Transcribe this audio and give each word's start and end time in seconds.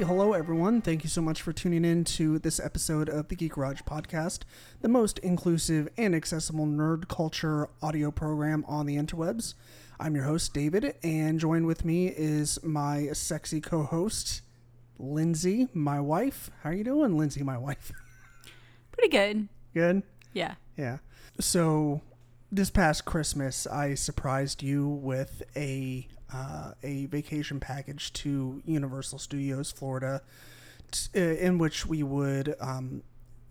Right, 0.00 0.06
hello 0.06 0.32
everyone. 0.32 0.80
Thank 0.80 1.04
you 1.04 1.10
so 1.10 1.20
much 1.20 1.42
for 1.42 1.52
tuning 1.52 1.84
in 1.84 2.04
to 2.04 2.38
this 2.38 2.58
episode 2.58 3.10
of 3.10 3.28
the 3.28 3.36
Geek 3.36 3.52
Garage 3.52 3.82
podcast, 3.82 4.44
the 4.80 4.88
most 4.88 5.18
inclusive 5.18 5.90
and 5.98 6.14
accessible 6.14 6.64
nerd 6.64 7.06
culture 7.08 7.68
audio 7.82 8.10
program 8.10 8.64
on 8.66 8.86
the 8.86 8.96
interwebs. 8.96 9.52
I'm 9.98 10.14
your 10.14 10.24
host 10.24 10.54
David, 10.54 10.94
and 11.02 11.38
joined 11.38 11.66
with 11.66 11.84
me 11.84 12.06
is 12.06 12.58
my 12.62 13.08
sexy 13.12 13.60
co-host 13.60 14.40
Lindsay, 14.98 15.68
my 15.74 16.00
wife. 16.00 16.50
How 16.62 16.70
are 16.70 16.72
you 16.72 16.84
doing, 16.84 17.18
Lindsay, 17.18 17.42
my 17.42 17.58
wife? 17.58 17.92
Pretty 18.92 19.10
good. 19.10 19.48
Good. 19.74 20.02
Yeah. 20.32 20.54
Yeah. 20.78 20.96
So 21.40 22.00
this 22.52 22.70
past 22.70 23.04
Christmas, 23.04 23.66
I 23.66 23.94
surprised 23.94 24.62
you 24.62 24.88
with 24.88 25.42
a 25.56 26.06
uh, 26.32 26.72
a 26.82 27.06
vacation 27.06 27.58
package 27.58 28.12
to 28.12 28.62
Universal 28.64 29.18
Studios 29.18 29.72
Florida, 29.72 30.22
t- 30.92 31.08
uh, 31.20 31.20
in 31.20 31.58
which 31.58 31.86
we 31.86 32.02
would 32.04 32.54
um, 32.60 33.02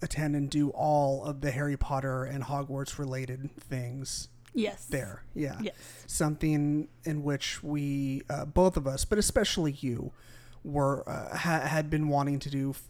attend 0.02 0.34
and 0.36 0.50
do 0.50 0.70
all 0.70 1.26
of 1.26 1.42
the 1.42 1.52
Harry 1.52 1.76
Potter 1.76 2.24
and 2.24 2.44
Hogwarts 2.46 2.98
related 2.98 3.50
things 3.60 4.30
Yes. 4.54 4.86
there. 4.86 5.24
Yeah. 5.36 5.58
Yes. 5.62 5.76
Something 6.08 6.88
in 7.04 7.22
which 7.24 7.62
we, 7.62 8.22
uh, 8.30 8.46
both 8.46 8.78
of 8.78 8.88
us, 8.88 9.04
but 9.04 9.18
especially 9.18 9.74
you, 9.74 10.12
were 10.64 11.08
uh, 11.08 11.36
ha- 11.38 11.60
had 11.68 11.90
been 11.90 12.08
wanting 12.08 12.40
to 12.40 12.50
do. 12.50 12.70
F- 12.72 12.84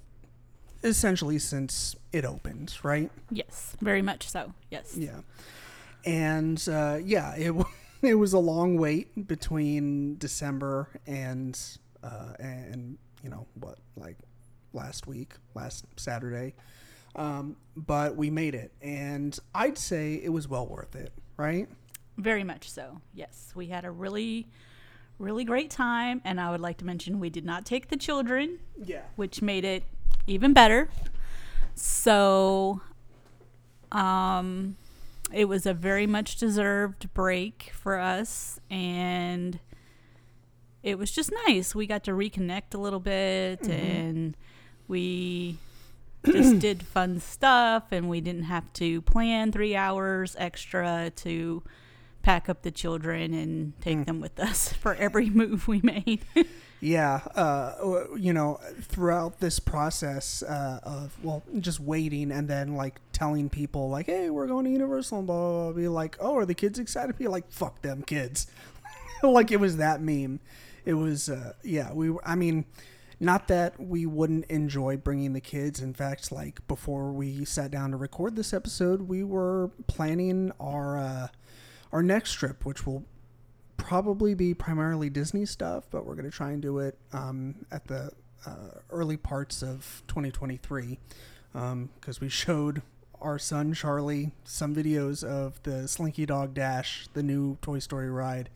essentially 0.81 1.37
since 1.37 1.93
it 2.13 2.23
opened 2.23 2.73
right 2.83 3.11
Yes. 3.29 3.75
Very 3.81 4.01
much 4.01 4.29
so. 4.29 4.53
Yes. 4.71 4.95
yeah 4.97 5.19
and 6.09 6.67
uh, 6.69 6.97
yeah 7.03 7.35
it, 7.35 7.53
it 8.01 8.15
was 8.15 8.33
a 8.33 8.39
long 8.39 8.77
wait 8.77 9.27
between 9.27 10.17
december 10.17 10.89
and 11.07 11.59
uh, 12.03 12.33
and 12.39 12.97
you 13.23 13.29
know 13.29 13.45
what 13.59 13.77
like 13.95 14.17
last 14.73 15.07
week 15.07 15.33
last 15.55 15.85
saturday 15.97 16.53
um, 17.15 17.55
but 17.75 18.15
we 18.15 18.29
made 18.29 18.55
it 18.55 18.71
and 18.81 19.39
i'd 19.55 19.77
say 19.77 20.13
it 20.23 20.29
was 20.29 20.47
well 20.47 20.67
worth 20.67 20.95
it 20.95 21.11
right 21.37 21.67
Very 22.17 22.43
much 22.43 22.69
so. 22.69 22.99
Yes. 23.13 23.53
We 23.55 23.67
had 23.67 23.85
a 23.85 23.91
really, 23.91 24.45
really 25.19 25.45
great 25.45 25.69
time. 25.69 26.19
And 26.25 26.35
I 26.41 26.51
would 26.51 26.59
like 26.59 26.77
to 26.79 26.85
mention 26.85 27.21
we 27.21 27.29
did 27.29 27.45
not 27.45 27.65
take 27.65 27.87
the 27.87 27.95
children, 27.95 28.59
yeah 28.77 29.03
which 29.15 29.41
made 29.41 29.63
it 29.63 29.83
even 30.27 30.51
better. 30.51 30.89
So, 31.75 32.81
um, 33.93 34.75
it 35.33 35.45
was 35.45 35.65
a 35.65 35.73
very 35.73 36.07
much 36.07 36.37
deserved 36.37 37.13
break 37.13 37.71
for 37.73 37.99
us. 37.99 38.59
And 38.69 39.59
it 40.83 40.97
was 40.97 41.11
just 41.11 41.31
nice. 41.47 41.75
We 41.75 41.87
got 41.87 42.03
to 42.05 42.11
reconnect 42.11 42.73
a 42.73 42.77
little 42.77 42.99
bit 42.99 43.61
mm-hmm. 43.61 43.71
and 43.71 44.37
we 44.87 45.57
just 46.25 46.59
did 46.59 46.83
fun 46.83 47.19
stuff 47.19 47.85
and 47.91 48.09
we 48.09 48.21
didn't 48.21 48.43
have 48.43 48.71
to 48.73 49.01
plan 49.01 49.51
three 49.51 49.75
hours 49.75 50.35
extra 50.39 51.11
to 51.17 51.63
pack 52.21 52.49
up 52.49 52.63
the 52.63 52.71
children 52.71 53.33
and 53.33 53.79
take 53.81 53.97
mm. 53.97 54.05
them 54.05 54.19
with 54.19 54.39
us 54.39 54.73
for 54.81 54.95
every 54.95 55.29
move 55.29 55.67
we 55.67 55.81
made. 55.81 56.21
Yeah, 56.81 57.19
uh, 57.35 58.05
you 58.15 58.31
know, 58.31 58.59
throughout 58.81 59.41
this 59.41 59.59
process 59.59 60.41
uh, 60.43 60.79
of 60.83 61.17
well, 61.21 61.43
just 61.59 61.81
waiting 61.81 62.31
and 62.31 62.47
then 62.47 62.75
like 62.75 63.01
telling 63.11 63.49
people 63.49 63.89
like, 63.89 64.05
"Hey, 64.05 64.29
we're 64.29 64.47
going 64.47 64.63
to 64.63 64.71
Universal," 64.71 65.19
and 65.19 65.27
blah 65.27 65.35
blah. 65.35 65.63
blah 65.65 65.71
be 65.73 65.87
like, 65.89 66.15
"Oh, 66.21 66.37
are 66.37 66.45
the 66.45 66.53
kids 66.53 66.79
excited?" 66.79 67.17
Be 67.17 67.27
like, 67.27 67.51
"Fuck 67.51 67.81
them 67.81 68.03
kids!" 68.03 68.47
like 69.23 69.51
it 69.51 69.59
was 69.59 69.75
that 69.77 70.01
meme. 70.01 70.39
It 70.85 70.93
was, 70.93 71.27
uh, 71.27 71.53
yeah. 71.63 71.91
We, 71.91 72.13
I 72.25 72.35
mean, 72.35 72.63
not 73.19 73.49
that 73.49 73.77
we 73.79 74.05
wouldn't 74.05 74.45
enjoy 74.45 74.95
bringing 74.95 75.33
the 75.33 75.41
kids. 75.41 75.81
In 75.81 75.93
fact, 75.93 76.31
like 76.31 76.65
before 76.69 77.11
we 77.11 77.43
sat 77.43 77.71
down 77.71 77.91
to 77.91 77.97
record 77.97 78.37
this 78.37 78.53
episode, 78.53 79.03
we 79.03 79.23
were 79.23 79.71
planning 79.87 80.53
our 80.59 80.97
uh, 80.97 81.27
our 81.91 82.01
next 82.01 82.33
trip, 82.33 82.65
which 82.65 82.85
will 82.85 83.03
probably 83.79 84.33
be 84.33 84.53
primarily 84.53 85.09
Disney 85.09 85.45
stuff, 85.45 85.85
but 85.89 86.05
we're 86.05 86.15
going 86.15 86.29
to 86.29 86.35
try 86.35 86.51
and 86.51 86.61
do 86.61 86.79
it 86.79 86.97
um, 87.13 87.55
at 87.71 87.87
the 87.87 88.11
uh, 88.45 88.79
early 88.91 89.17
parts 89.17 89.61
of 89.63 90.03
2023 90.07 90.99
because 91.51 92.21
we 92.21 92.29
showed 92.29 92.81
our 93.21 93.39
son 93.39 93.73
Charlie 93.73 94.31
some 94.43 94.73
videos 94.75 95.23
of 95.23 95.61
the 95.63 95.87
Slinky 95.87 96.25
Dog 96.25 96.53
Dash, 96.53 97.07
the 97.13 97.23
new 97.23 97.57
Toy 97.61 97.79
Story 97.79 98.09
ride 98.09 98.49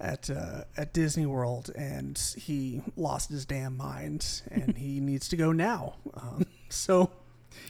at 0.00 0.30
uh, 0.30 0.64
at 0.76 0.92
Disney 0.94 1.26
World, 1.26 1.70
and 1.76 2.18
he 2.36 2.82
lost 2.96 3.30
his 3.30 3.44
damn 3.44 3.76
mind, 3.76 4.42
and 4.50 4.76
he 4.76 4.98
needs 5.00 5.28
to 5.28 5.36
go 5.36 5.52
now. 5.52 5.96
Um, 6.14 6.46
so, 6.70 7.10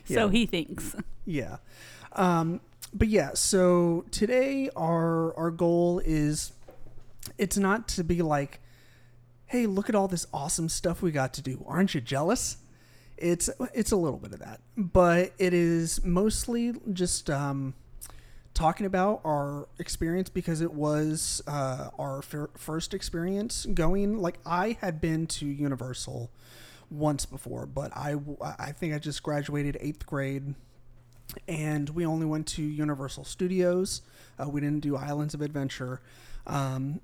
So 0.05 0.29
he 0.29 0.47
thinks. 0.47 0.95
yeah. 1.27 1.57
Um, 2.13 2.61
but 2.93 3.09
yeah, 3.09 3.31
so 3.35 4.05
today 4.11 4.71
our 4.77 5.37
our 5.37 5.51
goal 5.51 6.01
is 6.05 6.53
it's 7.39 7.57
not 7.57 7.89
to 7.89 8.05
be 8.05 8.23
like, 8.23 8.61
hey, 9.47 9.67
look 9.67 9.89
at 9.89 9.95
all 9.95 10.09
this 10.09 10.27
awesome 10.33 10.69
stuff 10.69 11.03
we 11.03 11.11
got 11.11 11.35
to 11.35 11.43
do. 11.43 11.65
Aren't 11.67 11.95
you 11.95 12.01
jealous? 12.01 12.57
It's 13.17 13.51
it's 13.75 13.93
a 13.93 13.97
little 13.97 14.19
bit 14.19 14.33
of 14.33 14.41
that, 14.41 14.61
but 14.77 15.33
it 15.39 15.53
is 15.53 16.03
mostly 16.05 16.73
just 16.93 17.29
um, 17.29 17.75
talking 18.55 18.87
about 18.87 19.21
our 19.25 19.69
experience 19.79 20.31
because 20.31 20.61
it 20.61 20.73
was 20.73 21.43
uh, 21.47 21.91
our 21.99 22.23
fir- 22.23 22.51
first 22.57 22.95
experience 22.95 23.67
going. 23.67 24.19
Like 24.19 24.39
I 24.47 24.79
had 24.81 25.01
been 25.01 25.27
to 25.29 25.47
Universal 25.47 26.31
once 26.91 27.27
before, 27.27 27.67
but 27.67 27.95
I 27.95 28.17
I 28.59 28.73
think 28.73 28.95
I 28.95 28.99
just 28.99 29.23
graduated 29.23 29.77
eighth 29.81 30.07
grade 30.07 30.55
and 31.49 31.89
we 31.91 32.07
only 32.07 32.27
went 32.27 32.47
to 32.49 32.63
Universal 32.63 33.25
Studios. 33.25 34.03
Uh, 34.39 34.49
we 34.49 34.61
didn't 34.61 34.81
do 34.81 34.97
Islands 34.97 35.35
of 35.35 35.43
Adventure, 35.43 36.01
um, 36.47 37.01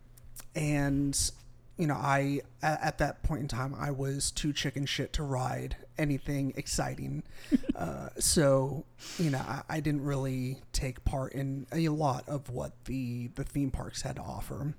and 0.54 1.30
you 1.76 1.86
know, 1.86 1.94
I 1.94 2.40
at, 2.62 2.82
at 2.82 2.98
that 2.98 3.22
point 3.22 3.42
in 3.42 3.48
time 3.48 3.74
I 3.78 3.90
was 3.90 4.30
too 4.30 4.52
chicken 4.52 4.86
shit 4.86 5.12
to 5.14 5.22
ride 5.22 5.76
anything 5.98 6.54
exciting. 6.56 7.22
uh, 7.76 8.08
so 8.18 8.84
you 9.18 9.30
know, 9.30 9.38
I, 9.38 9.62
I 9.68 9.80
didn't 9.80 10.02
really 10.02 10.62
take 10.72 11.04
part 11.04 11.32
in 11.32 11.66
a 11.72 11.88
lot 11.88 12.28
of 12.28 12.50
what 12.50 12.72
the 12.86 13.28
the 13.34 13.44
theme 13.44 13.70
parks 13.70 14.02
had 14.02 14.16
to 14.16 14.22
offer. 14.22 14.74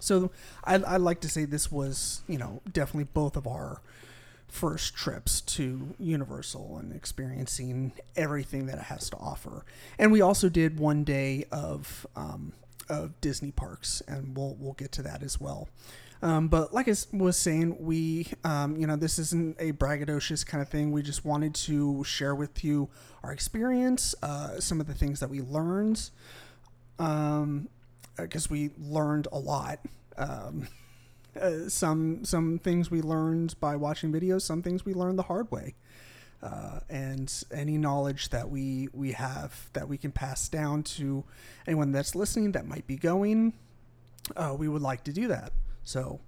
So 0.00 0.30
I, 0.64 0.76
I 0.76 0.96
like 0.96 1.20
to 1.20 1.28
say 1.28 1.44
this 1.44 1.70
was 1.70 2.22
you 2.26 2.38
know 2.38 2.62
definitely 2.70 3.08
both 3.12 3.36
of 3.36 3.46
our 3.46 3.82
first 4.52 4.94
trips 4.94 5.40
to 5.40 5.94
Universal 5.98 6.76
and 6.76 6.94
experiencing 6.94 7.92
everything 8.16 8.66
that 8.66 8.76
it 8.76 8.84
has 8.84 9.08
to 9.08 9.16
offer. 9.16 9.64
And 9.98 10.12
we 10.12 10.20
also 10.20 10.50
did 10.50 10.78
one 10.78 11.04
day 11.04 11.46
of 11.50 12.06
um, 12.14 12.52
of 12.88 13.18
Disney 13.22 13.50
parks, 13.50 14.02
and 14.06 14.36
we'll 14.36 14.54
we'll 14.60 14.74
get 14.74 14.92
to 14.92 15.02
that 15.02 15.22
as 15.22 15.40
well. 15.40 15.68
Um, 16.20 16.48
but 16.48 16.72
like 16.72 16.86
I 16.86 16.94
was 17.12 17.36
saying, 17.38 17.78
we 17.80 18.28
um, 18.44 18.76
you 18.76 18.86
know 18.86 18.94
this 18.94 19.18
isn't 19.18 19.56
a 19.58 19.72
braggadocious 19.72 20.46
kind 20.46 20.60
of 20.60 20.68
thing. 20.68 20.92
We 20.92 21.02
just 21.02 21.24
wanted 21.24 21.54
to 21.54 22.04
share 22.04 22.34
with 22.34 22.62
you 22.62 22.90
our 23.24 23.32
experience, 23.32 24.14
uh, 24.22 24.60
some 24.60 24.80
of 24.82 24.86
the 24.86 24.94
things 24.94 25.18
that 25.20 25.30
we 25.30 25.40
learned, 25.40 26.10
um, 26.98 27.68
because 28.18 28.50
we 28.50 28.70
learned 28.78 29.28
a 29.32 29.38
lot. 29.38 29.80
Uh, 31.40 31.66
some 31.68 32.24
some 32.24 32.58
things 32.58 32.90
we 32.90 33.00
learned 33.00 33.58
by 33.58 33.74
watching 33.74 34.12
videos 34.12 34.42
some 34.42 34.62
things 34.62 34.84
we 34.84 34.92
learned 34.92 35.18
the 35.18 35.22
hard 35.22 35.50
way. 35.50 35.74
Uh, 36.42 36.80
and 36.90 37.44
any 37.52 37.78
knowledge 37.78 38.28
that 38.30 38.50
we 38.50 38.88
we 38.92 39.12
have 39.12 39.70
that 39.72 39.88
we 39.88 39.96
can 39.96 40.12
pass 40.12 40.48
down 40.48 40.82
to 40.82 41.24
anyone 41.66 41.90
that's 41.92 42.14
listening 42.14 42.52
that 42.52 42.66
might 42.66 42.86
be 42.86 42.96
going 42.96 43.54
uh, 44.36 44.54
we 44.58 44.68
would 44.68 44.82
like 44.82 45.04
to 45.04 45.12
do 45.12 45.28
that. 45.28 45.52
So 45.84 46.20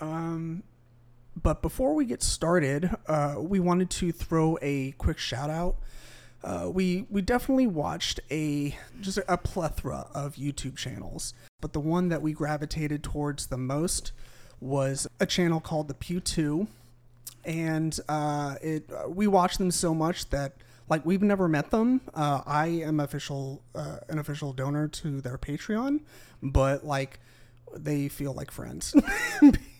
um 0.00 0.62
but 1.42 1.60
before 1.60 1.94
we 1.94 2.04
get 2.04 2.22
started 2.22 2.94
uh, 3.08 3.36
we 3.38 3.58
wanted 3.58 3.90
to 3.90 4.12
throw 4.12 4.56
a 4.62 4.92
quick 4.92 5.18
shout 5.18 5.50
out 5.50 5.76
uh, 6.44 6.68
we 6.72 7.06
we 7.08 7.22
definitely 7.22 7.66
watched 7.66 8.20
a 8.30 8.76
just 9.00 9.18
a 9.28 9.38
plethora 9.38 10.08
of 10.14 10.34
YouTube 10.34 10.76
channels, 10.76 11.34
but 11.60 11.72
the 11.72 11.80
one 11.80 12.08
that 12.08 12.22
we 12.22 12.32
gravitated 12.32 13.02
towards 13.02 13.46
the 13.46 13.58
most 13.58 14.12
was 14.60 15.06
a 15.20 15.26
channel 15.26 15.60
called 15.60 15.88
the 15.88 15.94
Pew 15.94 16.20
Two, 16.20 16.66
and 17.44 17.98
uh, 18.08 18.56
it 18.60 18.90
uh, 18.92 19.08
we 19.08 19.26
watched 19.26 19.58
them 19.58 19.70
so 19.70 19.94
much 19.94 20.30
that 20.30 20.56
like 20.88 21.06
we've 21.06 21.22
never 21.22 21.48
met 21.48 21.70
them. 21.70 22.00
Uh, 22.14 22.42
I 22.44 22.66
am 22.66 23.00
official 23.00 23.62
uh, 23.74 23.98
an 24.08 24.18
official 24.18 24.52
donor 24.52 24.88
to 24.88 25.20
their 25.20 25.38
Patreon, 25.38 26.00
but 26.42 26.84
like 26.84 27.20
they 27.74 28.08
feel 28.08 28.32
like 28.34 28.50
friends. 28.50 28.94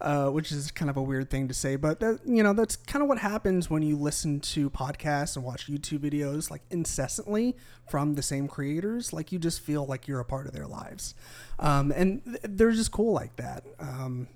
uh, 0.00 0.28
which 0.28 0.52
is 0.52 0.70
kind 0.70 0.90
of 0.90 0.96
a 0.96 1.02
weird 1.02 1.30
thing 1.30 1.48
to 1.48 1.54
say, 1.54 1.76
but 1.76 2.00
that, 2.00 2.20
you 2.24 2.42
know 2.42 2.52
that's 2.52 2.76
kind 2.76 3.02
of 3.02 3.08
what 3.08 3.18
happens 3.18 3.68
when 3.68 3.82
you 3.82 3.96
listen 3.96 4.40
to 4.40 4.70
podcasts 4.70 5.36
and 5.36 5.44
watch 5.44 5.66
YouTube 5.66 5.98
videos 5.98 6.50
like 6.50 6.62
incessantly 6.70 7.56
from 7.88 8.14
the 8.14 8.22
same 8.22 8.48
creators. 8.48 9.12
Like 9.12 9.32
you 9.32 9.38
just 9.38 9.60
feel 9.60 9.86
like 9.86 10.06
you're 10.06 10.20
a 10.20 10.24
part 10.24 10.46
of 10.46 10.52
their 10.52 10.66
lives, 10.66 11.14
um, 11.58 11.92
and 11.92 12.24
th- 12.24 12.40
they're 12.42 12.72
just 12.72 12.92
cool 12.92 13.12
like 13.12 13.36
that. 13.36 13.64
Um, 13.78 14.28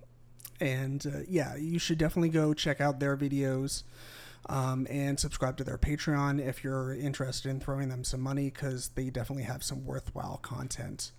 and 0.60 1.04
uh, 1.06 1.20
yeah, 1.28 1.56
you 1.56 1.78
should 1.78 1.98
definitely 1.98 2.28
go 2.28 2.54
check 2.54 2.80
out 2.80 3.00
their 3.00 3.16
videos 3.16 3.82
um, 4.46 4.86
and 4.90 5.18
subscribe 5.18 5.56
to 5.56 5.64
their 5.64 5.78
Patreon 5.78 6.44
if 6.44 6.64
you're 6.64 6.94
interested 6.94 7.48
in 7.48 7.60
throwing 7.60 7.88
them 7.88 8.04
some 8.04 8.20
money 8.20 8.50
because 8.50 8.88
they 8.90 9.10
definitely 9.10 9.44
have 9.44 9.62
some 9.62 9.84
worthwhile 9.84 10.38
content. 10.38 11.12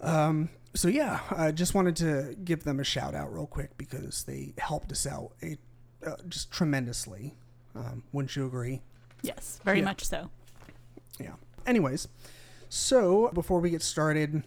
Um, 0.00 0.48
so 0.74 0.88
yeah, 0.88 1.20
I 1.30 1.50
just 1.52 1.74
wanted 1.74 1.96
to 1.96 2.36
give 2.44 2.64
them 2.64 2.80
a 2.80 2.84
shout 2.84 3.14
out 3.14 3.32
real 3.32 3.46
quick 3.46 3.76
because 3.76 4.24
they 4.24 4.54
helped 4.58 4.90
us 4.92 5.06
out 5.06 5.32
a, 5.42 5.56
uh, 6.06 6.16
just 6.28 6.50
tremendously. 6.50 7.34
Um, 7.74 8.02
wouldn't 8.12 8.34
you 8.36 8.46
agree? 8.46 8.80
Yes, 9.22 9.60
very 9.64 9.78
Yeah. 9.78 9.84
much 9.86 10.04
so. 10.04 10.30
Yeah. 11.18 11.34
Anyways, 11.66 12.08
so 12.68 13.30
before 13.32 13.60
we 13.60 13.70
get 13.70 13.82
started, 13.82 14.42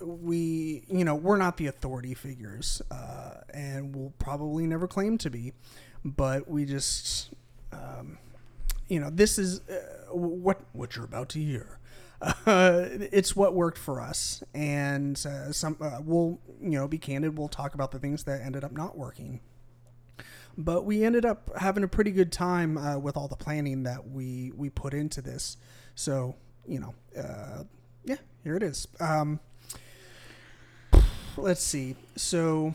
we, 0.00 0.84
you 0.88 1.04
know, 1.04 1.14
we're 1.14 1.38
not 1.38 1.56
the 1.56 1.66
authority 1.68 2.12
figures, 2.14 2.82
uh, 2.90 3.40
and 3.54 3.96
we'll 3.96 4.12
probably 4.18 4.66
never 4.66 4.86
claim 4.86 5.16
to 5.18 5.30
be, 5.30 5.54
but 6.04 6.48
we 6.48 6.64
just, 6.66 7.30
um, 7.72 8.18
you 8.88 9.00
know, 9.00 9.08
this 9.10 9.38
is 9.38 9.60
uh, 9.68 10.12
what 10.14 10.60
what 10.72 10.94
you're 10.94 11.04
about 11.06 11.30
to 11.30 11.38
hear. 11.40 11.75
Uh, 12.22 12.86
it's 13.12 13.36
what 13.36 13.54
worked 13.54 13.76
for 13.76 14.00
us, 14.00 14.42
and 14.54 15.22
uh, 15.26 15.52
some 15.52 15.76
uh, 15.80 15.98
we'll, 16.02 16.40
you 16.62 16.70
know, 16.70 16.88
be 16.88 16.96
candid. 16.96 17.36
We'll 17.36 17.48
talk 17.48 17.74
about 17.74 17.90
the 17.90 17.98
things 17.98 18.24
that 18.24 18.40
ended 18.40 18.64
up 18.64 18.72
not 18.72 18.96
working 18.96 19.40
but 20.58 20.84
we 20.84 21.04
ended 21.04 21.24
up 21.24 21.50
having 21.58 21.84
a 21.84 21.88
pretty 21.88 22.10
good 22.10 22.32
time 22.32 22.78
uh, 22.78 22.98
with 22.98 23.16
all 23.16 23.28
the 23.28 23.36
planning 23.36 23.82
that 23.82 24.08
we 24.08 24.52
we 24.56 24.70
put 24.70 24.94
into 24.94 25.20
this. 25.20 25.56
So 25.94 26.36
you 26.66 26.80
know, 26.80 26.94
uh, 27.18 27.64
yeah, 28.04 28.16
here 28.42 28.56
it 28.56 28.62
is. 28.62 28.88
Um, 29.00 29.40
let's 31.36 31.62
see. 31.62 31.96
So 32.16 32.74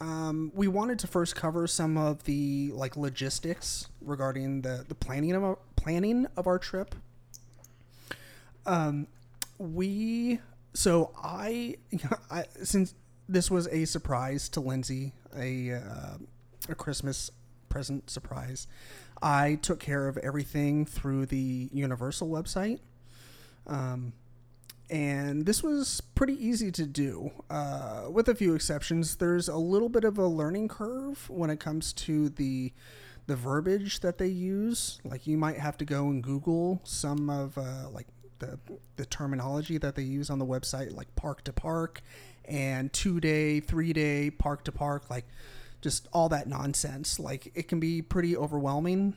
um, 0.00 0.52
we 0.54 0.68
wanted 0.68 0.98
to 1.00 1.06
first 1.06 1.34
cover 1.34 1.66
some 1.66 1.96
of 1.96 2.24
the 2.24 2.70
like 2.74 2.96
logistics 2.96 3.88
regarding 4.00 4.62
the 4.62 4.84
the 4.86 4.94
planning 4.94 5.32
of 5.32 5.42
our, 5.42 5.58
planning 5.76 6.26
of 6.36 6.46
our 6.46 6.58
trip. 6.58 6.94
Um, 8.68 9.08
we 9.58 10.40
so 10.74 11.10
I, 11.16 11.76
I 12.30 12.44
since 12.62 12.94
this 13.28 13.50
was 13.50 13.66
a 13.68 13.84
surprise 13.86 14.48
to 14.50 14.60
Lindsay, 14.60 15.14
a 15.36 15.72
uh, 15.72 16.18
a 16.68 16.74
Christmas 16.74 17.30
present 17.68 18.10
surprise. 18.10 18.66
I 19.20 19.56
took 19.56 19.80
care 19.80 20.06
of 20.06 20.16
everything 20.18 20.84
through 20.86 21.26
the 21.26 21.68
Universal 21.72 22.28
website. 22.28 22.78
Um, 23.66 24.12
and 24.90 25.44
this 25.44 25.62
was 25.62 26.00
pretty 26.14 26.32
easy 26.32 26.70
to 26.72 26.86
do, 26.86 27.30
uh, 27.50 28.06
with 28.10 28.28
a 28.28 28.34
few 28.34 28.54
exceptions. 28.54 29.16
There's 29.16 29.48
a 29.48 29.56
little 29.56 29.90
bit 29.90 30.04
of 30.04 30.16
a 30.16 30.26
learning 30.26 30.68
curve 30.68 31.28
when 31.28 31.50
it 31.50 31.60
comes 31.60 31.92
to 31.94 32.28
the 32.28 32.72
the 33.26 33.36
verbiage 33.36 34.00
that 34.00 34.16
they 34.18 34.28
use. 34.28 35.00
Like 35.04 35.26
you 35.26 35.36
might 35.36 35.58
have 35.58 35.76
to 35.78 35.84
go 35.84 36.08
and 36.08 36.22
Google 36.22 36.80
some 36.84 37.28
of 37.28 37.58
uh, 37.58 37.90
like 37.92 38.06
the 38.38 38.58
the 38.96 39.06
terminology 39.06 39.78
that 39.78 39.94
they 39.94 40.02
use 40.02 40.30
on 40.30 40.38
the 40.38 40.46
website, 40.46 40.94
like 40.94 41.14
park 41.16 41.44
to 41.44 41.52
park 41.52 42.02
and 42.44 42.92
two 42.92 43.20
day, 43.20 43.60
three 43.60 43.92
day, 43.92 44.30
park 44.30 44.64
to 44.64 44.72
park, 44.72 45.10
like 45.10 45.26
just 45.80 46.08
all 46.12 46.28
that 46.30 46.48
nonsense. 46.48 47.18
Like 47.18 47.52
it 47.54 47.68
can 47.68 47.80
be 47.80 48.02
pretty 48.02 48.36
overwhelming. 48.36 49.14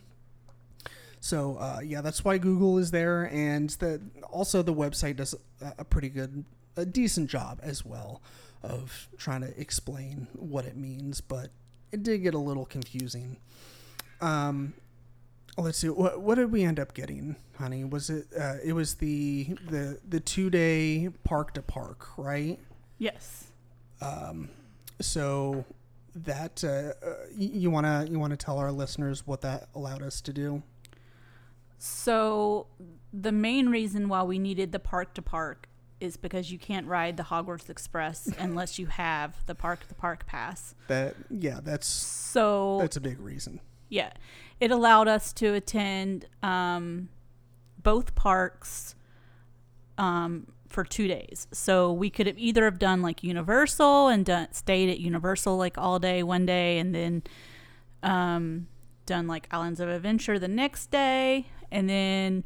So 1.20 1.58
uh, 1.58 1.80
yeah, 1.84 2.02
that's 2.02 2.26
why 2.26 2.38
Google 2.38 2.78
is 2.78 2.92
there, 2.92 3.30
and 3.32 3.70
the 3.70 4.02
also 4.32 4.64
the 4.64 4.74
website 4.74 5.18
does 5.18 5.36
a, 5.78 5.86
pretty 5.86 6.10
good, 6.10 6.44
a 6.76 6.86
decent 6.86 7.30
job 7.30 7.60
as 7.62 7.86
well 7.86 8.22
of 8.64 9.08
trying 9.18 9.42
to 9.42 9.60
explain 9.60 10.28
what 10.34 10.66
it 10.66 10.76
means. 10.76 11.22
But 11.22 11.52
it 11.92 12.02
did 12.02 12.24
get 12.24 12.34
a 12.34 12.40
little 12.40 12.66
confusing. 12.66 13.38
Um, 14.20 14.74
let's 15.62 15.78
see, 15.78 15.90
what 15.90 16.22
what 16.22 16.36
did 16.36 16.52
we 16.52 16.64
end 16.64 16.80
up 16.80 16.94
getting, 16.94 17.36
honey? 17.58 17.84
Was 17.84 18.10
it 18.10 18.28
uh, 18.40 18.56
it 18.64 18.74
was 18.74 18.96
the 18.96 19.56
the 19.70 20.00
the 20.08 20.20
two 20.20 20.50
day 20.50 21.10
park 21.24 21.54
to 21.56 21.62
park, 21.62 22.08
right? 22.18 22.60
Yes. 22.98 23.48
Um, 24.02 24.50
so 25.00 25.66
that 26.16 26.64
uh, 26.64 26.94
uh, 27.06 27.14
you 27.36 27.70
wanna 27.72 28.08
you 28.10 28.20
wanna 28.20 28.38
tell 28.38 28.58
our 28.60 28.72
listeners 28.72 29.26
what 29.26 29.42
that 29.42 29.70
allowed 29.76 30.02
us 30.02 30.22
to 30.22 30.34
do? 30.34 30.64
So 31.78 32.68
the 33.12 33.32
main 33.32 33.70
reason 33.70 34.08
why 34.08 34.24
we 34.24 34.38
needed 34.40 34.72
the 34.72 34.80
park 34.80 35.14
to 35.16 35.22
park 35.22 35.68
is 36.00 36.18
because 36.18 36.52
you 36.52 36.58
can't 36.58 36.88
ride 36.88 37.18
the 37.18 37.24
Hogwarts 37.24 37.70
Express 37.70 38.28
unless 38.40 38.78
you 38.80 38.88
have 38.88 39.36
the 39.46 39.56
park 39.56 39.88
to 39.88 39.94
park 39.96 40.26
pass. 40.26 40.76
That 40.88 41.16
yeah, 41.30 41.60
that's 41.64 41.88
So 41.88 42.78
that's 42.80 42.98
a 42.98 43.02
big 43.02 43.20
reason. 43.20 43.60
yeah, 43.90 44.12
it 44.62 44.70
allowed 44.70 45.08
us 45.08 45.34
to 45.34 45.56
attend 45.56 46.28
um, 46.44 47.10
both 47.82 48.14
parks 48.14 48.96
um, 49.98 50.48
for 50.70 50.84
two 50.84 51.08
days. 51.08 51.48
So 51.52 51.92
we 51.92 52.12
could 52.12 52.28
have 52.28 52.38
either 52.38 52.66
have 52.66 52.78
done 52.78 53.02
like 53.02 53.24
Universal 53.24 54.10
and 54.10 54.24
done 54.24 54.54
stayed 54.54 54.90
at 54.90 55.00
Universal 55.00 55.58
like 55.58 55.80
all 55.80 55.98
day 55.98 56.22
one 56.22 56.46
day, 56.46 56.78
and 56.78 56.94
then 56.94 57.24
um, 58.04 58.68
done 59.08 59.28
like 59.28 59.48
Islands 59.52 59.80
of 59.80 59.90
Adventure 59.90 60.38
the 60.38 60.48
next 60.48 60.92
day, 60.92 61.48
and 61.72 61.90
then 61.90 62.44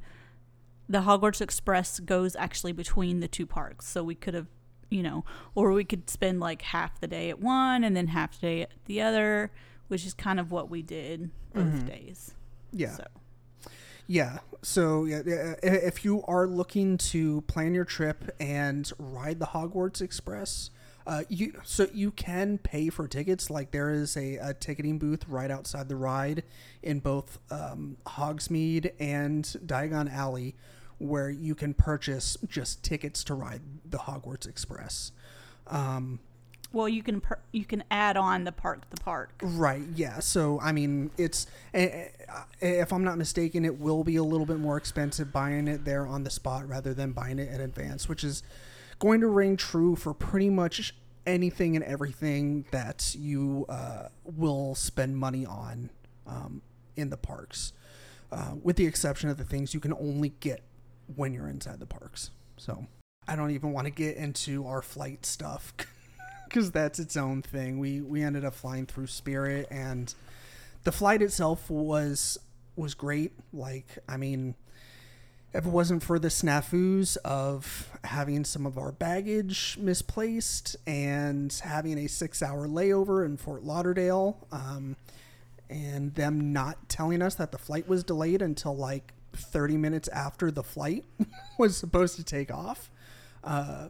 the 0.88 1.00
Hogwarts 1.00 1.41
Express 1.41 2.00
goes 2.00 2.35
actually 2.38 2.71
between 2.71 3.19
the 3.19 3.27
two 3.27 3.45
parks. 3.45 3.88
So 3.88 4.03
we 4.03 4.15
could 4.15 4.35
have, 4.35 4.47
you 4.89 5.03
know, 5.03 5.25
or 5.53 5.73
we 5.73 5.83
could 5.83 6.09
spend 6.09 6.39
like 6.39 6.62
half 6.62 7.01
the 7.01 7.07
day 7.07 7.29
at 7.29 7.41
one 7.41 7.83
and 7.83 7.94
then 7.94 8.07
half 8.07 8.39
the 8.39 8.47
day 8.47 8.62
at 8.62 8.71
the 8.85 9.01
other, 9.01 9.51
which 9.88 10.06
is 10.06 10.14
kind 10.14 10.39
of 10.39 10.51
what 10.51 10.70
we 10.70 10.82
did 10.82 11.30
both 11.54 11.86
days. 11.86 12.34
Yeah. 12.72 12.96
So 12.96 13.06
Yeah. 14.08 14.39
So 14.62 15.06
yeah, 15.06 15.22
yeah, 15.25 15.56
if 15.62 16.04
you 16.04 16.24
are 16.27 16.48
looking 16.48 16.98
to 16.98 17.42
plan 17.42 17.74
your 17.74 17.86
trip 17.86 18.32
and 18.39 18.92
ride 18.98 19.39
the 19.39 19.48
Hogwarts 19.48 20.01
Express, 20.01 20.72
uh, 21.08 21.24
you 21.30 21.54
so 21.63 21.88
you 21.94 22.12
can 22.12 22.58
pay 22.58 22.89
for 22.89 23.08
tickets. 23.08 23.50
Like 23.50 23.72
there 23.72 23.92
is 23.92 24.18
a, 24.18 24.38
a 24.38 24.54
ticketing 24.54 24.98
booth 24.98 25.27
right 25.27 25.51
outside 25.51 25.88
the 25.88 25.96
ride 25.96 26.44
in 26.82 27.00
both 27.00 27.39
um, 27.51 27.98
Hogsmeade 28.08 28.92
and 29.00 29.46
Diagon 29.65 30.12
Alley, 30.12 30.56
where 30.98 31.30
you 31.30 31.54
can 31.54 31.74
purchase 31.74 32.38
just 32.48 32.84
tickets 32.84 33.24
to 33.25 33.36
ride 33.36 33.62
the 33.86 34.00
Hogwarts 34.00 34.48
Express. 34.48 35.12
Um, 35.68 36.20
Well, 36.75 36.89
you 36.89 37.03
can 37.03 37.22
per- 37.22 37.39
you 37.53 37.63
can 37.63 37.86
add 37.89 38.17
on 38.17 38.44
the 38.44 38.51
park 38.51 38.89
the 38.89 38.98
park. 38.98 39.32
Right. 39.41 39.86
Yeah. 39.96 40.20
So 40.20 40.60
I 40.62 40.74
mean, 40.74 41.10
it's 41.17 41.48
eh, 41.74 42.10
eh, 42.62 42.67
if 42.67 42.91
I'm 42.91 43.05
not 43.05 43.17
mistaken, 43.17 43.63
it 43.63 43.79
will 43.79 44.03
be 44.03 44.17
a 44.17 44.24
little 44.24 44.46
bit 44.46 44.60
more 44.60 44.75
expensive 44.75 45.32
buying 45.32 45.70
it 45.70 45.86
there 45.86 46.05
on 46.05 46.25
the 46.25 46.29
spot 46.29 46.67
rather 46.67 46.94
than 46.94 47.13
buying 47.13 47.39
it 47.39 47.50
in 47.50 47.62
advance, 47.62 48.10
which 48.10 48.25
is 48.25 48.44
going 49.00 49.22
to 49.22 49.27
ring 49.27 49.55
true 49.55 49.96
for 49.96 50.13
pretty 50.13 50.50
much 50.50 50.94
anything 51.25 51.77
and 51.77 51.86
everything 51.86 52.65
that 52.72 53.15
you 53.17 53.65
uh, 53.70 54.10
will 54.25 54.75
spend 54.75 55.15
money 55.15 55.46
on 55.46 55.89
um, 56.27 56.62
in 56.98 57.10
the 57.10 57.17
parks, 57.17 57.72
uh, 58.34 58.51
with 58.62 58.75
the 58.75 58.86
exception 58.86 59.29
of 59.29 59.38
the 59.38 59.46
things 59.46 59.74
you 59.74 59.79
can 59.79 59.94
only 59.94 60.34
get 60.41 60.62
when 61.15 61.34
you're 61.34 61.48
inside 61.48 61.79
the 61.79 61.86
parks. 61.86 62.32
So 62.58 62.86
I 63.29 63.38
don't 63.38 63.51
even 63.51 63.72
want 63.72 63.86
to 63.86 63.91
get 63.91 64.17
into 64.17 64.67
our 64.67 64.82
flight 64.82 65.25
stuff 65.25 65.74
because 66.55 66.71
that's 66.71 67.00
its 67.00 67.17
own 67.17 67.41
thing. 67.41 67.79
We 67.79 68.00
we 68.00 68.24
ended 68.24 68.45
up 68.45 68.55
flying 68.55 68.85
through 68.85 69.07
Spirit, 69.07 69.67
and 69.69 70.13
the 70.85 70.91
flight 70.93 71.21
itself 71.21 71.69
was 71.69 72.38
was 72.77 72.93
great. 72.93 73.33
Like, 73.51 73.97
I 74.07 74.15
mean, 74.15 74.55
if 75.53 75.65
it 75.65 75.69
wasn't 75.69 76.01
for 76.01 76.17
the 76.17 76.29
snafus 76.29 77.17
of 77.25 77.89
having 78.05 78.45
some 78.45 78.65
of 78.65 78.77
our 78.77 78.93
baggage 78.93 79.77
misplaced 79.77 80.77
and 80.88 81.51
having 81.65 81.97
a 81.97 82.07
six 82.07 82.41
hour 82.41 82.69
layover 82.69 83.25
in 83.25 83.35
Fort 83.35 83.63
Lauderdale, 83.65 84.47
um, 84.53 84.95
and 85.69 86.15
them 86.15 86.53
not 86.53 86.88
telling 86.88 87.21
us 87.21 87.35
that 87.35 87.51
the 87.51 87.57
flight 87.57 87.85
was 87.89 88.01
delayed 88.01 88.41
until 88.41 88.77
like 88.77 89.13
30 89.33 89.75
minutes 89.75 90.07
after 90.07 90.51
the 90.51 90.63
flight 90.63 91.03
was 91.57 91.75
supposed 91.75 92.15
to 92.15 92.24
take 92.24 92.50
off. 92.50 92.89
Uh, 93.43 93.89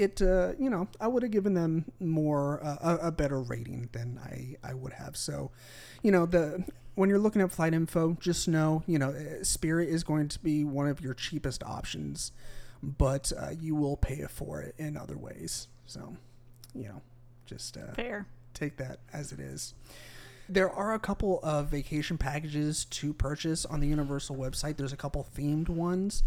it 0.00 0.22
uh, 0.22 0.52
you 0.58 0.70
know 0.70 0.88
I 1.00 1.08
would 1.08 1.22
have 1.22 1.32
given 1.32 1.54
them 1.54 1.90
more 2.00 2.64
uh, 2.64 2.96
a, 3.02 3.08
a 3.08 3.12
better 3.12 3.40
rating 3.40 3.88
than 3.92 4.18
I 4.24 4.56
I 4.68 4.74
would 4.74 4.94
have. 4.94 5.16
So, 5.16 5.50
you 6.02 6.10
know 6.10 6.26
the 6.26 6.64
when 6.94 7.08
you're 7.08 7.18
looking 7.18 7.42
at 7.42 7.52
flight 7.52 7.74
info, 7.74 8.16
just 8.20 8.48
know 8.48 8.82
you 8.86 8.98
know 8.98 9.10
uh, 9.10 9.44
Spirit 9.44 9.88
is 9.88 10.02
going 10.02 10.28
to 10.28 10.38
be 10.40 10.64
one 10.64 10.88
of 10.88 11.00
your 11.00 11.14
cheapest 11.14 11.62
options, 11.62 12.32
but 12.82 13.32
uh, 13.38 13.50
you 13.50 13.74
will 13.74 13.96
pay 13.96 14.24
for 14.28 14.60
it 14.60 14.74
in 14.78 14.96
other 14.96 15.16
ways. 15.16 15.68
So, 15.86 16.16
you 16.74 16.84
know, 16.84 17.02
just 17.46 17.76
uh, 17.76 17.92
Fair. 17.94 18.26
take 18.54 18.76
that 18.78 19.00
as 19.12 19.32
it 19.32 19.40
is. 19.40 19.74
There 20.48 20.70
are 20.70 20.94
a 20.94 20.98
couple 20.98 21.38
of 21.44 21.68
vacation 21.68 22.18
packages 22.18 22.84
to 22.86 23.12
purchase 23.12 23.64
on 23.64 23.80
the 23.80 23.86
Universal 23.86 24.36
website. 24.36 24.76
There's 24.76 24.92
a 24.92 24.96
couple 24.96 25.26
themed 25.36 25.68
ones, 25.68 26.24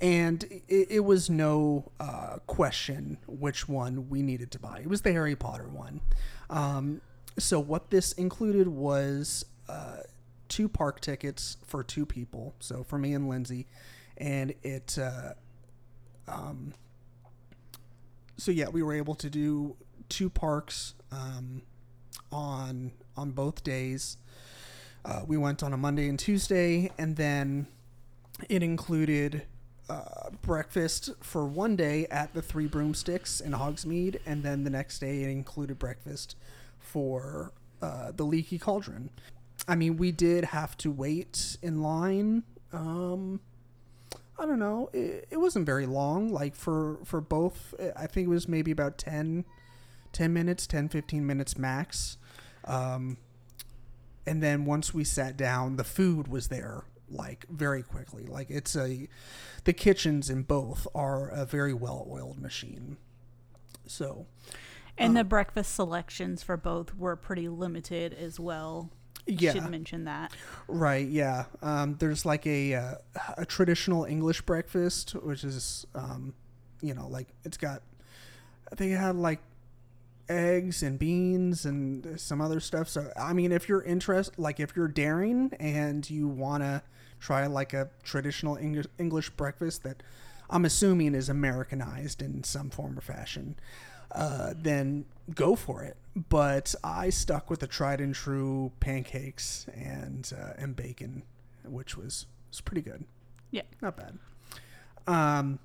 and 0.00 0.42
it, 0.68 0.86
it 0.90 1.04
was 1.04 1.28
no 1.28 1.90
uh, 2.00 2.38
question 2.46 3.18
which 3.26 3.68
one 3.68 4.08
we 4.08 4.22
needed 4.22 4.50
to 4.52 4.58
buy. 4.58 4.80
It 4.80 4.88
was 4.88 5.02
the 5.02 5.12
Harry 5.12 5.36
Potter 5.36 5.68
one. 5.68 6.00
Um, 6.48 7.00
so 7.38 7.60
what 7.60 7.90
this 7.90 8.12
included 8.12 8.68
was 8.68 9.44
uh, 9.68 9.98
two 10.48 10.68
park 10.68 11.00
tickets 11.00 11.56
for 11.64 11.84
two 11.84 12.06
people. 12.06 12.54
So 12.60 12.82
for 12.82 12.98
me 12.98 13.14
and 13.14 13.28
Lindsay, 13.28 13.66
and 14.16 14.54
it. 14.62 14.98
Uh, 14.98 15.34
um, 16.28 16.74
so 18.36 18.50
yeah, 18.50 18.68
we 18.68 18.82
were 18.82 18.94
able 18.94 19.14
to 19.16 19.28
do 19.28 19.76
two 20.08 20.30
parks 20.30 20.94
um, 21.12 21.62
on 22.32 22.92
on 23.16 23.32
both 23.32 23.62
days. 23.62 24.16
Uh, 25.04 25.22
we 25.26 25.36
went 25.36 25.62
on 25.62 25.72
a 25.72 25.76
Monday 25.76 26.08
and 26.08 26.18
Tuesday, 26.18 26.90
and 26.98 27.16
then 27.16 27.66
it 28.48 28.62
included 28.62 29.42
uh, 29.90 30.30
breakfast 30.42 31.10
for 31.20 31.44
one 31.44 31.74
day 31.74 32.06
at 32.10 32.32
the 32.32 32.40
Three 32.40 32.66
Broomsticks 32.66 33.40
in 33.40 33.52
Hogsmeade, 33.52 34.20
and 34.24 34.44
then 34.44 34.62
the 34.62 34.70
next 34.70 35.00
day 35.00 35.24
it 35.24 35.30
included 35.30 35.78
breakfast 35.78 36.36
for 36.78 37.52
uh, 37.82 38.12
the 38.12 38.22
Leaky 38.24 38.58
Cauldron. 38.58 39.10
I 39.66 39.74
mean, 39.74 39.96
we 39.96 40.12
did 40.12 40.44
have 40.44 40.76
to 40.78 40.92
wait 40.92 41.56
in 41.60 41.82
line. 41.82 42.44
Um, 42.72 43.40
I 44.38 44.46
don't 44.46 44.60
know. 44.60 44.90
It, 44.92 45.26
it 45.30 45.36
wasn't 45.38 45.66
very 45.66 45.86
long. 45.86 46.32
Like 46.32 46.54
for 46.54 46.98
for 47.04 47.20
both, 47.20 47.74
I 47.96 48.06
think 48.06 48.26
it 48.26 48.30
was 48.30 48.48
maybe 48.48 48.70
about 48.70 48.96
10, 48.96 49.44
10 50.12 50.32
minutes, 50.32 50.66
10, 50.68 50.88
15 50.88 51.26
minutes 51.26 51.58
max. 51.58 52.16
Um, 52.64 53.16
and 54.24 54.40
then 54.40 54.64
once 54.66 54.94
we 54.94 55.02
sat 55.02 55.36
down, 55.36 55.76
the 55.76 55.84
food 55.84 56.28
was 56.28 56.46
there 56.48 56.84
like 57.10 57.44
very 57.50 57.82
quickly. 57.82 58.24
Like 58.26 58.50
it's 58.50 58.76
a, 58.76 59.08
the 59.64 59.72
kitchens 59.72 60.30
in 60.30 60.42
both 60.42 60.86
are 60.94 61.28
a 61.28 61.44
very 61.44 61.74
well 61.74 62.06
oiled 62.10 62.40
machine. 62.40 62.96
So, 63.86 64.26
And 64.96 65.16
the 65.16 65.24
breakfast 65.24 65.74
selections 65.74 66.42
for 66.42 66.56
both 66.56 66.94
were 66.94 67.16
pretty 67.16 67.48
limited 67.48 68.14
as 68.14 68.38
well. 68.38 68.90
yeah. 69.26 69.52
Should 69.52 69.68
mention 69.68 70.04
that. 70.04 70.32
Right, 70.68 71.08
yeah. 71.08 71.44
Um, 71.62 71.96
there's 71.98 72.24
like 72.24 72.46
a 72.46 72.74
uh, 72.74 72.94
a 73.36 73.44
traditional 73.44 74.04
English 74.04 74.42
breakfast, 74.42 75.12
which 75.12 75.42
is, 75.44 75.86
um, 75.94 76.34
you 76.80 76.94
know, 76.94 77.08
like 77.08 77.28
it's 77.44 77.56
got. 77.56 77.82
they 78.76 78.90
had 78.90 79.16
like 79.16 79.40
eggs 80.28 80.82
and 80.84 80.96
beans 80.98 81.64
and 81.64 82.20
some 82.20 82.40
other 82.40 82.60
stuff. 82.60 82.88
So 82.88 83.10
I 83.20 83.32
mean, 83.32 83.50
if 83.50 83.68
you're 83.68 83.82
interest, 83.82 84.38
like 84.38 84.60
if 84.60 84.76
you're 84.76 84.86
daring 84.88 85.52
and 85.58 86.08
you 86.08 86.28
wanna 86.28 86.82
try 87.20 87.46
like 87.46 87.72
a 87.72 87.90
traditional 88.02 88.56
English 88.56 88.86
English 88.98 89.30
breakfast 89.30 89.82
that 89.84 90.02
I'm 90.48 90.64
assuming 90.64 91.14
is 91.14 91.28
Americanized 91.28 92.22
in 92.22 92.42
some 92.42 92.70
form 92.70 92.98
or 92.98 93.00
fashion, 93.00 93.56
uh, 94.12 94.54
then 94.56 95.04
go 95.34 95.54
for 95.54 95.82
it. 95.82 95.96
But 96.16 96.74
I 96.82 97.10
stuck 97.10 97.50
with 97.50 97.60
the 97.60 97.66
tried 97.68 98.00
and 98.00 98.14
true 98.14 98.72
pancakes 98.80 99.66
and 99.74 100.30
uh, 100.36 100.54
and 100.58 100.74
bacon, 100.74 101.22
which 101.64 101.96
was 101.96 102.26
was 102.50 102.60
pretty 102.60 102.82
good. 102.82 103.04
Yeah. 103.52 103.62
not 103.80 103.96
bad. 103.96 104.18
Um, 105.06 105.58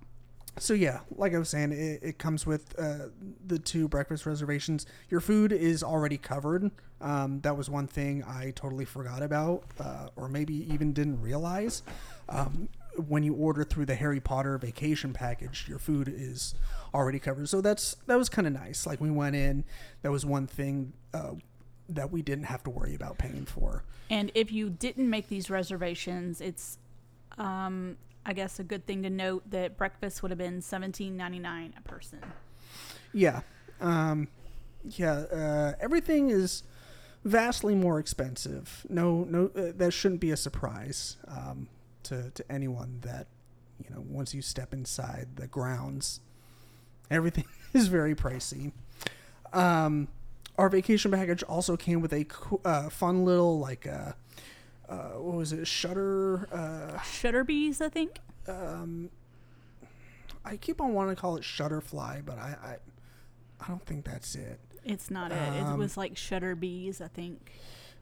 so 0.57 0.73
yeah, 0.73 1.01
like 1.15 1.33
I 1.33 1.37
was 1.37 1.49
saying, 1.49 1.71
it, 1.71 1.99
it 2.01 2.17
comes 2.17 2.45
with 2.45 2.77
uh, 2.79 3.07
the 3.45 3.59
two 3.59 3.87
breakfast 3.87 4.25
reservations. 4.25 4.85
Your 5.09 5.19
food 5.19 5.51
is 5.51 5.83
already 5.83 6.17
covered. 6.17 6.71
Um, 7.01 7.41
that 7.41 7.57
was 7.57 7.69
one 7.69 7.87
thing 7.87 8.23
I 8.23 8.51
totally 8.51 8.85
forgot 8.85 9.21
about, 9.21 9.63
uh, 9.79 10.07
or 10.15 10.29
maybe 10.29 10.71
even 10.73 10.93
didn't 10.93 11.21
realize. 11.21 11.83
Um, 12.29 12.69
when 13.07 13.23
you 13.23 13.33
order 13.33 13.65
through 13.65 13.85
the 13.85 13.95
Harry 13.95 14.21
Potter 14.21 14.57
vacation 14.57 15.11
package, 15.11 15.65
your 15.67 15.79
food 15.79 16.07
is 16.07 16.55
already 16.93 17.19
covered. 17.19 17.49
So 17.49 17.59
that's 17.59 17.97
that 18.07 18.17
was 18.17 18.29
kind 18.29 18.47
of 18.47 18.53
nice. 18.53 18.87
Like 18.87 19.01
we 19.01 19.11
went 19.11 19.35
in, 19.35 19.65
that 20.01 20.11
was 20.11 20.25
one 20.25 20.47
thing 20.47 20.93
uh, 21.13 21.33
that 21.89 22.11
we 22.11 22.21
didn't 22.21 22.45
have 22.45 22.63
to 22.63 22.69
worry 22.69 22.95
about 22.95 23.17
paying 23.17 23.45
for. 23.45 23.83
And 24.09 24.31
if 24.33 24.51
you 24.51 24.69
didn't 24.69 25.09
make 25.09 25.27
these 25.27 25.49
reservations, 25.49 26.39
it's, 26.39 26.77
um, 27.37 27.97
I 28.25 28.33
guess, 28.33 28.59
a 28.59 28.63
good 28.63 28.85
thing 28.85 29.03
to 29.03 29.09
note 29.09 29.43
that 29.51 29.77
breakfast 29.77 30.23
would 30.23 30.31
have 30.31 30.37
been 30.37 30.61
seventeen 30.61 31.17
ninety 31.17 31.39
nine 31.39 31.73
a 31.77 31.81
person. 31.81 32.19
Yeah. 33.11 33.41
Um, 33.81 34.29
yeah. 34.89 35.13
Uh, 35.13 35.73
everything 35.81 36.29
is 36.29 36.63
vastly 37.25 37.75
more 37.75 37.99
expensive. 37.99 38.85
No, 38.89 39.25
no, 39.25 39.51
uh, 39.57 39.73
that 39.75 39.91
shouldn't 39.91 40.21
be 40.21 40.31
a 40.31 40.37
surprise 40.37 41.17
um, 41.27 41.67
to 42.03 42.31
to 42.31 42.51
anyone 42.51 42.99
that 43.01 43.27
you 43.83 43.93
know 43.93 44.03
once 44.07 44.33
you 44.33 44.41
step 44.41 44.73
inside 44.73 45.27
the 45.35 45.47
grounds, 45.47 46.21
everything 47.11 47.45
is 47.73 47.87
very 47.87 48.15
pricey. 48.15 48.71
Um, 49.53 50.07
our 50.57 50.69
vacation 50.69 51.11
package 51.11 51.43
also 51.43 51.75
came 51.77 51.99
with 52.01 52.13
a 52.13 52.25
uh, 52.63 52.89
fun 52.89 53.25
little 53.25 53.59
like 53.59 53.85
uh, 53.87 54.13
uh, 54.87 54.95
what 55.19 55.35
was 55.37 55.51
it 55.51 55.67
shutter 55.67 56.47
uh, 56.53 56.97
Shutterbees, 56.99 57.81
I 57.81 57.89
think. 57.89 58.19
um, 58.47 59.09
I 60.45 60.57
keep 60.57 60.79
on 60.79 60.93
wanting 60.93 61.15
to 61.15 61.21
call 61.21 61.37
it 61.37 61.41
Shutterfly, 61.43 62.23
but 62.23 62.37
I, 62.37 62.55
I, 62.63 62.75
I 63.59 63.67
don't 63.67 63.83
think 63.85 64.05
that's 64.05 64.35
it. 64.35 64.59
It's 64.85 65.09
not 65.09 65.31
it. 65.31 65.35
It 65.35 65.63
Um, 65.63 65.79
was 65.79 65.97
like 65.97 66.13
Shutterbees, 66.15 67.01
I 67.01 67.07
think. 67.07 67.51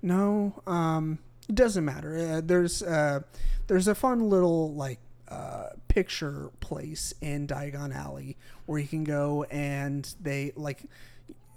No, 0.02 0.62
um, 0.68 1.20
it 1.48 1.56
doesn't 1.56 1.86
matter. 1.86 2.18
Uh, 2.18 2.42
there's 2.44 2.84
uh, 2.84 3.22
there's 3.68 3.88
a 3.88 3.96
fun 3.96 4.30
little 4.30 4.74
like 4.74 5.00
uh, 5.30 5.70
picture 5.88 6.52
place 6.60 7.14
in 7.22 7.48
Diagon 7.48 7.96
Alley 7.96 8.38
where 8.66 8.80
you 8.80 8.88
can 8.88 9.04
go 9.04 9.44
and 9.46 10.14
they 10.22 10.52
like. 10.56 10.84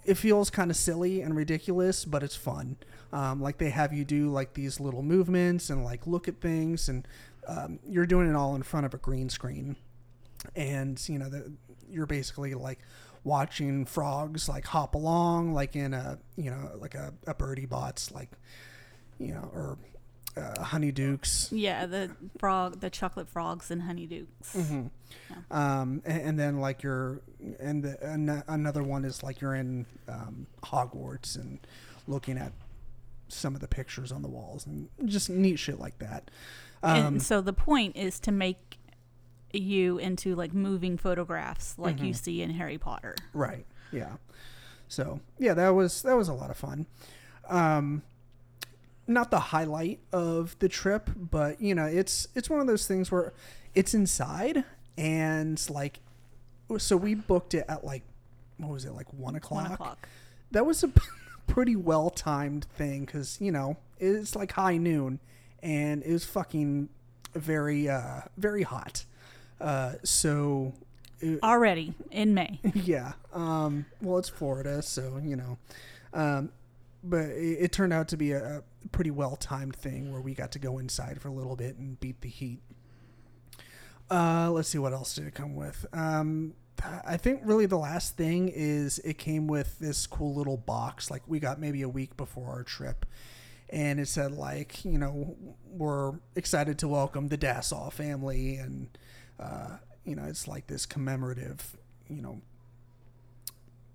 It 0.04 0.14
feels 0.16 0.50
kind 0.50 0.70
of 0.70 0.76
silly 0.76 1.20
and 1.20 1.34
ridiculous, 1.34 2.04
but 2.04 2.22
it's 2.22 2.36
fun. 2.36 2.76
Um, 3.12 3.40
like 3.42 3.58
they 3.58 3.70
have 3.70 3.92
you 3.92 4.04
do 4.04 4.30
like 4.30 4.54
these 4.54 4.78
little 4.78 5.02
movements 5.02 5.68
and 5.68 5.84
like 5.84 6.06
look 6.06 6.28
at 6.28 6.40
things, 6.40 6.88
and 6.88 7.08
um, 7.48 7.80
you're 7.84 8.06
doing 8.06 8.30
it 8.30 8.36
all 8.36 8.54
in 8.54 8.62
front 8.62 8.86
of 8.86 8.94
a 8.94 8.98
green 8.98 9.28
screen, 9.28 9.74
and 10.54 11.02
you 11.08 11.18
know 11.18 11.28
the, 11.28 11.52
you're 11.90 12.06
basically 12.06 12.54
like 12.54 12.78
watching 13.26 13.84
frogs 13.84 14.48
like 14.48 14.64
hop 14.64 14.94
along 14.94 15.52
like 15.52 15.74
in 15.74 15.92
a 15.92 16.16
you 16.36 16.48
know 16.48 16.70
like 16.78 16.94
a, 16.94 17.12
a 17.26 17.34
Bertie 17.34 17.66
Bott's 17.66 18.12
like 18.12 18.30
you 19.18 19.34
know 19.34 19.50
or 19.52 19.78
uh, 20.36 20.54
honeydukes. 20.62 21.48
Yeah, 21.50 21.86
the 21.86 22.10
frog, 22.38 22.80
the 22.80 22.90
chocolate 22.90 23.28
frogs 23.28 23.70
and 23.70 23.82
honeydukes. 23.82 24.52
hmm 24.52 24.86
um 25.50 26.02
and, 26.04 26.22
and 26.22 26.38
then 26.38 26.60
like 26.60 26.82
you're 26.82 27.20
and 27.58 27.82
the, 27.82 28.04
an, 28.04 28.42
another 28.48 28.82
one 28.82 29.04
is 29.04 29.22
like 29.22 29.40
you're 29.40 29.54
in 29.54 29.86
um, 30.08 30.46
hogwarts 30.62 31.36
and 31.36 31.58
looking 32.06 32.36
at 32.36 32.52
some 33.28 33.54
of 33.54 33.60
the 33.60 33.68
pictures 33.68 34.12
on 34.12 34.22
the 34.22 34.28
walls 34.28 34.66
and 34.66 34.88
just 35.04 35.30
neat 35.30 35.58
shit 35.58 35.80
like 35.80 35.98
that. 35.98 36.30
Um 36.82 37.06
and 37.06 37.22
so 37.22 37.40
the 37.40 37.52
point 37.52 37.96
is 37.96 38.20
to 38.20 38.32
make 38.32 38.75
you 39.52 39.98
into 39.98 40.34
like 40.34 40.52
moving 40.52 40.96
photographs 40.98 41.78
like 41.78 42.00
you 42.00 42.12
Mhm. 42.12 42.16
see 42.16 42.42
in 42.42 42.50
Harry 42.50 42.78
Potter. 42.78 43.14
Right. 43.32 43.66
Yeah. 43.92 44.16
So 44.88 45.20
yeah, 45.38 45.54
that 45.54 45.70
was 45.70 46.02
that 46.02 46.16
was 46.16 46.28
a 46.28 46.34
lot 46.34 46.50
of 46.50 46.56
fun. 46.56 46.86
Um, 47.48 48.02
not 49.06 49.30
the 49.30 49.38
highlight 49.38 50.00
of 50.12 50.56
the 50.58 50.68
trip, 50.68 51.10
but 51.16 51.60
you 51.60 51.74
know, 51.74 51.86
it's 51.86 52.26
it's 52.34 52.50
one 52.50 52.60
of 52.60 52.66
those 52.66 52.86
things 52.86 53.10
where 53.10 53.32
it's 53.74 53.94
inside 53.94 54.64
and 54.98 55.64
like, 55.70 56.00
so 56.78 56.96
we 56.96 57.14
booked 57.14 57.54
it 57.54 57.64
at 57.68 57.84
like, 57.84 58.02
what 58.58 58.70
was 58.70 58.84
it 58.84 58.92
like 58.92 59.12
one 59.12 59.36
o'clock? 59.36 59.62
One 59.64 59.72
o'clock. 59.72 60.08
That 60.50 60.66
was 60.66 60.82
a 60.82 60.90
pretty 61.46 61.76
well 61.76 62.10
timed 62.10 62.64
thing 62.64 63.04
because 63.04 63.40
you 63.40 63.52
know 63.52 63.76
it's 63.98 64.34
like 64.36 64.52
high 64.52 64.76
noon, 64.76 65.20
and 65.62 66.02
it 66.02 66.12
was 66.12 66.24
fucking 66.24 66.88
very 67.34 67.88
uh 67.88 68.22
very 68.36 68.62
hot. 68.62 69.04
Uh, 69.60 69.94
so 70.04 70.74
it, 71.20 71.42
Already 71.42 71.94
in 72.10 72.34
May. 72.34 72.60
yeah. 72.74 73.12
Um, 73.32 73.86
well, 74.00 74.18
it's 74.18 74.28
Florida, 74.28 74.82
so 74.82 75.20
you 75.22 75.36
know. 75.36 75.58
Um, 76.12 76.50
but 77.02 77.26
it, 77.26 77.58
it 77.60 77.72
turned 77.72 77.92
out 77.92 78.08
to 78.08 78.16
be 78.16 78.32
a, 78.32 78.58
a 78.58 78.88
pretty 78.88 79.10
well 79.10 79.36
timed 79.36 79.76
thing 79.76 80.12
where 80.12 80.20
we 80.20 80.34
got 80.34 80.52
to 80.52 80.58
go 80.58 80.78
inside 80.78 81.20
for 81.20 81.28
a 81.28 81.32
little 81.32 81.56
bit 81.56 81.76
and 81.76 81.98
beat 82.00 82.20
the 82.20 82.28
heat. 82.28 82.60
Uh, 84.10 84.50
let's 84.52 84.68
see 84.68 84.78
what 84.78 84.92
else 84.92 85.14
did 85.14 85.26
it 85.26 85.34
come 85.34 85.56
with. 85.56 85.86
Um, 85.92 86.54
I 87.04 87.16
think 87.16 87.40
really 87.44 87.66
the 87.66 87.78
last 87.78 88.16
thing 88.16 88.48
is 88.48 88.98
it 89.00 89.18
came 89.18 89.46
with 89.46 89.78
this 89.78 90.06
cool 90.06 90.34
little 90.34 90.56
box. 90.56 91.10
Like 91.10 91.22
we 91.26 91.40
got 91.40 91.58
maybe 91.58 91.82
a 91.82 91.88
week 91.88 92.16
before 92.16 92.50
our 92.50 92.62
trip, 92.62 93.06
and 93.70 93.98
it 93.98 94.08
said 94.08 94.32
like 94.32 94.84
you 94.84 94.98
know 94.98 95.36
we're 95.64 96.12
excited 96.34 96.78
to 96.80 96.88
welcome 96.88 97.28
the 97.28 97.38
Dassaw 97.38 97.92
family, 97.92 98.56
and 98.56 98.88
uh, 99.40 99.76
you 100.04 100.14
know 100.16 100.24
it's 100.24 100.46
like 100.48 100.66
this 100.66 100.86
commemorative 100.86 101.76
you 102.08 102.22
know 102.22 102.40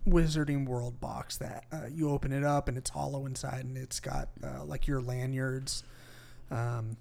Wizarding 0.07 0.65
World 0.67 0.99
box 0.99 1.37
that 1.37 1.65
uh, 1.71 1.85
you 1.91 2.09
open 2.09 2.31
it 2.31 2.43
up 2.43 2.67
and 2.67 2.77
it's 2.77 2.89
hollow 2.89 3.25
inside 3.25 3.65
and 3.65 3.77
it's 3.77 3.99
got 3.99 4.29
uh, 4.43 4.63
like 4.63 4.87
your 4.87 5.01
lanyards. 5.01 5.83
Um, 6.49 6.97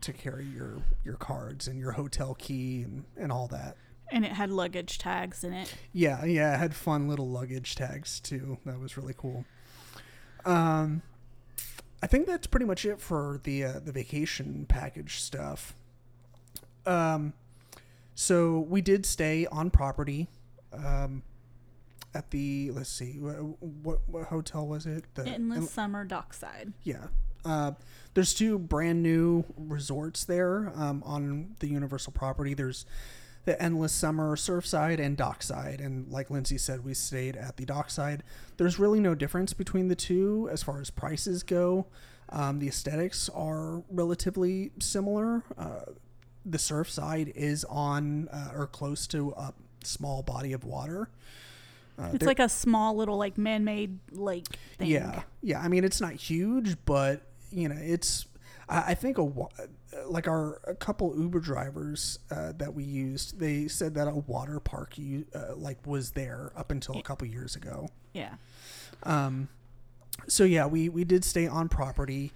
to 0.00 0.12
carry 0.12 0.44
your 0.46 0.78
your 1.04 1.16
cards 1.16 1.68
and 1.68 1.78
your 1.78 1.92
hotel 1.92 2.34
key 2.38 2.82
and 2.82 3.04
and 3.16 3.30
all 3.32 3.48
that. 3.48 3.76
And 4.12 4.24
it 4.24 4.32
had 4.32 4.50
luggage 4.50 4.98
tags 4.98 5.44
in 5.44 5.52
it. 5.52 5.72
Yeah, 5.92 6.24
yeah, 6.24 6.54
it 6.54 6.58
had 6.58 6.74
fun 6.74 7.08
little 7.08 7.28
luggage 7.28 7.76
tags 7.76 8.18
too. 8.18 8.58
That 8.66 8.80
was 8.80 8.96
really 8.96 9.14
cool. 9.16 9.44
Um, 10.44 11.02
I 12.02 12.06
think 12.08 12.26
that's 12.26 12.46
pretty 12.46 12.66
much 12.66 12.84
it 12.84 13.00
for 13.00 13.40
the 13.44 13.64
uh, 13.64 13.80
the 13.80 13.92
vacation 13.92 14.66
package 14.68 15.20
stuff. 15.20 15.74
Um, 16.86 17.32
so 18.14 18.60
we 18.60 18.80
did 18.80 19.06
stay 19.06 19.46
on 19.46 19.70
property. 19.70 20.28
Um, 20.72 21.22
at 22.14 22.30
the 22.30 22.70
let's 22.72 22.90
see, 22.90 23.12
what 23.14 24.00
what, 24.06 24.24
hotel 24.26 24.66
was 24.66 24.86
it? 24.86 25.04
The 25.14 25.26
Endless 25.26 25.70
Summer 25.70 26.04
Dockside. 26.04 26.72
yeah. 26.82 27.06
Uh, 27.44 27.72
there's 28.12 28.34
two 28.34 28.58
brand 28.58 29.02
new 29.02 29.44
resorts 29.56 30.24
there 30.24 30.72
um, 30.74 31.02
on 31.06 31.54
the 31.60 31.68
Universal 31.68 32.12
property. 32.12 32.52
There's 32.52 32.84
the 33.44 33.60
Endless 33.60 33.92
Summer 33.92 34.36
Surfside 34.36 35.00
and 35.00 35.16
Dockside. 35.16 35.80
And 35.80 36.10
like 36.10 36.30
Lindsay 36.30 36.58
said, 36.58 36.84
we 36.84 36.94
stayed 36.94 37.36
at 37.36 37.56
the 37.56 37.64
Dockside. 37.64 38.22
There's 38.58 38.78
really 38.78 39.00
no 39.00 39.14
difference 39.14 39.52
between 39.52 39.88
the 39.88 39.96
two 39.96 40.48
as 40.52 40.62
far 40.62 40.80
as 40.80 40.90
prices 40.90 41.42
go. 41.42 41.86
Um, 42.28 42.58
the 42.58 42.68
aesthetics 42.68 43.28
are 43.30 43.82
relatively 43.90 44.72
similar. 44.78 45.42
Uh, 45.56 45.80
the 46.44 46.58
surf 46.58 46.90
side 46.90 47.32
is 47.34 47.64
on 47.64 48.28
uh, 48.28 48.52
or 48.54 48.66
close 48.66 49.06
to 49.08 49.30
a 49.36 49.52
small 49.84 50.22
body 50.22 50.52
of 50.52 50.64
water. 50.64 51.10
Uh, 51.98 52.10
It's 52.14 52.24
like 52.26 52.38
a 52.38 52.48
small 52.48 52.96
little 52.96 53.18
like 53.18 53.36
man-made 53.36 53.98
lake 54.12 54.46
thing. 54.78 54.88
yeah, 54.88 55.22
yeah. 55.42 55.60
I 55.60 55.68
mean, 55.68 55.84
it's 55.84 56.00
not 56.00 56.14
huge, 56.14 56.76
but 56.84 57.22
you 57.50 57.68
know, 57.68 57.76
it's. 57.78 58.26
I, 58.68 58.92
I 58.92 58.94
think 58.94 59.18
a 59.18 59.30
like 60.06 60.28
our 60.28 60.60
a 60.66 60.74
couple 60.74 61.14
Uber 61.18 61.40
drivers 61.40 62.18
uh, 62.30 62.52
that 62.56 62.72
we 62.74 62.84
used, 62.84 63.38
they 63.38 63.68
said 63.68 63.94
that 63.94 64.08
a 64.08 64.14
water 64.14 64.60
park 64.60 64.96
you 64.96 65.26
uh, 65.34 65.54
like 65.56 65.84
was 65.86 66.12
there 66.12 66.52
up 66.56 66.70
until 66.70 66.96
a 66.96 67.02
couple 67.02 67.26
years 67.26 67.56
ago. 67.56 67.88
Yeah. 68.14 68.34
Um, 69.02 69.48
so 70.28 70.44
yeah, 70.44 70.66
we 70.66 70.88
we 70.88 71.04
did 71.04 71.24
stay 71.24 71.46
on 71.46 71.68
property, 71.68 72.32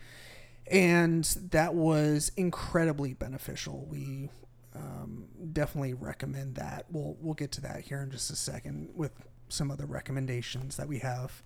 and 0.70 1.24
that 1.50 1.74
was 1.74 2.32
incredibly 2.36 3.12
beneficial. 3.14 3.86
We 3.88 4.30
um, 4.74 5.26
definitely 5.52 5.94
recommend 5.94 6.56
that. 6.56 6.86
We'll 6.90 7.16
we'll 7.20 7.34
get 7.34 7.52
to 7.52 7.60
that 7.62 7.82
here 7.82 8.00
in 8.02 8.10
just 8.10 8.30
a 8.30 8.36
second 8.36 8.90
with 8.94 9.12
some 9.48 9.70
other 9.70 9.86
recommendations 9.86 10.76
that 10.76 10.88
we 10.88 10.98
have. 11.00 11.42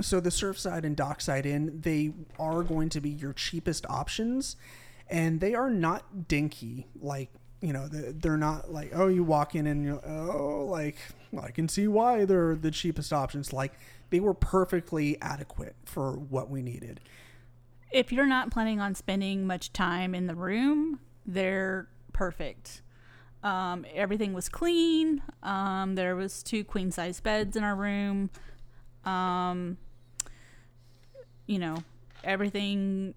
So 0.00 0.20
the 0.20 0.30
Surfside 0.30 0.84
and 0.84 0.96
Dockside 0.96 1.46
Inn, 1.46 1.80
they 1.80 2.12
are 2.38 2.62
going 2.62 2.88
to 2.90 3.00
be 3.00 3.10
your 3.10 3.32
cheapest 3.32 3.86
options, 3.88 4.56
and 5.08 5.40
they 5.40 5.54
are 5.54 5.70
not 5.70 6.28
dinky 6.28 6.86
like 7.00 7.30
you 7.62 7.72
know 7.72 7.88
they're 7.88 8.36
not 8.36 8.70
like 8.70 8.92
oh 8.94 9.08
you 9.08 9.24
walk 9.24 9.54
in 9.54 9.66
and 9.66 9.82
you're 9.82 10.06
oh 10.06 10.66
like 10.66 10.96
I 11.42 11.50
can 11.50 11.68
see 11.68 11.88
why 11.88 12.24
they're 12.24 12.54
the 12.54 12.70
cheapest 12.70 13.12
options. 13.12 13.52
Like 13.52 13.72
they 14.10 14.20
were 14.20 14.34
perfectly 14.34 15.20
adequate 15.20 15.74
for 15.84 16.12
what 16.12 16.50
we 16.50 16.62
needed. 16.62 17.00
If 17.96 18.12
you're 18.12 18.26
not 18.26 18.50
planning 18.50 18.78
on 18.78 18.94
spending 18.94 19.46
much 19.46 19.72
time 19.72 20.14
in 20.14 20.26
the 20.26 20.34
room, 20.34 21.00
they're 21.24 21.88
perfect. 22.12 22.82
Um, 23.42 23.86
everything 23.94 24.34
was 24.34 24.50
clean. 24.50 25.22
Um, 25.42 25.94
there 25.94 26.14
was 26.14 26.42
two 26.42 26.62
queen 26.62 26.90
size 26.90 27.20
beds 27.20 27.56
in 27.56 27.64
our 27.64 27.74
room. 27.74 28.28
Um, 29.06 29.78
you 31.46 31.58
know, 31.58 31.84
everything. 32.22 33.14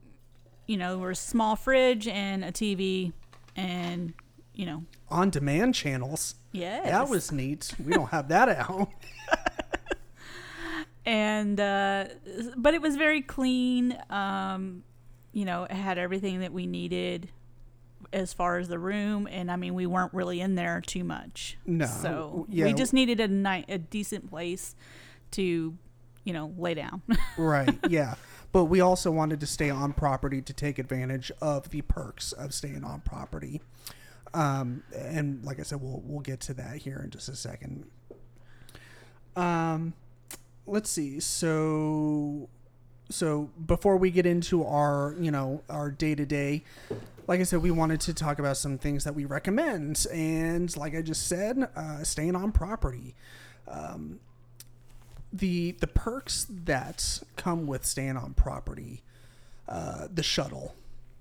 You 0.66 0.78
know, 0.78 0.98
there 0.98 1.08
was 1.10 1.20
a 1.20 1.24
small 1.24 1.58
fridge 1.58 2.08
and 2.08 2.46
a 2.46 2.52
TV, 2.54 3.12
and 3.58 4.14
you 4.54 4.66
know, 4.66 4.84
On 5.10 5.30
demand 5.30 5.76
channels. 5.76 6.36
yes, 6.54 6.86
That 6.86 7.10
was 7.10 7.34
neat. 7.34 7.74
We 7.86 7.92
don't 7.92 8.10
have 8.12 8.30
that 8.30 8.48
out. 8.48 8.88
and 11.10 11.60
uh, 11.60 12.06
but 12.56 12.76
it 12.76 12.84
was 12.84 12.96
very 12.96 13.24
clean. 13.24 13.98
Um, 14.12 14.84
you 15.34 15.44
know, 15.44 15.64
it 15.64 15.72
had 15.72 15.98
everything 15.98 16.42
that 16.42 16.54
we 16.54 16.68
needed 16.68 17.30
as 18.14 18.32
far 18.32 18.60
as 18.60 18.68
the 18.68 18.78
room, 18.78 19.28
and 19.30 19.52
I 19.52 19.56
mean, 19.56 19.74
we 19.74 19.88
weren't 19.88 20.14
really 20.14 20.40
in 20.40 20.54
there 20.54 20.82
too 20.86 21.04
much. 21.04 21.58
No, 21.66 21.88
so 21.88 22.46
yeah. 22.48 22.66
we 22.66 22.74
just 22.74 22.94
needed 22.94 23.20
a 23.20 23.28
night, 23.28 23.66
a 23.70 23.80
decent 23.80 24.30
place 24.30 24.76
to, 25.32 25.76
you 26.24 26.34
know, 26.34 26.54
lay 26.60 26.76
down. 26.76 27.02
right. 27.38 27.76
Yeah. 27.90 28.14
But 28.52 28.66
we 28.66 28.80
also 28.80 29.10
wanted 29.10 29.40
to 29.40 29.48
stay 29.48 29.72
on 29.72 29.94
property 29.94 30.44
to 30.44 30.54
take 30.54 30.78
advantage 30.78 31.32
of 31.42 31.72
the 31.72 31.82
perks 31.82 32.34
of 32.34 32.54
staying 32.54 32.84
on 32.84 33.02
property. 33.02 33.62
Um, 34.36 34.84
and 34.96 35.44
like 35.44 35.60
I 35.60 35.64
said, 35.64 35.82
we'll 35.82 36.04
we'll 36.06 36.22
get 36.22 36.40
to 36.42 36.54
that 36.54 36.78
here 36.78 37.02
in 37.04 37.10
just 37.10 37.30
a 37.30 37.36
second. 37.36 37.86
Um, 39.36 39.94
let's 40.70 40.90
see. 40.90 41.20
So, 41.20 42.50
so 43.10 43.50
before 43.66 43.98
we 43.98 44.12
get 44.12 44.26
into 44.26 44.66
our 44.66 45.16
you 45.20 45.32
know 45.32 45.64
our 45.70 45.92
day 45.92 46.16
to 46.16 46.26
day, 46.26 46.64
like 47.28 47.40
I 47.40 47.44
said, 47.44 47.62
we 47.62 47.72
wanted 47.72 48.02
to 48.02 48.14
talk 48.14 48.40
about 48.40 48.58
some 48.58 48.78
things 48.78 49.04
that 49.04 49.16
we 49.16 49.26
recommend, 49.26 50.06
and 50.12 50.76
like 50.78 50.96
I 50.96 51.02
just 51.02 51.28
said, 51.28 51.70
uh, 51.76 52.04
staying 52.04 52.36
on 52.36 52.52
property. 52.52 53.16
Um, 53.68 54.20
the 55.32 55.72
the 55.74 55.88
perks 55.88 56.48
that 56.50 57.22
come 57.36 57.68
with 57.68 57.86
staying 57.86 58.18
on 58.18 58.34
property, 58.34 59.04
uh, 59.68 60.08
the 60.14 60.24
shuttle. 60.24 60.76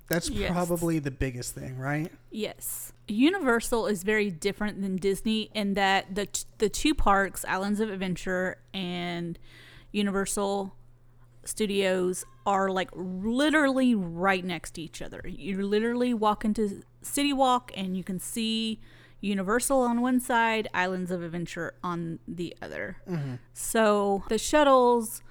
That's 0.09 0.31
Yes. 0.31 0.51
probably 0.51 0.99
the 0.99 1.11
biggest 1.11 1.55
thing, 1.55 1.77
right? 1.79 2.11
Yes. 2.31 2.93
Universal 3.07 3.87
is 3.87 4.03
very 4.03 4.31
different 4.31 4.81
than 4.83 4.97
Disney 4.97 5.51
in 5.55 5.75
that 5.75 6.15
the 6.15 6.27
the 6.59 6.69
two 6.69 6.95
parks, 6.95 7.45
Islands 7.47 7.81
of 7.81 7.91
Adventure 7.91 8.57
and 8.73 9.39
Universal 9.93 10.75
Studios 11.45 12.25
are 12.47 12.71
like 12.71 12.91
literally 12.95 13.95
right 13.95 14.45
next 14.45 14.73
to 14.73 14.83
each 14.83 15.01
other. 15.01 15.23
You 15.27 15.67
literally 15.67 16.13
walk 16.15 16.45
into 16.45 16.83
City 17.03 17.33
Walk 17.33 17.73
and 17.77 17.97
you 17.97 18.05
can 18.05 18.19
see 18.19 18.81
Universal 19.21 19.81
on 19.81 20.01
one 20.01 20.21
side, 20.21 20.69
Islands 20.73 21.11
of 21.11 21.23
Adventure 21.23 21.75
on 21.83 22.19
the 22.29 22.55
other. 22.63 22.99
Mm-hmm. 23.09 23.35
So 23.53 24.23
the 24.29 24.39
shuttles 24.39 25.23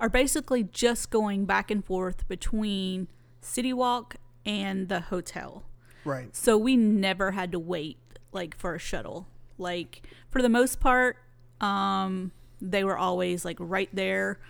are 0.00 0.08
basically 0.08 0.62
just 0.64 1.10
going 1.10 1.44
back 1.44 1.70
and 1.70 1.84
forth 1.84 2.26
between 2.28 3.08
City 3.44 3.72
Walk 3.72 4.16
and 4.44 4.88
the 4.88 5.00
hotel. 5.00 5.64
Right. 6.04 6.34
So 6.34 6.56
we 6.58 6.76
never 6.76 7.32
had 7.32 7.52
to 7.52 7.58
wait 7.58 7.98
like 8.32 8.56
for 8.56 8.74
a 8.74 8.78
shuttle. 8.78 9.26
Like 9.58 10.02
for 10.30 10.42
the 10.42 10.48
most 10.48 10.80
part, 10.80 11.16
um, 11.60 12.32
they 12.60 12.84
were 12.84 12.98
always 12.98 13.44
like 13.44 13.56
right 13.60 13.88
there. 13.92 14.40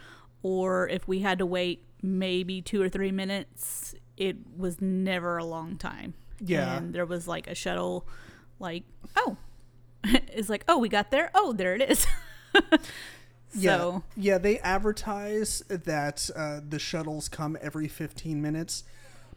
Or 0.43 0.89
if 0.89 1.09
we 1.09 1.21
had 1.21 1.39
to 1.39 1.47
wait 1.47 1.85
maybe 2.03 2.61
two 2.61 2.83
or 2.83 2.89
three 2.89 3.13
minutes, 3.13 3.95
it 4.17 4.37
was 4.57 4.81
never 4.81 5.39
a 5.39 5.45
long 5.45 5.77
time. 5.77 6.15
Yeah. 6.41 6.77
And 6.77 6.95
there 6.95 7.07
was 7.07 7.27
like 7.27 7.47
a 7.47 7.55
shuttle, 7.55 8.07
like, 8.59 8.85
oh, 9.17 9.37
it's 10.05 10.49
like, 10.49 10.65
oh, 10.69 10.79
we 10.79 10.89
got 10.89 11.11
there. 11.11 11.31
Oh, 11.35 11.53
there 11.53 11.75
it 11.75 11.83
is. 11.83 12.07
Yeah. 13.55 13.77
So 13.79 14.03
Yeah, 14.17 14.38
they 14.38 14.59
advertise 14.59 15.62
that 15.69 16.29
uh, 16.35 16.61
the 16.67 16.79
shuttles 16.79 17.29
come 17.29 17.57
every 17.61 17.88
15 17.88 18.40
minutes, 18.43 18.85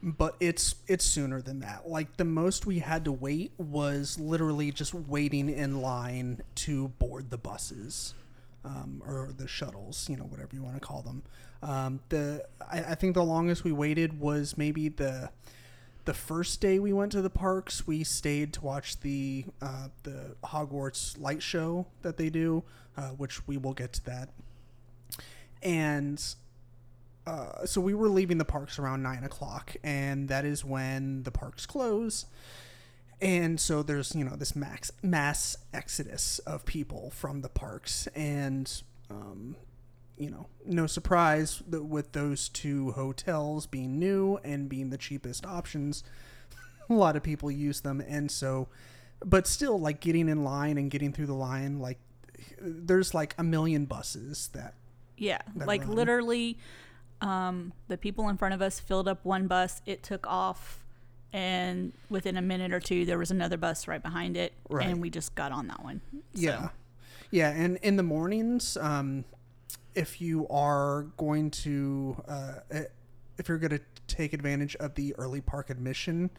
but 0.02 0.36
it's 0.40 0.74
it's 0.86 1.04
sooner 1.04 1.40
than 1.40 1.60
that. 1.60 1.88
Like 1.88 2.16
the 2.16 2.24
most 2.24 2.66
we 2.66 2.80
had 2.80 3.04
to 3.04 3.12
wait 3.12 3.52
was 3.58 4.18
literally 4.18 4.72
just 4.72 4.94
waiting 4.94 5.48
in 5.48 5.80
line 5.80 6.42
to 6.56 6.88
board 6.88 7.30
the 7.30 7.38
buses. 7.38 8.14
Um, 8.64 9.02
or 9.06 9.30
the 9.34 9.46
shuttles, 9.48 10.08
you 10.10 10.16
know, 10.16 10.24
whatever 10.24 10.50
you 10.52 10.62
want 10.62 10.74
to 10.74 10.80
call 10.80 11.00
them. 11.00 11.22
Um, 11.62 12.00
the 12.08 12.44
I, 12.70 12.80
I 12.80 12.94
think 12.96 13.14
the 13.14 13.22
longest 13.24 13.64
we 13.64 13.72
waited 13.72 14.20
was 14.20 14.58
maybe 14.58 14.88
the 14.88 15.30
the 16.04 16.14
first 16.14 16.60
day 16.60 16.78
we 16.78 16.92
went 16.92 17.12
to 17.12 17.22
the 17.22 17.30
parks, 17.30 17.86
we 17.86 18.04
stayed 18.04 18.52
to 18.54 18.60
watch 18.62 19.00
the 19.00 19.44
uh, 19.60 19.88
the 20.02 20.36
Hogwarts 20.44 21.20
light 21.20 21.42
show 21.42 21.86
that 22.02 22.16
they 22.16 22.30
do, 22.30 22.64
uh, 22.96 23.10
which 23.10 23.46
we 23.46 23.56
will 23.56 23.74
get 23.74 23.92
to 23.94 24.04
that. 24.06 24.30
And 25.62 26.22
uh, 27.26 27.66
so 27.66 27.80
we 27.80 27.92
were 27.92 28.08
leaving 28.08 28.38
the 28.38 28.44
parks 28.44 28.78
around 28.78 29.02
nine 29.02 29.22
o'clock, 29.24 29.76
and 29.84 30.28
that 30.28 30.44
is 30.44 30.64
when 30.64 31.24
the 31.24 31.30
parks 31.30 31.66
close. 31.66 32.26
And 33.20 33.60
so 33.60 33.82
there's 33.82 34.14
you 34.14 34.24
know 34.24 34.36
this 34.36 34.54
max 34.56 34.90
mass 35.02 35.56
exodus 35.74 36.38
of 36.40 36.64
people 36.64 37.10
from 37.10 37.42
the 37.42 37.48
parks, 37.48 38.06
and 38.14 38.82
um, 39.10 39.56
you 40.18 40.30
know 40.30 40.46
no 40.66 40.86
surprise 40.86 41.62
that 41.68 41.84
with 41.84 42.12
those 42.12 42.48
two 42.48 42.92
hotels 42.92 43.66
being 43.66 43.98
new 43.98 44.38
and 44.44 44.68
being 44.68 44.90
the 44.90 44.98
cheapest 44.98 45.46
options, 45.46 46.02
a 46.90 46.94
lot 46.94 47.16
of 47.16 47.22
people 47.22 47.50
use 47.50 47.80
them, 47.82 48.00
and 48.00 48.30
so, 48.30 48.68
but 49.24 49.46
still 49.46 49.78
like 49.80 50.00
getting 50.00 50.28
in 50.28 50.44
line 50.44 50.76
and 50.78 50.90
getting 50.90 51.12
through 51.12 51.26
the 51.26 51.34
line, 51.34 51.78
like 51.78 51.98
there's 52.60 53.14
like 53.14 53.34
a 53.38 53.42
million 53.44 53.84
buses 53.84 54.48
that 54.54 54.74
Yeah, 55.16 55.38
that 55.56 55.66
like 55.68 55.82
run. 55.82 55.94
literally, 55.94 56.58
um, 57.20 57.72
the 57.88 57.96
people 57.96 58.28
in 58.28 58.36
front 58.36 58.54
of 58.54 58.62
us 58.62 58.78
filled 58.80 59.08
up 59.08 59.24
one 59.24 59.46
bus. 59.46 59.82
It 59.86 60.02
took 60.02 60.26
off 60.26 60.84
and 61.32 61.92
within 62.08 62.36
a 62.38 62.42
minute 62.42 62.72
or 62.72 62.80
two, 62.80 63.04
there 63.04 63.18
was 63.18 63.30
another 63.30 63.56
bus 63.58 63.86
right 63.86 64.02
behind 64.02 64.36
it, 64.36 64.54
Right. 64.70 64.86
and 64.86 65.00
we 65.00 65.10
just 65.10 65.34
got 65.34 65.52
on 65.52 65.66
that 65.68 65.84
one. 65.84 66.00
So, 66.12 66.40
Yeah, 66.40 66.68
yeah, 67.30 67.50
and 67.50 67.76
in 67.82 67.96
the 67.96 68.02
mornings, 68.02 68.76
um, 68.78 69.24
if 69.98 70.20
you 70.20 70.46
are 70.48 71.08
going 71.16 71.50
to, 71.50 72.16
uh, 72.28 72.54
eh, 72.70 72.84
if 73.36 73.48
you're 73.48 73.58
going 73.58 73.72
to 73.72 73.80
take 74.06 74.32
advantage 74.32 74.76
of 74.76 74.94
the 74.94 75.12
early 75.16 75.40
park 75.40 75.70
admission, 75.70 76.30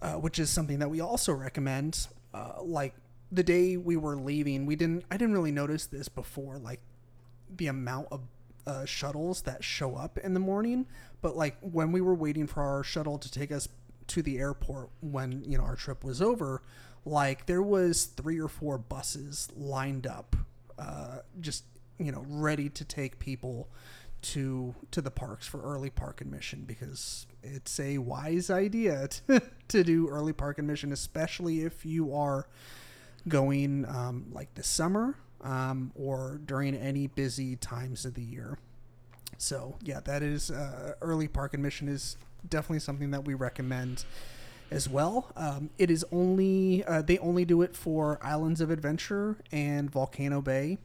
uh, 0.00 0.12
which 0.12 0.38
is 0.38 0.48
something 0.48 0.78
that 0.78 0.88
we 0.88 1.00
also 1.00 1.32
recommend, 1.32 2.06
uh, 2.32 2.62
like 2.62 2.94
the 3.32 3.42
day 3.42 3.76
we 3.76 3.96
were 3.96 4.14
leaving, 4.14 4.66
we 4.66 4.76
didn't, 4.76 5.04
I 5.10 5.16
didn't 5.16 5.34
really 5.34 5.50
notice 5.50 5.86
this 5.86 6.08
before, 6.08 6.58
like 6.58 6.78
the 7.56 7.66
amount 7.66 8.06
of 8.12 8.20
uh, 8.68 8.84
shuttles 8.84 9.42
that 9.42 9.64
show 9.64 9.96
up 9.96 10.16
in 10.18 10.32
the 10.32 10.40
morning, 10.40 10.86
but 11.22 11.36
like 11.36 11.56
when 11.62 11.90
we 11.90 12.00
were 12.00 12.14
waiting 12.14 12.46
for 12.46 12.62
our 12.62 12.84
shuttle 12.84 13.18
to 13.18 13.28
take 13.28 13.50
us 13.50 13.68
to 14.06 14.22
the 14.22 14.38
airport 14.38 14.90
when 15.00 15.42
you 15.44 15.56
know 15.56 15.62
our 15.62 15.76
trip 15.76 16.02
was 16.02 16.20
over 16.20 16.62
like 17.04 17.46
there 17.46 17.62
was 17.62 18.06
three 18.06 18.40
or 18.40 18.48
four 18.48 18.76
buses 18.76 19.48
lined 19.56 20.04
up 20.04 20.34
uh, 20.80 21.18
just 21.40 21.62
you 22.00 22.12
know 22.12 22.24
ready 22.28 22.68
to 22.68 22.84
take 22.84 23.18
people 23.18 23.68
to 24.22 24.74
to 24.90 25.00
the 25.00 25.10
parks 25.10 25.46
for 25.46 25.62
early 25.62 25.90
park 25.90 26.20
admission 26.20 26.64
because 26.66 27.26
it's 27.42 27.78
a 27.80 27.98
wise 27.98 28.50
idea 28.50 29.08
to, 29.26 29.42
to 29.68 29.84
do 29.84 30.08
early 30.08 30.32
park 30.32 30.58
admission 30.58 30.92
especially 30.92 31.62
if 31.62 31.86
you 31.86 32.14
are 32.14 32.46
going 33.28 33.84
um, 33.86 34.26
like 34.32 34.54
this 34.54 34.66
summer 34.66 35.16
um, 35.42 35.92
or 35.94 36.40
during 36.44 36.74
any 36.74 37.06
busy 37.06 37.56
times 37.56 38.04
of 38.04 38.14
the 38.14 38.22
year 38.22 38.58
so 39.38 39.76
yeah 39.82 40.00
that 40.00 40.22
is 40.22 40.50
uh, 40.50 40.94
early 41.00 41.28
park 41.28 41.54
admission 41.54 41.88
is 41.88 42.16
definitely 42.48 42.80
something 42.80 43.10
that 43.10 43.24
we 43.24 43.34
recommend 43.34 44.04
as 44.70 44.88
well. 44.88 45.32
Um, 45.36 45.70
it 45.78 45.90
is 45.90 46.04
only 46.12 46.84
uh, 46.84 47.02
they 47.02 47.18
only 47.18 47.44
do 47.44 47.62
it 47.62 47.76
for 47.76 48.18
Islands 48.22 48.60
of 48.60 48.70
Adventure 48.70 49.36
and 49.50 49.90
Volcano 49.90 50.40
Bay. 50.40 50.78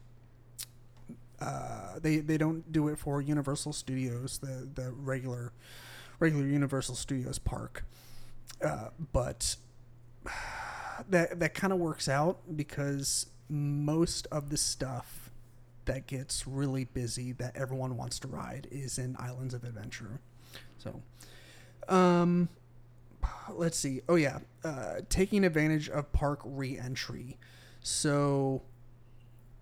Uh, 1.45 1.99
they 2.01 2.17
they 2.17 2.37
don't 2.37 2.71
do 2.71 2.87
it 2.87 2.97
for 2.97 3.21
Universal 3.21 3.73
Studios, 3.73 4.39
the 4.39 4.67
the 4.73 4.91
regular 4.91 5.53
regular 6.19 6.45
Universal 6.45 6.95
Studios 6.95 7.37
park. 7.37 7.85
Uh, 8.63 8.89
but 9.13 9.55
that 11.09 11.39
that 11.39 11.53
kind 11.53 11.71
of 11.71 11.79
works 11.79 12.09
out 12.09 12.39
because 12.55 13.27
most 13.47 14.27
of 14.31 14.49
the 14.49 14.57
stuff 14.57 15.29
that 15.85 16.07
gets 16.07 16.47
really 16.47 16.85
busy 16.85 17.31
that 17.33 17.55
everyone 17.55 17.95
wants 17.95 18.17
to 18.19 18.27
ride 18.27 18.67
is 18.71 18.97
in 18.97 19.15
Islands 19.19 19.53
of 19.53 19.63
Adventure. 19.63 20.19
So, 20.79 21.01
um, 21.87 22.49
let's 23.51 23.77
see. 23.77 24.01
Oh 24.09 24.15
yeah, 24.15 24.39
uh, 24.63 25.01
taking 25.09 25.43
advantage 25.43 25.89
of 25.89 26.11
park 26.11 26.39
re-entry. 26.43 27.37
So 27.81 28.63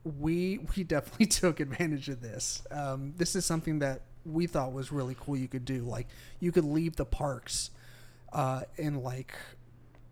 we 0.03 0.59
we 0.75 0.83
definitely 0.83 1.25
took 1.41 1.59
advantage 1.59 2.09
of 2.09 2.21
this. 2.21 2.63
Um, 2.71 3.13
this 3.17 3.35
is 3.35 3.45
something 3.45 3.79
that 3.79 4.01
we 4.25 4.47
thought 4.47 4.73
was 4.73 4.91
really 4.91 5.15
cool. 5.19 5.35
You 5.35 5.47
could 5.47 5.65
do 5.65 5.81
like 5.81 6.07
you 6.39 6.51
could 6.51 6.65
leave 6.65 6.95
the 6.95 7.05
parks 7.05 7.71
uh, 8.31 8.61
in 8.77 9.03
like 9.03 9.35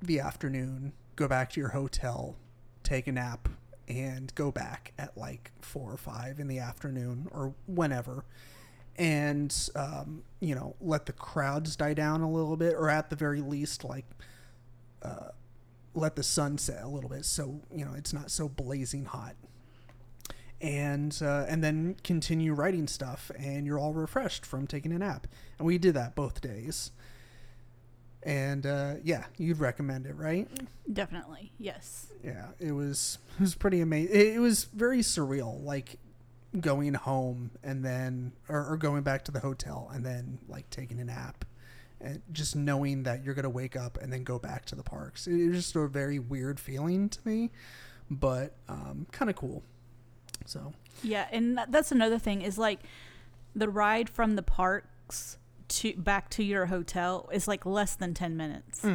the 0.01 0.19
afternoon, 0.19 0.93
go 1.15 1.27
back 1.27 1.51
to 1.51 1.60
your 1.60 1.69
hotel, 1.69 2.36
take 2.84 3.08
a 3.08 3.12
nap, 3.12 3.49
and 3.88 4.34
go 4.36 4.51
back 4.51 4.93
at 4.97 5.17
like 5.17 5.51
four 5.62 5.91
or 5.91 5.97
five 5.97 6.39
in 6.39 6.47
the 6.47 6.60
afternoon 6.60 7.27
or 7.32 7.54
whenever 7.67 8.25
and 8.97 9.69
um, 9.75 10.23
you 10.39 10.54
know 10.54 10.75
let 10.82 11.06
the 11.06 11.13
crowds 11.13 11.75
die 11.75 11.93
down 11.93 12.21
a 12.21 12.32
little 12.32 12.58
bit 12.58 12.73
or 12.73 12.89
at 12.89 13.10
the 13.10 13.15
very 13.15 13.41
least 13.41 13.84
like 13.84 14.06
uh, 15.01 15.30
let 15.93 16.15
the 16.15 16.23
sun 16.23 16.58
set 16.58 16.84
a 16.84 16.88
little 16.88 17.10
bit 17.10 17.25
so 17.25 17.62
you 17.73 17.86
know 17.86 17.93
it's 17.95 18.13
not 18.13 18.30
so 18.30 18.47
blazing 18.47 19.06
hot 19.06 19.36
and 20.62 21.17
uh, 21.21 21.45
and 21.47 21.63
then 21.63 21.95
continue 22.04 22.54
writing 22.54 22.88
stuff 22.88 23.32
and 23.38 23.65
you're 23.65 23.80
all 23.80 23.93
refreshed 23.93 24.45
from 24.45 24.67
taking 24.67 24.93
a 24.93 25.00
nap. 25.00 25.28
And 25.58 25.65
we 25.65 25.78
did 25.78 25.95
that 25.95 26.15
both 26.15 26.41
days. 26.41 26.91
And 28.24 28.67
uh, 28.67 28.95
yeah 29.04 29.26
you'd 29.38 29.60
recommend 29.60 30.06
it 30.06 30.15
right? 30.15 30.47
Definitely, 30.91 31.52
yes. 31.58 32.08
yeah 32.24 32.47
it 32.60 32.71
was 32.74 33.17
it 33.39 33.41
was 33.41 33.56
pretty 33.56 33.82
amazing 33.82 34.15
it, 34.15 34.28
it 34.36 34.39
was 34.39 34.65
very 34.65 35.00
surreal 35.00 35.63
like 35.63 35.97
going 36.60 36.93
home 36.93 37.50
and 37.63 37.84
then 37.84 38.34
or, 38.50 38.74
or 38.74 38.78
going 38.78 39.02
back 39.02 39.26
to 39.26 39.32
the 39.32 39.39
hotel 39.39 39.89
and 39.93 40.06
then 40.06 40.38
like 40.47 40.69
taking 40.69 41.00
a 41.00 41.06
nap 41.06 41.45
and 42.00 42.21
just 42.32 42.56
knowing 42.56 43.04
that 43.04 43.24
you're 43.24 43.34
gonna 43.34 43.50
wake 43.50 43.76
up 43.76 43.97
and 44.00 44.13
then 44.13 44.24
go 44.24 44.38
back 44.38 44.65
to 44.65 44.76
the 44.76 44.84
parks. 44.84 45.26
It 45.26 45.47
was 45.47 45.58
just 45.58 45.76
a 45.76 45.88
very 45.88 46.19
weird 46.19 46.60
feeling 46.60 47.10
to 47.10 47.19
me 47.26 47.50
but 48.12 48.54
um, 48.67 49.08
kind 49.12 49.30
of 49.30 49.36
cool 49.38 49.63
so 50.52 50.74
Yeah, 51.04 51.28
and 51.32 51.60
that's 51.70 51.92
another 51.92 52.20
thing 52.20 52.42
is 52.42 52.58
like 52.58 52.80
the 53.56 53.70
ride 53.70 54.10
from 54.10 54.36
the 54.36 54.44
parks 54.44 55.38
to 55.70 55.94
back 55.96 56.30
to 56.32 56.44
your 56.44 56.66
hotel 56.66 57.30
is 57.32 57.48
like 57.48 57.66
less 57.66 57.96
than 57.96 58.14
10 58.14 58.36
minutes. 58.38 58.86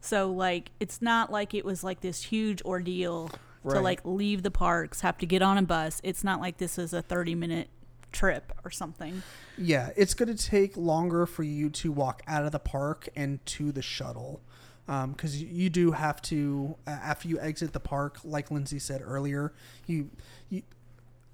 So 0.00 0.30
like 0.30 0.70
it's 0.80 1.00
not 1.02 1.30
like 1.32 1.54
it 1.54 1.64
was 1.64 1.82
like 1.84 2.00
this 2.00 2.22
huge 2.24 2.62
ordeal 2.62 3.30
to 3.68 3.80
like 3.80 4.00
leave 4.04 4.42
the 4.42 4.50
parks, 4.50 5.00
have 5.02 5.18
to 5.18 5.26
get 5.26 5.42
on 5.42 5.58
a 5.58 5.62
bus. 5.62 6.00
It's 6.02 6.24
not 6.24 6.40
like 6.40 6.58
this 6.58 6.78
is 6.78 6.92
a 6.92 7.02
30 7.02 7.34
minute 7.34 7.68
trip 8.12 8.52
or 8.64 8.70
something. 8.70 9.22
yeah 9.56 9.90
it's 9.96 10.14
gonna 10.14 10.34
take 10.34 10.76
longer 10.76 11.26
for 11.26 11.44
you 11.44 11.70
to 11.70 11.92
walk 11.92 12.22
out 12.26 12.44
of 12.44 12.50
the 12.50 12.58
park 12.58 13.08
and 13.14 13.44
to 13.46 13.70
the 13.70 13.82
shuttle 13.82 14.40
because 14.86 15.40
you 15.40 15.46
you 15.48 15.70
do 15.70 15.92
have 15.92 16.20
to 16.20 16.74
uh, 16.86 16.90
after 16.90 17.28
you 17.28 17.38
exit 17.38 17.72
the 17.72 17.78
park 17.78 18.18
like 18.24 18.50
lindsay 18.50 18.80
said 18.80 19.00
earlier 19.04 19.52
you 19.86 20.10
you 20.48 20.62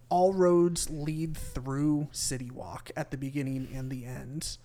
all 0.09 0.33
roads 0.33 0.89
lead 0.91 1.37
through 1.37 2.09
City 2.13 2.51
Walk 2.51 2.91
at 2.97 3.11
the 3.11 3.17
beginning 3.17 3.69
and 3.75 3.91
the 3.91 4.05
end, 4.05 4.59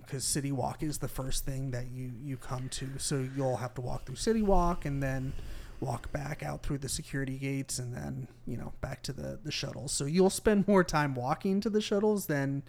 because 0.00 0.24
City 0.24 0.52
Walk 0.52 0.82
is 0.82 0.98
the 0.98 1.08
first 1.08 1.44
thing 1.44 1.70
that 1.72 1.90
you 1.92 2.12
you 2.22 2.36
come 2.36 2.68
to. 2.70 2.88
So 2.98 3.26
you'll 3.36 3.56
have 3.56 3.74
to 3.74 3.80
walk 3.80 4.06
through 4.06 4.16
City 4.16 4.42
Walk 4.42 4.84
and 4.84 5.02
then 5.02 5.32
walk 5.80 6.10
back 6.10 6.42
out 6.42 6.62
through 6.62 6.78
the 6.78 6.88
security 6.88 7.36
gates 7.36 7.78
and 7.78 7.94
then 7.94 8.26
you 8.46 8.56
know 8.56 8.72
back 8.80 9.02
to 9.02 9.12
the 9.12 9.38
the 9.42 9.52
shuttles. 9.52 9.92
So 9.92 10.04
you'll 10.04 10.30
spend 10.30 10.66
more 10.68 10.84
time 10.84 11.14
walking 11.14 11.60
to 11.60 11.70
the 11.70 11.80
shuttles 11.80 12.26
than 12.26 12.62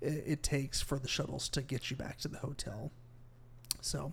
it, 0.00 0.24
it 0.26 0.42
takes 0.42 0.80
for 0.80 0.98
the 0.98 1.08
shuttles 1.08 1.48
to 1.50 1.62
get 1.62 1.90
you 1.90 1.96
back 1.96 2.18
to 2.18 2.28
the 2.28 2.38
hotel. 2.38 2.90
So, 3.80 4.12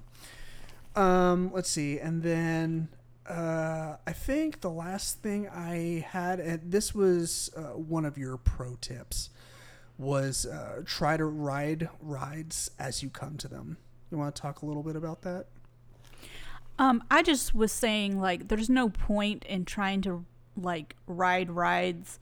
um, 0.95 1.51
let's 1.53 1.69
see, 1.69 1.99
and 1.99 2.23
then 2.23 2.89
uh, 3.29 3.97
I 4.07 4.11
think 4.11 4.61
the 4.61 4.71
last 4.71 5.21
thing 5.21 5.47
I 5.47 6.05
had, 6.09 6.39
and 6.39 6.71
this 6.71 6.95
was 6.95 7.51
uh, 7.55 7.77
one 7.77 8.05
of 8.05 8.17
your 8.17 8.37
pro 8.37 8.75
tips, 8.81 9.29
was 9.97 10.45
uh, 10.45 10.81
try 10.85 11.17
to 11.17 11.25
ride 11.25 11.89
rides 12.01 12.71
as 12.79 13.03
you 13.03 13.09
come 13.09 13.37
to 13.37 13.47
them. 13.47 13.77
You 14.09 14.17
want 14.17 14.35
to 14.35 14.41
talk 14.41 14.61
a 14.61 14.65
little 14.65 14.81
bit 14.81 14.95
about 14.95 15.21
that? 15.21 15.45
Um, 16.79 17.03
I 17.11 17.21
just 17.21 17.53
was 17.53 17.71
saying 17.71 18.19
like 18.19 18.47
there's 18.47 18.69
no 18.69 18.89
point 18.89 19.43
in 19.45 19.65
trying 19.65 20.01
to 20.03 20.25
like 20.55 20.95
ride 21.05 21.51
rides 21.51 22.19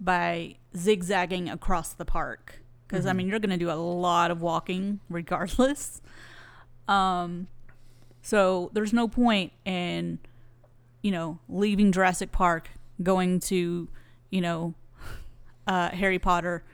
by 0.00 0.56
zigzagging 0.76 1.48
across 1.48 1.92
the 1.92 2.04
park 2.04 2.60
because 2.86 3.06
I 3.06 3.12
mean 3.12 3.28
you're 3.28 3.38
going 3.38 3.50
to 3.50 3.56
do 3.56 3.70
a 3.70 3.74
lot 3.74 4.30
of 4.30 4.42
walking 4.42 5.00
regardless. 5.08 6.02
Um, 6.88 7.46
so 8.20 8.68
there's 8.72 8.92
no 8.92 9.06
point 9.06 9.52
in 9.64 10.18
you 11.02 11.10
know 11.10 11.38
leaving 11.48 11.92
Jurassic 11.92 12.32
Park, 12.32 12.70
going 13.02 13.40
to 13.40 13.88
you 14.30 14.40
know 14.40 14.74
uh, 15.66 15.90
Harry 15.90 16.18
Potter, 16.18 16.64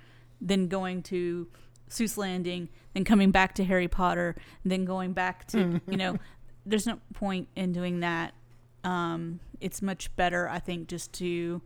then 0.40 0.68
going 0.68 1.02
to 1.04 1.48
Seuss 1.90 2.16
Landing, 2.16 2.68
then 2.94 3.04
coming 3.04 3.30
back 3.30 3.54
to 3.56 3.64
Harry 3.64 3.88
Potter, 3.88 4.34
then 4.64 4.84
going 4.84 5.12
back 5.12 5.46
to 5.48 5.80
you 5.88 5.96
know. 5.96 6.16
There's 6.68 6.84
no 6.84 6.98
point 7.14 7.46
in 7.54 7.72
doing 7.72 8.00
that. 8.00 8.34
Um, 8.82 9.38
it's 9.60 9.80
much 9.80 10.14
better, 10.16 10.48
I 10.48 10.58
think, 10.58 10.88
just 10.88 11.12
to 11.12 11.62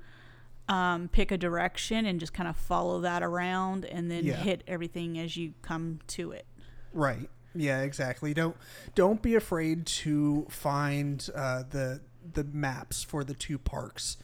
um, 0.68 1.08
pick 1.08 1.30
a 1.32 1.38
direction 1.38 2.04
and 2.04 2.20
just 2.20 2.34
kind 2.34 2.46
of 2.46 2.54
follow 2.54 3.00
that 3.00 3.22
around, 3.22 3.86
and 3.86 4.10
then 4.10 4.26
Yeah. 4.26 4.36
hit 4.36 4.62
everything 4.66 5.18
as 5.18 5.38
you 5.38 5.54
come 5.62 6.00
to 6.08 6.32
it. 6.32 6.44
Right. 6.92 7.30
Yeah, 7.54 7.80
exactly. 7.80 8.34
Don't 8.34 8.54
don't 8.94 9.22
be 9.22 9.34
afraid 9.36 9.86
to 9.86 10.46
find 10.50 11.26
uh, 11.34 11.62
the 11.70 12.02
the 12.32 12.44
maps 12.44 13.02
for 13.02 13.24
the 13.24 13.34
two 13.34 13.58
parks 13.58 14.16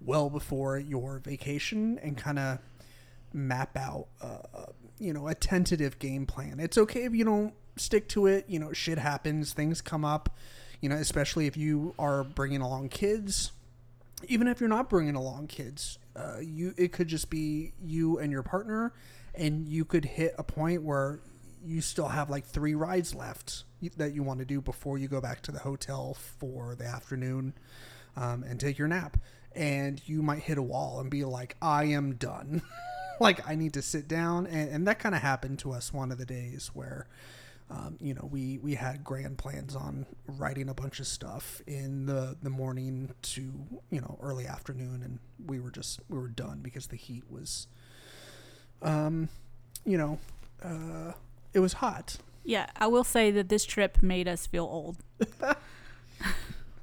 well 0.00 0.30
before 0.30 0.78
your 0.78 1.18
vacation 1.18 1.98
and 2.02 2.16
kind 2.16 2.38
of 2.38 2.58
map 3.32 3.76
out 3.76 4.06
uh, 4.20 4.38
you 4.98 5.12
know 5.12 5.28
a 5.28 5.34
tentative 5.34 5.98
game 5.98 6.26
plan. 6.26 6.60
It's 6.60 6.78
okay 6.78 7.04
if 7.04 7.14
you 7.14 7.24
don't 7.24 7.54
stick 7.76 8.08
to 8.10 8.26
it. 8.26 8.44
You 8.48 8.58
know, 8.58 8.72
shit 8.72 8.98
happens, 8.98 9.52
things 9.52 9.80
come 9.80 10.04
up. 10.04 10.30
You 10.80 10.88
know, 10.88 10.96
especially 10.96 11.46
if 11.46 11.56
you 11.56 11.94
are 11.98 12.24
bringing 12.24 12.60
along 12.60 12.90
kids. 12.90 13.52
Even 14.26 14.48
if 14.48 14.60
you're 14.60 14.68
not 14.68 14.90
bringing 14.90 15.14
along 15.14 15.46
kids, 15.46 15.98
uh, 16.16 16.38
you 16.40 16.74
it 16.76 16.92
could 16.92 17.08
just 17.08 17.30
be 17.30 17.72
you 17.80 18.18
and 18.18 18.32
your 18.32 18.42
partner, 18.42 18.92
and 19.34 19.68
you 19.68 19.84
could 19.84 20.04
hit 20.04 20.34
a 20.38 20.42
point 20.42 20.82
where 20.82 21.20
you 21.64 21.80
still 21.80 22.08
have 22.08 22.30
like 22.30 22.44
three 22.44 22.74
rides 22.74 23.14
left 23.14 23.64
that 23.96 24.14
you 24.14 24.22
want 24.22 24.40
to 24.40 24.44
do 24.44 24.60
before 24.60 24.98
you 24.98 25.08
go 25.08 25.20
back 25.20 25.42
to 25.42 25.52
the 25.52 25.60
hotel 25.60 26.14
for 26.14 26.74
the 26.74 26.84
afternoon 26.84 27.54
um, 28.16 28.42
and 28.42 28.58
take 28.58 28.78
your 28.78 28.88
nap. 28.88 29.16
And 29.54 30.00
you 30.06 30.22
might 30.22 30.40
hit 30.40 30.58
a 30.58 30.62
wall 30.62 31.00
and 31.00 31.10
be 31.10 31.24
like, 31.24 31.56
I 31.62 31.84
am 31.84 32.14
done. 32.14 32.62
like, 33.20 33.48
I 33.48 33.54
need 33.54 33.74
to 33.74 33.82
sit 33.82 34.08
down. 34.08 34.46
And, 34.46 34.70
and 34.70 34.88
that 34.88 34.98
kind 34.98 35.14
of 35.14 35.22
happened 35.22 35.58
to 35.60 35.72
us 35.72 35.92
one 35.92 36.12
of 36.12 36.18
the 36.18 36.26
days 36.26 36.70
where. 36.74 37.06
Um, 37.70 37.98
you 38.00 38.14
know, 38.14 38.26
we, 38.32 38.56
we 38.56 38.76
had 38.76 39.04
grand 39.04 39.36
plans 39.36 39.76
on 39.76 40.06
writing 40.26 40.70
a 40.70 40.74
bunch 40.74 41.00
of 41.00 41.06
stuff 41.06 41.60
in 41.66 42.06
the, 42.06 42.34
the 42.42 42.48
morning 42.48 43.12
to, 43.20 43.42
you 43.90 44.00
know, 44.00 44.18
early 44.22 44.46
afternoon. 44.46 45.02
And 45.02 45.18
we 45.46 45.60
were 45.60 45.70
just, 45.70 46.00
we 46.08 46.16
were 46.16 46.28
done 46.28 46.60
because 46.62 46.86
the 46.86 46.96
heat 46.96 47.24
was, 47.30 47.66
um, 48.80 49.28
you 49.84 49.98
know, 49.98 50.18
uh, 50.62 51.12
it 51.52 51.60
was 51.60 51.74
hot. 51.74 52.16
Yeah, 52.44 52.66
I 52.76 52.86
will 52.86 53.04
say 53.04 53.30
that 53.32 53.48
this 53.48 53.64
trip 53.64 54.02
made 54.02 54.26
us 54.28 54.46
feel 54.46 54.64
old. 54.64 54.96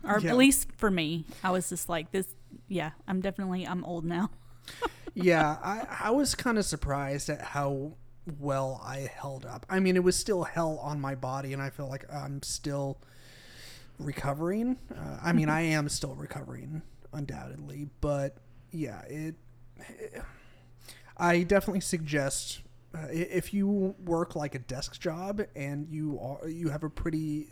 or 0.04 0.20
Yeah. 0.20 0.30
at 0.32 0.38
least 0.38 0.70
for 0.78 0.92
me, 0.92 1.26
I 1.44 1.52
was 1.52 1.70
just 1.70 1.90
like 1.90 2.12
this. 2.12 2.28
Yeah, 2.68 2.92
I'm 3.08 3.22
definitely 3.22 3.66
I'm 3.68 3.84
old 3.84 4.06
now. 4.06 4.30
yeah, 5.14 5.58
I, 5.64 5.88
I 6.06 6.12
was 6.12 6.36
kind 6.36 6.58
of 6.58 6.66
surprised 6.66 7.30
at 7.30 7.42
how 7.42 7.94
well 8.40 8.82
I 8.84 9.10
held 9.14 9.46
up. 9.46 9.66
I 9.70 9.80
mean, 9.80 9.96
it 9.96 10.04
was 10.04 10.16
still 10.16 10.44
hell 10.44 10.80
on 10.82 11.00
my 11.02 11.16
body, 11.16 11.54
and 11.54 11.62
I 11.62 11.70
feel 11.70 11.88
like 11.90 12.06
I'm 12.12 12.42
still 12.44 12.98
recovering. 14.00 14.78
Uh, 14.96 15.20
I 15.24 15.32
mean, 15.34 15.50
I 15.50 15.62
am 15.62 15.90
still 15.90 16.16
recovering, 16.16 16.82
undoubtedly, 17.14 17.88
but 18.02 18.38
yeah, 18.72 19.02
it. 19.04 19.36
I 21.18 21.44
definitely 21.44 21.82
suggest 21.82 22.62
if 23.12 23.54
you 23.54 23.96
work 24.04 24.36
like 24.36 24.56
a 24.56 24.60
desk 24.60 25.00
job 25.00 25.42
and 25.56 25.88
you 25.90 26.20
are 26.22 26.48
you 26.48 26.70
have 26.70 26.84
a 26.84 26.90
pretty 26.90 27.48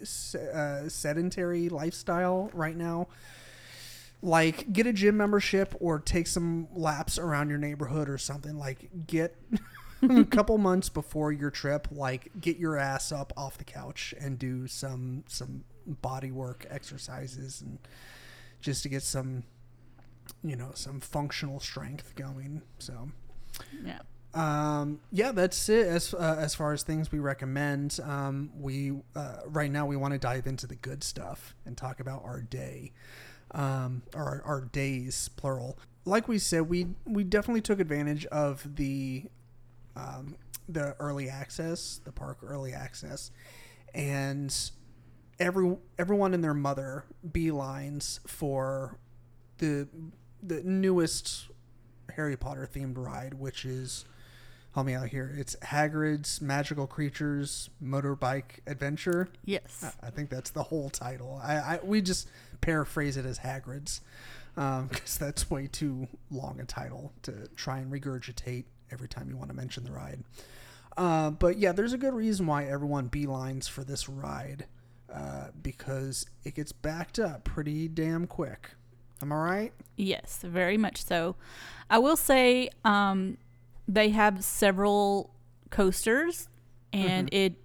uh, 0.53 0.87
sedentary 0.87 1.69
lifestyle 1.69 2.49
right 2.53 2.77
now 2.77 3.07
like 4.21 4.71
get 4.71 4.87
a 4.87 4.93
gym 4.93 5.17
membership 5.17 5.75
or 5.79 5.99
take 5.99 6.27
some 6.27 6.67
laps 6.73 7.17
around 7.19 7.49
your 7.49 7.57
neighborhood 7.57 8.09
or 8.09 8.17
something 8.17 8.57
like 8.57 8.89
get 9.05 9.35
a 10.09 10.23
couple 10.23 10.57
months 10.57 10.89
before 10.89 11.31
your 11.31 11.49
trip 11.49 11.87
like 11.91 12.29
get 12.39 12.57
your 12.57 12.77
ass 12.77 13.11
up 13.11 13.33
off 13.35 13.57
the 13.57 13.63
couch 13.63 14.13
and 14.19 14.39
do 14.39 14.67
some 14.67 15.23
some 15.27 15.63
body 15.85 16.31
work 16.31 16.65
exercises 16.69 17.61
and 17.61 17.79
just 18.61 18.83
to 18.83 18.89
get 18.89 19.03
some 19.03 19.43
you 20.41 20.55
know 20.55 20.71
some 20.73 20.99
functional 21.01 21.59
strength 21.59 22.15
going 22.15 22.61
so 22.79 23.09
Yeah. 23.83 23.99
Um, 24.33 24.99
yeah, 25.11 25.31
that's 25.31 25.69
it. 25.69 25.85
As 25.85 26.13
uh, 26.13 26.37
as 26.39 26.55
far 26.55 26.73
as 26.73 26.81
things 26.81 27.11
we 27.11 27.19
recommend, 27.19 27.99
um, 28.03 28.51
we 28.59 28.93
uh, 29.15 29.37
right 29.45 29.71
now 29.71 29.85
we 29.85 29.95
want 29.95 30.13
to 30.13 30.19
dive 30.19 30.47
into 30.47 30.65
the 30.65 30.75
good 30.75 31.03
stuff 31.03 31.55
and 31.65 31.77
talk 31.77 31.99
about 31.99 32.23
our 32.25 32.41
day, 32.41 32.93
um, 33.51 34.01
or 34.15 34.41
our, 34.45 34.61
days 34.61 35.29
plural. 35.35 35.77
Like 36.05 36.27
we 36.27 36.39
said, 36.39 36.67
we 36.67 36.87
we 37.05 37.23
definitely 37.23 37.61
took 37.61 37.79
advantage 37.79 38.25
of 38.27 38.75
the 38.75 39.25
um, 39.95 40.35
the 40.67 40.95
early 40.99 41.29
access, 41.29 42.01
the 42.03 42.11
park 42.11 42.39
early 42.41 42.73
access, 42.73 43.29
and 43.93 44.71
every 45.39 45.77
everyone 45.99 46.33
and 46.33 46.43
their 46.43 46.55
mother 46.55 47.05
beelines 47.29 48.19
for 48.27 48.97
the 49.59 49.87
the 50.41 50.63
newest 50.63 51.49
Harry 52.15 52.35
Potter 52.35 52.67
themed 52.71 52.97
ride, 52.97 53.35
which 53.35 53.63
is 53.63 54.05
help 54.73 54.85
me 54.87 54.93
out 54.93 55.07
here. 55.09 55.33
It's 55.37 55.55
Hagrid's 55.57 56.41
Magical 56.41 56.87
Creatures 56.87 57.69
Motorbike 57.83 58.59
Adventure. 58.67 59.29
Yes. 59.45 59.83
I- 60.01 60.07
I 60.07 60.09
think 60.09 60.29
that's 60.29 60.49
the 60.51 60.63
whole 60.63 60.89
title. 60.89 61.39
I, 61.43 61.55
I 61.55 61.79
we 61.83 62.01
just 62.01 62.27
paraphrase 62.61 63.17
it 63.17 63.25
as 63.25 63.39
Hagrid's 63.39 64.01
because 64.55 65.17
that's 65.17 65.49
way 65.49 65.67
too 65.67 66.07
long 66.29 66.59
a 66.59 66.65
title 66.65 67.11
to 67.23 67.47
try 67.55 67.79
and 67.79 67.91
regurgitate 67.91 68.65
every 68.91 69.07
time 69.07 69.29
you 69.29 69.35
want 69.37 69.49
to 69.49 69.55
mention 69.55 69.83
the 69.83 69.91
ride. 69.91 70.23
Uh, 70.95 71.31
but 71.31 71.57
yeah, 71.57 71.71
there's 71.71 71.93
a 71.93 71.97
good 71.97 72.13
reason 72.13 72.45
why 72.45 72.65
everyone 72.65 73.09
beelines 73.09 73.67
for 73.67 73.83
this 73.83 74.07
ride 74.07 74.67
uh, 75.11 75.47
because 75.63 76.27
it 76.43 76.53
gets 76.53 76.71
backed 76.71 77.17
up 77.17 77.43
pretty 77.43 77.87
damn 77.87 78.27
quick. 78.27 78.71
Am 79.23 79.31
I 79.31 79.35
right? 79.35 79.73
Yes, 79.95 80.41
very 80.43 80.77
much 80.77 81.03
so. 81.03 81.35
I 81.89 81.97
will 81.97 82.17
say 82.17 82.69
um, 82.85 83.37
they 83.87 84.09
have 84.09 84.43
several 84.43 85.33
coasters 85.69 86.49
and 86.91 87.33
it 87.33 87.55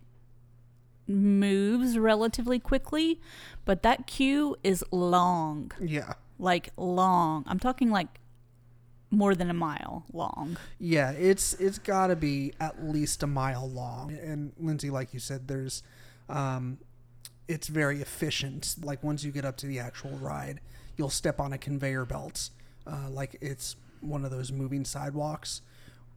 moves 1.06 1.98
relatively 1.98 2.58
quickly, 2.58 3.20
but 3.64 3.82
that 3.82 4.06
queue 4.06 4.56
is 4.64 4.84
long. 4.90 5.70
Yeah. 5.80 6.14
Like 6.38 6.70
long. 6.76 7.44
I'm 7.46 7.58
talking 7.58 7.90
like 7.90 8.20
more 9.10 9.34
than 9.34 9.50
a 9.50 9.54
mile 9.54 10.04
long. 10.12 10.56
Yeah, 10.78 11.12
it's 11.12 11.54
it's 11.54 11.78
got 11.78 12.08
to 12.08 12.16
be 12.16 12.52
at 12.60 12.84
least 12.84 13.22
a 13.22 13.26
mile 13.26 13.68
long. 13.68 14.12
And 14.12 14.52
Lindsay, 14.58 14.90
like 14.90 15.14
you 15.14 15.20
said, 15.20 15.48
there's, 15.48 15.82
um, 16.28 16.78
it's 17.48 17.68
very 17.68 18.00
efficient. 18.00 18.76
Like 18.82 19.02
once 19.02 19.24
you 19.24 19.32
get 19.32 19.44
up 19.44 19.56
to 19.58 19.66
the 19.66 19.78
actual 19.78 20.12
ride, 20.18 20.60
you'll 20.96 21.10
step 21.10 21.40
on 21.40 21.52
a 21.52 21.58
conveyor 21.58 22.04
belt, 22.04 22.50
uh, 22.86 23.08
like 23.08 23.36
it's 23.40 23.76
one 24.00 24.24
of 24.24 24.30
those 24.30 24.52
moving 24.52 24.84
sidewalks, 24.84 25.62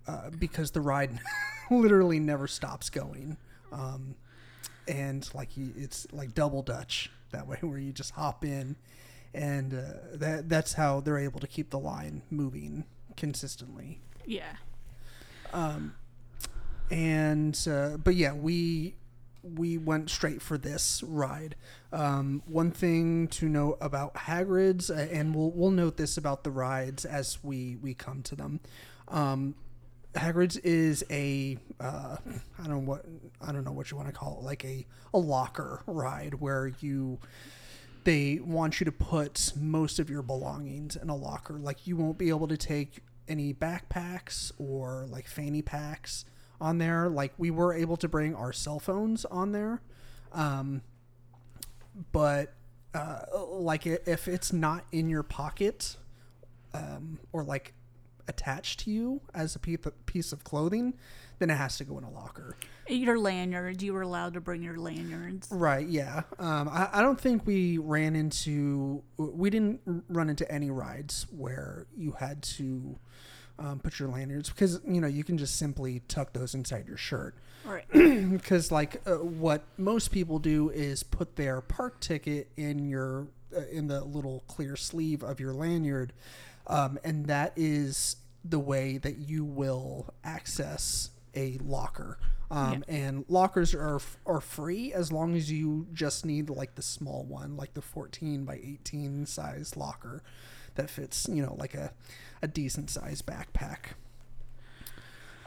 uh, 0.08 0.30
because 0.38 0.72
the 0.72 0.82
ride 0.82 1.20
literally 1.72 2.20
never 2.20 2.48
stops 2.48 2.90
going. 2.90 3.38
Um, 3.72 4.16
and 4.88 5.30
like 5.34 5.56
you, 5.56 5.74
it's 5.76 6.08
like 6.12 6.34
double 6.34 6.62
Dutch 6.62 7.12
that 7.32 7.48
way, 7.48 7.58
where 7.62 7.78
you 7.78 7.94
just 7.94 8.12
hop 8.12 8.44
in, 8.44 8.76
and 9.34 9.74
uh, 9.74 10.16
that 10.16 10.50
that's 10.50 10.74
how 10.74 11.00
they're 11.00 11.18
able 11.18 11.40
to 11.40 11.48
keep 11.48 11.70
the 11.70 11.80
line 11.80 12.22
moving 12.30 12.86
consistently. 13.16 14.02
Yeah. 14.26 14.56
Um, 15.54 15.96
and 16.90 17.58
uh, 17.70 17.98
but 17.98 18.16
yeah, 18.16 18.34
we 18.34 18.96
we 19.44 19.78
went 19.78 20.10
straight 20.10 20.42
for 20.42 20.58
this 20.58 21.02
ride. 21.04 21.56
Um, 21.92 22.44
one 22.46 22.72
thing 22.72 23.28
to 23.30 23.50
note 23.50 23.78
about 23.82 24.14
Hagrid's, 24.16 24.90
uh, 24.90 25.08
and 25.12 25.34
we'll 25.36 25.52
we'll 25.52 25.72
note 25.72 25.98
this 25.98 26.18
about 26.18 26.44
the 26.44 26.52
rides 26.52 27.06
as 27.06 27.44
we 27.44 27.78
we 27.78 27.94
come 27.94 28.24
to 28.24 28.36
them. 28.36 28.60
Um, 29.08 29.56
Hagrid's 30.13 30.58
is 30.58 31.06
a 31.10 31.58
uh, 31.80 32.17
I 32.60 32.67
don't 32.67 32.69
know 32.69 32.80
what 32.80 33.06
I 33.41 33.52
don't 33.52 33.63
know 33.63 33.71
what 33.71 33.91
you 33.91 33.97
want 33.97 34.10
to 34.10 34.13
call 34.13 34.39
it, 34.41 34.43
like 34.43 34.65
a 34.65 34.86
a 35.13 35.17
locker 35.17 35.84
ride 35.88 36.36
where 36.36 36.71
you 36.80 37.19
they 38.04 38.39
want 38.43 38.80
you 38.80 38.86
to 38.86 38.91
put 38.91 39.54
most 39.56 40.00
of 40.00 40.10
your 40.10 40.21
belongings 40.21 40.95
in 40.95 41.10
a 41.10 41.15
locker. 41.15 41.58
Like 41.60 41.88
you 41.88 41.95
won't 41.95 42.17
be 42.17 42.30
able 42.30 42.47
to 42.47 42.58
take 42.58 43.02
any 43.28 43.54
backpacks 43.54 44.52
or 44.58 45.06
like 45.10 45.28
fanny 45.28 45.62
packs 45.62 46.26
on 46.60 46.78
there. 46.78 47.10
Like 47.10 47.34
we 47.38 47.52
were 47.52 47.74
able 47.74 47.97
to 47.97 48.08
bring 48.08 48.36
our 48.36 48.52
cell 48.52 48.80
phones 48.80 49.24
on 49.26 49.52
there, 49.52 49.82
um, 50.34 50.82
but 52.12 52.54
uh, 52.93 53.21
like 53.50 53.86
if 53.86 54.28
it's 54.28 54.52
not 54.52 54.86
in 54.91 55.10
your 55.10 55.24
pocket 55.24 55.95
um, 56.74 57.19
or 57.32 57.43
like 57.43 57.74
attached 58.32 58.80
to 58.82 58.91
you 58.91 59.22
as 59.34 59.56
a 59.56 59.60
piece 59.60 60.32
of, 60.32 60.44
clothing, 60.44 60.96
then 61.39 61.50
it 61.50 61.56
has 61.56 61.78
to 61.78 61.84
go 61.84 61.98
in 61.98 62.04
a 62.04 62.10
locker. 62.10 62.56
Your 62.88 63.20
lanyards, 63.20 63.84
you 63.84 63.94
were 63.94 64.02
allowed 64.02 64.34
to 64.34 64.41
bring 64.41 64.63
your 64.63 64.78
lanyards. 64.78 65.48
Right. 65.52 65.88
Yeah. 65.88 66.24
Um, 66.39 66.67
I, 66.70 66.89
I 66.94 67.02
don't 67.02 67.20
think 67.20 67.46
we 67.46 67.78
ran 67.78 68.15
into 68.15 69.04
we 69.17 69.50
didn't 69.50 69.82
run 70.10 70.30
into 70.30 70.50
any 70.52 70.70
rides 70.70 71.28
where 71.32 71.86
you 71.96 72.13
had 72.13 72.41
to 72.44 72.98
um, 73.60 73.80
put 73.80 74.00
your 74.00 74.10
lanyards 74.10 74.50
because 74.50 74.82
you 74.88 75.00
know 75.00 75.08
you 75.08 75.24
can 75.24 75.38
just 75.38 75.58
simply 75.58 76.02
tuck 76.08 76.34
those 76.34 76.56
inside 76.56 76.88
your 76.88 76.98
shirt 76.98 77.36
Right. 77.63 77.86
because 77.91 78.72
like 78.72 79.02
uh, 79.06 79.15
what 79.17 79.63
most 79.78 80.12
people 80.12 80.39
do 80.39 80.70
is 80.70 81.04
put 81.04 81.36
their 81.36 81.62
park 81.62 82.00
ticket 82.00 82.50
in 82.58 82.89
your 82.89 83.28
uh, 83.56 83.62
in 83.72 83.88
the 83.88 84.04
little 84.04 84.44
clear 84.48 84.76
sleeve 84.76 85.22
of 85.24 85.39
your 85.39 85.54
lanyard 85.54 86.12
um, 86.67 86.98
and 87.04 87.28
that 87.28 87.54
is 87.56 88.15
the 88.44 88.60
way 88.60 88.98
that 88.98 89.18
you 89.18 89.44
will 89.46 90.14
access 90.24 91.12
a 91.36 91.58
locker. 91.64 92.18
Um, 92.50 92.84
and 92.90 93.24
lockers 93.30 93.74
are 93.74 94.02
are 94.26 94.42
free 94.42 94.92
as 94.92 95.10
long 95.10 95.36
as 95.36 95.50
you 95.50 95.88
just 95.94 96.26
need 96.26 96.50
like 96.50 96.76
the 96.76 96.82
small 96.82 97.24
one 97.24 97.56
like 97.56 97.76
the 97.76 97.82
14 97.82 98.44
by 98.44 98.56
18 98.56 99.26
size 99.26 99.78
locker 99.78 100.22
that 100.76 100.90
fits 100.90 101.30
you 101.32 101.42
know 101.42 101.56
like 101.58 101.74
a, 101.74 101.94
a 102.42 102.48
decent 102.48 102.90
size 102.90 103.22
backpack. 103.22 103.96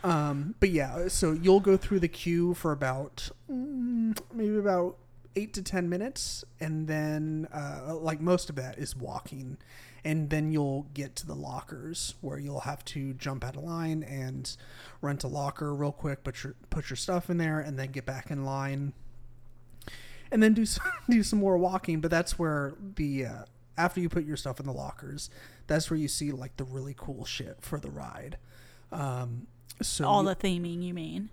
Um, 0.03 0.55
but 0.61 0.69
yeah, 0.69 1.09
so 1.09 1.33
you'll 1.33 1.61
go 1.61 1.77
through 1.79 2.01
the 2.01 2.09
queue 2.09 2.53
for 2.55 2.73
about 2.73 3.31
mm, 3.51 4.17
maybe 4.33 4.59
about 4.59 4.97
eight 5.35 5.55
to 5.55 5.63
ten 5.63 5.89
minutes, 5.89 6.45
and 6.61 6.87
then 6.87 7.49
uh, 7.53 7.95
like 7.97 8.21
most 8.21 8.51
of 8.51 8.57
that 8.57 8.79
is 8.79 8.95
walking, 8.95 9.57
and 10.05 10.29
then 10.31 10.53
you'll 10.53 10.87
get 10.95 11.17
to 11.17 11.27
the 11.27 11.35
lockers 11.35 12.15
where 12.21 12.39
you'll 12.39 12.61
have 12.61 12.85
to 12.87 13.15
jump 13.15 13.45
out 13.45 13.57
of 13.57 13.63
line 13.65 14.03
and 14.03 14.57
rent 15.01 15.25
a 15.25 15.29
locker 15.29 15.75
real 15.75 15.93
quick, 15.93 16.23
put 16.25 16.43
your 16.45 16.55
put 16.71 16.91
your 16.91 16.97
stuff 16.97 17.31
in 17.31 17.39
there, 17.39 17.59
and 17.61 17.79
then 17.79 17.91
get 17.91 18.05
back 18.05 18.31
in 18.31 18.45
line, 18.45 18.93
and 20.31 20.43
then 20.43 20.55
do 20.55 20.67
some, 20.67 20.85
do 21.09 21.23
some 21.23 21.39
more 21.39 21.57
walking. 21.57 22.01
But 22.01 22.11
that's 22.11 22.39
where 22.39 22.75
the 22.97 23.27
uh, 23.27 23.43
after 23.77 24.01
you 24.01 24.09
put 24.09 24.25
your 24.25 24.37
stuff 24.37 24.61
in 24.61 24.67
the 24.67 24.73
lockers, 24.73 25.31
that's 25.67 25.91
where 25.91 25.99
you 25.99 26.09
see 26.09 26.33
like 26.33 26.57
the 26.57 26.65
really 26.65 26.95
cool 26.97 27.25
shit 27.25 27.59
for 27.61 27.79
the 27.81 27.91
ride. 27.91 28.37
Um, 28.93 29.47
so 29.83 30.07
All 30.07 30.23
the 30.23 30.37
theming, 30.37 30.83
you 30.83 30.95
mean? 30.95 31.31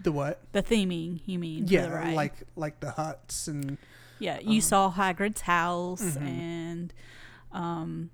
the 0.00 0.10
what? 0.12 0.40
The 0.52 0.62
theming, 0.62 1.20
you 1.26 1.38
mean? 1.38 1.64
for 1.64 1.68
the 1.68 1.74
Yeah, 1.74 2.12
like 2.14 2.34
like 2.56 2.80
the 2.80 2.92
huts 2.92 3.48
and 3.48 3.76
Yeah, 4.18 4.38
you 4.40 4.56
Um, 4.56 4.60
saw 4.60 4.92
Hagrid's 4.92 5.42
house, 5.42 6.00
Mhm. 6.02 6.22
and 6.22 6.94
um, 7.54 8.10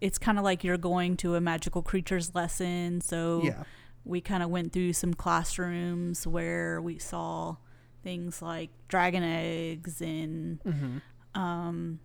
it's 0.00 0.18
kind 0.18 0.38
of 0.38 0.44
like 0.44 0.62
you're 0.62 0.76
going 0.76 1.16
to 1.18 1.34
a 1.34 1.40
magical 1.40 1.82
creatures 1.82 2.34
lesson. 2.34 3.00
So 3.00 3.40
yeah, 3.42 3.64
we 4.04 4.20
kind 4.20 4.42
of 4.42 4.50
went 4.50 4.72
through 4.72 4.92
some 4.92 5.14
classrooms 5.14 6.26
where 6.26 6.80
we 6.80 6.98
saw 6.98 7.56
things 8.02 8.40
like 8.42 8.70
dragon 8.86 9.22
eggs 9.24 10.00
and 10.00 10.60
hmm 10.62 10.98
um, 11.34 11.98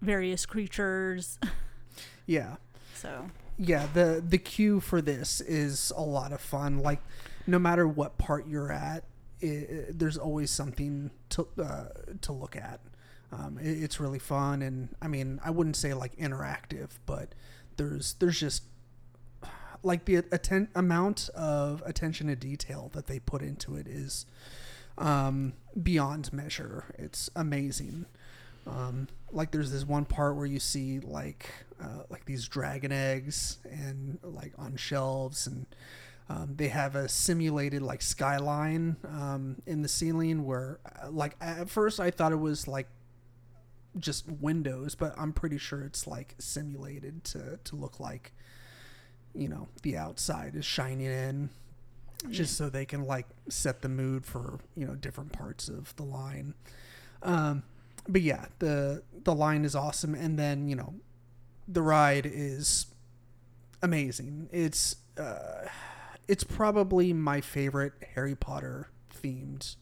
various 0.00 0.46
creatures. 0.46 1.38
yeah, 2.26 2.56
So 2.94 3.26
yeah. 3.58 3.88
The 3.92 4.22
the 4.26 4.38
queue 4.38 4.78
for 4.80 5.02
this 5.02 5.40
is 5.40 5.92
a 5.96 6.02
lot 6.02 6.32
of 6.32 6.40
fun. 6.40 6.78
Like, 6.78 7.00
no 7.46 7.58
matter 7.58 7.88
what 7.88 8.18
part 8.18 8.46
you're 8.46 8.70
at, 8.70 9.04
i 9.42 9.46
i 9.46 9.66
there's 9.90 10.16
always 10.18 10.50
something 10.50 11.10
to 11.30 11.48
uh, 11.60 11.84
to 12.20 12.32
look 12.32 12.54
at. 12.56 12.80
Um, 13.36 13.58
it, 13.58 13.82
it's 13.82 13.98
really 13.98 14.18
fun, 14.18 14.62
and 14.62 14.94
I 15.02 15.08
mean, 15.08 15.40
I 15.44 15.50
wouldn't 15.50 15.76
say 15.76 15.92
like 15.94 16.16
interactive, 16.16 16.90
but 17.06 17.34
there's 17.76 18.14
there's 18.14 18.38
just 18.38 18.62
like 19.82 20.04
the 20.06 20.16
atten- 20.16 20.68
amount 20.74 21.28
of 21.34 21.82
attention 21.84 22.28
to 22.28 22.36
detail 22.36 22.90
that 22.94 23.06
they 23.06 23.18
put 23.18 23.42
into 23.42 23.76
it 23.76 23.86
is 23.86 24.24
um, 24.98 25.52
beyond 25.82 26.32
measure. 26.32 26.94
It's 26.98 27.28
amazing. 27.36 28.06
Um, 28.66 29.08
like 29.30 29.50
there's 29.50 29.70
this 29.70 29.84
one 29.84 30.06
part 30.06 30.36
where 30.36 30.46
you 30.46 30.58
see 30.58 31.00
like 31.00 31.50
uh, 31.82 32.04
like 32.08 32.24
these 32.24 32.48
dragon 32.48 32.92
eggs 32.92 33.58
and 33.70 34.18
like 34.22 34.52
on 34.56 34.76
shelves 34.76 35.46
and 35.46 35.66
um, 36.30 36.54
they 36.56 36.68
have 36.68 36.96
a 36.96 37.06
simulated 37.08 37.82
like 37.82 38.00
skyline 38.00 38.96
um, 39.06 39.56
in 39.66 39.82
the 39.82 39.88
ceiling 39.88 40.46
where 40.46 40.78
uh, 41.02 41.10
like 41.10 41.36
at 41.42 41.68
first 41.68 42.00
I 42.00 42.10
thought 42.10 42.32
it 42.32 42.40
was 42.40 42.66
like 42.66 42.88
just 43.98 44.28
windows 44.28 44.94
but 44.94 45.14
I'm 45.18 45.32
pretty 45.32 45.58
sure 45.58 45.82
it's 45.82 46.06
like 46.06 46.34
simulated 46.38 47.24
to 47.24 47.58
to 47.62 47.76
look 47.76 48.00
like 48.00 48.32
you 49.34 49.48
know 49.48 49.68
the 49.82 49.96
outside 49.96 50.54
is 50.54 50.64
shining 50.64 51.06
in 51.06 51.50
just 52.30 52.56
so 52.56 52.68
they 52.70 52.84
can 52.84 53.04
like 53.06 53.26
set 53.48 53.82
the 53.82 53.88
mood 53.88 54.24
for 54.24 54.58
you 54.76 54.86
know 54.86 54.94
different 54.94 55.32
parts 55.32 55.68
of 55.68 55.94
the 55.96 56.02
line. 56.02 56.54
Um 57.22 57.64
but 58.08 58.22
yeah 58.22 58.46
the 58.58 59.02
the 59.24 59.34
line 59.34 59.64
is 59.64 59.74
awesome. 59.74 60.14
And 60.14 60.38
then 60.38 60.68
you 60.68 60.76
know 60.76 60.94
the 61.68 61.82
ride 61.82 62.26
is 62.26 62.86
amazing. 63.82 64.48
It's 64.52 64.96
uh 65.18 65.66
it's 66.26 66.44
probably 66.44 67.12
my 67.12 67.40
favorite 67.40 67.92
harry 68.14 68.34
potter 68.34 68.88
themed 69.22 69.76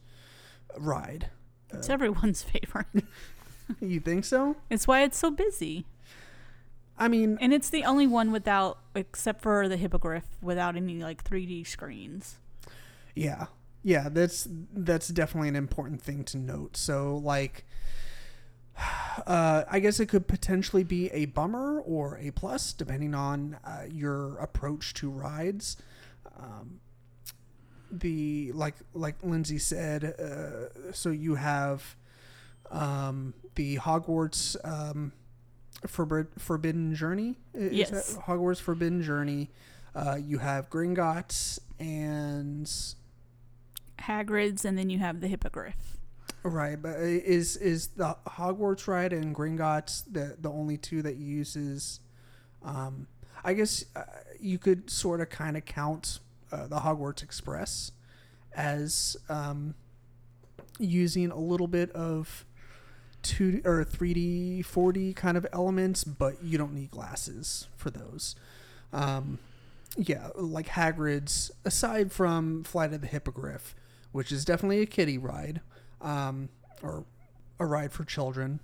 ride. 0.77 1.31
It's 1.73 1.89
everyone's 1.89 2.43
favorite. 2.55 3.05
you 3.81 4.01
think 4.01 4.25
so 4.25 4.57
it's 4.71 4.87
why 4.87 5.03
it's 5.03 5.19
so 5.19 5.31
busy. 5.31 5.85
i 6.99 7.09
mean 7.09 7.39
And 7.41 7.53
it's 7.53 7.71
the 7.71 7.85
only 7.85 8.07
one 8.07 8.33
without, 8.33 8.79
except 8.95 9.43
for 9.43 9.69
the 9.69 9.77
hippogriff, 9.77 10.27
without 10.41 10.77
any 10.77 11.03
like 11.03 11.25
3D 11.25 11.67
screens. 11.67 12.39
Yeah. 13.15 13.47
Yeah, 13.85 14.09
that's 14.11 14.47
that's 14.73 15.09
definitely 15.09 15.49
an 15.49 15.57
important 15.57 16.01
thing 16.01 16.23
to 16.27 16.39
note. 16.39 16.77
So 16.77 17.17
like 17.17 17.65
uh, 19.27 19.65
I 19.69 19.81
guess 19.81 20.01
it 20.01 20.07
could 20.07 20.29
potentially 20.29 20.85
be 20.85 21.09
a 21.11 21.27
bummer 21.27 21.81
or 21.81 22.17
a 22.19 22.31
plus 22.31 22.73
depending 22.73 23.15
on 23.15 23.59
uh, 23.65 23.85
your 23.91 24.37
approach 24.39 24.95
to 24.95 25.11
rides. 25.11 25.77
Um, 26.39 26.81
the 27.91 28.53
like 28.53 28.77
like 28.95 29.17
Lindsay 29.23 29.59
said, 29.59 30.05
uh, 30.19 30.93
so 30.93 31.11
you 31.11 31.35
have 31.35 31.97
um, 32.73 33.35
the 33.55 33.77
Hogwarts 33.77 34.57
um, 34.65 35.13
Forbid- 35.87 36.29
Forbidden 36.39 36.95
Journey. 36.95 37.37
Is 37.55 37.73
Yes. 37.73 38.17
Hogwarts 38.27 38.61
Forbidden 38.61 39.03
Journey. 39.03 39.51
Uh, 39.95 40.17
you 40.21 40.39
have 40.39 40.71
Gringotts 40.71 41.59
and 41.79 42.67
Hagrid's, 43.99 44.65
and 44.65 44.77
then 44.79 44.91
you 44.91 44.99
have 44.99 45.21
the 45.21 45.29
hippogriff. 45.29 45.99
Right, 46.45 46.81
but 46.81 46.97
is 46.99 47.57
is 47.57 47.89
the 47.89 48.17
Hogwarts 48.27 48.89
ride 48.89 49.13
and 49.13 49.35
Gringotts 49.35 50.03
the 50.11 50.37
the 50.41 50.51
only 50.51 50.77
two 50.77 51.03
that 51.03 51.17
uses? 51.17 52.01
Um, 52.65 53.07
I 53.45 53.55
guess 53.55 53.85
uh, 53.95 54.03
you 54.41 54.59
could 54.59 54.91
sort 54.91 55.21
of 55.21 55.29
kind 55.31 55.57
of 55.57 55.65
count 55.65 56.19
uh, 56.51 56.67
the 56.67 56.77
Hogwarts 56.81 57.23
Express 57.23 57.93
as 58.57 59.17
um, 59.29 59.75
using 60.79 61.31
a 61.31 61.39
little 61.39 61.69
bit 61.69 61.91
of 61.93 62.45
two 63.23 63.63
or 63.65 63.85
three 63.85 64.15
D, 64.15 64.63
four 64.63 64.93
D 64.93 65.13
kind 65.13 65.37
of 65.37 65.47
elements, 65.53 66.05
but 66.05 66.43
you 66.43 66.59
don't 66.59 66.75
need 66.75 66.91
glasses 66.91 67.69
for 67.77 67.91
those. 67.91 68.35
Um, 68.93 69.39
yeah, 69.97 70.29
like 70.35 70.69
Hagrid's. 70.69 71.51
Aside 71.65 72.13
from 72.13 72.65
Flight 72.65 72.93
of 72.93 73.01
the 73.01 73.07
Hippogriff, 73.07 73.75
which 74.13 74.33
is 74.33 74.45
definitely 74.45 74.81
a 74.81 74.87
kiddie 74.87 75.19
ride 75.19 75.61
um, 76.01 76.49
or 76.83 77.05
a 77.59 77.67
ride 77.67 77.93
for 77.93 78.05
children. 78.05 78.61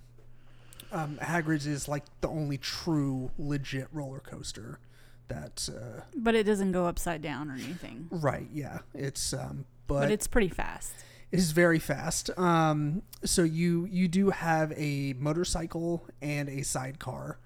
Um, 0.91 1.19
Hagrid's 1.21 1.67
is 1.67 1.87
like 1.87 2.03
the 2.21 2.29
only 2.29 2.57
true 2.57 3.31
legit 3.37 3.87
roller 3.91 4.19
coaster 4.19 4.79
that 5.27 5.69
uh, 5.69 6.01
But 6.15 6.33
it 6.33 6.43
doesn't 6.43 6.71
go 6.71 6.87
upside 6.87 7.21
down 7.21 7.51
or 7.51 7.53
anything. 7.53 8.07
right 8.09 8.47
yeah 8.51 8.79
it's 8.95 9.31
um, 9.31 9.65
But, 9.85 9.99
but, 9.99 10.11
it's 10.11 10.25
pretty 10.27 10.49
fast. 10.49 10.93
It 11.31 11.39
is 11.39 11.51
very 11.51 11.79
fast. 11.79 12.29
Um, 12.37 13.03
so 13.23 13.43
you 13.43 13.85
you 13.89 14.07
do 14.07 14.29
have 14.31 14.73
a 14.75 15.13
motorcycle 15.17 16.07
and 16.21 16.49
a 16.49 16.63
sidecar. 16.63 17.39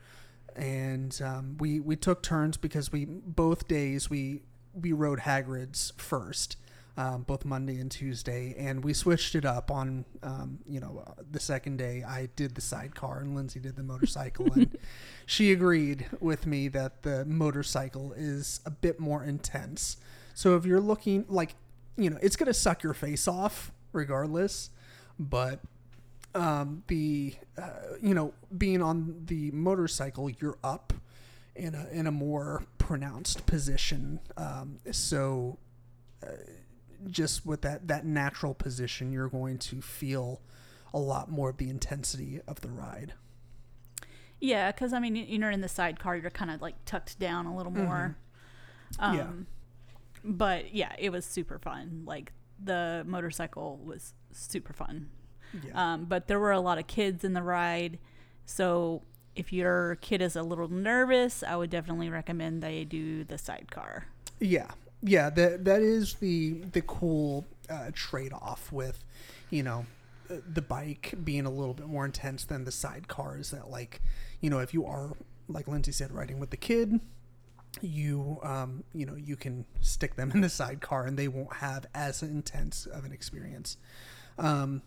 And 0.55 1.19
um, 1.23 1.57
we 1.59 1.79
we 1.79 1.95
took 1.95 2.21
turns 2.21 2.57
because 2.57 2.91
we 2.91 3.05
both 3.05 3.67
days 3.67 4.09
we 4.09 4.41
we 4.73 4.91
rode 4.91 5.21
Hagrid's 5.21 5.93
first 5.97 6.57
um, 6.97 7.23
both 7.23 7.43
Monday 7.43 7.79
and 7.79 7.89
Tuesday, 7.89 8.53
and 8.57 8.83
we 8.83 8.93
switched 8.93 9.33
it 9.35 9.45
up 9.45 9.71
on, 9.71 10.05
um, 10.21 10.59
you 10.67 10.79
know, 10.79 11.03
the 11.31 11.39
second 11.39 11.77
day 11.77 12.03
I 12.03 12.29
did 12.35 12.55
the 12.55 12.61
sidecar 12.61 13.19
and 13.19 13.35
Lindsay 13.35 13.59
did 13.59 13.75
the 13.75 13.83
motorcycle, 13.83 14.51
and 14.53 14.77
she 15.25 15.51
agreed 15.51 16.05
with 16.19 16.45
me 16.45 16.67
that 16.69 17.01
the 17.01 17.25
motorcycle 17.25 18.13
is 18.15 18.59
a 18.65 18.71
bit 18.71 18.99
more 18.99 19.23
intense. 19.23 19.97
So 20.35 20.55
if 20.55 20.65
you're 20.65 20.81
looking 20.81 21.25
like, 21.27 21.55
you 21.97 22.09
know, 22.09 22.17
it's 22.21 22.35
gonna 22.35 22.53
suck 22.53 22.83
your 22.83 22.93
face 22.93 23.27
off 23.27 23.71
regardless, 23.93 24.69
but 25.17 25.59
um, 26.35 26.83
the, 26.87 27.35
uh, 27.61 27.69
you 28.01 28.13
know, 28.13 28.33
being 28.57 28.81
on 28.81 29.21
the 29.25 29.51
motorcycle, 29.51 30.29
you're 30.29 30.57
up 30.63 30.93
in 31.55 31.75
a 31.75 31.87
in 31.91 32.07
a 32.07 32.11
more 32.11 32.63
pronounced 32.79 33.45
position. 33.45 34.19
Um, 34.35 34.79
so 34.91 35.59
just 37.09 37.45
with 37.45 37.61
that 37.61 37.87
that 37.87 38.05
natural 38.05 38.53
position, 38.53 39.11
you're 39.11 39.29
going 39.29 39.57
to 39.59 39.81
feel 39.81 40.41
a 40.93 40.99
lot 40.99 41.29
more 41.29 41.49
of 41.49 41.57
the 41.57 41.69
intensity 41.69 42.39
of 42.47 42.61
the 42.61 42.69
ride. 42.69 43.13
Yeah, 44.39 44.71
because 44.71 44.93
I 44.93 44.99
mean, 44.99 45.15
you're 45.15 45.51
in 45.51 45.61
the 45.61 45.69
sidecar, 45.69 46.17
you're 46.17 46.29
kind 46.29 46.51
of 46.51 46.61
like 46.61 46.75
tucked 46.85 47.19
down 47.19 47.45
a 47.45 47.55
little 47.55 47.71
more. 47.71 48.17
Um, 48.99 49.15
Yeah. 49.15 49.27
But 50.25 50.73
yeah, 50.73 50.93
it 50.99 51.11
was 51.11 51.25
super 51.25 51.59
fun. 51.59 52.03
Like 52.05 52.31
the 52.61 53.03
motorcycle 53.05 53.79
was 53.83 54.13
super 54.31 54.73
fun. 54.73 55.09
Yeah. 55.65 55.93
Um, 55.93 56.05
but 56.05 56.27
there 56.27 56.39
were 56.39 56.51
a 56.51 56.59
lot 56.59 56.77
of 56.77 56.87
kids 56.87 57.23
in 57.23 57.33
the 57.33 57.43
ride. 57.43 57.99
So 58.45 59.03
if 59.35 59.53
your 59.53 59.95
kid 60.01 60.21
is 60.21 60.35
a 60.35 60.43
little 60.43 60.67
nervous, 60.67 61.43
I 61.43 61.55
would 61.55 61.69
definitely 61.69 62.09
recommend 62.09 62.61
they 62.61 62.83
do 62.83 63.23
the 63.23 63.37
sidecar. 63.37 64.07
Yeah, 64.39 64.71
yeah. 65.01 65.29
That 65.29 65.65
that 65.65 65.81
is 65.81 66.15
the 66.15 66.63
the 66.71 66.81
cool 66.81 67.45
uh, 67.69 67.91
trade 67.93 68.33
off 68.33 68.71
with, 68.71 69.03
you 69.49 69.63
know, 69.63 69.85
uh, 70.29 70.35
the 70.51 70.61
bike 70.61 71.13
being 71.23 71.45
a 71.45 71.51
little 71.51 71.73
bit 71.73 71.87
more 71.87 72.05
intense 72.05 72.45
than 72.45 72.65
the 72.65 72.71
sidecars. 72.71 73.51
That 73.51 73.69
like, 73.69 74.01
you 74.41 74.49
know, 74.49 74.59
if 74.59 74.73
you 74.73 74.85
are 74.85 75.13
like 75.47 75.67
Lindsay 75.67 75.91
said, 75.91 76.11
riding 76.11 76.39
with 76.39 76.49
the 76.49 76.57
kid, 76.57 76.99
you 77.81 78.39
um 78.43 78.83
you 78.93 79.05
know 79.05 79.15
you 79.15 79.35
can 79.35 79.65
stick 79.81 80.15
them 80.15 80.31
in 80.35 80.41
the 80.41 80.49
sidecar 80.49 81.05
and 81.05 81.17
they 81.17 81.27
won't 81.27 81.55
have 81.55 81.85
as 81.93 82.21
intense 82.21 82.85
of 82.85 83.05
an 83.05 83.11
experience. 83.11 83.77
Um, 84.37 84.81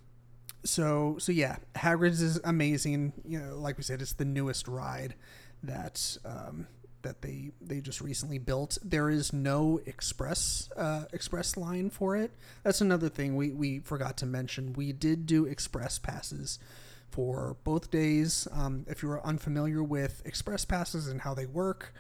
so 0.64 1.16
so 1.18 1.32
yeah, 1.32 1.57
Hagrid's 1.76 2.20
is 2.20 2.41
amazing. 2.45 3.12
You 3.24 3.41
know, 3.41 3.57
like 3.57 3.76
we 3.76 3.84
said, 3.84 4.03
it's 4.03 4.12
the 4.12 4.24
newest 4.24 4.68
ride 4.68 5.14
that 5.62 6.18
um, 6.24 6.66
that 7.03 7.22
they 7.22 7.53
they 7.61 7.80
just 7.80 8.01
recently 8.01 8.39
built. 8.39 8.78
There 8.82 9.09
is 9.09 9.32
no 9.32 9.80
express 9.87 10.68
uh, 10.76 11.05
express 11.12 11.57
line 11.57 11.91
for 11.91 12.16
it. 12.16 12.32
That's 12.64 12.80
another 12.80 13.09
thing 13.09 13.37
we 13.37 13.51
we 13.51 13.78
forgot 13.80 14.16
to 14.18 14.26
mention. 14.26 14.72
We 14.72 14.93
did 14.93 15.26
do 15.26 15.47
express 15.47 15.99
passes 15.99 16.59
for 17.09 17.57
both 17.64 17.91
days. 17.91 18.49
Um, 18.53 18.84
if 18.89 19.03
you're 19.03 19.24
unfamiliar 19.24 19.82
with 19.82 20.22
express 20.24 20.64
passes 20.64 21.07
and 21.07 21.20
how 21.20 21.34
they 21.34 21.47
work, 21.47 21.95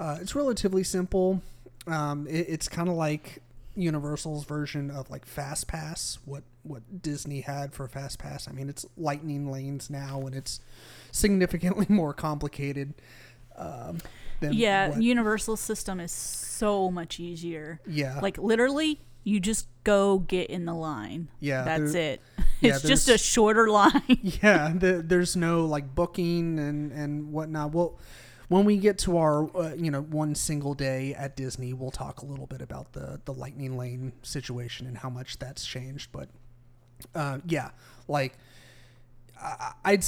uh, 0.00 0.18
it's 0.20 0.34
relatively 0.34 0.82
simple. 0.82 1.42
Um, 1.86 2.26
it, 2.26 2.46
it's 2.48 2.68
kind 2.68 2.88
of 2.88 2.94
like 2.96 3.42
Universal's 3.76 4.44
version 4.44 4.90
of 4.90 5.08
like 5.10 5.24
Fast 5.26 5.68
Pass, 5.68 6.18
what 6.24 6.42
what 6.62 7.02
Disney 7.02 7.42
had 7.42 7.72
for 7.72 7.86
Fast 7.86 8.18
Pass. 8.18 8.48
I 8.48 8.52
mean, 8.52 8.68
it's 8.68 8.84
lightning 8.96 9.50
lanes 9.50 9.88
now, 9.90 10.22
and 10.22 10.34
it's 10.34 10.60
significantly 11.12 11.86
more 11.90 12.12
complicated. 12.12 12.94
Um, 13.56 13.98
than 14.40 14.54
Yeah, 14.54 14.88
what- 14.90 15.02
Universal 15.02 15.56
system 15.58 16.00
is 16.00 16.12
so 16.12 16.90
much 16.90 17.20
easier. 17.20 17.80
yeah, 17.86 18.18
Like 18.20 18.38
literally, 18.38 18.98
you 19.22 19.38
just 19.38 19.66
go 19.84 20.18
get 20.20 20.48
in 20.48 20.64
the 20.64 20.72
line. 20.74 21.28
yeah. 21.40 21.62
That's 21.64 21.92
there- 21.92 22.12
it. 22.14 22.20
yeah, 22.60 22.74
it's 22.76 22.82
just 22.82 23.08
a 23.10 23.18
shorter 23.18 23.68
line. 23.70 24.02
yeah 24.42 24.72
the, 24.74 25.02
there's 25.04 25.36
no 25.36 25.66
like 25.66 25.94
booking 25.94 26.58
and 26.58 26.90
and 26.92 27.32
whatnot 27.32 27.72
well 27.72 27.98
when 28.50 28.64
we 28.64 28.76
get 28.76 28.98
to 28.98 29.16
our 29.16 29.56
uh, 29.56 29.74
you 29.74 29.90
know 29.90 30.02
one 30.02 30.34
single 30.34 30.74
day 30.74 31.14
at 31.14 31.36
disney 31.36 31.72
we'll 31.72 31.90
talk 31.90 32.20
a 32.20 32.26
little 32.26 32.46
bit 32.46 32.60
about 32.60 32.92
the 32.92 33.20
the 33.24 33.32
lightning 33.32 33.78
lane 33.78 34.12
situation 34.22 34.86
and 34.86 34.98
how 34.98 35.08
much 35.08 35.38
that's 35.38 35.64
changed 35.64 36.10
but 36.12 36.28
uh, 37.14 37.38
yeah 37.46 37.70
like 38.08 38.36
I- 39.40 39.72
I'd 39.84 40.04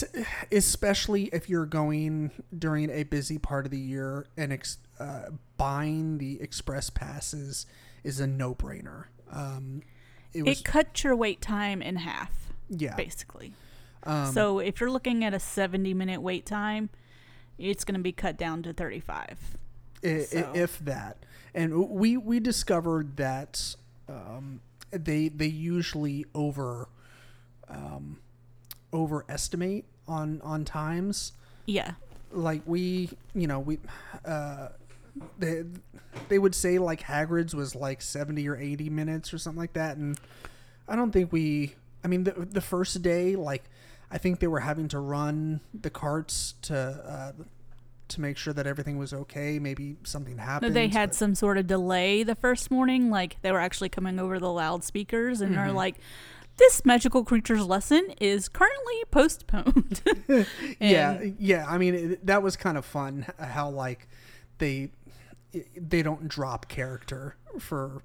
especially 0.53 1.25
if 1.33 1.49
you're 1.49 1.67
going 1.67 2.33
during 2.57 2.91
a 2.91 3.05
busy 3.05 3.39
part 3.39 3.65
of 3.65 3.71
the 3.71 3.79
year 3.79 4.27
and 4.37 4.53
ex, 4.53 4.79
uh, 5.01 5.31
buying 5.57 6.19
the 6.19 6.41
express 6.43 6.91
passes 6.91 7.65
is 8.05 8.21
a 8.21 8.27
no-brainer. 8.27 9.05
Um, 9.31 9.83
it 10.35 10.45
was 10.45 10.61
it 10.61 10.65
cut 10.65 11.03
your 11.03 11.17
wait 11.17 11.41
time 11.41 11.81
in 11.81 11.97
half, 11.97 12.53
yeah. 12.69 12.95
basically. 12.95 13.55
Um, 14.03 14.33
so 14.33 14.59
if 14.59 14.81
you're 14.81 14.91
looking 14.91 15.25
at 15.25 15.33
a 15.33 15.41
70 15.41 15.95
minute 15.95 16.21
wait 16.21 16.45
time, 16.45 16.91
it's 17.71 17.85
going 17.85 17.95
to 17.95 18.01
be 18.03 18.13
cut 18.13 18.37
down 18.37 18.63
to 18.65 18.73
35. 18.73 19.39
I- 20.05 20.09
i- 20.09 20.25
So- 20.25 20.53
if 20.55 20.79
that. 20.81 21.17
And 21.55 21.91
we 21.91 22.17
we 22.17 22.41
discovered 22.41 23.17
that 23.19 23.77
um, 24.09 24.61
they 24.91 25.29
they 25.29 25.47
usually 25.47 26.25
over 26.35 26.89
um, 27.69 28.19
overestimate 28.93 29.85
on 30.09 30.41
on 30.43 30.65
times. 30.65 31.33
Yeah. 31.67 31.93
Like 32.33 32.63
we, 32.65 33.11
you 33.35 33.47
know, 33.47 33.61
we 33.61 33.79
uh, 34.25 34.69
they 35.39 35.65
they 36.29 36.39
would 36.39 36.55
say 36.55 36.79
like 36.79 37.03
Hagrid's 37.03 37.55
was 37.55 37.75
like 37.75 38.01
seventy 38.01 38.49
or 38.49 38.57
eighty 38.57 38.89
minutes 38.89 39.35
or 39.35 39.39
something 39.39 39.61
like 39.61 39.75
that, 39.75 39.97
and 39.99 40.19
I 40.89 40.97
don't 40.97 41.13
think 41.13 41.33
we. 41.33 41.75
I 42.03 42.09
mean, 42.09 42.25
the 42.25 42.33
the 42.33 42.63
first 42.63 43.03
day, 43.03 43.37
like 43.37 43.65
I 44.13 44.19
think 44.19 44.39
they 44.41 44.47
were 44.47 44.61
having 44.61 44.89
to 44.89 44.99
run 44.99 45.61
the 45.75 45.91
carts 45.91 46.55
to. 46.63 46.77
Uh, 47.39 47.43
to 48.09 48.21
make 48.21 48.37
sure 48.37 48.53
that 48.53 48.67
everything 48.67 48.99
was 48.99 49.15
okay, 49.15 49.59
maybe 49.59 49.97
something 50.05 50.37
happened. 50.37 50.77
they 50.77 50.89
had 50.89 51.11
but- 51.11 51.15
some 51.17 51.35
sort 51.35 51.57
of 51.57 51.67
delay 51.67 52.23
the 52.23 52.35
first 52.35 52.71
morning. 52.71 53.09
Like 53.09 53.39
they 53.41 53.51
were 53.51 53.61
actually 53.61 53.89
coming 53.89 54.19
over 54.19 54.39
the 54.39 54.53
loudspeakers 54.53 55.41
and 55.41 55.53
Mm-hmm. 55.53 55.61
are 55.61 55.73
like, 55.73 55.97
this 56.59 56.85
magical 56.85 57.25
creature's 57.25 57.65
lesson 57.65 58.07
is 58.21 58.51
currently 58.51 59.03
postponed. 59.11 60.03
yeah 60.79 61.23
yeah 61.39 61.65
i 61.67 61.79
mean 61.79 61.95
it, 61.95 62.27
that 62.27 62.43
was 62.43 62.55
kind 62.57 62.77
of 62.77 62.85
fun 62.85 63.25
how 63.41 63.71
like 63.71 64.07
they 64.59 64.91
they 65.81 66.03
don't 66.03 66.29
drop 66.29 66.69
character 66.69 67.37
for 67.59 68.03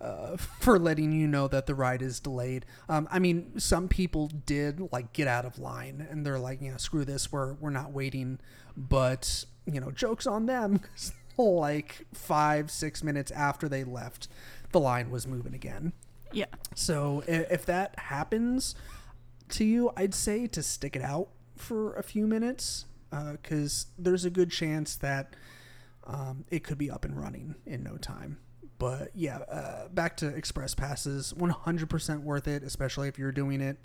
uh, 0.00 0.36
for 0.60 0.78
letting 0.78 1.12
you 1.12 1.26
know 1.26 1.48
that 1.48 1.66
the 1.66 1.74
ride 1.74 2.02
is 2.02 2.20
delayed. 2.20 2.64
Um, 2.88 3.08
I 3.10 3.18
mean, 3.18 3.58
some 3.58 3.88
people 3.88 4.28
did 4.28 4.88
like 4.92 5.12
get 5.12 5.28
out 5.28 5.44
of 5.44 5.58
line 5.58 6.06
and 6.10 6.24
they're 6.26 6.38
like, 6.38 6.60
you 6.62 6.70
know, 6.70 6.76
screw 6.76 7.04
this, 7.04 7.30
we're 7.32 7.54
we're 7.54 7.70
not 7.70 7.92
waiting. 7.92 8.38
But 8.76 9.44
you 9.66 9.80
know, 9.80 9.90
jokes 9.90 10.26
on 10.26 10.46
them. 10.46 10.78
'cause, 10.94 11.12
like 11.38 12.06
five 12.14 12.70
six 12.70 13.02
minutes 13.04 13.30
after 13.30 13.68
they 13.68 13.84
left, 13.84 14.26
the 14.72 14.80
line 14.80 15.10
was 15.10 15.26
moving 15.26 15.54
again. 15.54 15.92
yeah. 16.32 16.46
So 16.74 17.22
if 17.26 17.66
that 17.66 17.98
happens 17.98 18.74
to 19.50 19.64
you, 19.64 19.90
I'd 19.96 20.14
say 20.14 20.46
to 20.46 20.62
stick 20.62 20.96
it 20.96 21.02
out 21.02 21.28
for 21.56 21.94
a 21.94 22.02
few 22.02 22.26
minutes 22.26 22.86
because 23.32 23.86
there's 23.98 24.24
a 24.24 24.30
good 24.30 24.50
chance 24.50 24.96
that 24.96 25.34
um, 26.06 26.44
it 26.50 26.64
could 26.64 26.78
be 26.78 26.90
up 26.90 27.04
and 27.04 27.18
running 27.20 27.54
in 27.66 27.82
no 27.82 27.96
time. 27.98 28.38
But 28.78 29.10
yeah, 29.14 29.38
uh, 29.50 29.88
back 29.88 30.16
to 30.18 30.28
express 30.28 30.74
passes, 30.74 31.32
100% 31.32 32.22
worth 32.22 32.46
it, 32.46 32.62
especially 32.62 33.08
if 33.08 33.18
you're 33.18 33.32
doing 33.32 33.60
it 33.60 33.78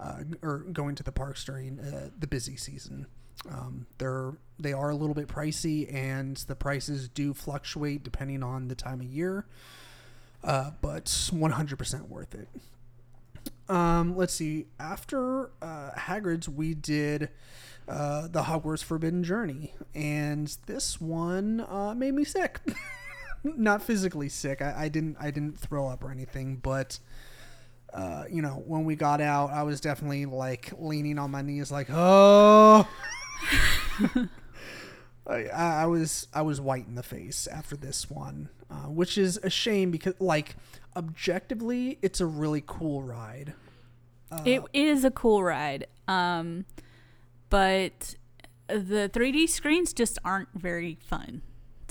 uh, 0.00 0.24
or 0.42 0.58
going 0.58 0.94
to 0.96 1.02
the 1.02 1.12
parks 1.12 1.44
during 1.44 1.78
uh, 1.78 2.10
the 2.18 2.26
busy 2.26 2.56
season. 2.56 3.06
Um, 3.50 3.86
they're 3.98 4.34
they 4.58 4.72
are 4.72 4.90
a 4.90 4.94
little 4.94 5.14
bit 5.14 5.26
pricey, 5.26 5.92
and 5.92 6.36
the 6.36 6.54
prices 6.54 7.08
do 7.08 7.34
fluctuate 7.34 8.04
depending 8.04 8.42
on 8.42 8.68
the 8.68 8.74
time 8.76 9.00
of 9.00 9.06
year 9.06 9.46
uh, 10.44 10.70
but 10.80 11.06
100% 11.06 12.08
worth 12.08 12.34
it. 12.34 12.48
Um, 13.68 14.16
let's 14.16 14.34
see. 14.34 14.66
After 14.78 15.50
uh, 15.62 15.90
Hagrid's, 15.96 16.48
we 16.48 16.74
did 16.74 17.30
uh, 17.88 18.28
the 18.28 18.42
Hogwarts 18.42 18.82
Forbidden 18.82 19.24
Journey, 19.24 19.74
and 19.94 20.56
this 20.66 21.00
one 21.00 21.64
made 21.98 22.14
me 22.14 22.24
sick. 22.24 22.60
Not 23.44 23.82
physically 23.82 24.28
sick. 24.28 24.62
I, 24.62 24.84
I 24.84 24.88
didn't. 24.88 25.16
I 25.20 25.30
didn't 25.30 25.58
throw 25.58 25.88
up 25.88 26.04
or 26.04 26.10
anything, 26.10 26.56
but. 26.56 26.98
Uh, 27.94 28.24
you 28.30 28.40
know, 28.40 28.62
when 28.66 28.86
we 28.86 28.96
got 28.96 29.20
out, 29.20 29.50
I 29.50 29.64
was 29.64 29.78
definitely 29.78 30.24
like 30.24 30.72
leaning 30.78 31.18
on 31.18 31.30
my 31.30 31.42
knees, 31.42 31.70
like, 31.70 31.88
oh. 31.90 32.88
I, 35.26 35.44
I 35.48 35.86
was 35.86 36.26
I 36.32 36.42
was 36.42 36.60
white 36.60 36.86
in 36.86 36.94
the 36.94 37.02
face 37.02 37.46
after 37.46 37.76
this 37.76 38.10
one, 38.10 38.48
uh, 38.70 38.88
which 38.88 39.16
is 39.16 39.38
a 39.42 39.50
shame 39.50 39.90
because 39.90 40.14
like 40.20 40.56
objectively, 40.96 41.98
it's 42.02 42.20
a 42.20 42.26
really 42.26 42.62
cool 42.66 43.02
ride. 43.02 43.54
Uh, 44.30 44.42
It 44.44 44.62
is 44.72 45.04
a 45.04 45.10
cool 45.10 45.42
ride. 45.42 45.86
Um, 46.08 46.64
but 47.50 48.16
the 48.68 49.10
3D 49.12 49.48
screens 49.48 49.92
just 49.92 50.18
aren't 50.24 50.48
very 50.54 50.98
fun 51.06 51.42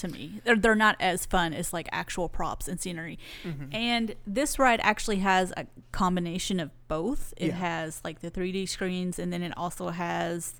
to 0.01 0.07
me. 0.07 0.41
They're, 0.43 0.55
they're 0.55 0.75
not 0.75 0.95
as 0.99 1.25
fun 1.25 1.53
as 1.53 1.73
like 1.73 1.87
actual 1.91 2.29
props 2.29 2.67
and 2.67 2.79
scenery. 2.79 3.17
Mm-hmm. 3.43 3.73
And 3.73 4.15
this 4.27 4.59
ride 4.59 4.79
actually 4.83 5.17
has 5.19 5.51
a 5.57 5.65
combination 5.91 6.59
of 6.59 6.69
both. 6.87 7.33
It 7.37 7.47
Yeah. 7.47 7.55
has 7.55 8.01
like 8.03 8.19
the 8.19 8.29
3D 8.29 8.67
screens 8.69 9.17
and 9.17 9.31
then 9.33 9.41
it 9.41 9.53
also 9.57 9.89
has 9.89 10.59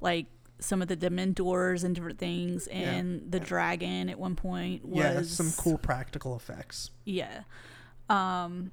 like 0.00 0.26
some 0.58 0.80
of 0.80 0.88
the 0.88 0.96
Dementors 0.96 1.84
and 1.84 1.94
different 1.94 2.18
things. 2.18 2.66
Yeah. 2.70 2.92
And 2.92 3.30
the 3.30 3.38
dragon 3.40 4.08
at 4.08 4.18
one 4.18 4.36
point 4.36 4.84
was 4.84 4.96
yeah, 5.04 5.22
some 5.22 5.52
cool 5.62 5.78
practical 5.78 6.34
effects. 6.34 6.90
yeah. 7.04 7.42
Um 8.08 8.72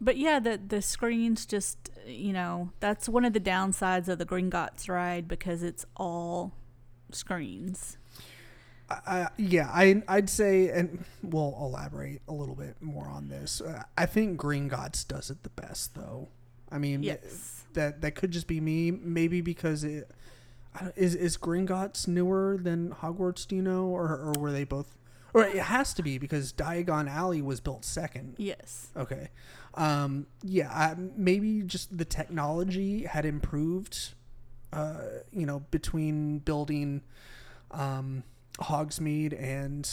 but 0.00 0.18
yeah, 0.18 0.38
the 0.38 0.60
the 0.64 0.82
screens 0.82 1.46
just 1.46 1.90
you 2.06 2.32
know, 2.32 2.70
that's 2.80 3.08
one 3.08 3.24
of 3.24 3.32
the 3.32 3.40
downsides 3.40 4.06
of 4.08 4.18
the 4.18 4.26
Gringotts 4.26 4.88
ride 4.88 5.26
because 5.26 5.62
it's 5.62 5.84
all 5.96 6.52
screens. 7.12 7.96
I, 8.88 9.28
yeah, 9.36 9.68
I 9.72 10.02
I'd 10.06 10.30
say, 10.30 10.68
and 10.68 11.04
we'll 11.22 11.56
elaborate 11.60 12.22
a 12.28 12.32
little 12.32 12.54
bit 12.54 12.76
more 12.80 13.08
on 13.08 13.28
this. 13.28 13.60
Uh, 13.60 13.82
I 13.98 14.06
think 14.06 14.40
Gringotts 14.40 15.06
does 15.06 15.28
it 15.30 15.42
the 15.42 15.50
best, 15.50 15.94
though. 15.94 16.28
I 16.70 16.78
mean, 16.78 17.02
Yes. 17.02 17.64
that 17.72 18.00
that 18.02 18.14
could 18.14 18.30
just 18.30 18.46
be 18.46 18.60
me, 18.60 18.90
maybe 18.92 19.40
because 19.40 19.82
it 19.84 20.08
I 20.74 20.82
don't- 20.84 20.96
is 20.96 21.14
is 21.14 21.36
Gringotts 21.36 22.06
newer 22.06 22.58
than 22.60 22.90
Hogwarts? 22.90 23.46
Do 23.46 23.56
you 23.56 23.62
know, 23.62 23.86
or 23.86 24.08
or 24.16 24.34
were 24.38 24.52
they 24.52 24.64
both? 24.64 24.96
Or 25.34 25.42
it 25.42 25.58
has 25.58 25.92
to 25.94 26.02
be 26.02 26.16
because 26.18 26.52
Diagon 26.52 27.10
Alley 27.10 27.42
was 27.42 27.60
built 27.60 27.84
second. 27.84 28.36
Yes. 28.38 28.88
Okay, 28.96 29.28
um, 29.74 30.26
yeah, 30.42 30.70
I, 30.72 30.94
maybe 30.96 31.62
just 31.62 31.96
the 31.98 32.04
technology 32.06 33.02
had 33.04 33.24
improved. 33.26 34.14
Uh, 34.72 35.00
you 35.32 35.44
know, 35.46 35.60
between 35.70 36.38
building 36.40 37.00
um, 37.70 38.22
Hogsmeade 38.60 39.40
and 39.40 39.88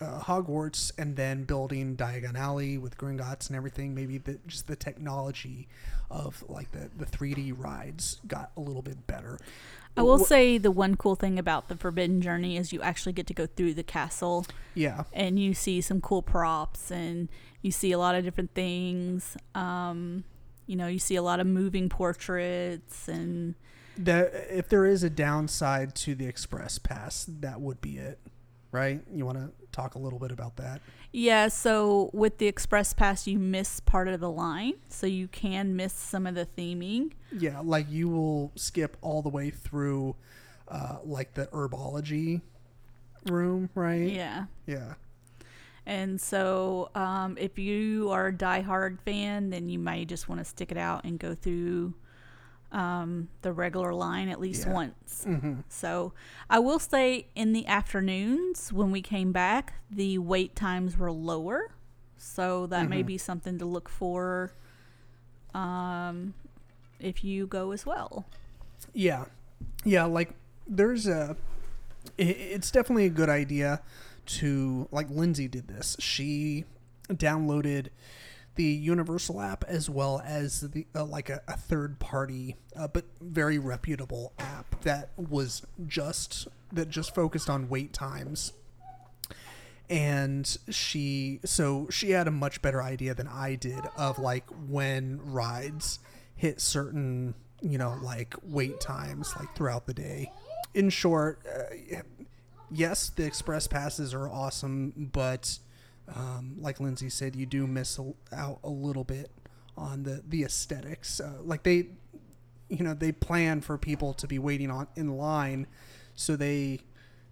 uh, 0.00 0.20
Hogwarts, 0.20 0.92
and 0.98 1.16
then 1.16 1.44
building 1.44 1.96
Diagon 1.96 2.36
Alley 2.36 2.76
with 2.76 2.98
Gringotts 2.98 3.48
and 3.48 3.56
everything. 3.56 3.94
Maybe 3.94 4.18
the, 4.18 4.38
just 4.46 4.66
the 4.66 4.76
technology 4.76 5.68
of 6.10 6.44
like 6.48 6.72
the 6.72 6.90
the 6.96 7.06
3D 7.06 7.54
rides 7.56 8.20
got 8.26 8.50
a 8.56 8.60
little 8.60 8.82
bit 8.82 9.06
better. 9.06 9.38
I 9.96 10.02
will 10.02 10.18
say 10.18 10.56
the 10.56 10.70
one 10.70 10.96
cool 10.96 11.16
thing 11.16 11.38
about 11.38 11.68
the 11.68 11.76
Forbidden 11.76 12.22
Journey 12.22 12.56
is 12.56 12.72
you 12.72 12.80
actually 12.80 13.12
get 13.12 13.26
to 13.26 13.34
go 13.34 13.46
through 13.46 13.74
the 13.74 13.82
castle 13.82 14.46
Yeah, 14.74 15.04
and 15.12 15.38
you 15.38 15.52
see 15.54 15.80
some 15.80 16.00
cool 16.00 16.22
props 16.22 16.90
and 16.90 17.28
you 17.60 17.70
see 17.70 17.92
a 17.92 17.98
lot 17.98 18.14
of 18.14 18.24
different 18.24 18.54
things. 18.54 19.36
Um, 19.54 20.24
you 20.66 20.76
know, 20.76 20.86
you 20.86 20.98
see 20.98 21.16
a 21.16 21.22
lot 21.22 21.40
of 21.40 21.46
moving 21.46 21.88
portraits 21.88 23.06
and 23.06 23.54
That 23.98 24.32
if 24.50 24.68
there 24.68 24.86
is 24.86 25.02
a 25.02 25.10
downside 25.10 25.94
to 25.96 26.14
the 26.14 26.26
express 26.26 26.78
pass, 26.78 27.26
that 27.28 27.60
would 27.60 27.80
be 27.80 27.98
it, 27.98 28.18
right? 28.70 29.00
You 29.12 29.26
want 29.26 29.38
to 29.38 29.50
talk 29.70 29.94
a 29.94 29.98
little 29.98 30.18
bit 30.18 30.30
about 30.30 30.56
that? 30.56 30.80
yeah, 31.12 31.48
so 31.48 32.08
with 32.14 32.38
the 32.38 32.46
express 32.46 32.94
pass 32.94 33.26
you 33.26 33.38
miss 33.38 33.80
part 33.80 34.08
of 34.08 34.20
the 34.20 34.30
line, 34.30 34.74
so 34.88 35.06
you 35.06 35.28
can 35.28 35.76
miss 35.76 35.92
some 35.92 36.26
of 36.26 36.34
the 36.34 36.46
theming. 36.56 37.12
Yeah, 37.30 37.60
like 37.62 37.90
you 37.90 38.08
will 38.08 38.50
skip 38.56 38.96
all 39.02 39.20
the 39.20 39.28
way 39.28 39.50
through, 39.50 40.16
uh, 40.68 40.98
like 41.04 41.34
the 41.34 41.46
herbology 41.46 42.40
room, 43.28 43.68
right? 43.74 44.08
Yeah. 44.08 44.46
Yeah. 44.66 44.94
And 45.84 46.20
so, 46.20 46.90
um, 46.94 47.36
if 47.38 47.58
you 47.58 48.10
are 48.10 48.28
a 48.28 48.32
diehard 48.32 49.00
fan, 49.04 49.50
then 49.50 49.68
you 49.68 49.78
might 49.78 50.08
just 50.08 50.28
want 50.28 50.40
to 50.40 50.44
stick 50.44 50.70
it 50.70 50.78
out 50.78 51.04
and 51.04 51.18
go 51.18 51.34
through 51.34 51.92
um, 52.72 53.28
the 53.42 53.52
regular 53.52 53.92
line 53.94 54.28
at 54.28 54.40
least 54.40 54.66
Yeah. 54.66 54.72
once. 54.72 55.24
hmm 55.24 55.60
So, 55.68 56.12
I 56.50 56.58
will 56.58 56.78
say 56.78 57.26
in 57.34 57.52
the 57.52 57.66
afternoons 57.66 58.72
when 58.72 58.90
we 58.90 59.02
came 59.02 59.30
back, 59.30 59.74
the 59.90 60.18
wait 60.18 60.56
times 60.56 60.96
were 60.96 61.12
lower. 61.12 61.70
So, 62.16 62.66
that 62.68 62.88
may 62.88 63.02
Mhm. 63.02 63.06
be 63.06 63.18
something 63.18 63.58
to 63.58 63.64
look 63.66 63.88
for 63.88 64.52
um, 65.54 66.34
if 66.98 67.22
you 67.22 67.46
go 67.46 67.72
as 67.72 67.84
well. 67.84 68.24
Yeah, 68.94 69.26
yeah. 69.84 70.04
Like 70.04 70.30
there's 70.66 71.06
a, 71.06 71.36
it's 72.16 72.70
definitely 72.70 73.06
a 73.06 73.10
good 73.10 73.28
idea 73.28 73.82
to 74.24 74.88
like 74.90 75.10
Lindsay 75.10 75.48
did 75.48 75.68
this. 75.68 75.96
She 75.98 76.64
downloaded 77.10 77.88
the 78.54 78.64
Universal 78.64 79.40
app 79.40 79.64
as 79.66 79.88
well 79.88 80.22
as 80.24 80.60
the 80.60 80.86
uh, 80.94 81.04
like 81.04 81.30
a, 81.30 81.40
a 81.48 81.56
third 81.56 81.98
party, 81.98 82.56
uh, 82.76 82.88
but 82.88 83.04
very 83.20 83.58
reputable 83.58 84.32
app 84.38 84.80
that 84.82 85.10
was 85.16 85.62
just 85.86 86.48
that 86.72 86.88
just 86.88 87.14
focused 87.14 87.48
on 87.48 87.68
wait 87.68 87.92
times. 87.92 88.52
And 89.88 90.46
she, 90.70 91.40
so 91.44 91.88
she 91.90 92.10
had 92.12 92.26
a 92.26 92.30
much 92.30 92.62
better 92.62 92.82
idea 92.82 93.14
than 93.14 93.28
I 93.28 93.56
did 93.56 93.80
of 93.96 94.18
like 94.18 94.44
when 94.68 95.20
rides 95.22 95.98
hit 96.34 96.60
certain, 96.60 97.34
you 97.60 97.76
know, 97.76 97.98
like 98.02 98.34
wait 98.42 98.80
times 98.80 99.34
like 99.38 99.54
throughout 99.54 99.86
the 99.86 99.92
day. 99.92 100.30
In 100.72 100.88
short, 100.88 101.40
uh, 101.46 101.96
yes, 102.70 103.10
the 103.10 103.24
express 103.24 103.66
passes 103.66 104.14
are 104.14 104.28
awesome, 104.28 105.10
but 105.12 105.58
um, 106.14 106.56
like 106.58 106.80
Lindsay 106.80 107.08
said, 107.10 107.36
you 107.36 107.46
do 107.46 107.66
miss 107.66 107.98
a, 107.98 108.12
out 108.34 108.58
a 108.64 108.68
little 108.70 109.04
bit 109.04 109.30
on 109.76 110.02
the 110.02 110.22
the 110.26 110.44
aesthetics. 110.44 111.20
Uh, 111.20 111.38
like 111.42 111.62
they, 111.62 111.88
you 112.68 112.82
know, 112.84 112.94
they 112.94 113.12
plan 113.12 113.60
for 113.60 113.78
people 113.78 114.12
to 114.14 114.26
be 114.26 114.38
waiting 114.38 114.70
on 114.70 114.88
in 114.96 115.16
line, 115.16 115.66
so 116.14 116.36
they 116.36 116.80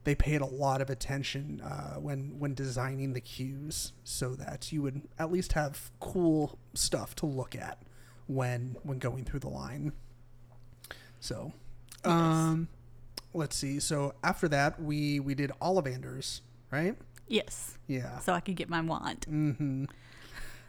they 0.05 0.15
paid 0.15 0.41
a 0.41 0.47
lot 0.47 0.81
of 0.81 0.89
attention 0.89 1.61
uh, 1.63 1.95
when 1.97 2.39
when 2.39 2.55
designing 2.55 3.13
the 3.13 3.21
queues, 3.21 3.93
so 4.05 4.35
that 4.35 4.73
you 4.73 4.83
would 4.83 5.03
at 5.19 5.31
least 5.31 5.53
have 5.53 5.91
cool 6.01 6.59
stuff 6.75 7.15
to 7.17 7.27
look 7.27 7.55
at 7.55 7.79
when 8.27 8.77
when 8.83 8.99
going 8.99 9.25
through 9.25 9.41
the 9.41 9.49
line. 9.49 9.93
So, 11.21 11.53
Yes. 12.05 12.15
um, 12.15 12.69
let's 13.35 13.55
see. 13.57 13.79
So 13.81 14.15
after 14.25 14.49
that, 14.49 14.81
we 14.83 15.21
we 15.21 15.35
did 15.35 15.51
Ollivanders, 15.61 16.41
right? 16.71 16.97
Yes. 17.31 17.79
Yeah. 17.87 18.19
So 18.19 18.33
I 18.35 18.41
could 18.41 18.57
get 18.57 18.69
my 18.69 18.81
wand. 18.83 19.25
Mm-hmm. 19.31 19.85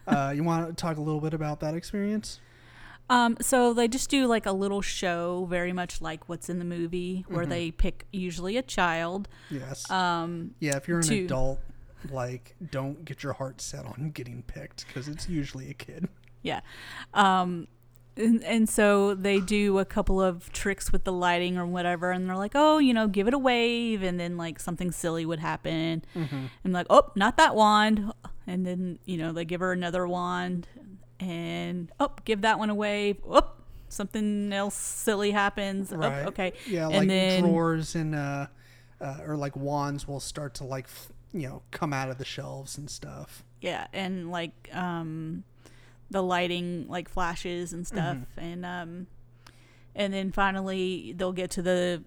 Uh, 0.07 0.31
you 0.35 0.43
want 0.43 0.67
to 0.67 0.73
talk 0.73 0.97
a 0.97 1.01
little 1.01 1.19
bit 1.19 1.33
about 1.33 1.59
that 1.59 1.73
experience? 1.73 2.39
Um, 3.09 3.35
so 3.41 3.73
they 3.73 3.87
just 3.87 4.09
do 4.09 4.25
like 4.27 4.45
a 4.45 4.51
little 4.51 4.81
show, 4.81 5.45
very 5.49 5.73
much 5.73 6.01
like 6.01 6.29
what's 6.29 6.49
in 6.49 6.59
the 6.59 6.65
movie, 6.65 7.25
where 7.27 7.45
Mhm. 7.45 7.49
they 7.49 7.71
pick 7.71 8.05
usually 8.13 8.55
a 8.57 8.61
child. 8.61 9.27
Yes. 9.49 9.89
Um, 9.91 10.51
yeah. 10.59 10.77
If 10.77 10.87
you're 10.87 10.99
an 10.99 11.07
to- 11.07 11.25
adult, 11.25 11.59
like, 12.09 12.55
don't 12.71 13.03
get 13.03 13.21
your 13.23 13.33
heart 13.33 13.59
set 13.59 13.85
on 13.85 14.11
getting 14.13 14.43
picked 14.43 14.87
because 14.87 15.07
it's 15.07 15.27
usually 15.27 15.69
a 15.69 15.73
kid. 15.73 16.07
yeah. 16.41 16.61
Um, 17.13 17.67
and, 18.17 18.43
and 18.43 18.69
so 18.69 19.13
they 19.15 19.39
do 19.39 19.79
a 19.79 19.85
couple 19.85 20.21
of 20.21 20.51
tricks 20.53 20.91
with 20.91 21.03
the 21.05 21.13
lighting 21.13 21.57
or 21.57 21.65
whatever, 21.65 22.11
and 22.11 22.27
they're 22.29 22.35
like, 22.37 22.51
oh, 22.55 22.77
you 22.77 22.93
know, 22.93 23.07
give 23.07 23.27
it 23.27 23.33
a 23.33 23.37
wave, 23.39 24.03
and 24.03 24.19
then 24.19 24.37
like 24.37 24.59
something 24.59 24.91
silly 24.91 25.25
would 25.25 25.39
happen, 25.39 26.03
Mm-hmm. 26.15 26.45
and 26.63 26.73
like, 26.73 26.87
oh, 26.89 27.11
not 27.15 27.37
that 27.37 27.55
wand, 27.55 28.11
and 28.47 28.65
then 28.65 28.99
you 29.05 29.17
know 29.17 29.31
they 29.31 29.45
give 29.45 29.59
her 29.61 29.71
another 29.71 30.07
wand, 30.07 30.67
and 31.19 31.91
oh, 31.99 32.11
give 32.25 32.41
that 32.41 32.59
one 32.59 32.69
a 32.69 32.75
wave, 32.75 33.17
oh, 33.29 33.49
something 33.89 34.51
else 34.53 34.75
silly 34.75 35.31
happens, 35.31 35.91
Right. 35.91 36.23
oh, 36.25 36.27
okay, 36.29 36.53
Yeah, 36.67 36.87
And 36.87 36.97
like 36.97 37.07
then- 37.07 37.43
drawers 37.43 37.95
and 37.95 38.15
uh, 38.15 38.47
uh, 38.99 39.17
or 39.25 39.35
like 39.35 39.55
wands 39.55 40.07
will 40.07 40.19
start 40.19 40.53
to 40.55 40.63
like 40.63 40.87
you 41.33 41.47
know 41.47 41.61
come 41.71 41.93
out 41.93 42.09
of 42.09 42.17
the 42.17 42.25
shelves 42.25 42.77
and 42.77 42.89
stuff. 42.89 43.43
yeah 43.61 43.87
and 43.93 44.29
like 44.31 44.69
um 44.73 45.43
the 46.11 46.21
lighting 46.21 46.85
like 46.87 47.09
flashes 47.09 47.73
and 47.73 47.87
stuff 47.87 48.17
and 48.37 48.65
um 48.65 49.07
and 49.95 50.13
then 50.13 50.31
finally 50.31 51.13
they'll 51.17 51.31
get 51.31 51.49
to 51.49 51.61
the 51.61 52.03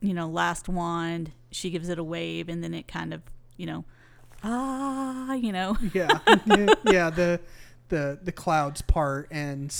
you 0.00 0.14
know 0.14 0.28
last 0.28 0.68
wand 0.68 1.32
she 1.50 1.70
gives 1.70 1.88
it 1.88 1.98
a 1.98 2.04
wave 2.04 2.48
and 2.48 2.62
then 2.62 2.72
it 2.74 2.86
kind 2.86 3.12
of 3.12 3.22
you 3.56 3.66
know 3.66 3.84
ah 4.44 5.32
you 5.34 5.52
know 5.52 5.76
Yeah, 5.92 6.18
yeah. 6.86 7.10
The 7.10 7.40
the 7.88 8.18
the 8.22 8.32
clouds 8.32 8.82
part 8.82 9.26
and 9.30 9.74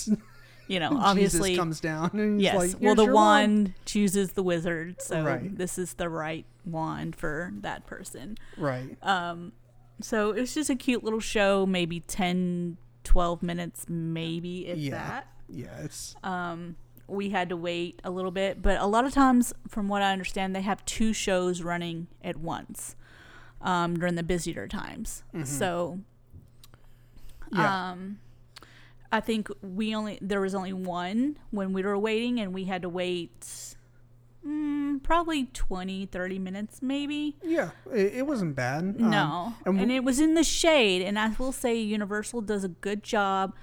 you 0.67 0.81
know 0.81 0.91
obviously 1.01 1.51
Jesus 1.51 1.59
comes 1.59 1.81
down. 1.81 2.11
And 2.15 2.41
yes 2.41 2.55
like, 2.57 2.75
well 2.81 2.95
the 2.95 3.07
wand 3.07 3.75
chooses 3.85 4.33
the 4.33 4.43
wizard 4.43 5.01
so 5.01 5.23
Right. 5.23 5.57
this 5.57 5.79
is 5.79 5.95
the 5.95 6.09
right 6.09 6.45
wand 6.65 7.15
for 7.15 7.53
that 7.61 7.87
person 7.87 8.37
Right. 8.57 8.97
Um, 9.03 9.53
so 10.03 10.31
it 10.33 10.41
was 10.41 10.55
just 10.55 10.71
a 10.71 10.75
cute 10.77 11.05
little 11.05 11.21
show, 11.21 11.67
maybe 11.67 12.01
10, 12.01 12.79
12 13.05 13.43
minutes, 13.43 13.87
maybe 13.89 14.67
if 14.67 14.79
Yeah. 14.79 14.91
that. 15.09 15.27
Yeah. 15.49 15.77
It's 15.81 16.15
Um, 16.23 16.77
we 17.09 17.31
had 17.31 17.49
to 17.49 17.57
wait 17.57 18.01
a 18.05 18.11
little 18.11 18.31
bit, 18.31 18.63
but 18.63 18.81
a 18.81 18.87
lot 18.87 19.05
of 19.05 19.13
times, 19.13 19.53
from 19.69 19.89
what 19.89 20.01
I 20.03 20.13
understand, 20.13 20.55
they 20.55 20.63
have 20.63 20.85
two 20.85 21.13
shows 21.13 21.63
running 21.63 22.07
at 22.23 22.37
once 22.37 22.95
um, 23.61 23.99
during 23.99 24.15
the 24.15 24.23
busier 24.23 24.67
times. 24.69 25.23
Mhm. 25.35 25.47
So, 25.47 26.01
yeah. 27.53 27.91
um, 27.91 28.21
I 29.13 29.21
think 29.21 29.49
we 29.61 29.95
only 29.95 30.19
there 30.23 30.41
was 30.41 30.55
only 30.55 30.73
one 30.73 31.37
when 31.51 31.73
we 31.73 31.83
were 31.83 31.99
waiting, 31.99 32.39
and 32.41 32.55
we 32.55 32.65
had 32.65 32.83
to 32.83 32.89
wait. 32.89 33.77
Mm, 34.47 35.03
probably 35.03 35.47
20 35.53 36.07
30 36.07 36.39
minutes 36.39 36.81
maybe 36.81 37.37
yeah. 37.43 37.71
It, 37.93 38.15
it 38.15 38.27
wasn't 38.27 38.57
bad. 38.57 38.97
Um, 38.99 39.11
no. 39.11 39.55
and 39.67 39.75
And, 39.75 39.79
w- 39.81 39.97
it 39.97 40.03
was 40.05 40.19
in 40.19 40.35
the 40.35 40.45
shade. 40.45 41.03
And 41.03 41.19
I 41.19 41.29
will 41.39 41.53
say 41.53 41.77
Universal 41.79 42.43
does 42.43 42.65
a 42.65 42.69
good 42.69 43.03
job 43.03 43.55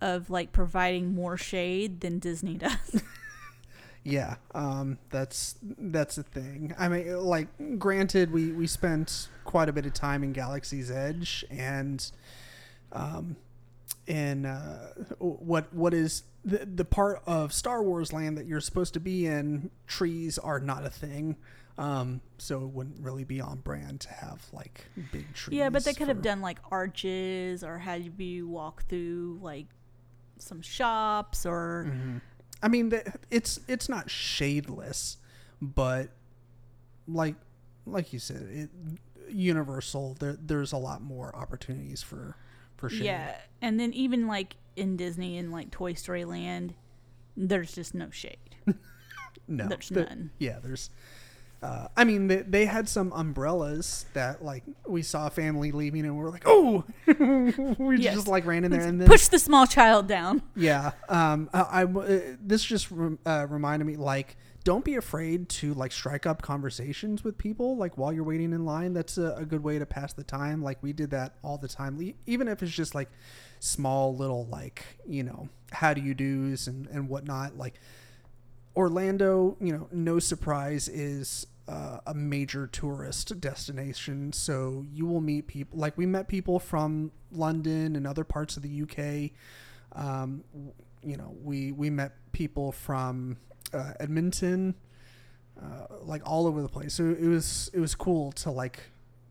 of 0.00 0.28
like 0.28 0.52
providing 0.52 1.14
more 1.14 1.36
shade 1.38 2.00
than 2.02 2.18
Disney 2.18 2.54
does. 2.54 3.02
Yeah, 4.02 4.36
um, 4.54 4.98
that's 5.10 5.56
that's 5.60 6.16
the 6.16 6.22
thing. 6.22 6.74
I 6.78 6.88
mean, 6.88 7.18
like, 7.18 7.48
granted, 7.78 8.32
we 8.32 8.50
we 8.50 8.66
spent 8.66 9.28
quite 9.44 9.68
a 9.68 9.74
bit 9.74 9.84
of 9.84 9.92
time 9.92 10.22
in 10.24 10.32
Galaxy's 10.32 10.90
Edge, 10.90 11.44
and 11.50 12.10
um, 12.92 13.36
in 14.06 14.46
uh, 14.46 14.94
what 15.18 15.72
what 15.74 15.92
is 15.92 16.22
the 16.44 16.64
the 16.66 16.84
part 16.84 17.22
of 17.26 17.52
Star 17.52 17.82
Wars 17.82 18.12
land 18.12 18.38
that 18.38 18.46
you're 18.46 18.60
supposed 18.60 18.94
to 18.94 19.00
be 19.00 19.26
in, 19.26 19.70
trees 19.86 20.38
are 20.38 20.60
not 20.60 20.84
a 20.86 20.90
thing. 20.90 21.36
Um, 21.78 22.20
so 22.38 22.62
it 22.64 22.68
wouldn't 22.68 23.00
really 23.00 23.24
be 23.24 23.40
on 23.40 23.58
brand 23.60 24.00
to 24.00 24.10
have 24.10 24.44
like 24.52 24.84
big 25.12 25.32
trees. 25.32 25.56
yeah, 25.56 25.70
but 25.70 25.84
they 25.84 25.94
could 25.94 26.08
have 26.08 26.20
done 26.20 26.42
like 26.42 26.58
arches 26.70 27.64
or 27.64 27.78
had 27.78 28.20
you 28.20 28.48
walk 28.48 28.84
through 28.88 29.38
like 29.40 29.66
some 30.38 30.60
shops 30.60 31.46
or 31.46 31.86
Mhm. 31.88 32.20
I 32.62 32.68
mean, 32.68 32.90
the, 32.90 33.10
it's 33.30 33.60
it's 33.68 33.88
not 33.88 34.08
shadeless, 34.08 35.16
but 35.62 36.10
like 37.08 37.36
like 37.86 38.12
you 38.12 38.18
said, 38.18 38.42
it 38.50 38.70
universal. 39.28 40.16
There 40.18 40.36
there's 40.40 40.72
a 40.72 40.76
lot 40.76 41.00
more 41.02 41.34
opportunities 41.34 42.02
for 42.02 42.36
for 42.76 42.88
shade. 42.90 43.04
yeah. 43.04 43.36
And 43.62 43.78
then 43.80 43.92
even 43.94 44.26
like 44.26 44.56
in 44.80 44.96
Disney 44.96 45.38
and 45.38 45.52
like 45.52 45.70
Toy 45.70 45.92
Story 45.94 46.24
Land, 46.24 46.74
there's 47.36 47.72
just 47.72 47.94
no 47.94 48.10
shade. 48.10 48.38
no, 49.48 49.68
there's 49.68 49.88
the- 49.88 50.04
none. 50.04 50.30
Yeah, 50.38 50.58
there's. 50.62 50.90
Uh, 51.62 51.88
I 51.94 52.04
mean, 52.04 52.28
they, 52.28 52.36
they 52.38 52.64
had 52.64 52.88
some 52.88 53.12
umbrellas 53.12 54.06
that 54.14 54.42
like 54.42 54.64
we 54.88 55.02
saw 55.02 55.26
a 55.26 55.30
family 55.30 55.72
leaving, 55.72 56.06
and 56.06 56.16
we 56.16 56.24
are 56.24 56.30
like, 56.30 56.44
oh, 56.46 56.84
we 57.78 57.98
Yes. 57.98 58.14
just 58.14 58.28
like 58.28 58.46
ran 58.46 58.64
in 58.64 58.70
there, 58.70 58.80
and 58.80 58.98
then 58.98 59.06
Push 59.06 59.28
the 59.28 59.38
small 59.38 59.66
child 59.66 60.06
down. 60.08 60.40
Yeah. 60.56 60.92
Um. 61.08 61.50
I, 61.52 61.60
I- 61.60 61.84
uh, 61.84 62.20
this 62.42 62.64
just 62.64 62.88
uh, 63.26 63.46
reminded 63.50 63.84
me 63.84 63.96
like 63.96 64.36
don't 64.64 64.84
be 64.84 64.94
afraid 64.94 65.48
to 65.48 65.72
like 65.74 65.90
strike 65.92 66.24
up 66.26 66.40
conversations 66.42 67.24
with 67.24 67.36
people 67.38 67.76
like 67.78 67.96
while 67.98 68.12
you're 68.12 68.24
waiting 68.24 68.52
in 68.54 68.64
line. 68.64 68.94
That's 68.94 69.18
a, 69.18 69.34
a 69.36 69.44
good 69.44 69.62
way 69.62 69.78
to 69.78 69.84
pass 69.86 70.12
the 70.14 70.24
time. 70.24 70.62
Like 70.62 70.82
we 70.82 70.92
did 70.94 71.10
that 71.10 71.34
all 71.44 71.58
the 71.58 71.68
time, 71.68 72.14
even 72.26 72.48
if 72.48 72.62
it's 72.62 72.72
just 72.72 72.94
like 72.94 73.10
small 73.60 74.16
little 74.16 74.46
like 74.46 74.84
you 75.06 75.22
know 75.22 75.48
how 75.70 75.94
do 75.94 76.00
you 76.00 76.14
do's 76.14 76.66
and 76.66 76.86
and 76.88 77.08
whatnot. 77.08 77.56
Like 77.56 77.74
Orlando, 78.76 79.56
you 79.60 79.72
know, 79.72 79.88
no 79.92 80.18
surprise 80.18 80.88
is 80.88 81.46
uh, 81.68 81.98
a 82.06 82.14
major 82.14 82.66
tourist 82.66 83.40
destination. 83.40 84.32
So 84.32 84.84
you 84.92 85.06
will 85.06 85.20
meet 85.20 85.46
people 85.46 85.78
like 85.78 85.96
we 85.96 86.06
met 86.06 86.28
people 86.28 86.58
from 86.58 87.12
London 87.30 87.94
and 87.96 88.06
other 88.06 88.24
parts 88.24 88.56
of 88.56 88.62
the 88.62 88.82
UK. 88.82 89.30
Um, 89.92 90.44
you 91.02 91.16
know, 91.16 91.36
we 91.42 91.72
we 91.72 91.90
met 91.90 92.12
people 92.32 92.72
from 92.72 93.36
uh, 93.72 93.92
Edmonton, 94.00 94.74
uh, 95.60 95.86
like 96.02 96.22
all 96.24 96.46
over 96.46 96.62
the 96.62 96.68
place. 96.68 96.94
So 96.94 97.04
it 97.04 97.28
was 97.28 97.70
it 97.72 97.80
was 97.80 97.94
cool 97.94 98.32
to 98.32 98.50
like 98.50 98.80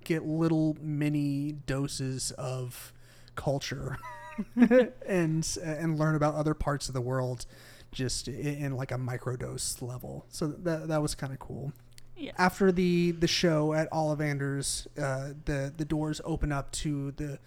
get 0.03 0.25
little 0.25 0.77
mini 0.81 1.51
doses 1.51 2.31
of 2.31 2.93
culture 3.35 3.97
and 5.07 5.57
and 5.63 5.99
learn 5.99 6.15
about 6.15 6.35
other 6.35 6.53
parts 6.53 6.87
of 6.87 6.93
the 6.93 7.01
world 7.01 7.45
just 7.91 8.27
in, 8.27 8.35
in 8.65 8.75
like 8.75 8.91
a 8.91 8.97
microdose 8.97 9.81
level. 9.81 10.25
So 10.29 10.47
that 10.47 10.87
that 10.87 11.01
was 11.01 11.15
kind 11.15 11.33
of 11.33 11.39
cool. 11.39 11.73
Yeah. 12.15 12.31
After 12.37 12.71
the 12.71 13.11
the 13.11 13.27
show 13.27 13.73
at 13.73 13.89
Ollivander's, 13.91 14.87
uh, 15.01 15.29
the 15.45 15.73
the 15.75 15.85
doors 15.85 16.19
open 16.25 16.51
up 16.51 16.71
to 16.73 17.11
the 17.11 17.39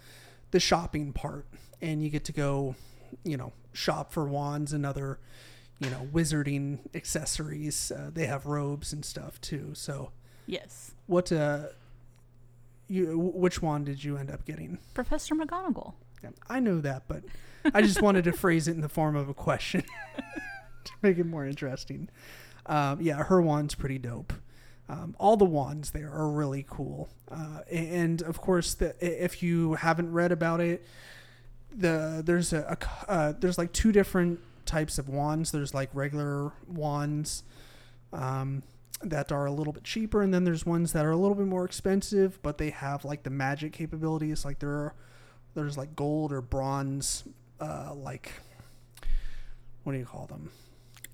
the 0.51 0.59
shopping 0.59 1.13
part, 1.13 1.45
and 1.81 2.03
you 2.03 2.09
get 2.09 2.23
to 2.25 2.31
go, 2.31 2.75
you 3.23 3.37
know, 3.37 3.53
shop 3.71 4.11
for 4.11 4.25
wands 4.25 4.73
and 4.73 4.85
other, 4.85 5.19
you 5.79 5.89
know, 5.89 6.07
wizarding 6.11 6.79
accessories. 6.95 7.91
Uh, 7.91 8.09
they 8.13 8.25
have 8.25 8.45
robes 8.47 8.93
and 8.93 9.03
stuff 9.05 9.39
too. 9.41 9.71
So, 9.73 10.11
Yes. 10.47 10.91
what 11.07 11.31
uh, 11.31 11.67
you 12.87 13.17
which 13.17 13.61
wand 13.61 13.85
did 13.85 14.03
you 14.03 14.17
end 14.17 14.29
up 14.31 14.45
getting? 14.45 14.79
Professor 14.93 15.35
McGonagall. 15.35 15.93
I 16.49 16.59
know 16.59 16.81
that, 16.81 17.03
but 17.07 17.23
I 17.73 17.81
just 17.81 18.01
wanted 18.01 18.23
to 18.25 18.31
phrase 18.33 18.67
it 18.67 18.71
in 18.71 18.81
the 18.81 18.89
form 18.89 19.15
of 19.15 19.29
a 19.29 19.33
question 19.33 19.83
to 20.83 20.91
make 21.01 21.17
it 21.17 21.25
more 21.25 21.45
interesting. 21.45 22.09
Um, 22.65 23.01
yeah, 23.01 23.23
her 23.23 23.41
wand's 23.41 23.75
pretty 23.75 23.97
dope. 23.97 24.33
Um, 24.89 25.15
all 25.17 25.37
the 25.37 25.45
wands 25.45 25.91
there 25.91 26.11
are 26.11 26.29
really 26.29 26.65
cool, 26.69 27.09
uh, 27.31 27.59
and 27.71 28.21
of 28.21 28.41
course, 28.41 28.73
the, 28.73 28.95
if 28.99 29.41
you 29.41 29.75
haven't 29.75 30.11
read 30.11 30.31
about 30.33 30.59
it, 30.59 30.85
the 31.73 32.21
there's 32.23 32.51
a, 32.51 32.77
a 33.07 33.11
uh, 33.11 33.33
there's 33.39 33.57
like 33.57 33.71
two 33.71 33.93
different 33.93 34.39
types 34.65 34.97
of 34.97 35.07
wands. 35.07 35.51
There's 35.51 35.73
like 35.73 35.89
regular 35.93 36.51
wands 36.67 37.43
um, 38.11 38.63
that 39.01 39.31
are 39.31 39.45
a 39.45 39.51
little 39.51 39.73
bit 39.73 39.85
cheaper, 39.85 40.21
and 40.21 40.33
then 40.33 40.43
there's 40.43 40.65
ones 40.65 40.91
that 40.93 41.05
are 41.05 41.11
a 41.11 41.17
little 41.17 41.35
bit 41.35 41.47
more 41.47 41.63
expensive, 41.63 42.41
but 42.41 42.57
they 42.57 42.69
have 42.69 43.05
like 43.05 43.23
the 43.23 43.29
magic 43.29 43.71
capabilities. 43.71 44.43
Like 44.43 44.59
there 44.59 44.69
are 44.69 44.95
there's 45.55 45.77
like 45.77 45.95
gold 45.95 46.31
or 46.31 46.41
bronze, 46.41 47.23
uh, 47.59 47.93
like 47.93 48.33
what 49.83 49.93
do 49.93 49.99
you 49.99 50.05
call 50.05 50.25
them? 50.27 50.51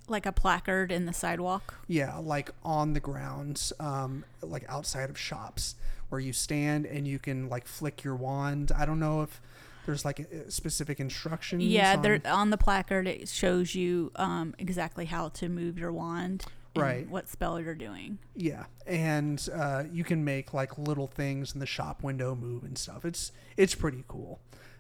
Like 0.08 0.26
a 0.26 0.32
placard 0.32 0.92
in 0.92 1.06
the 1.06 1.14
sidewalk. 1.14 1.76
Yeah, 1.88 2.18
like 2.18 2.52
on 2.64 2.94
the 2.94 3.00
grounds, 3.00 3.74
um, 3.80 4.26
like 4.42 4.66
outside 4.68 5.10
of 5.10 5.18
shops 5.18 5.76
where 6.10 6.20
you 6.20 6.34
stand 6.34 6.86
and 6.86 7.08
you 7.08 7.20
can 7.20 7.50
like 7.50 7.68
flick 7.68 8.04
your 8.04 8.16
wand. 8.16 8.72
I 8.76 8.86
don't 8.86 9.00
know 9.00 9.22
if 9.22 9.40
there's 9.86 10.06
like 10.06 10.20
a, 10.20 10.50
specific 10.50 11.00
instructions. 11.00 11.64
Yeah, 11.64 11.96
on- 11.96 12.02
there 12.02 12.22
on 12.26 12.50
the 12.50 12.58
placard 12.58 13.08
it 13.08 13.28
shows 13.28 13.76
you 13.76 14.12
um, 14.16 14.56
exactly 14.58 15.06
how 15.06 15.30
to 15.30 15.50
move 15.50 15.78
your 15.78 15.92
wand. 15.92 16.46
Right. 16.82 17.10
What 17.10 17.30
spell 17.30 17.60
you're 17.60 17.76
doing. 17.76 18.20
Yeah, 18.36 18.66
and 18.86 19.48
uh, 19.54 19.84
you 19.92 20.04
can 20.04 20.24
make 20.24 20.54
like 20.54 20.78
little 20.78 21.08
things 21.08 21.54
in 21.54 21.60
the 21.60 21.66
shop 21.66 22.04
window 22.04 22.36
move 22.36 22.64
and 22.64 22.78
stuff. 22.78 23.06
It's 23.06 23.32
it's 23.58 23.76
pretty 23.76 24.04
cool. 24.08 24.40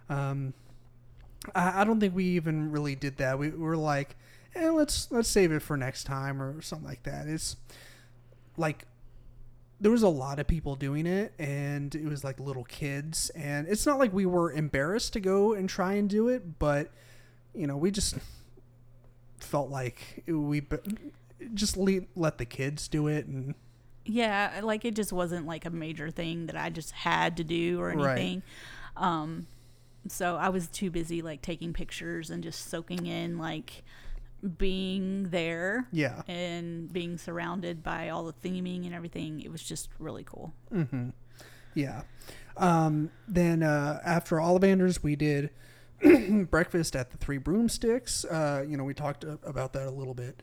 Um, 0.09 0.53
I, 1.55 1.81
I 1.81 1.83
don't 1.83 1.99
think 1.99 2.15
we 2.15 2.25
even 2.25 2.71
really 2.71 2.95
did 2.95 3.17
that. 3.17 3.39
We 3.39 3.49
were 3.49 3.77
like, 3.77 4.15
eh, 4.55 4.69
let's 4.69 5.11
let's 5.11 5.29
save 5.29 5.51
it 5.51 5.61
for 5.61 5.77
next 5.77 6.05
time 6.05 6.41
or 6.41 6.61
something 6.61 6.87
like 6.87 7.03
that. 7.03 7.27
It's 7.27 7.55
like 8.57 8.85
there 9.81 9.91
was 9.91 10.03
a 10.03 10.09
lot 10.09 10.39
of 10.39 10.47
people 10.47 10.75
doing 10.75 11.05
it, 11.05 11.33
and 11.39 11.93
it 11.95 12.05
was 12.05 12.23
like 12.23 12.39
little 12.39 12.65
kids, 12.65 13.29
and 13.31 13.67
it's 13.67 13.85
not 13.85 13.99
like 13.99 14.13
we 14.13 14.25
were 14.25 14.51
embarrassed 14.51 15.13
to 15.13 15.19
go 15.19 15.53
and 15.53 15.69
try 15.69 15.93
and 15.93 16.09
do 16.09 16.27
it, 16.27 16.59
but 16.59 16.89
you 17.53 17.67
know, 17.67 17.77
we 17.77 17.91
just 17.91 18.15
felt 19.39 19.69
like 19.69 20.23
we 20.27 20.61
just 21.53 21.77
le- 21.77 22.01
let 22.15 22.37
the 22.37 22.45
kids 22.45 22.87
do 22.87 23.07
it 23.07 23.25
and 23.27 23.55
Yeah, 24.05 24.61
like 24.63 24.85
it 24.85 24.95
just 24.95 25.13
wasn't 25.13 25.45
like 25.47 25.65
a 25.65 25.69
major 25.69 26.09
thing 26.11 26.47
that 26.47 26.55
I 26.57 26.69
just 26.69 26.91
had 26.91 27.37
to 27.37 27.43
do 27.43 27.79
or 27.79 27.89
Right. 27.89 28.11
anything. 28.17 28.43
Um, 28.97 29.47
so 30.07 30.35
I 30.37 30.49
was 30.49 30.67
too 30.67 30.89
busy 30.89 31.21
like 31.21 31.41
taking 31.41 31.73
pictures 31.73 32.29
and 32.29 32.41
just 32.43 32.69
soaking 32.69 33.05
in 33.05 33.37
like 33.37 33.83
being 34.57 35.29
there 35.31 35.85
yeah 35.91 36.21
and 36.27 36.91
being 36.93 37.17
surrounded 37.17 37.83
by 37.83 38.07
all 38.07 38.23
the 38.23 38.33
theming 38.33 38.85
and 38.85 38.93
everything. 38.95 39.41
It 39.41 39.51
was 39.51 39.61
just 39.61 39.89
really 39.99 40.23
cool. 40.23 40.53
hmm 40.71 41.09
Yeah. 41.73 42.03
Um, 42.57 43.11
then 43.27 43.63
uh, 43.63 44.01
after 44.05 44.37
Ollivanders, 44.37 45.01
we 45.03 45.15
did 45.15 45.49
breakfast 46.49 46.95
at 46.95 47.11
the 47.11 47.17
Three 47.17 47.37
Broomsticks. 47.37 48.25
Uh, 48.25 48.65
you 48.67 48.75
know, 48.77 48.83
we 48.83 48.93
talked 48.93 49.23
about 49.23 49.73
that 49.73 49.87
a 49.87 49.91
little 49.91 50.13
bit 50.13 50.41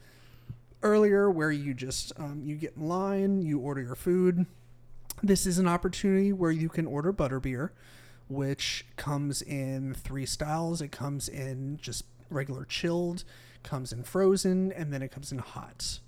earlier, 0.90 1.30
where 1.30 1.50
you 1.50 1.74
just 1.74 2.12
um, 2.16 2.42
you 2.44 2.56
get 2.56 2.76
in 2.76 2.86
line, 2.88 3.42
you 3.42 3.58
order 3.58 3.82
your 3.82 3.96
food. 3.96 4.46
This 5.22 5.46
is 5.46 5.58
an 5.58 5.66
opportunity 5.66 6.32
where 6.32 6.50
you 6.50 6.68
can 6.68 6.86
order 6.86 7.12
butterbeer, 7.12 7.70
which 8.28 8.86
comes 8.96 9.42
in 9.42 9.94
three 9.94 10.26
styles. 10.26 10.80
It 10.80 10.92
comes 10.92 11.28
in 11.28 11.78
just 11.80 12.04
regular 12.30 12.64
chilled, 12.64 13.24
comes 13.62 13.92
in 13.92 14.04
frozen, 14.04 14.72
and 14.72 14.92
then 14.92 15.02
it 15.02 15.10
comes 15.10 15.32
in 15.32 15.38
hot. 15.38 16.00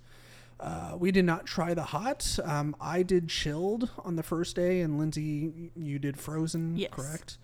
Uh, 0.59 0.95
we 0.97 1.11
did 1.11 1.23
not 1.25 1.45
try 1.45 1.73
the 1.73 1.83
hot. 1.83 2.37
Um, 2.43 2.75
I 2.81 3.01
did 3.03 3.29
chilled 3.29 3.89
on 4.03 4.15
the 4.15 4.23
first 4.23 4.55
day, 4.55 4.81
and 4.81 4.97
Lindsay, 4.99 5.71
you 5.75 5.99
did 5.99 6.19
frozen, 6.19 6.75
Yes. 6.77 6.91
correct? 6.91 7.37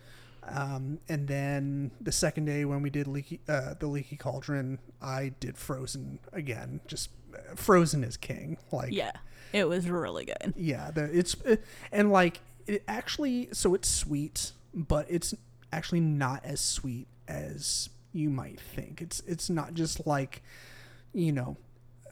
Um, 0.47 0.99
and 1.09 1.27
then 1.27 1.89
the 1.99 2.11
second 2.11 2.45
day 2.45 2.65
when 2.65 2.81
we 2.83 2.91
did 2.91 3.07
leaky, 3.07 3.39
uh, 3.47 3.73
the 3.79 3.87
leaky 3.87 4.15
cauldron, 4.17 4.77
I 5.01 5.33
did 5.39 5.57
frozen 5.57 6.19
again. 6.33 6.81
Just 6.87 7.09
frozen 7.55 8.03
is 8.03 8.17
king. 8.17 8.57
Like 8.71 8.91
Yeah, 8.91 9.11
it 9.53 9.67
was 9.67 9.89
really 9.89 10.25
good. 10.25 10.53
yeah, 10.55 10.91
the, 10.91 11.03
it's 11.17 11.35
and 11.91 12.11
like 12.11 12.39
it 12.67 12.83
actually 12.87 13.49
so 13.51 13.73
it's 13.73 13.89
sweet, 13.89 14.51
but 14.73 15.05
it's 15.09 15.33
actually 15.71 16.01
not 16.01 16.43
as 16.43 16.59
sweet 16.61 17.07
as 17.27 17.89
you 18.13 18.29
might 18.29 18.59
think. 18.59 19.01
It's 19.01 19.21
it's 19.27 19.49
not 19.49 19.73
just 19.73 20.05
like 20.07 20.41
you 21.13 21.31
know, 21.31 21.57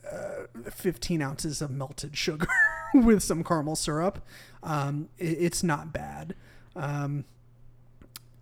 uh, 0.10 0.70
fifteen 0.70 1.22
ounces 1.22 1.62
of 1.62 1.72
melted 1.72 2.16
sugar 2.18 2.48
with 2.94 3.24
some 3.24 3.44
caramel 3.44 3.76
syrup. 3.76 4.26
Um, 4.62 5.10
it, 5.18 5.38
it's 5.40 5.64
not 5.64 5.92
bad. 5.92 6.36
Um, 6.76 7.26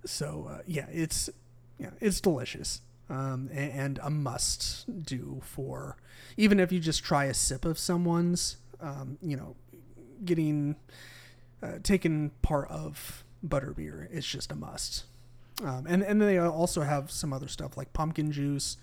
so 0.06 0.50
uh, 0.50 0.62
yeah, 0.66 0.88
it's 0.92 1.30
yeah, 1.80 1.92
it's 2.00 2.22
delicious. 2.22 2.82
Um, 3.12 3.50
and 3.52 4.00
a 4.02 4.10
must 4.10 5.04
do 5.04 5.42
for 5.44 5.98
even 6.38 6.62
if 6.62 6.72
you 6.72 6.80
just 6.80 7.04
try 7.04 7.26
a 7.26 7.34
sip 7.34 7.66
of 7.66 7.78
someone's, 7.78 8.56
um, 8.80 9.18
you 9.22 9.36
know, 9.36 9.58
getting 10.24 10.78
uh, 11.62 11.80
taken 11.84 12.32
part 12.42 12.70
of 12.72 13.26
butterbeer 13.46 14.10
is 14.12 14.26
just 14.26 14.50
a 14.52 14.56
must. 14.56 15.04
Um, 15.62 15.86
and 15.88 16.02
and 16.02 16.22
they 16.22 16.38
also 16.38 16.84
have 16.84 17.12
some 17.12 17.34
other 17.34 17.50
stuff 17.50 17.76
like 17.76 17.92
pumpkin 17.92 18.32
juice, 18.32 18.78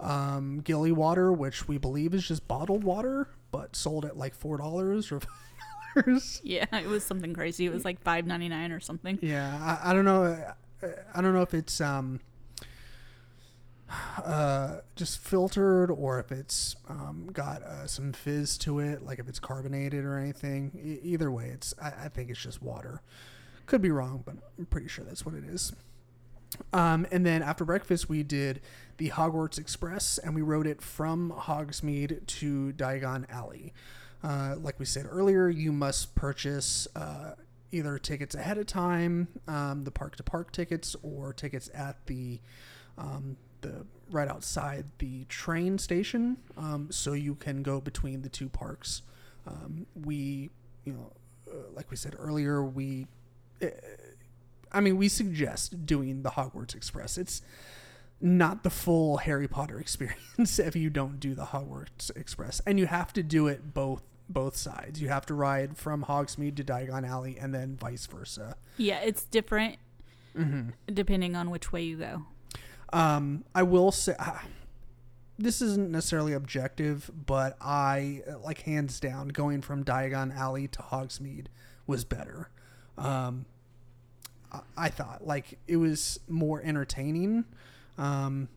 um, 0.00 0.60
gilly 0.60 0.92
water, 0.92 1.32
which 1.32 1.68
we 1.68 1.78
believe 1.78 2.14
is 2.14 2.26
just 2.26 2.48
bottled 2.48 2.82
water, 2.82 3.28
but 3.52 3.76
sold 3.76 4.04
at 4.04 4.16
like 4.16 4.34
four 4.34 4.58
dollars 4.58 5.12
or 5.12 5.20
five 5.94 6.04
dollars. 6.04 6.40
Yeah, 6.42 6.66
it 6.72 6.88
was 6.88 7.04
something 7.04 7.32
crazy. 7.32 7.64
It 7.66 7.72
was 7.72 7.84
like 7.84 8.02
five 8.02 8.26
ninety 8.26 8.48
nine 8.48 8.72
or 8.72 8.80
something. 8.80 9.20
Yeah, 9.22 9.78
I, 9.82 9.90
I 9.90 9.94
don't 9.94 10.04
know. 10.04 10.24
I, 10.82 10.88
I 11.14 11.22
don't 11.22 11.32
know 11.32 11.42
if 11.42 11.54
it's 11.54 11.80
um, 11.80 12.20
uh, 14.24 14.78
just 14.96 15.18
filtered 15.18 15.90
or 15.90 16.20
if 16.20 16.32
it's 16.32 16.76
um, 16.88 17.28
got 17.32 17.62
uh, 17.62 17.86
some 17.86 18.12
fizz 18.12 18.58
to 18.58 18.78
it, 18.78 19.02
like 19.02 19.18
if 19.18 19.28
it's 19.28 19.38
carbonated 19.38 20.04
or 20.04 20.18
anything. 20.18 20.72
E- 20.82 21.06
either 21.06 21.30
way, 21.30 21.46
it's 21.46 21.74
I, 21.80 21.92
I 22.04 22.08
think 22.08 22.30
it's 22.30 22.42
just 22.42 22.62
water. 22.62 23.02
Could 23.66 23.82
be 23.82 23.90
wrong, 23.90 24.22
but 24.24 24.36
I'm 24.58 24.66
pretty 24.66 24.88
sure 24.88 25.04
that's 25.04 25.26
what 25.26 25.34
it 25.34 25.44
is. 25.44 25.72
Um, 26.72 27.06
and 27.10 27.24
then 27.24 27.42
after 27.42 27.64
breakfast, 27.64 28.08
we 28.08 28.22
did 28.22 28.60
the 28.96 29.10
Hogwarts 29.10 29.58
Express, 29.58 30.18
and 30.18 30.34
we 30.34 30.42
rode 30.42 30.66
it 30.66 30.80
from 30.80 31.32
Hogsmeade 31.36 32.26
to 32.26 32.72
Diagon 32.72 33.28
Alley. 33.30 33.72
Uh, 34.22 34.56
like 34.58 34.78
we 34.78 34.84
said 34.84 35.06
earlier, 35.08 35.48
you 35.48 35.72
must 35.72 36.14
purchase 36.14 36.88
uh, 36.96 37.34
either 37.70 37.98
tickets 37.98 38.34
ahead 38.34 38.58
of 38.58 38.66
time, 38.66 39.28
um, 39.46 39.84
the 39.84 39.90
park 39.90 40.16
to 40.16 40.22
park 40.22 40.50
tickets, 40.50 40.96
or 41.02 41.32
tickets 41.32 41.70
at 41.74 42.06
the 42.06 42.40
um, 42.96 43.36
the 43.60 43.86
right 44.10 44.28
outside 44.28 44.86
the 44.98 45.24
train 45.24 45.78
station, 45.78 46.38
um, 46.56 46.88
so 46.90 47.12
you 47.12 47.34
can 47.34 47.62
go 47.62 47.80
between 47.80 48.22
the 48.22 48.28
two 48.28 48.48
parks. 48.48 49.02
Um, 49.46 49.86
we, 50.04 50.50
you 50.84 50.92
know, 50.92 51.12
uh, 51.50 51.70
like 51.74 51.90
we 51.90 51.96
said 51.96 52.14
earlier, 52.18 52.62
we, 52.62 53.06
uh, 53.62 53.66
I 54.72 54.80
mean, 54.80 54.96
we 54.96 55.08
suggest 55.08 55.86
doing 55.86 56.22
the 56.22 56.30
Hogwarts 56.30 56.74
Express. 56.74 57.18
It's 57.18 57.42
not 58.20 58.62
the 58.62 58.70
full 58.70 59.18
Harry 59.18 59.48
Potter 59.48 59.78
experience 59.80 60.58
if 60.58 60.74
you 60.74 60.90
don't 60.90 61.20
do 61.20 61.34
the 61.34 61.46
Hogwarts 61.46 62.14
Express, 62.16 62.60
and 62.66 62.78
you 62.78 62.86
have 62.86 63.12
to 63.14 63.22
do 63.22 63.46
it 63.46 63.74
both 63.74 64.02
both 64.30 64.56
sides. 64.56 65.00
You 65.00 65.08
have 65.08 65.24
to 65.26 65.34
ride 65.34 65.78
from 65.78 66.04
Hogsmeade 66.04 66.56
to 66.56 66.64
Diagon 66.64 67.08
Alley, 67.08 67.38
and 67.40 67.54
then 67.54 67.76
vice 67.76 68.04
versa. 68.04 68.56
Yeah, 68.76 69.00
it's 69.00 69.24
different 69.24 69.78
depending 70.92 71.34
on 71.34 71.50
which 71.50 71.72
way 71.72 71.82
you 71.82 71.96
go. 71.96 72.22
Um, 72.92 73.44
I 73.54 73.62
will 73.62 73.92
say 73.92 74.14
uh, 74.18 74.38
this 75.38 75.62
isn't 75.62 75.90
necessarily 75.90 76.32
objective, 76.32 77.10
but 77.26 77.56
I 77.60 78.22
like 78.42 78.62
hands 78.62 78.98
down 79.00 79.28
going 79.28 79.62
from 79.62 79.84
Diagon 79.84 80.34
Alley 80.34 80.68
to 80.68 80.80
Hogsmeade 80.80 81.46
was 81.86 82.04
better. 82.04 82.50
Um, 82.96 83.46
I, 84.52 84.60
I 84.76 84.88
thought 84.88 85.26
like 85.26 85.58
it 85.66 85.76
was 85.76 86.20
more 86.28 86.62
entertaining. 86.62 87.44
Um, 87.96 88.48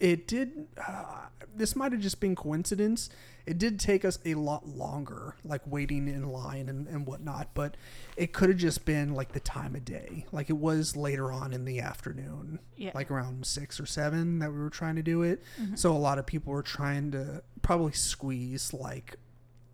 it 0.00 0.26
did. 0.26 0.66
Uh, 0.76 1.26
this 1.56 1.76
might 1.76 1.92
have 1.92 2.00
just 2.00 2.20
been 2.20 2.34
coincidence. 2.34 3.08
It 3.46 3.58
did 3.58 3.78
take 3.78 4.04
us 4.04 4.18
a 4.24 4.34
lot 4.34 4.66
longer, 4.66 5.36
like 5.44 5.60
waiting 5.66 6.08
in 6.08 6.24
line 6.30 6.68
and, 6.68 6.88
and 6.88 7.06
whatnot. 7.06 7.50
But 7.54 7.76
it 8.16 8.32
could 8.32 8.48
have 8.48 8.58
just 8.58 8.84
been 8.86 9.14
like 9.14 9.32
the 9.32 9.40
time 9.40 9.76
of 9.76 9.84
day. 9.84 10.24
Like 10.32 10.48
it 10.50 10.56
was 10.56 10.96
later 10.96 11.30
on 11.30 11.52
in 11.52 11.64
the 11.66 11.80
afternoon, 11.80 12.58
Yeah. 12.76 12.90
like 12.94 13.10
around 13.10 13.46
six 13.46 13.78
or 13.78 13.86
seven 13.86 14.38
that 14.40 14.50
we 14.50 14.58
were 14.58 14.70
trying 14.70 14.96
to 14.96 15.02
do 15.02 15.22
it. 15.22 15.42
So 15.74 15.92
a 15.92 15.98
lot 15.98 16.18
of 16.18 16.26
people 16.26 16.52
were 16.54 16.62
trying 16.62 17.10
to 17.12 17.42
probably 17.62 17.92
squeeze 17.92 18.72
like 18.72 19.16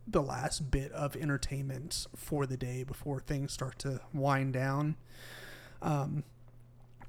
the 0.06 0.20
last 0.22 0.72
bit 0.72 0.90
of 0.90 1.14
entertainment 1.16 2.08
for 2.16 2.44
the 2.46 2.56
day 2.56 2.82
before 2.82 3.20
things 3.20 3.52
start 3.52 3.78
to 3.78 4.00
wind 4.12 4.52
down. 4.52 4.96
Um, 5.80 6.24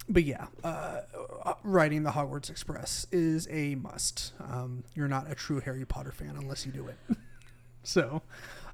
but 0.10 0.24
yeah, 0.24 0.48
uh, 0.64 1.02
uh, 1.46 1.54
riding 1.64 2.04
the 2.04 2.12
Hogwarts 2.12 2.50
Express 2.50 3.08
is 3.12 3.48
a 3.52 3.76
must. 3.76 4.34
Um, 4.40 4.84
you're 4.94 5.08
not 5.08 5.32
a 5.32 5.36
true 5.36 5.60
Harry 5.60 5.86
Potter 5.86 6.12
fan 6.12 6.36
unless 6.38 6.66
you 6.66 6.72
do 6.72 6.88
it. 6.88 6.98
so, 7.84 8.22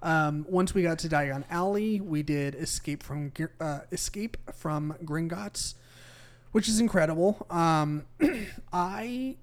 um, 0.02 0.46
once 0.50 0.74
we 0.74 0.84
got 0.84 1.00
to 1.00 1.10
Diagon 1.10 1.44
Alley, 1.50 2.00
we 2.00 2.24
did 2.24 2.56
Escape 2.56 3.04
from 3.04 3.32
uh, 3.60 3.80
Escape 3.92 4.38
from 4.54 4.96
Gringotts, 5.04 5.76
which 6.52 6.68
is 6.68 6.80
incredible. 6.80 7.46
Um, 7.50 8.06
I 8.74 9.36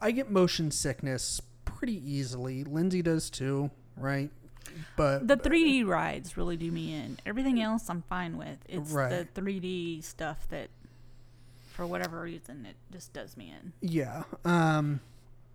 I 0.00 0.10
get 0.10 0.30
motion 0.30 0.70
sickness 0.70 1.40
pretty 1.64 2.02
easily. 2.10 2.64
Lindsay 2.64 3.02
does 3.02 3.30
too, 3.30 3.70
right? 3.96 4.30
But 4.96 5.26
The 5.28 5.36
3D 5.36 5.84
rides 5.86 6.36
really 6.36 6.56
do 6.56 6.70
me 6.70 6.94
in. 6.94 7.18
Everything 7.26 7.60
else 7.60 7.88
I'm 7.88 8.02
fine 8.02 8.36
with. 8.38 8.58
It's 8.68 8.90
Right. 8.90 9.10
the 9.34 9.40
3D 9.40 10.02
stuff 10.02 10.46
that, 10.50 10.68
for 11.72 11.86
whatever 11.86 12.20
reason, 12.22 12.66
it 12.66 12.76
just 12.92 13.12
does 13.12 13.36
me 13.36 13.52
in. 13.60 13.72
Yeah. 13.80 14.24
Um 14.44 15.00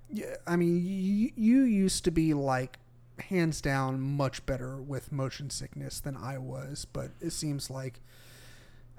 yeah, 0.09 0.35
I 0.45 0.55
mean 0.55 0.81
you, 0.85 1.31
you 1.35 1.61
used 1.63 2.03
to 2.05 2.11
be 2.11 2.33
like 2.33 2.79
hands 3.19 3.61
down 3.61 3.99
much 3.99 4.45
better 4.45 4.77
with 4.77 5.11
motion 5.11 5.49
sickness 5.49 5.99
than 5.99 6.15
I 6.15 6.37
was, 6.37 6.85
but 6.85 7.11
it 7.19 7.31
seems 7.31 7.69
like 7.69 7.99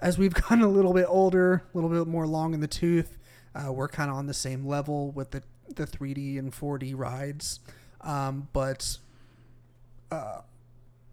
as 0.00 0.18
we've 0.18 0.34
gotten 0.42 0.62
a 0.62 0.68
little 0.68 0.92
bit 0.92 1.06
older, 1.08 1.62
a 1.72 1.76
little 1.76 1.90
bit 1.90 2.06
more 2.06 2.26
long 2.26 2.54
in 2.54 2.60
the 2.60 2.68
tooth, 2.68 3.16
uh, 3.54 3.72
we're 3.72 3.88
kind 3.88 4.10
of 4.10 4.16
on 4.16 4.26
the 4.26 4.34
same 4.34 4.66
level 4.66 5.10
with 5.12 5.30
the 5.32 5.42
the 5.74 5.86
3D 5.86 6.38
and 6.38 6.52
4D 6.52 6.94
rides. 6.96 7.60
Um, 8.00 8.48
but 8.52 8.98
uh, 10.10 10.40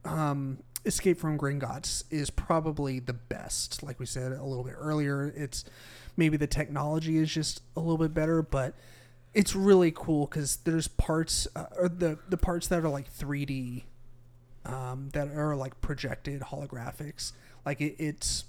um, 0.04 0.60
Escape 0.86 1.20
from 1.20 1.38
Gringotts 1.38 2.04
is 2.12 2.30
probably 2.30 3.00
the 3.00 3.14
best. 3.14 3.82
Like 3.82 4.00
we 4.00 4.06
said 4.06 4.32
a 4.32 4.44
little 4.44 4.64
bit 4.64 4.76
earlier, 4.78 5.34
it's 5.36 5.66
maybe 6.16 6.38
the 6.38 6.48
technology 6.48 7.18
is 7.18 7.32
just 7.32 7.62
a 7.76 7.80
little 7.80 7.98
bit 7.98 8.14
better, 8.14 8.42
but 8.42 8.76
it's 9.34 9.56
really 9.56 9.92
cool 9.92 10.28
because 10.28 10.58
there's 10.58 10.88
parts 10.88 11.48
uh, 11.56 11.66
or 11.78 11.90
the 11.90 12.20
the 12.30 12.38
parts 12.38 12.68
that 12.68 12.84
are 12.84 12.90
like 12.90 13.12
3D, 13.14 13.84
um, 14.66 15.10
that 15.14 15.30
are 15.30 15.56
like 15.56 15.82
projected 15.82 16.42
holographics. 16.42 17.34
Like 17.66 17.82
it, 17.82 17.96
it's 17.98 18.46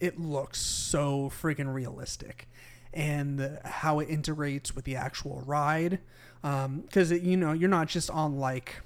it 0.00 0.18
looks 0.20 0.60
so 0.60 1.30
freaking 1.30 1.72
realistic, 1.74 2.48
and 2.94 3.38
the, 3.38 3.60
how 3.64 3.98
it 3.98 4.08
integrates 4.08 4.74
with 4.74 4.84
the 4.84 4.96
actual 4.96 5.42
ride, 5.44 5.98
because 6.42 7.10
you 7.10 7.36
know 7.36 7.52
you're 7.52 7.68
not 7.68 7.88
just 7.88 8.08
on 8.10 8.38
like 8.38 8.82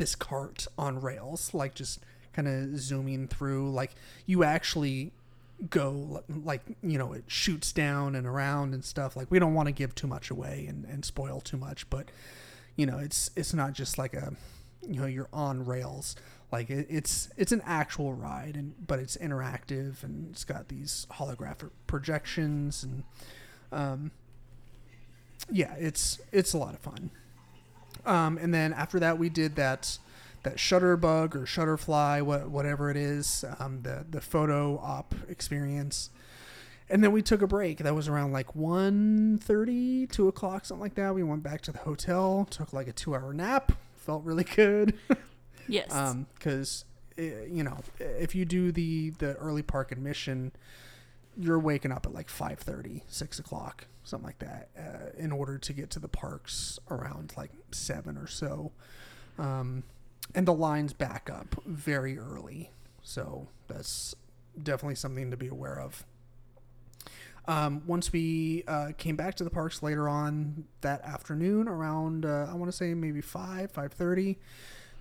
this 0.00 0.16
cart 0.16 0.66
on 0.76 1.00
rails, 1.00 1.54
like 1.54 1.74
just 1.74 2.00
kind 2.32 2.48
of 2.48 2.80
zooming 2.80 3.28
through. 3.28 3.70
Like 3.70 3.94
you 4.26 4.42
actually 4.42 5.12
go, 5.68 6.24
like 6.44 6.62
you 6.82 6.98
know, 6.98 7.12
it 7.12 7.24
shoots 7.28 7.70
down 7.70 8.16
and 8.16 8.26
around 8.26 8.74
and 8.74 8.84
stuff. 8.84 9.14
Like 9.14 9.30
we 9.30 9.38
don't 9.38 9.54
want 9.54 9.66
to 9.66 9.72
give 9.72 9.94
too 9.94 10.06
much 10.06 10.30
away 10.30 10.66
and, 10.68 10.84
and 10.86 11.04
spoil 11.04 11.40
too 11.40 11.58
much, 11.58 11.88
but 11.90 12.06
you 12.76 12.86
know, 12.86 12.98
it's 12.98 13.30
it's 13.36 13.52
not 13.52 13.74
just 13.74 13.98
like 13.98 14.14
a, 14.14 14.32
you 14.88 15.00
know, 15.00 15.06
you're 15.06 15.28
on 15.32 15.64
rails. 15.64 16.16
Like 16.50 16.70
it, 16.70 16.86
it's 16.88 17.28
it's 17.36 17.52
an 17.52 17.62
actual 17.66 18.14
ride, 18.14 18.56
and 18.56 18.74
but 18.86 18.98
it's 18.98 19.18
interactive 19.18 20.02
and 20.02 20.30
it's 20.32 20.44
got 20.44 20.68
these 20.68 21.06
holographic 21.12 21.70
projections 21.86 22.82
and, 22.82 23.04
um, 23.70 24.10
yeah, 25.50 25.74
it's 25.78 26.20
it's 26.32 26.54
a 26.54 26.58
lot 26.58 26.72
of 26.72 26.80
fun. 26.80 27.10
Um, 28.06 28.38
and 28.38 28.52
then 28.52 28.72
after 28.72 28.98
that, 29.00 29.18
we 29.18 29.28
did 29.28 29.56
that 29.56 29.98
that 30.42 30.56
shutterbug 30.56 31.34
or 31.34 31.40
shutterfly, 31.40 32.22
what 32.22 32.48
whatever 32.50 32.90
it 32.90 32.96
is, 32.96 33.44
um, 33.58 33.82
the 33.82 34.04
the 34.08 34.20
photo 34.20 34.78
op 34.78 35.14
experience. 35.28 36.10
And 36.88 37.04
then 37.04 37.12
we 37.12 37.22
took 37.22 37.40
a 37.40 37.46
break. 37.46 37.78
That 37.78 37.94
was 37.94 38.08
around 38.08 38.32
like 38.32 38.54
1.30, 38.54 40.10
2 40.10 40.26
o'clock, 40.26 40.64
something 40.64 40.82
like 40.82 40.96
that. 40.96 41.14
We 41.14 41.22
went 41.22 41.44
back 41.44 41.60
to 41.62 41.72
the 41.72 41.78
hotel, 41.78 42.48
took 42.50 42.72
like 42.72 42.88
a 42.88 42.92
two 42.92 43.14
hour 43.14 43.32
nap. 43.32 43.70
Felt 43.96 44.24
really 44.24 44.44
good. 44.44 44.94
Yes. 45.68 45.94
Um, 45.94 46.26
because 46.34 46.84
you 47.16 47.62
know, 47.62 47.78
if 47.98 48.34
you 48.34 48.44
do 48.44 48.72
the 48.72 49.10
the 49.10 49.34
early 49.34 49.62
park 49.62 49.92
admission, 49.92 50.52
you're 51.40 51.58
waking 51.58 51.92
up 51.92 52.06
at 52.06 52.12
like 52.12 52.28
5.30 52.28 53.02
6 53.08 53.38
o'clock 53.38 53.86
something 54.04 54.26
like 54.26 54.38
that 54.40 54.68
uh, 54.78 55.18
in 55.18 55.32
order 55.32 55.58
to 55.58 55.72
get 55.72 55.90
to 55.90 55.98
the 55.98 56.08
parks 56.08 56.78
around 56.90 57.32
like 57.36 57.50
7 57.70 58.16
or 58.16 58.26
so. 58.26 58.72
Um, 59.38 59.84
and 60.34 60.46
the 60.46 60.54
lines 60.54 60.92
back 60.92 61.30
up 61.30 61.62
very 61.64 62.18
early. 62.18 62.70
So 63.02 63.48
that's 63.68 64.14
definitely 64.60 64.96
something 64.96 65.30
to 65.30 65.36
be 65.36 65.48
aware 65.48 65.80
of. 65.80 66.04
Um, 67.48 67.82
once 67.86 68.12
we 68.12 68.64
uh, 68.68 68.92
came 68.98 69.16
back 69.16 69.34
to 69.36 69.44
the 69.44 69.50
parks 69.50 69.82
later 69.82 70.08
on 70.08 70.64
that 70.82 71.02
afternoon 71.02 71.68
around 71.68 72.26
uh, 72.26 72.46
i 72.50 72.54
want 72.54 72.70
to 72.70 72.76
say 72.76 72.92
maybe 72.92 73.22
5 73.22 73.72
5.30 73.72 74.36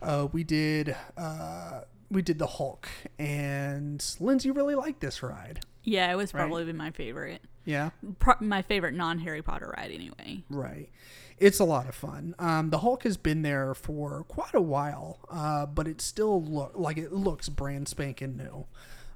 uh, 0.02 0.28
we 0.32 0.46
did 0.46 0.96
uh, 1.18 1.82
we 2.10 2.22
did 2.22 2.40
the 2.40 2.48
hulk. 2.48 2.88
And 3.20 4.04
lindsay 4.20 4.52
really 4.52 4.76
liked 4.76 5.02
this 5.02 5.22
ride 5.22 5.60
yeah, 5.90 6.12
it 6.12 6.16
was 6.16 6.34
right. 6.34 6.42
probably 6.42 6.72
my 6.74 6.92
favorite. 6.92 7.42
yeah 7.66 7.90
Pro- 8.20 8.36
my 8.40 8.62
favorite 8.62 8.94
non 8.94 9.20
Harry 9.20 9.42
Potter 9.42 9.74
ride, 9.76 9.92
anyway. 9.92 10.44
Right. 10.50 10.90
It's 11.38 11.60
a 11.60 11.64
lot 11.64 11.88
of 11.88 11.96
fun. 11.96 12.36
Um, 12.38 12.70
the 12.70 12.80
Hulk 12.80 13.04
has 13.04 13.16
been 13.18 13.42
there 13.44 13.74
for 13.74 14.26
quite 14.28 14.54
a 14.54 14.62
while, 14.62 15.20
uh, 15.30 15.66
but 15.66 15.88
it 15.88 16.02
still 16.02 16.44
look 16.44 16.74
like 16.76 16.98
it 16.98 17.14
looks 17.14 17.48
brand 17.48 17.88
spanking 17.88 18.36
new. 18.38 18.66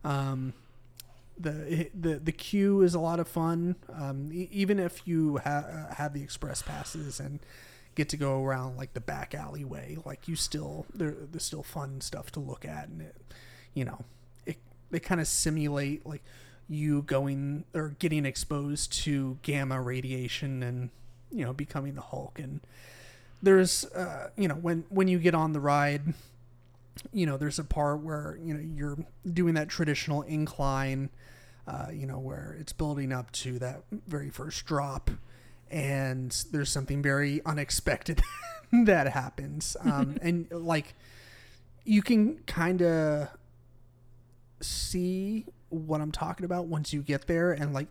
Um, 0.10 0.54
the 1.38 1.90
the 1.94 2.20
the 2.20 2.32
queue 2.32 2.82
is 2.82 2.94
a 2.94 3.00
lot 3.00 3.20
of 3.20 3.28
fun. 3.28 3.76
Um, 3.92 4.32
e- 4.32 4.48
even 4.52 4.80
if 4.80 5.08
you 5.08 5.40
ha- 5.44 5.66
uh, 5.90 5.96
have 5.96 6.14
the 6.14 6.22
express 6.24 6.62
passes 6.62 7.20
and 7.20 7.40
get 7.96 8.08
to 8.10 8.18
go 8.18 8.44
around 8.44 8.78
like 8.78 8.94
the 8.94 9.02
back 9.02 9.34
alleyway, 9.36 9.98
like 10.06 10.28
you 10.28 10.36
still 10.36 10.86
there, 10.94 11.16
there's 11.32 11.44
still 11.44 11.64
fun 11.64 12.02
stuff 12.02 12.32
to 12.34 12.40
look 12.40 12.64
at, 12.66 12.88
and 12.88 13.02
it, 13.02 13.16
you 13.74 13.84
know, 13.84 14.06
it 14.46 14.58
they 14.92 15.00
kind 15.00 15.20
of 15.20 15.28
simulate 15.28 16.06
like 16.06 16.24
you 16.70 17.02
going 17.04 17.66
or 17.74 17.96
getting 18.00 18.26
exposed 18.26 18.94
to 19.04 19.38
gamma 19.42 19.82
radiation 19.82 20.64
and 20.64 20.90
you 21.32 21.44
know 21.46 21.54
becoming 21.54 21.96
the 21.96 22.02
Hulk. 22.02 22.40
And 22.40 22.62
there's 23.42 23.86
uh, 23.86 24.30
you 24.38 24.48
know 24.48 24.56
when 24.56 24.86
when 24.90 25.08
you 25.08 25.20
get 25.20 25.36
on 25.36 25.54
the 25.54 25.60
ride 25.60 26.14
you 27.12 27.26
know 27.26 27.38
there's 27.38 27.58
a 27.58 27.64
part 27.64 28.02
where 28.02 28.38
you 28.42 28.54
know 28.54 28.60
you're 28.60 28.98
doing 29.34 29.56
that 29.56 29.68
traditional 29.68 30.22
incline 30.22 31.10
uh, 31.68 31.88
you 31.94 32.06
know 32.06 32.20
where 32.20 32.56
it's 32.60 32.74
building 32.74 33.12
up 33.12 33.32
to 33.32 33.60
that 33.60 33.84
very 33.92 34.30
first 34.30 34.66
drop. 34.66 35.10
And 35.72 36.32
there's 36.52 36.70
something 36.70 37.02
very 37.02 37.42
unexpected 37.46 38.22
that 38.72 39.08
happens. 39.08 39.76
Um, 39.86 40.18
and 40.22 40.48
like 40.52 40.94
you 41.84 42.02
can 42.02 42.38
kind 42.46 42.82
of 42.82 43.30
see 44.62 45.46
what 45.74 46.02
I'm 46.02 46.12
talking 46.12 46.46
about 46.46 46.68
once 46.68 46.94
you 46.94 47.02
get 47.02 47.28
there 47.28 47.52
and 47.52 47.74
like 47.74 47.88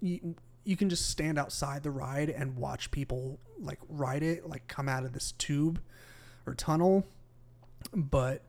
you, 0.00 0.34
you 0.64 0.76
can 0.76 0.88
just 0.88 1.08
stand 1.10 1.38
outside 1.38 1.82
the 1.82 1.90
ride 1.90 2.30
and 2.30 2.56
watch 2.56 2.90
people 2.90 3.38
like 3.60 3.78
ride 3.88 4.22
it 4.22 4.48
like 4.48 4.66
come 4.68 4.88
out 4.88 5.04
of 5.04 5.12
this 5.12 5.32
tube 5.32 5.80
or 6.46 6.54
tunnel 6.54 7.04
but 7.94 8.42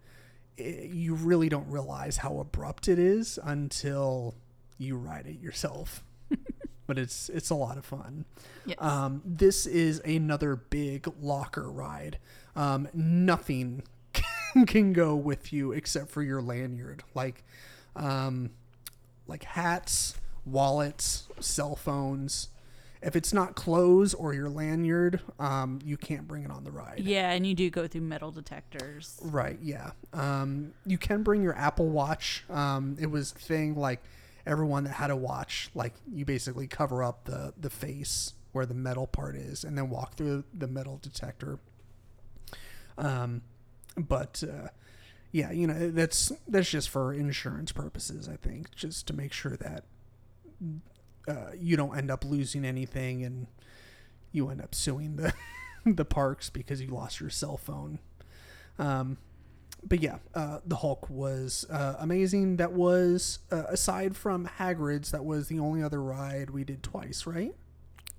it, 0.57 0.91
you 0.91 1.13
really 1.15 1.49
don't 1.49 1.67
realize 1.69 2.17
how 2.17 2.39
abrupt 2.39 2.87
it 2.87 2.99
is 2.99 3.37
until 3.43 4.35
you 4.77 4.95
ride 4.97 5.25
it 5.27 5.39
yourself 5.39 6.03
but 6.87 6.97
it's 6.97 7.29
it's 7.29 7.49
a 7.49 7.55
lot 7.55 7.77
of 7.77 7.85
fun 7.85 8.25
Yes. 8.65 8.77
um, 8.79 9.21
this 9.25 9.65
is 9.65 9.99
another 10.01 10.55
big 10.55 11.07
locker 11.19 11.71
ride. 11.71 12.19
Um, 12.55 12.87
nothing 12.93 13.81
can 14.67 14.93
go 14.93 15.15
with 15.15 15.51
you 15.51 15.71
except 15.71 16.11
for 16.11 16.21
your 16.21 16.39
lanyard, 16.39 17.01
like 17.15 17.43
um, 17.95 18.51
like 19.29 19.43
hats, 19.43 20.15
wallets, 20.45 21.27
cell 21.39 21.75
phones. 21.75 22.49
If 23.01 23.15
it's 23.15 23.31
not 23.31 23.55
clothes 23.55 24.13
or 24.13 24.33
your 24.33 24.49
lanyard, 24.49 25.21
um, 25.39 25.79
you 25.85 25.95
can't 25.95 26.27
bring 26.27 26.43
it 26.43 26.51
on 26.51 26.65
the 26.65 26.71
ride. 26.71 26.99
yeah, 26.99 27.31
and 27.31 27.47
you 27.47 27.53
do 27.55 27.69
go 27.69 27.87
through 27.87 28.01
metal 28.01 28.29
detectors. 28.29 29.17
Right, 29.21 29.57
yeah. 29.61 29.91
Um, 30.11 30.73
you 30.85 30.97
can 30.97 31.23
bring 31.23 31.41
your 31.41 31.55
Apple 31.55 31.87
Watch. 31.87 32.43
Um, 32.49 32.97
it 32.99 33.09
was 33.09 33.31
thing 33.31 33.75
like 33.75 34.01
everyone 34.45 34.83
that 34.83 34.93
had 34.93 35.11
a 35.11 35.15
watch, 35.15 35.69
like 35.73 35.93
you 36.11 36.25
basically 36.25 36.67
cover 36.67 37.01
up 37.01 37.23
the, 37.23 37.53
the 37.57 37.69
face 37.69 38.33
where 38.51 38.65
the 38.65 38.73
metal 38.73 39.07
part 39.07 39.35
is 39.35 39.63
and 39.63 39.77
then 39.77 39.89
walk 39.89 40.15
through 40.15 40.43
the 40.53 40.67
metal 40.67 40.99
detector. 41.01 41.59
Um, 42.97 43.43
but 43.95 44.43
uh, 44.43 44.69
yeah, 45.31 45.51
you 45.51 45.67
know 45.67 45.91
that's 45.91 46.31
that's 46.47 46.69
just 46.69 46.89
for 46.89 47.13
insurance 47.13 47.71
purposes, 47.71 48.27
I 48.27 48.35
think, 48.35 48.73
just 48.75 49.07
to 49.07 49.13
make 49.13 49.33
sure 49.33 49.55
that 49.57 49.83
uh, 51.27 51.51
you 51.57 51.77
don't 51.77 51.97
end 51.97 52.09
up 52.09 52.25
losing 52.25 52.65
anything 52.65 53.23
and 53.23 53.47
you 54.31 54.49
end 54.49 54.61
up 54.61 54.73
suing 54.73 55.15
the 55.15 55.33
the 55.85 56.05
parks 56.05 56.49
because 56.49 56.81
you 56.81 56.87
lost 56.87 57.19
your 57.19 57.29
cell 57.29 57.57
phone. 57.57 57.99
Um, 58.77 59.17
but 59.83 60.01
yeah, 60.01 60.17
uh, 60.35 60.59
the 60.65 60.77
Hulk 60.77 61.09
was 61.09 61.65
uh, 61.69 61.95
amazing. 61.99 62.57
That 62.57 62.73
was 62.73 63.39
uh, 63.51 63.63
aside 63.69 64.17
from 64.17 64.49
Hagrid's, 64.57 65.11
that 65.11 65.23
was 65.23 65.47
the 65.47 65.59
only 65.59 65.81
other 65.81 66.01
ride 66.01 66.49
we 66.49 66.63
did 66.63 66.83
twice, 66.83 67.25
right? 67.25 67.55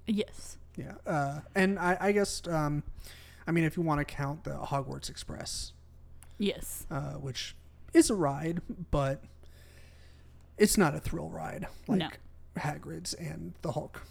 Yes. 0.06 0.56
Yeah, 0.76 0.94
uh, 1.06 1.40
and 1.54 1.78
I, 1.78 1.96
I 2.00 2.12
guess 2.12 2.42
um, 2.48 2.82
I 3.46 3.50
mean 3.50 3.64
if 3.64 3.76
you 3.76 3.82
want 3.82 3.98
to 3.98 4.04
count 4.04 4.44
the 4.44 4.52
Hogwarts 4.52 5.10
Express, 5.10 5.72
Yes. 6.40 6.86
uh, 6.90 7.12
which 7.12 7.54
is 7.94 8.10
a 8.10 8.14
ride, 8.14 8.60
but 8.90 9.22
it's 10.58 10.76
not 10.76 10.94
a 10.94 10.98
thrill 11.00 11.28
ride 11.28 11.66
like 11.86 11.98
No. 11.98 12.08
Hagrid's 12.56 13.14
and 13.14 13.54
the 13.62 13.72
Hulk. 13.72 14.02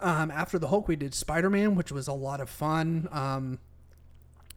Um, 0.00 0.30
after 0.30 0.58
the 0.58 0.68
Hulk, 0.68 0.88
we 0.88 0.96
did 0.96 1.14
Spider 1.14 1.50
Man, 1.50 1.74
which 1.74 1.92
was 1.92 2.08
a 2.08 2.12
lot 2.12 2.40
of 2.40 2.48
fun. 2.50 3.08
Um, 3.12 3.58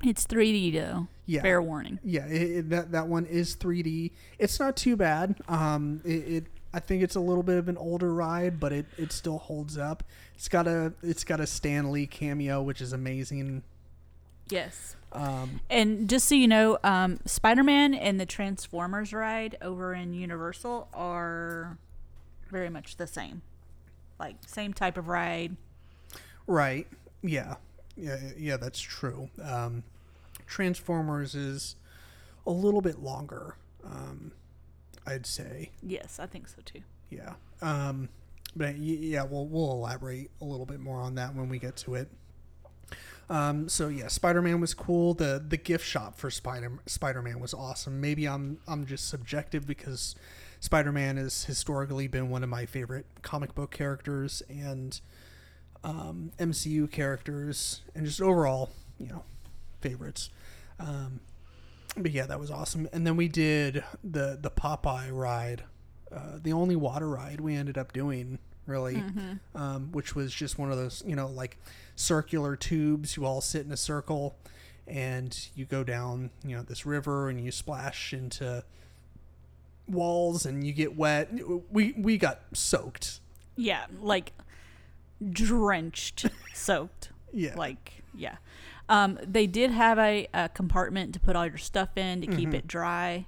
It's 0.03 0.25
3D 0.25 0.71
though. 0.73 1.07
yeah, 1.25 1.41
Fair 1.41 1.61
warning. 1.61 1.99
yeah, 2.03 2.25
it, 2.27 2.41
it, 2.57 2.69
that 2.69 2.91
that 2.93 3.07
one 3.07 3.25
is 3.25 3.55
3D. 3.55 4.11
It's 4.39 4.59
not 4.59 4.75
too 4.75 4.95
bad. 4.95 5.35
Um, 5.47 6.01
it, 6.05 6.09
it 6.09 6.43
I 6.73 6.79
think 6.79 7.01
it's 7.03 7.15
a 7.15 7.19
little 7.19 7.43
bit 7.43 7.57
of 7.57 7.69
an 7.69 7.77
older 7.77 8.13
ride, 8.13 8.59
but 8.59 8.71
it, 8.73 8.85
it 8.97 9.11
still 9.11 9.38
holds 9.38 9.77
up. 9.77 10.03
It's 10.35 10.47
got 10.49 10.67
a 10.67 10.93
it's 11.01 11.23
got 11.23 11.39
a 11.39 11.47
Stan 11.47 11.91
Lee 11.91 12.07
cameo, 12.07 12.61
which 12.61 12.81
is 12.81 12.93
amazing. 12.93 13.63
Yes. 14.49 14.95
Um, 15.13 15.61
And 15.69 16.09
just 16.09 16.27
so 16.27 16.35
you 16.35 16.47
know, 16.47 16.77
um, 16.83 17.19
Spider 17.25 17.63
Man 17.63 17.93
and 17.93 18.19
the 18.19 18.25
Transformers 18.25 19.13
ride 19.13 19.57
over 19.61 19.93
in 19.93 20.13
Universal 20.13 20.89
are 20.93 21.77
very 22.49 22.69
much 22.69 22.97
the 22.97 23.07
same. 23.07 23.41
Like, 24.19 24.35
same 24.45 24.73
type 24.73 24.97
of 24.97 25.07
ride. 25.07 25.55
right? 26.45 26.87
Yeah, 27.21 27.55
yeah, 27.95 28.17
yeah. 28.37 28.57
That's 28.57 28.79
true. 28.79 29.29
Um, 29.41 29.83
Transformers 30.45 31.35
is 31.35 31.75
a 32.45 32.51
little 32.51 32.81
bit 32.81 32.99
longer. 32.99 33.55
Um, 33.83 34.31
I'd 35.05 35.25
say. 35.25 35.71
Yes, 35.81 36.19
I 36.19 36.25
think 36.25 36.47
so 36.47 36.57
too. 36.65 36.81
Yeah. 37.09 37.33
Um, 37.61 38.09
but 38.55 38.77
yeah, 38.77 39.23
we'll 39.23 39.45
we'll 39.47 39.71
elaborate 39.71 40.31
a 40.41 40.45
little 40.45 40.65
bit 40.65 40.79
more 40.79 40.99
on 40.99 41.15
that 41.15 41.33
when 41.35 41.47
we 41.49 41.59
get 41.59 41.75
to 41.77 41.95
it. 41.95 42.09
Um, 43.30 43.67
so 43.67 43.89
yeah, 43.89 44.07
Spider 44.07 44.41
Man 44.41 44.61
was 44.61 44.73
cool. 44.73 45.13
The 45.13 45.43
the 45.45 45.57
gift 45.57 45.86
shop 45.86 46.17
for 46.17 46.30
Spider 46.30 46.80
Spider 46.86 47.21
Man 47.21 47.39
was 47.39 47.53
awesome. 47.53 47.99
Maybe 47.99 48.28
I'm 48.28 48.59
I'm 48.67 48.86
just 48.86 49.09
subjective 49.09 49.67
because 49.67 50.15
Spider 50.59 50.91
Man 50.91 51.17
has 51.17 51.43
historically 51.43 52.07
been 52.07 52.30
one 52.30 52.43
of 52.43 52.49
my 52.49 52.65
favorite 52.65 53.05
comic 53.21 53.53
book 53.53 53.71
characters 53.71 54.41
and 54.49 54.99
um, 55.84 56.32
MCU 56.39 56.89
characters, 56.91 57.82
and 57.95 58.05
just 58.05 58.21
overall, 58.21 58.69
you 58.99 59.07
know, 59.07 59.23
favorites. 59.82 60.30
Um, 60.80 61.19
but 61.95 62.11
yeah, 62.11 62.25
that 62.25 62.39
was 62.39 62.51
awesome. 62.51 62.88
And 62.93 63.05
then 63.05 63.17
we 63.17 63.28
did 63.28 63.84
the 64.03 64.38
the 64.39 64.51
Popeye 64.51 65.09
ride, 65.11 65.63
uh, 66.11 66.39
the 66.41 66.53
only 66.53 66.75
water 66.75 67.09
ride 67.09 67.41
we 67.41 67.55
ended 67.55 67.78
up 67.78 67.91
doing, 67.93 68.39
really, 68.68 69.03
um, 69.55 69.91
which 69.91 70.15
was 70.15 70.34
just 70.34 70.57
one 70.59 70.72
of 70.72 70.78
those, 70.78 71.03
you 71.05 71.15
know, 71.15 71.28
like 71.28 71.57
circular 71.95 72.55
tubes. 72.55 73.18
You 73.18 73.26
all 73.26 73.41
sit 73.41 73.65
in 73.65 73.72
a 73.72 73.78
circle, 73.78 74.36
and 74.88 75.38
you 75.55 75.65
go 75.65 75.84
down, 75.84 76.30
you 76.45 76.55
know, 76.55 76.61
this 76.63 76.86
river, 76.86 77.30
and 77.30 77.43
you 77.43 77.51
splash 77.51 78.13
into 78.13 78.63
walls, 79.88 80.45
and 80.45 80.65
you 80.65 80.74
get 80.74 80.95
wet. 80.97 81.30
We 81.72 81.93
we 81.97 82.18
got 82.18 82.41
soaked. 82.53 83.20
Yeah, 83.55 83.86
like 84.01 84.34
drenched, 85.32 86.26
soaked. 86.53 87.09
Yeah. 87.34 87.55
Like, 87.55 88.03
yeah. 88.15 88.36
Um, 88.89 89.20
they 89.22 89.47
did 89.47 89.72
have 89.72 89.97
a, 89.99 90.28
a 90.34 90.49
compartment 90.49 91.13
to 91.13 91.20
put 91.20 91.36
all 91.36 91.45
your 91.45 91.57
stuff 91.57 91.97
in 91.97 92.22
to 92.22 92.28
Mm-hmm. 92.28 92.38
keep 92.38 92.53
it 92.53 92.68
dry. 92.68 93.26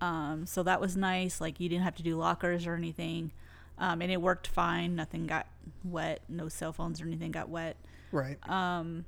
Um, 0.00 0.46
so 0.46 0.62
that 0.62 0.80
was 0.80 0.96
nice. 0.96 1.40
Like, 1.40 1.60
you 1.60 1.68
didn't 1.68 1.84
have 1.84 1.94
to 1.96 2.02
do 2.02 2.16
lockers 2.16 2.66
or 2.66 2.74
anything. 2.74 3.32
Um, 3.80 4.02
and 4.02 4.12
it 4.12 4.20
worked 4.22 4.46
fine. 4.46 4.94
Nothing 4.94 5.26
got 5.26 5.46
wet. 5.82 6.20
No 6.28 6.48
cell 6.48 6.72
phones 6.72 7.00
or 7.00 7.06
anything 7.06 7.32
got 7.32 7.48
wet. 7.48 7.76
Right. 8.12 8.36
Um, 8.48 9.06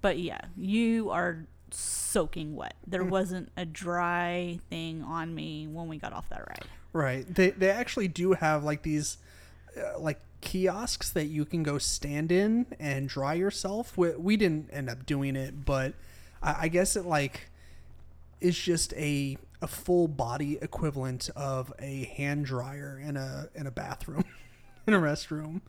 but 0.00 0.18
yeah, 0.18 0.40
you 0.56 1.10
are 1.10 1.46
soaking 1.72 2.54
wet. 2.54 2.76
There 2.86 3.02
Mm. 3.04 3.10
wasn't 3.10 3.52
a 3.56 3.64
dry 3.66 4.60
thing 4.70 5.02
on 5.02 5.34
me 5.34 5.66
when 5.66 5.88
we 5.88 5.98
got 5.98 6.12
off 6.12 6.28
that 6.30 6.46
ride. 6.48 6.64
Right. 6.92 7.26
They 7.34 7.50
they 7.50 7.68
actually 7.70 8.08
do 8.08 8.32
have 8.34 8.62
like 8.64 8.82
these 8.82 9.18
uh, 9.76 9.98
like 9.98 10.20
kiosks 10.40 11.10
that 11.10 11.26
you 11.26 11.44
can 11.44 11.62
go 11.64 11.76
stand 11.78 12.30
in 12.30 12.66
and 12.78 13.08
dry 13.08 13.34
yourself. 13.34 13.98
We, 13.98 14.10
we 14.14 14.36
didn't 14.36 14.70
end 14.72 14.88
up 14.88 15.04
doing 15.04 15.34
it, 15.34 15.64
but 15.64 15.94
I, 16.42 16.54
I 16.60 16.68
guess 16.68 16.94
it 16.94 17.04
like 17.04 17.50
is 18.40 18.56
just 18.56 18.92
a 18.94 19.36
a 19.62 19.66
full 19.66 20.08
body 20.08 20.58
equivalent 20.60 21.30
of 21.34 21.72
a 21.78 22.04
hand 22.16 22.46
dryer 22.46 23.00
in 23.02 23.16
a 23.16 23.48
in 23.54 23.66
a 23.66 23.70
bathroom 23.70 24.24
in 24.86 24.94
a 24.94 24.98
restroom. 24.98 25.60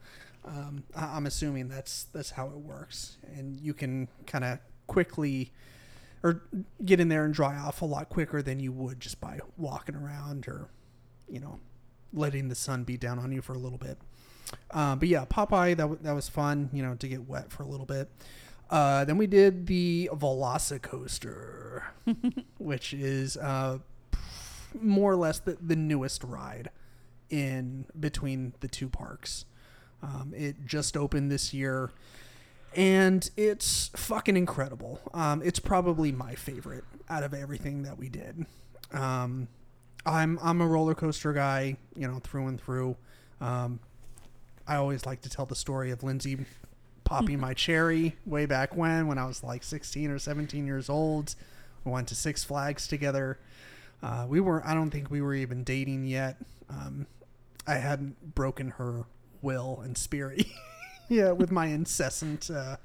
Um, 0.45 0.83
I, 0.95 1.17
I'm 1.17 1.25
assuming 1.25 1.67
that's 1.67 2.05
that's 2.05 2.31
how 2.31 2.47
it 2.47 2.57
works, 2.57 3.17
and 3.35 3.59
you 3.59 3.73
can 3.73 4.07
kind 4.25 4.43
of 4.43 4.59
quickly 4.87 5.51
or 6.23 6.43
get 6.83 6.99
in 6.99 7.09
there 7.09 7.25
and 7.25 7.33
dry 7.33 7.57
off 7.57 7.81
a 7.81 7.85
lot 7.85 8.09
quicker 8.09 8.41
than 8.41 8.59
you 8.59 8.71
would 8.71 8.99
just 8.99 9.21
by 9.21 9.39
walking 9.57 9.95
around 9.95 10.47
or 10.47 10.69
you 11.29 11.39
know 11.39 11.59
letting 12.13 12.47
the 12.47 12.55
sun 12.55 12.83
beat 12.83 12.99
down 12.99 13.19
on 13.19 13.31
you 13.31 13.41
for 13.41 13.53
a 13.53 13.57
little 13.57 13.77
bit. 13.77 13.97
Uh, 14.71 14.95
but 14.95 15.07
yeah, 15.09 15.25
Popeye 15.25 15.75
that 15.75 15.83
w- 15.83 15.99
that 16.01 16.13
was 16.13 16.29
fun, 16.29 16.69
you 16.71 16.81
know, 16.81 16.95
to 16.95 17.07
get 17.07 17.27
wet 17.27 17.51
for 17.51 17.63
a 17.63 17.67
little 17.67 17.85
bit. 17.85 18.09
Uh, 18.69 19.05
then 19.05 19.17
we 19.17 19.27
did 19.27 19.67
the 19.67 20.09
Velocicoaster, 20.13 21.83
which 22.57 22.93
is 22.93 23.37
uh, 23.37 23.79
more 24.81 25.11
or 25.11 25.15
less 25.15 25.39
the, 25.39 25.57
the 25.65 25.75
newest 25.75 26.23
ride 26.23 26.69
in 27.29 27.85
between 27.97 28.53
the 28.59 28.67
two 28.67 28.89
parks. 28.89 29.45
Um, 30.03 30.33
it 30.35 30.65
just 30.65 30.95
opened 30.95 31.31
this 31.31 31.53
year, 31.53 31.91
and 32.75 33.29
it's 33.35 33.89
fucking 33.95 34.37
incredible. 34.37 34.99
Um, 35.13 35.41
it's 35.43 35.59
probably 35.59 36.11
my 36.11 36.35
favorite 36.35 36.83
out 37.09 37.23
of 37.23 37.33
everything 37.33 37.83
that 37.83 37.97
we 37.97 38.09
did. 38.09 38.45
Um, 38.91 39.47
I'm 40.05 40.39
I'm 40.41 40.61
a 40.61 40.67
roller 40.67 40.95
coaster 40.95 41.33
guy, 41.33 41.77
you 41.95 42.07
know, 42.07 42.19
through 42.19 42.47
and 42.47 42.61
through. 42.61 42.95
Um, 43.41 43.79
I 44.67 44.75
always 44.75 45.05
like 45.05 45.21
to 45.21 45.29
tell 45.29 45.45
the 45.45 45.55
story 45.55 45.91
of 45.91 46.03
Lindsay 46.03 46.45
popping 47.07 47.39
my 47.39 47.53
cherry 47.53 48.17
way 48.25 48.45
back 48.45 48.75
when, 48.75 49.07
when 49.07 49.17
I 49.17 49.25
was 49.25 49.41
like 49.41 49.63
16 49.63 50.11
or 50.11 50.19
17 50.19 50.67
years 50.67 50.89
old. 50.89 51.35
We 51.85 51.91
went 51.91 52.09
to 52.09 52.15
Six 52.15 52.43
Flags 52.43 52.85
together. 52.85 53.39
Uh, 54.03 54.25
we 54.27 54.41
were 54.41 54.61
I 54.67 54.73
don't 54.73 54.91
think 54.91 55.09
we 55.09 55.21
were 55.21 55.33
even 55.33 55.63
dating 55.63 56.05
yet. 56.05 56.35
Um, 56.69 57.07
I 57.65 57.75
hadn't 57.75 58.35
broken 58.35 58.71
her 58.71 59.05
will 59.41 59.79
and 59.83 59.97
spirit, 59.97 60.45
yeah, 61.09 61.31
with 61.31 61.49
my 61.49 61.67
incessant 61.67 62.49
uh, 62.49 62.75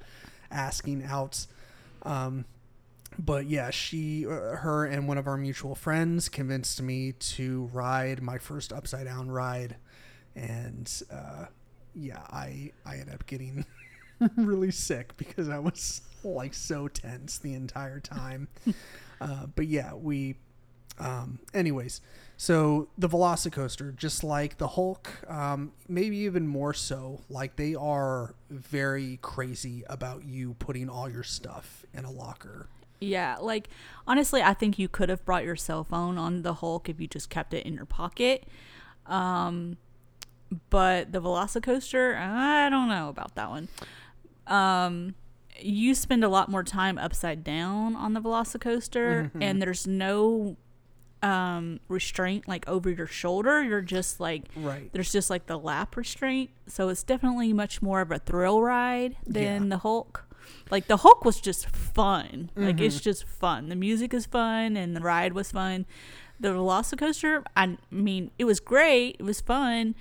asking 0.49 1.03
out. 1.03 1.45
Um, 2.03 2.45
but 3.19 3.45
yeah, 3.47 3.71
she, 3.71 4.25
uh, 4.25 4.55
her, 4.55 4.85
and 4.85 5.07
one 5.07 5.17
of 5.17 5.27
our 5.27 5.37
mutual 5.37 5.75
friends 5.75 6.29
convinced 6.29 6.81
me 6.81 7.11
to 7.11 7.69
ride 7.73 8.21
my 8.21 8.37
first 8.37 8.71
upside 8.71 9.05
down 9.05 9.29
ride, 9.29 9.75
and 10.33 10.89
uh, 11.11 11.45
yeah, 11.93 12.21
I 12.29 12.71
I 12.85 12.95
ended 12.95 13.13
up 13.13 13.27
getting 13.27 13.65
really 14.37 14.71
sick 14.71 15.15
because 15.17 15.49
I 15.49 15.59
was 15.59 16.01
like 16.23 16.53
so 16.53 16.87
tense 16.87 17.37
the 17.37 17.53
entire 17.53 17.99
time. 17.99 18.47
uh, 19.21 19.47
but 19.55 19.67
yeah, 19.67 19.93
we. 19.93 20.35
Um, 20.99 21.39
anyways, 21.55 22.01
so 22.37 22.87
the 22.97 23.09
Velocicoaster, 23.09 23.95
just 23.95 24.23
like 24.23 24.59
the 24.59 24.67
Hulk, 24.67 25.09
um, 25.27 25.71
maybe 25.87 26.17
even 26.17 26.47
more 26.47 26.73
so, 26.73 27.21
like 27.29 27.55
they 27.55 27.73
are 27.73 28.35
very 28.51 29.17
crazy 29.23 29.83
about 29.89 30.23
you 30.23 30.53
putting 30.59 30.89
all 30.89 31.09
your 31.09 31.23
stuff 31.23 31.83
in 31.95 32.05
a 32.05 32.11
locker. 32.11 32.67
Yeah, 32.99 33.37
like 33.41 33.69
honestly, 34.07 34.41
I 34.41 34.53
think 34.53 34.77
you 34.77 34.87
could 34.87 35.09
have 35.09 35.25
brought 35.25 35.43
your 35.43 35.55
cell 35.55 35.83
phone 35.83 36.17
on 36.17 36.43
the 36.43 36.55
Hulk 36.55 36.89
if 36.89 36.99
you 36.99 37.07
just 37.07 37.29
kept 37.29 37.53
it 37.53 37.65
in 37.65 37.73
your 37.73 37.85
pocket. 37.85 38.45
Um, 39.05 39.77
but 40.69 41.11
the 41.11 41.21
Velocicoaster, 41.21 42.17
I 42.17 42.69
don't 42.69 42.89
know 42.89 43.09
about 43.09 43.35
that 43.35 43.49
one. 43.49 43.67
Um, 44.47 45.15
you 45.59 45.93
spend 45.95 46.23
a 46.23 46.29
lot 46.29 46.49
more 46.49 46.63
time 46.63 46.97
upside 46.97 47.43
down 47.43 47.95
on 47.95 48.13
the 48.13 48.19
Velocicoaster, 48.21 49.31
and 49.39 49.61
there's 49.61 49.85
no 49.87 50.57
um 51.21 51.79
restraint 51.87 52.47
like 52.49 52.67
over 52.67 52.89
your 52.89 53.07
shoulder. 53.07 53.63
You're 53.63 53.79
just 53.81 54.19
like 54.19 54.43
Right. 54.57 54.89
there's 54.91 55.11
just 55.11 55.29
like 55.29 55.45
the 55.45 55.57
lap 55.57 55.95
restraint, 55.95 56.49
so 56.67 56.89
it's 56.89 57.03
definitely 57.03 57.53
much 57.53 57.81
more 57.81 58.01
of 58.01 58.11
a 58.11 58.19
thrill 58.19 58.61
ride 58.61 59.15
than 59.25 59.63
Yeah. 59.63 59.69
the 59.69 59.77
Hulk. 59.77 60.25
Like 60.69 60.87
the 60.87 60.97
Hulk 60.97 61.23
was 61.23 61.39
just 61.39 61.69
fun. 61.69 62.49
Like 62.57 62.81
it's 62.81 62.95
Mm-hmm. 62.97 63.03
just 63.03 63.25
fun. 63.25 63.69
The 63.69 63.75
music 63.77 64.13
is 64.13 64.25
fun 64.25 64.75
and 64.75 64.95
the 64.97 64.99
ride 65.01 65.31
was 65.31 65.51
fun. 65.53 65.85
The 66.41 66.49
Velocicoaster, 66.49 67.43
I 67.55 67.77
mean, 67.89 68.31
it 68.37 68.43
was 68.43 68.59
great. 68.59 69.15
It 69.19 69.23
was 69.23 69.39
fun, 69.39 69.95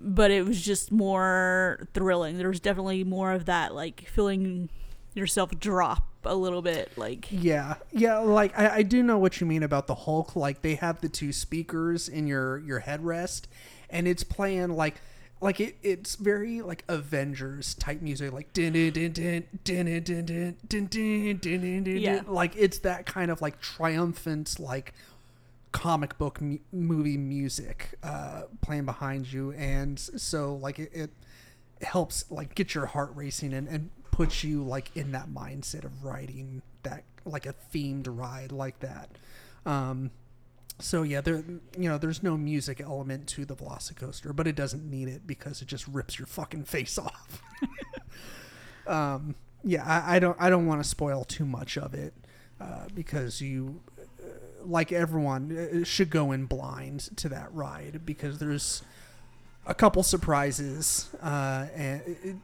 but 0.00 0.30
it 0.30 0.46
was 0.46 0.60
just 0.60 0.90
more 0.90 1.86
thrilling. 1.92 2.38
There 2.38 2.48
was 2.48 2.60
definitely 2.60 3.04
more 3.04 3.32
of 3.32 3.44
that, 3.44 3.74
like 3.74 4.06
feeling 4.08 4.70
yourself 5.14 5.50
drop 5.58 6.06
a 6.24 6.34
little 6.34 6.62
bit. 6.62 6.90
Like 6.96 7.28
Yeah, 7.30 7.74
yeah. 7.92 8.18
Like 8.18 8.58
I, 8.58 8.76
I 8.76 8.82
do 8.82 9.02
know 9.02 9.18
what 9.18 9.40
you 9.40 9.46
mean 9.46 9.62
about 9.62 9.86
the 9.86 9.94
Hulk. 9.94 10.34
Like 10.34 10.62
they 10.62 10.76
have 10.76 11.00
the 11.00 11.08
two 11.08 11.32
speakers 11.32 12.08
in 12.08 12.26
your 12.26 12.58
your 12.58 12.80
headrest, 12.80 13.42
and 13.90 14.08
it's 14.08 14.24
playing 14.24 14.70
like 14.70 14.96
like 15.40 15.60
it, 15.60 15.76
it's 15.82 16.16
very 16.16 16.60
like 16.60 16.84
Avengers 16.88 17.74
type 17.74 18.02
music, 18.02 18.32
like 18.32 18.52
din 18.52 18.72
din 18.72 18.92
din 18.92 19.12
din 19.12 19.46
din 19.64 19.84
din 19.84 20.02
din 20.04 20.24
din 20.24 20.86
din 20.88 21.36
din 21.38 21.60
din 21.60 21.82
din 21.82 21.96
Yeah. 21.98 22.22
Like 22.26 22.56
it's 22.56 22.78
that 22.80 23.06
kind 23.06 23.30
of 23.30 23.40
like 23.40 23.60
triumphant 23.60 24.58
like 24.58 24.94
comic 25.72 26.18
book 26.18 26.40
mu- 26.40 26.58
movie 26.72 27.16
music 27.16 27.94
uh, 28.02 28.42
playing 28.60 28.84
behind 28.84 29.32
you, 29.32 29.52
and 29.52 29.98
so 29.98 30.54
like 30.56 30.78
it, 30.78 30.90
it 30.92 31.10
helps 31.82 32.30
like 32.30 32.54
get 32.54 32.74
your 32.74 32.86
heart 32.86 33.10
racing 33.14 33.52
and, 33.52 33.68
and 33.68 33.90
puts 34.10 34.44
you 34.44 34.62
like 34.62 34.94
in 34.96 35.12
that 35.12 35.28
mindset 35.28 35.84
of 35.84 36.04
riding 36.04 36.62
that 36.82 37.04
like 37.24 37.46
a 37.46 37.54
themed 37.72 38.06
ride 38.08 38.52
like 38.52 38.80
that. 38.80 39.10
Um, 39.64 40.10
so 40.78 41.02
yeah, 41.02 41.20
there 41.20 41.44
you 41.78 41.88
know 41.88 41.98
there's 41.98 42.22
no 42.22 42.36
music 42.36 42.80
element 42.80 43.26
to 43.28 43.44
the 43.44 43.54
Velocicoaster, 43.54 44.34
but 44.34 44.46
it 44.46 44.56
doesn't 44.56 44.88
need 44.88 45.08
it 45.08 45.26
because 45.26 45.62
it 45.62 45.68
just 45.68 45.86
rips 45.88 46.18
your 46.18 46.26
fucking 46.26 46.64
face 46.64 46.98
off. 46.98 47.42
um, 48.86 49.34
yeah, 49.62 49.84
I, 49.84 50.16
I 50.16 50.18
don't 50.18 50.36
I 50.40 50.50
don't 50.50 50.66
want 50.66 50.82
to 50.82 50.88
spoil 50.88 51.24
too 51.24 51.44
much 51.44 51.76
of 51.76 51.94
it 51.94 52.14
uh, 52.60 52.86
because 52.94 53.40
you 53.40 53.80
like 54.64 54.92
everyone 54.92 55.84
should 55.84 56.10
go 56.10 56.32
in 56.32 56.46
blind 56.46 57.16
to 57.16 57.28
that 57.28 57.52
ride 57.54 58.02
because 58.04 58.38
there's 58.38 58.82
a 59.66 59.74
couple 59.74 60.02
surprises 60.02 61.08
uh, 61.22 61.66
and 61.74 62.02
it, 62.06 62.36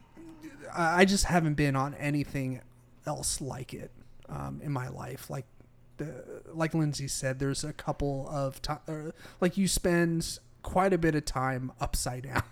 I 0.73 1.01
I 1.01 1.05
just 1.05 1.25
haven't 1.25 1.55
been 1.55 1.75
on 1.75 1.93
anything 1.95 2.61
else 3.05 3.41
like 3.41 3.73
it 3.73 3.91
um, 4.29 4.61
in 4.63 4.71
my 4.71 4.89
life. 4.89 5.29
Like 5.29 5.45
the 5.97 6.41
like 6.53 6.73
Lindsay 6.73 7.07
said, 7.07 7.39
there's 7.39 7.63
a 7.63 7.73
couple 7.73 8.27
of 8.29 8.61
time 8.61 8.79
uh, 8.87 9.11
like 9.41 9.57
you 9.57 9.67
spend 9.67 10.39
quite 10.63 10.93
a 10.93 10.97
bit 10.97 11.15
of 11.15 11.25
time 11.25 11.71
upside 11.79 12.23
down. 12.23 12.43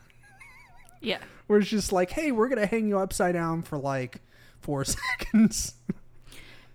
yeah, 1.01 1.19
Where 1.47 1.59
it's 1.59 1.69
just 1.69 1.91
like, 1.91 2.11
hey, 2.11 2.31
we're 2.31 2.47
gonna 2.47 2.65
hang 2.65 2.87
you 2.87 2.97
upside 2.99 3.33
down 3.33 3.61
for 3.61 3.77
like 3.77 4.21
four 4.61 4.85
seconds. 4.85 5.75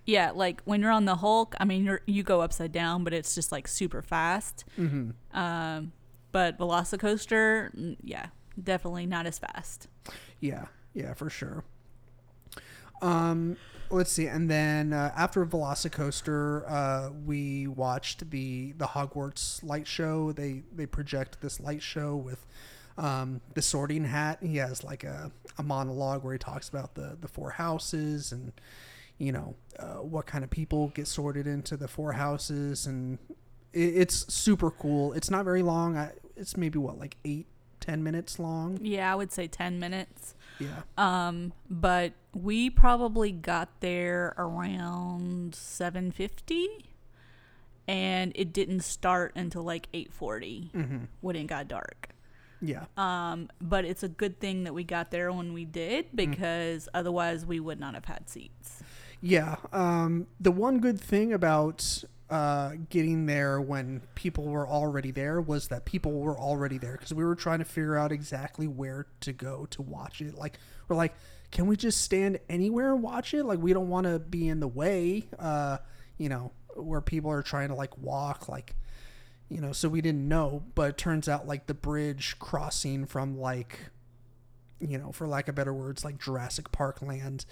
Yeah. 0.06 0.30
Like 0.32 0.62
when 0.64 0.80
you're 0.80 0.90
on 0.90 1.04
the 1.04 1.16
Hulk, 1.16 1.54
I 1.60 1.64
mean, 1.64 1.84
you're 1.84 2.00
you 2.06 2.22
go 2.22 2.40
upside 2.40 2.72
down, 2.72 3.04
but 3.04 3.12
it's 3.12 3.34
just 3.34 3.52
like 3.52 3.68
super 3.68 4.02
fast. 4.02 4.64
mm-hmm. 4.78 5.10
Um, 5.38 5.92
but 6.32 6.58
Velocicoaster, 6.58 7.96
yeah, 8.02 8.26
definitely 8.62 9.06
not 9.06 9.26
as 9.26 9.38
fast. 9.38 9.88
Yeah, 10.38 10.66
yeah, 10.94 11.14
for 11.14 11.28
sure. 11.28 11.64
Um, 13.02 13.56
let's 13.90 14.12
see, 14.12 14.26
and 14.26 14.50
then 14.50 14.92
uh, 14.92 15.12
after 15.16 15.44
Velocicoaster, 15.44 16.64
uh, 16.70 17.10
we 17.24 17.66
watched 17.66 18.30
the 18.30 18.72
the 18.72 18.86
Hogwarts 18.86 19.62
light 19.64 19.86
show. 19.86 20.32
They 20.32 20.62
they 20.74 20.86
project 20.86 21.40
this 21.40 21.60
light 21.60 21.82
show 21.82 22.14
with 22.16 22.46
um, 22.98 23.40
the 23.54 23.62
Sorting 23.62 24.04
Hat. 24.04 24.38
He 24.42 24.56
has 24.58 24.84
like 24.84 25.04
a, 25.04 25.32
a 25.58 25.62
monologue 25.62 26.22
where 26.22 26.34
he 26.34 26.38
talks 26.38 26.68
about 26.68 26.94
the 26.94 27.16
the 27.20 27.28
four 27.28 27.50
houses 27.50 28.32
and 28.32 28.52
you 29.20 29.30
know 29.30 29.54
uh, 29.78 30.02
what 30.02 30.26
kind 30.26 30.42
of 30.42 30.50
people 30.50 30.88
get 30.88 31.06
sorted 31.06 31.46
into 31.46 31.76
the 31.76 31.86
four 31.86 32.12
houses, 32.14 32.86
and 32.86 33.18
it, 33.72 33.94
it's 33.94 34.32
super 34.34 34.70
cool. 34.72 35.12
It's 35.12 35.30
not 35.30 35.44
very 35.44 35.62
long. 35.62 35.96
I, 35.96 36.10
it's 36.36 36.56
maybe 36.56 36.78
what 36.78 36.98
like 36.98 37.16
eight 37.24 37.46
ten 37.78 38.02
minutes 38.02 38.38
long. 38.38 38.78
Yeah, 38.82 39.12
I 39.12 39.14
would 39.14 39.30
say 39.30 39.46
ten 39.46 39.78
minutes. 39.78 40.34
Yeah. 40.58 40.82
Um, 40.98 41.52
but 41.70 42.12
we 42.34 42.68
probably 42.70 43.30
got 43.32 43.68
there 43.80 44.34
around 44.36 45.54
seven 45.54 46.10
fifty, 46.10 46.66
and 47.88 48.32
it 48.34 48.52
didn't 48.52 48.80
start 48.80 49.32
until 49.36 49.62
like 49.62 49.88
eight 49.92 50.12
forty 50.12 50.70
Mm-hmm. 50.74 51.04
when 51.20 51.36
it 51.36 51.46
got 51.46 51.68
dark. 51.68 52.08
Yeah. 52.62 52.84
Um, 52.98 53.48
but 53.60 53.86
it's 53.86 54.02
a 54.02 54.08
good 54.08 54.38
thing 54.38 54.64
that 54.64 54.74
we 54.74 54.84
got 54.84 55.10
there 55.10 55.32
when 55.32 55.54
we 55.54 55.64
did 55.64 56.08
because 56.14 56.90
otherwise 56.92 57.46
we 57.46 57.58
would 57.58 57.80
not 57.80 57.94
have 57.94 58.04
had 58.04 58.28
seats. 58.28 58.82
Yeah. 59.20 59.56
Um, 59.72 60.26
the 60.40 60.50
one 60.50 60.80
good 60.80 61.00
thing 61.00 61.32
about 61.32 62.04
uh, 62.30 62.72
getting 62.88 63.26
there 63.26 63.60
when 63.60 64.02
people 64.14 64.44
were 64.44 64.66
already 64.66 65.10
there 65.10 65.40
was 65.40 65.68
that 65.68 65.84
people 65.84 66.12
were 66.12 66.38
already 66.38 66.78
there 66.78 66.92
because 66.92 67.12
we 67.12 67.24
were 67.24 67.34
trying 67.34 67.58
to 67.58 67.64
figure 67.64 67.96
out 67.96 68.12
exactly 68.12 68.66
where 68.66 69.06
to 69.20 69.32
go 69.32 69.66
to 69.70 69.82
watch 69.82 70.20
it. 70.20 70.34
Like, 70.36 70.58
we're 70.88 70.96
like, 70.96 71.14
can 71.50 71.66
we 71.66 71.76
just 71.76 72.00
stand 72.02 72.38
anywhere 72.48 72.94
and 72.94 73.02
watch 73.02 73.34
it? 73.34 73.44
Like, 73.44 73.58
we 73.58 73.72
don't 73.72 73.88
want 73.88 74.06
to 74.06 74.18
be 74.18 74.48
in 74.48 74.60
the 74.60 74.68
way, 74.68 75.28
uh, 75.38 75.78
you 76.16 76.28
know, 76.28 76.52
where 76.76 77.00
people 77.00 77.30
are 77.30 77.42
trying 77.42 77.68
to 77.68 77.74
like 77.74 77.98
walk, 77.98 78.48
like, 78.48 78.76
you 79.48 79.60
know, 79.60 79.72
so 79.72 79.88
we 79.88 80.00
didn't 80.00 80.28
know. 80.28 80.62
But 80.74 80.90
it 80.90 80.98
turns 80.98 81.28
out 81.28 81.46
like 81.48 81.66
the 81.66 81.74
bridge 81.74 82.36
crossing 82.38 83.06
from 83.06 83.38
like, 83.38 83.90
you 84.78 84.96
know, 84.96 85.10
for 85.10 85.26
lack 85.26 85.48
of 85.48 85.56
better 85.56 85.74
words, 85.74 86.04
like 86.04 86.18
Jurassic 86.18 86.70
Park 86.70 87.02
land 87.02 87.44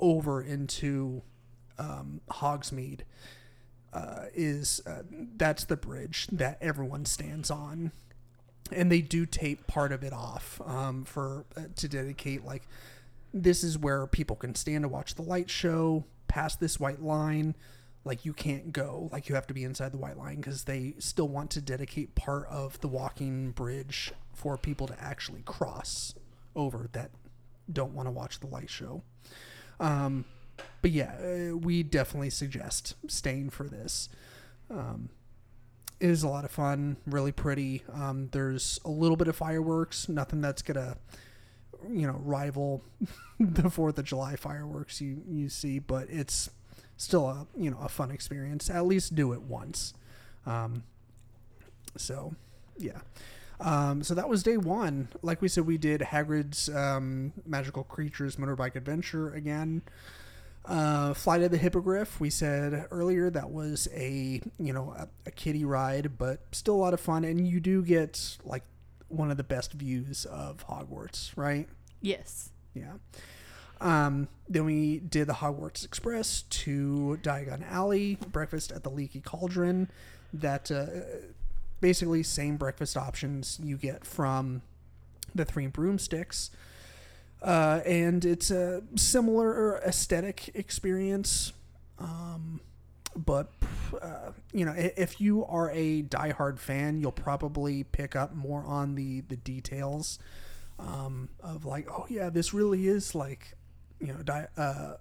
over 0.00 0.42
into 0.42 1.22
um, 1.78 2.20
Hogsmeade 2.30 3.00
uh, 3.92 4.26
is 4.34 4.80
uh, 4.86 5.02
that's 5.36 5.64
the 5.64 5.76
bridge 5.76 6.26
that 6.28 6.58
everyone 6.60 7.04
stands 7.04 7.50
on, 7.50 7.92
and 8.70 8.90
they 8.90 9.00
do 9.00 9.26
tape 9.26 9.66
part 9.66 9.92
of 9.92 10.02
it 10.02 10.12
off 10.12 10.60
um, 10.64 11.04
for 11.04 11.44
uh, 11.56 11.62
to 11.76 11.88
dedicate 11.88 12.44
like 12.44 12.66
this 13.32 13.62
is 13.62 13.78
where 13.78 14.06
people 14.06 14.36
can 14.36 14.54
stand 14.54 14.82
to 14.82 14.88
watch 14.88 15.14
the 15.14 15.22
light 15.22 15.50
show 15.50 16.04
past 16.28 16.60
this 16.60 16.78
white 16.78 17.02
line. 17.02 17.56
Like 18.02 18.24
you 18.24 18.32
can't 18.32 18.72
go, 18.72 19.10
like 19.12 19.28
you 19.28 19.34
have 19.34 19.46
to 19.48 19.54
be 19.54 19.62
inside 19.62 19.92
the 19.92 19.98
white 19.98 20.16
line 20.16 20.36
because 20.36 20.64
they 20.64 20.94
still 20.98 21.28
want 21.28 21.50
to 21.50 21.60
dedicate 21.60 22.14
part 22.14 22.46
of 22.48 22.80
the 22.80 22.88
walking 22.88 23.50
bridge 23.50 24.12
for 24.32 24.56
people 24.56 24.86
to 24.86 24.98
actually 24.98 25.42
cross 25.42 26.14
over 26.56 26.88
that 26.92 27.10
don't 27.70 27.92
want 27.92 28.06
to 28.06 28.10
watch 28.10 28.40
the 28.40 28.46
light 28.46 28.70
show. 28.70 29.02
Um, 29.80 30.24
but 30.82 30.92
yeah, 30.92 31.14
uh, 31.16 31.56
we 31.56 31.82
definitely 31.82 32.30
suggest 32.30 32.94
staying 33.08 33.50
for 33.50 33.64
this. 33.64 34.08
Um, 34.70 35.08
it 35.98 36.08
is 36.08 36.22
a 36.22 36.28
lot 36.28 36.44
of 36.44 36.50
fun, 36.50 36.96
really 37.06 37.32
pretty. 37.32 37.82
Um, 37.92 38.28
there's 38.32 38.78
a 38.84 38.90
little 38.90 39.16
bit 39.16 39.28
of 39.28 39.36
fireworks, 39.36 40.08
nothing 40.08 40.40
that's 40.40 40.62
gonna, 40.62 40.96
you 41.88 42.06
know, 42.06 42.20
rival 42.22 42.82
the 43.40 43.68
Fourth 43.68 43.98
of 43.98 44.04
July 44.04 44.36
fireworks 44.36 45.00
you 45.00 45.22
you 45.28 45.48
see, 45.48 45.78
but 45.78 46.06
it's 46.08 46.50
still 46.96 47.26
a 47.26 47.46
you 47.56 47.70
know 47.70 47.78
a 47.82 47.88
fun 47.88 48.10
experience. 48.10 48.70
At 48.70 48.86
least 48.86 49.14
do 49.14 49.32
it 49.32 49.42
once. 49.42 49.94
Um, 50.46 50.84
so, 51.96 52.34
yeah. 52.78 53.00
Um, 53.60 54.02
so 54.02 54.14
that 54.14 54.28
was 54.28 54.42
day 54.42 54.56
one. 54.56 55.08
Like 55.22 55.42
we 55.42 55.48
said, 55.48 55.66
we 55.66 55.78
did 55.78 56.00
Hagrid's 56.00 56.68
um, 56.70 57.32
Magical 57.46 57.84
Creatures 57.84 58.36
Motorbike 58.36 58.74
Adventure 58.74 59.32
again. 59.32 59.82
Uh, 60.64 61.14
Flight 61.14 61.42
of 61.42 61.50
the 61.50 61.58
Hippogriff, 61.58 62.20
we 62.20 62.30
said 62.30 62.86
earlier, 62.90 63.30
that 63.30 63.50
was 63.50 63.88
a 63.94 64.40
you 64.58 64.72
know 64.72 64.94
a, 64.96 65.08
a 65.26 65.30
kiddie 65.30 65.64
ride, 65.64 66.18
but 66.18 66.40
still 66.52 66.74
a 66.74 66.76
lot 66.76 66.94
of 66.94 67.00
fun, 67.00 67.24
and 67.24 67.48
you 67.48 67.60
do 67.60 67.82
get 67.82 68.38
like 68.44 68.62
one 69.08 69.30
of 69.30 69.36
the 69.36 69.44
best 69.44 69.72
views 69.72 70.24
of 70.26 70.66
Hogwarts, 70.68 71.32
right? 71.36 71.68
Yes. 72.00 72.50
Yeah. 72.74 72.92
Um, 73.80 74.28
then 74.48 74.66
we 74.66 74.98
did 74.98 75.26
the 75.26 75.34
Hogwarts 75.34 75.84
Express 75.84 76.42
to 76.42 77.18
Diagon 77.22 77.68
Alley, 77.70 78.18
breakfast 78.30 78.72
at 78.72 78.82
the 78.84 78.90
Leaky 78.90 79.20
Cauldron. 79.20 79.90
That 80.32 80.70
uh, 80.70 80.86
basically 81.80 82.22
same 82.22 82.56
breakfast 82.56 82.96
options 82.96 83.58
you 83.62 83.76
get 83.76 84.04
from 84.04 84.62
the 85.34 85.44
Three 85.44 85.66
Broomsticks. 85.66 86.50
Uh, 87.42 87.80
and 87.86 88.24
it's 88.24 88.50
a 88.50 88.82
similar 88.96 89.78
aesthetic 89.78 90.50
experience. 90.54 91.52
Um, 91.98 92.60
but 93.16 93.50
uh, 94.00 94.32
you 94.52 94.64
know, 94.64 94.74
if 94.76 95.20
you 95.20 95.44
are 95.46 95.70
a 95.72 96.02
diehard 96.02 96.58
fan, 96.58 97.00
you'll 97.00 97.12
probably 97.12 97.84
pick 97.84 98.14
up 98.14 98.34
more 98.34 98.64
on 98.64 98.94
the 98.94 99.22
the 99.22 99.36
details 99.36 100.18
um, 100.78 101.28
of 101.42 101.64
like, 101.64 101.88
oh 101.90 102.06
yeah, 102.08 102.30
this 102.30 102.54
really 102.54 102.86
is 102.86 103.14
like, 103.14 103.56
you 104.00 104.08
know, 104.08 104.22
di- 104.22 104.48
uh, 104.56 104.94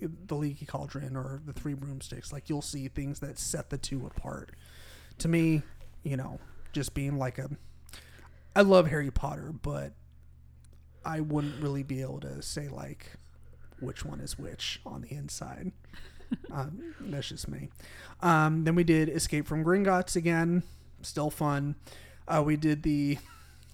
the 0.00 0.34
Leaky 0.34 0.66
Cauldron 0.66 1.16
or 1.16 1.40
the 1.46 1.52
Three 1.52 1.74
Broomsticks. 1.74 2.32
Like 2.32 2.48
you'll 2.48 2.62
see 2.62 2.88
things 2.88 3.20
that 3.20 3.38
set 3.38 3.70
the 3.70 3.78
two 3.78 4.06
apart. 4.06 4.50
To 5.18 5.28
me, 5.28 5.62
you 6.06 6.16
know, 6.16 6.38
just 6.72 6.94
being 6.94 7.18
like 7.18 7.38
a, 7.38 7.50
I 8.54 8.62
love 8.62 8.86
Harry 8.86 9.10
Potter, 9.10 9.52
but 9.52 9.92
I 11.04 11.20
wouldn't 11.20 11.60
really 11.60 11.82
be 11.82 12.00
able 12.00 12.20
to 12.20 12.40
say 12.42 12.68
like 12.68 13.12
which 13.80 14.04
one 14.04 14.20
is 14.20 14.38
which 14.38 14.80
on 14.86 15.02
the 15.02 15.12
inside. 15.12 15.72
um, 16.52 16.94
that's 17.00 17.28
just 17.28 17.48
me. 17.48 17.70
Um, 18.20 18.62
then 18.64 18.76
we 18.76 18.84
did 18.84 19.08
Escape 19.08 19.46
from 19.46 19.64
Gringotts 19.64 20.14
again, 20.14 20.62
still 21.02 21.30
fun. 21.30 21.74
Uh, 22.28 22.42
we 22.44 22.56
did 22.56 22.84
the 22.84 23.18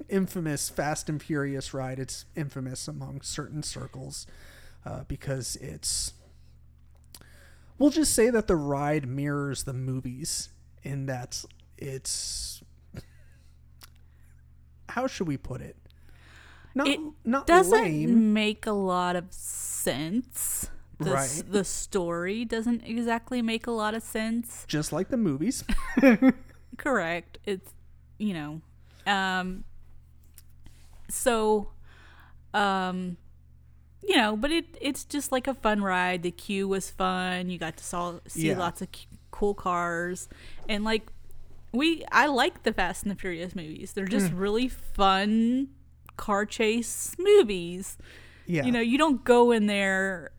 infamous 0.09 0.70
Fast 0.70 1.09
and 1.11 1.22
Furious 1.22 1.74
ride. 1.74 1.99
It's 1.99 2.24
infamous 2.35 2.89
among 2.89 3.20
certain 3.20 3.62
circles 3.62 4.26
uh, 4.87 5.05
because 5.07 5.57
it's. 5.57 6.14
We'll 7.78 7.91
just 7.91 8.14
say 8.14 8.30
that 8.30 8.47
the 8.47 8.57
ride 8.57 9.07
mirrors 9.07 9.64
the 9.64 9.72
movies 9.72 10.51
in 10.83 11.07
that 11.07 11.45
it's. 11.83 12.62
How 14.89 15.07
should 15.07 15.26
we 15.26 15.37
put 15.37 15.61
it? 15.61 15.76
Not, 16.74 16.87
It 16.89 17.01
not 17.24 17.47
Doesn't 17.47 17.72
lame. 17.83 18.33
make 18.33 18.66
a 18.66 18.72
lot 18.72 19.16
of 19.16 19.33
sense. 19.33 20.70
The, 20.99 21.16
s- 21.16 21.39
Right. 21.43 21.53
the 21.53 21.64
story 21.64 22.45
doesn't 22.45 22.85
exactly 22.87 23.43
make 23.43 23.66
a 23.66 23.70
lot 23.72 23.95
of 23.95 24.03
sense. 24.03 24.64
just 24.68 24.93
like 24.93 25.09
the 25.09 25.16
movies. 25.16 25.64
Correct. 26.78 27.39
It's 27.45 27.72
you 28.18 28.35
know, 28.35 28.61
um, 29.07 29.64
so, 31.09 31.70
um, 32.55 33.16
you 34.03 34.16
know, 34.16 34.37
but 34.37 34.53
it 34.53 34.78
it's 34.80 35.05
just 35.05 35.33
like 35.33 35.49
a 35.49 35.55
fun 35.55 35.83
ride. 35.83 36.22
The 36.22 36.30
queue 36.30 36.68
was 36.68 36.89
fun. 36.91 37.51
You 37.51 37.59
got 37.59 37.76
to 37.78 37.85
saw 37.85 38.20
see 38.28 38.49
Yeah. 38.49 38.59
lots 38.59 38.80
of 38.80 38.89
c- 38.95 39.07
cool 39.33 39.55
cars, 39.55 40.28
and 40.68 40.85
like 40.85 41.11
we, 41.73 42.05
I 42.12 42.27
like 42.27 42.62
the 42.64 42.73
Fast 42.73 43.03
and 43.05 43.11
the 43.11 43.16
Furious 43.16 43.55
movies. 43.55 43.93
They're 43.93 44.05
just 44.07 44.33
really 44.33 44.68
fun 44.68 45.68
car 46.16 46.45
chase 46.47 47.14
movies. 47.18 47.97
Yeah. 48.47 48.64
You 48.64 48.73
know, 48.73 48.81
you 48.81 48.99
don't 48.99 49.25
go 49.25 49.51
in 49.53 49.66
there 49.66 50.31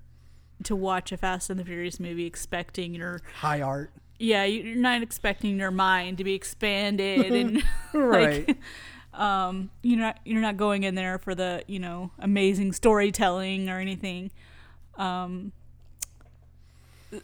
to 0.64 0.76
watch 0.76 1.12
a 1.12 1.18
Fast 1.18 1.50
and 1.50 1.60
the 1.60 1.66
Furious 1.66 2.00
movie 2.00 2.26
expecting 2.26 2.94
your 2.94 3.22
high 3.36 3.62
art. 3.62 3.92
yeah, 4.20 4.44
you- 4.46 4.62
you're 4.64 4.76
not 4.78 5.02
expecting 5.02 5.58
your 5.60 5.72
mind 5.72 6.18
to 6.20 6.24
be 6.24 6.34
expanded 6.34 7.32
and 7.32 7.64
Right. 7.94 8.48
like 8.48 8.58
um 9.20 9.70
you're 9.84 10.00
not 10.00 10.20
you're 10.26 10.42
not 10.42 10.58
going 10.58 10.84
in 10.84 10.96
there 10.96 11.20
for 11.20 11.36
the, 11.36 11.64
you 11.68 11.80
know, 11.80 12.12
amazing 12.20 12.72
storytelling 12.74 13.70
or 13.70 13.80
anything. 13.80 14.32
Um 14.98 15.52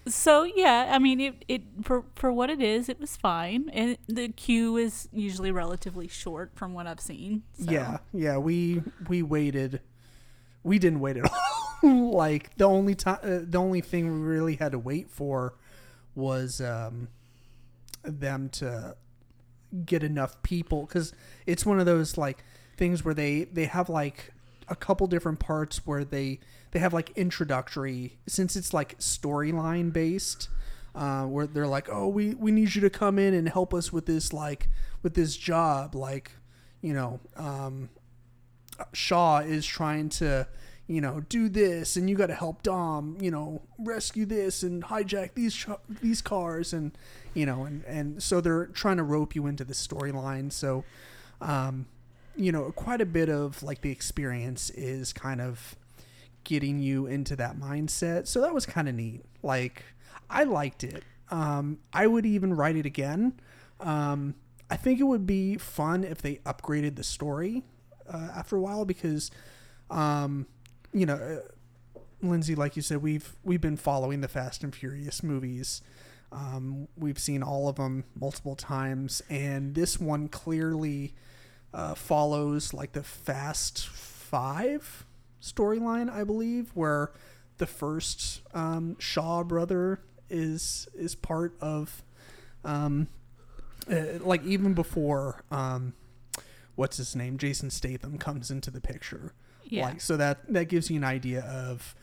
so 0.07 0.43
yeah, 0.43 0.89
I 0.91 0.99
mean 0.99 1.19
it, 1.19 1.45
it 1.47 1.61
for 1.83 2.03
for 2.15 2.31
what 2.31 2.49
it 2.49 2.61
is, 2.61 2.89
it 2.89 2.99
was 2.99 3.15
fine. 3.15 3.69
And 3.73 3.97
the 4.07 4.29
queue 4.29 4.77
is 4.77 5.07
usually 5.11 5.51
relatively 5.51 6.07
short 6.07 6.51
from 6.55 6.73
what 6.73 6.87
I've 6.87 6.99
seen. 6.99 7.43
So. 7.53 7.71
Yeah, 7.71 7.97
yeah. 8.13 8.37
We 8.37 8.83
we 9.07 9.23
waited. 9.23 9.81
We 10.63 10.79
didn't 10.79 10.99
wait 10.99 11.17
at 11.17 11.31
all. 11.83 12.11
like 12.11 12.55
the 12.57 12.65
only 12.65 12.95
time, 12.95 13.19
uh, 13.23 13.39
the 13.43 13.57
only 13.57 13.81
thing 13.81 14.21
we 14.21 14.27
really 14.27 14.55
had 14.55 14.73
to 14.73 14.79
wait 14.79 15.09
for 15.09 15.55
was 16.15 16.59
um, 16.59 17.07
them 18.03 18.49
to 18.49 18.95
get 19.85 20.03
enough 20.03 20.41
people 20.41 20.85
because 20.85 21.13
it's 21.45 21.65
one 21.65 21.79
of 21.79 21.85
those 21.85 22.17
like 22.17 22.43
things 22.77 23.05
where 23.05 23.13
they 23.13 23.43
they 23.45 23.65
have 23.65 23.89
like 23.89 24.33
a 24.67 24.75
couple 24.75 25.07
different 25.07 25.39
parts 25.39 25.85
where 25.85 26.03
they 26.03 26.39
they 26.71 26.79
have 26.79 26.93
like 26.93 27.11
introductory 27.15 28.17
since 28.27 28.55
it's 28.55 28.73
like 28.73 28.97
storyline 28.99 29.91
based 29.91 30.49
uh, 30.95 31.23
where 31.23 31.47
they're 31.47 31.67
like 31.67 31.87
oh 31.89 32.07
we 32.07 32.33
we 32.35 32.51
need 32.51 32.75
you 32.75 32.81
to 32.81 32.89
come 32.89 33.19
in 33.19 33.33
and 33.33 33.49
help 33.49 33.73
us 33.73 33.93
with 33.93 34.05
this 34.05 34.33
like 34.33 34.67
with 35.01 35.13
this 35.13 35.37
job 35.37 35.95
like 35.95 36.31
you 36.81 36.93
know 36.93 37.19
um, 37.35 37.89
Shaw 38.93 39.39
is 39.39 39.65
trying 39.65 40.09
to 40.09 40.47
you 40.87 41.01
know 41.01 41.21
do 41.29 41.49
this 41.49 41.95
and 41.95 42.09
you 42.09 42.15
got 42.15 42.27
to 42.27 42.33
help 42.33 42.63
Dom 42.63 43.17
you 43.21 43.29
know 43.29 43.61
rescue 43.77 44.25
this 44.25 44.63
and 44.63 44.83
hijack 44.83 45.35
these 45.35 45.65
these 46.01 46.21
cars 46.21 46.73
and 46.73 46.97
you 47.33 47.45
know 47.45 47.63
and 47.63 47.85
and 47.85 48.23
so 48.23 48.41
they're 48.41 48.65
trying 48.65 48.97
to 48.97 49.03
rope 49.03 49.35
you 49.35 49.45
into 49.45 49.63
the 49.63 49.73
storyline. 49.73 50.51
So 50.51 50.83
um 51.41 51.85
you 52.35 52.51
know 52.51 52.71
quite 52.71 53.01
a 53.01 53.05
bit 53.05 53.29
of 53.29 53.61
like 53.61 53.81
the 53.81 53.91
experience 53.91 54.71
is 54.71 55.13
kind 55.13 55.41
of 55.41 55.75
getting 56.43 56.79
you 56.79 57.05
into 57.05 57.35
that 57.35 57.57
mindset. 57.57 58.27
So 58.27 58.41
that 58.41 58.53
was 58.53 58.65
kind 58.65 58.89
of 58.89 58.95
neat. 58.95 59.23
Like 59.43 59.83
I 60.29 60.43
liked 60.43 60.83
it. 60.83 61.03
Um 61.29 61.79
I 61.93 62.07
would 62.07 62.25
even 62.25 62.53
write 62.53 62.75
it 62.75 62.85
again. 62.85 63.39
Um 63.79 64.35
I 64.69 64.75
think 64.77 64.99
it 64.99 65.03
would 65.03 65.25
be 65.25 65.57
fun 65.57 66.03
if 66.03 66.21
they 66.21 66.35
upgraded 66.37 66.95
the 66.95 67.03
story 67.03 67.63
uh, 68.07 68.29
after 68.35 68.55
a 68.55 68.61
while 68.61 68.85
because 68.85 69.31
um 69.89 70.47
you 70.93 71.05
know 71.05 71.15
uh, 71.15 71.99
Lindsay 72.21 72.55
like 72.55 72.75
you 72.75 72.81
said 72.81 73.01
we've 73.01 73.35
we've 73.43 73.61
been 73.61 73.77
following 73.77 74.21
the 74.21 74.27
Fast 74.27 74.63
and 74.63 74.75
Furious 74.75 75.23
movies. 75.23 75.81
Um, 76.31 76.87
we've 76.95 77.17
seen 77.17 77.41
all 77.41 77.67
of 77.67 77.77
them 77.77 78.03
multiple 78.13 78.55
times 78.55 79.23
and 79.31 79.73
this 79.73 79.99
one 79.99 80.27
clearly 80.27 81.15
uh, 81.73 81.95
follows 81.95 82.71
like 82.73 82.91
the 82.91 83.01
Fast 83.03 83.87
Five 83.87 85.05
storyline 85.41 86.11
I 86.11 86.23
believe 86.23 86.71
where 86.73 87.11
the 87.57 87.67
first 87.67 88.41
um, 88.53 88.97
Shaw 88.99 89.43
brother 89.43 89.99
is 90.29 90.87
is 90.95 91.15
part 91.15 91.53
of 91.61 92.03
um, 92.63 93.07
uh, 93.89 94.19
like 94.19 94.43
even 94.45 94.73
before 94.73 95.43
um, 95.51 95.93
what's 96.75 96.97
his 96.97 97.15
name? 97.15 97.37
Jason 97.37 97.69
Statham 97.69 98.17
comes 98.17 98.49
into 98.49 98.71
the 98.71 98.81
picture. 98.81 99.33
Yeah. 99.65 99.85
like 99.85 100.01
so 100.01 100.17
that 100.17 100.51
that 100.51 100.65
gives 100.65 100.89
you 100.89 100.97
an 100.97 101.03
idea 101.03 101.41
of 101.41 101.95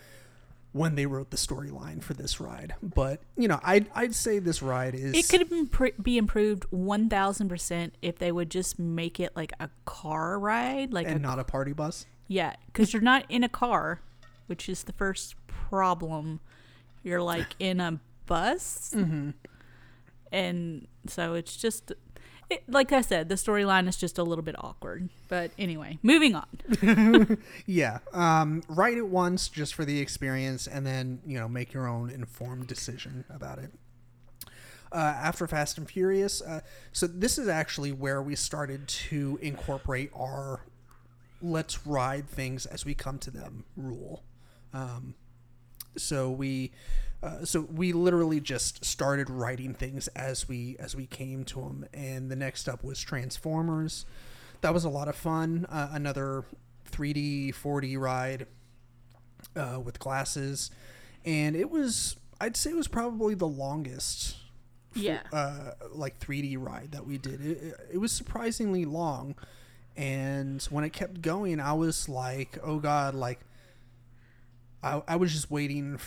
when 0.71 0.95
they 0.95 1.07
wrote 1.07 1.31
the 1.31 1.37
storyline 1.37 2.03
for 2.03 2.15
this 2.15 2.39
ride. 2.39 2.75
But 2.83 3.21
you 3.37 3.49
know 3.49 3.59
I'd, 3.65 3.91
I'd 3.95 4.15
say 4.15 4.39
this 4.39 4.63
ride 4.63 4.95
is 4.95 5.15
It 5.15 5.29
could 5.29 5.71
be 6.03 6.17
improved 6.17 6.67
1000% 6.71 7.91
if 8.03 8.19
they 8.19 8.31
would 8.31 8.51
just 8.51 8.79
make 8.79 9.19
it 9.19 9.35
like 9.35 9.53
a 9.59 9.71
car 9.85 10.39
ride, 10.39 10.93
like 10.93 11.07
and 11.07 11.17
a 11.17 11.19
not 11.19 11.39
a 11.39 11.45
party 11.45 11.73
bus 11.73 12.07
Yeah, 12.29 12.55
because 12.67 12.93
you're 12.93 13.03
not 13.03 13.25
in 13.29 13.45
a 13.45 13.49
car, 13.49 14.01
which 14.47 14.69
is 14.69 14.85
the 14.85 14.93
first 14.93 15.35
problem. 15.47 16.41
You're 17.03 17.23
like 17.23 17.47
in 17.59 17.81
a 17.81 18.01
bus, 18.27 18.93
mm-hmm. 18.97 19.31
and 20.33 20.89
so 21.07 21.35
it's 21.35 21.57
just, 21.57 21.93
it, 22.51 22.65
like 22.69 22.93
I 22.93 23.01
said, 23.01 23.29
the 23.29 23.37
storyline 23.37 23.89
is 23.89 23.97
just 23.97 24.19
a 24.19 24.25
little 24.25 24.43
bit 24.43 24.57
awkward. 24.59 25.09
But 25.29 25.53
anyway, 25.59 25.99
moving 26.03 26.35
on. 26.35 27.39
yeah 27.67 27.99
um, 28.13 28.63
write 28.69 28.97
it 28.97 29.07
once 29.07 29.49
just 29.49 29.75
for 29.75 29.85
the 29.85 30.01
experience 30.01 30.67
and 30.67 30.87
then 30.87 31.21
you 31.27 31.39
know 31.39 31.49
make 31.49 31.73
your 31.73 31.87
own 31.87 32.11
informed 32.11 32.67
decision 32.67 33.25
about 33.31 33.59
it 33.59 33.71
uh, 34.93 34.97
after 34.97 35.47
Fast 35.47 35.79
and 35.79 35.89
Furious. 35.89 36.41
Uh, 36.41 36.61
so 36.93 37.07
this 37.07 37.39
is 37.39 37.49
actually 37.49 37.93
where 37.93 38.23
we 38.23 38.35
started 38.35 38.87
to 38.89 39.39
incorporate 39.43 40.11
our 40.15 40.61
let's 41.43 41.87
ride 41.87 42.29
things 42.29 42.67
as 42.67 42.85
we 42.85 42.95
come 42.95 43.19
to 43.19 43.31
them 43.31 43.65
rule. 43.77 44.23
Um, 44.73 45.15
so 45.97 46.31
we 46.31 46.73
uh, 47.23 47.45
so 47.45 47.63
we 47.63 47.93
literally 47.93 48.41
just 48.41 48.85
started 48.85 49.31
writing 49.31 49.73
things 49.75 50.09
as 50.09 50.47
we 50.49 50.77
as 50.79 50.95
we 50.95 51.07
came 51.07 51.45
to 51.45 51.61
them 51.63 51.87
and 51.95 52.31
the 52.31 52.37
next 52.37 52.69
up 52.69 52.85
was 52.85 53.01
transformers 53.01 54.05
that 54.61 54.75
was 54.75 54.85
a 54.85 54.91
lot 54.91 55.09
of 55.09 55.17
fun 55.17 55.65
uh, 55.71 55.89
another 55.93 56.45
3d 56.93 57.55
4d 57.55 57.99
ride 57.99 58.47
uh, 59.57 59.81
with 59.83 59.99
glasses 59.99 60.71
and 61.25 61.57
it 61.57 61.71
was 61.71 62.17
I'd 62.41 62.57
say 62.59 62.71
it 62.71 62.77
was 62.77 62.89
probably 62.89 63.35
the 63.35 63.49
longest 63.49 64.37
Yeah. 64.95 65.21
uh, 65.33 65.71
like 65.93 66.21
3D 66.21 66.57
ride 66.59 66.93
that 66.93 67.07
we 67.07 67.17
did. 67.17 67.41
It, 67.41 67.63
it, 67.63 67.75
it 67.95 67.99
was 67.99 68.13
surprisingly 68.13 68.85
long, 68.85 69.35
and 69.97 70.63
when 70.65 70.85
it 70.85 70.93
kept 70.93 71.23
going, 71.23 71.61
I 71.61 71.73
was 71.73 72.09
like, 72.09 72.59
"Oh 72.63 72.79
God!" 72.79 73.15
Like, 73.15 73.41
I, 74.83 75.03
I 75.09 75.17
was 75.17 75.33
just 75.33 75.51
waiting 75.51 75.99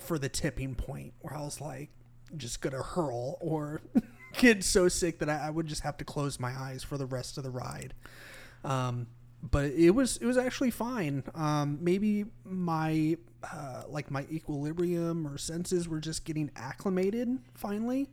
for 0.00 0.18
the 0.18 0.28
tipping 0.28 0.74
point 0.74 1.14
where 1.20 1.34
I 1.34 1.42
was 1.42 1.60
like, 1.60 1.90
just 2.36 2.60
gonna 2.60 2.82
hurl 2.82 3.38
or 3.40 3.82
get 4.38 4.64
so 4.64 4.88
sick 4.88 5.18
that 5.18 5.28
I, 5.28 5.46
I 5.46 5.50
would 5.50 5.66
just 5.66 5.82
have 5.82 5.96
to 5.98 6.04
close 6.04 6.40
my 6.40 6.52
eyes 6.52 6.82
for 6.82 6.98
the 6.98 7.06
rest 7.06 7.38
of 7.38 7.44
the 7.44 7.50
ride. 7.50 7.94
Um, 8.64 9.06
but 9.42 9.66
it 9.66 9.90
was 9.90 10.16
it 10.16 10.26
was 10.26 10.36
actually 10.36 10.70
fine. 10.70 11.22
Um, 11.34 11.78
maybe 11.80 12.24
my 12.44 13.16
uh, 13.42 13.82
like 13.88 14.10
my 14.10 14.26
equilibrium 14.30 15.26
or 15.26 15.38
senses 15.38 15.88
were 15.88 16.00
just 16.00 16.24
getting 16.24 16.50
acclimated 16.56 17.38
finally. 17.54 18.08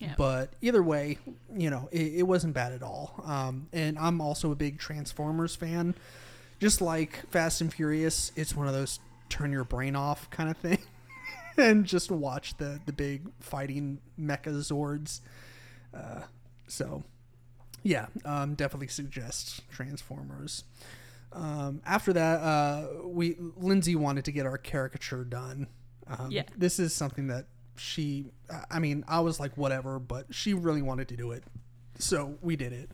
Yeah. 0.00 0.14
But 0.16 0.54
either 0.62 0.82
way, 0.82 1.18
you 1.54 1.68
know, 1.70 1.88
it, 1.92 2.14
it 2.16 2.22
wasn't 2.22 2.54
bad 2.54 2.72
at 2.72 2.82
all. 2.82 3.22
Um, 3.24 3.68
and 3.72 3.98
I'm 3.98 4.20
also 4.20 4.50
a 4.50 4.56
big 4.56 4.78
Transformers 4.78 5.54
fan. 5.54 5.94
Just 6.58 6.80
like 6.80 7.28
Fast 7.30 7.60
and 7.60 7.72
Furious, 7.72 8.32
it's 8.34 8.56
one 8.56 8.66
of 8.66 8.72
those 8.72 8.98
turn 9.28 9.52
your 9.52 9.64
brain 9.64 9.94
off 9.94 10.28
kind 10.30 10.50
of 10.50 10.56
thing. 10.56 10.78
and 11.58 11.84
just 11.84 12.10
watch 12.10 12.56
the, 12.56 12.80
the 12.86 12.92
big 12.92 13.28
fighting 13.40 13.98
mecha 14.18 14.46
Zords. 14.48 15.20
Uh, 15.94 16.22
so, 16.66 17.02
yeah, 17.82 18.06
um, 18.24 18.54
definitely 18.54 18.88
suggest 18.88 19.68
Transformers. 19.70 20.64
Um, 21.32 21.80
after 21.84 22.12
that, 22.14 22.40
uh, 22.40 22.88
we 23.04 23.36
Lindsay 23.56 23.96
wanted 23.96 24.24
to 24.24 24.32
get 24.32 24.46
our 24.46 24.58
caricature 24.58 25.24
done. 25.24 25.66
Um, 26.06 26.30
Yeah. 26.30 26.42
this 26.56 26.78
is 26.78 26.92
something 26.94 27.26
that 27.28 27.46
she. 27.80 28.26
I 28.70 28.78
mean, 28.78 29.04
I 29.08 29.20
was 29.20 29.40
like, 29.40 29.56
whatever, 29.56 29.98
but 29.98 30.26
she 30.30 30.54
really 30.54 30.82
wanted 30.82 31.08
to 31.08 31.16
do 31.16 31.32
it, 31.32 31.44
so 31.98 32.38
we 32.42 32.56
did 32.56 32.72
it, 32.72 32.90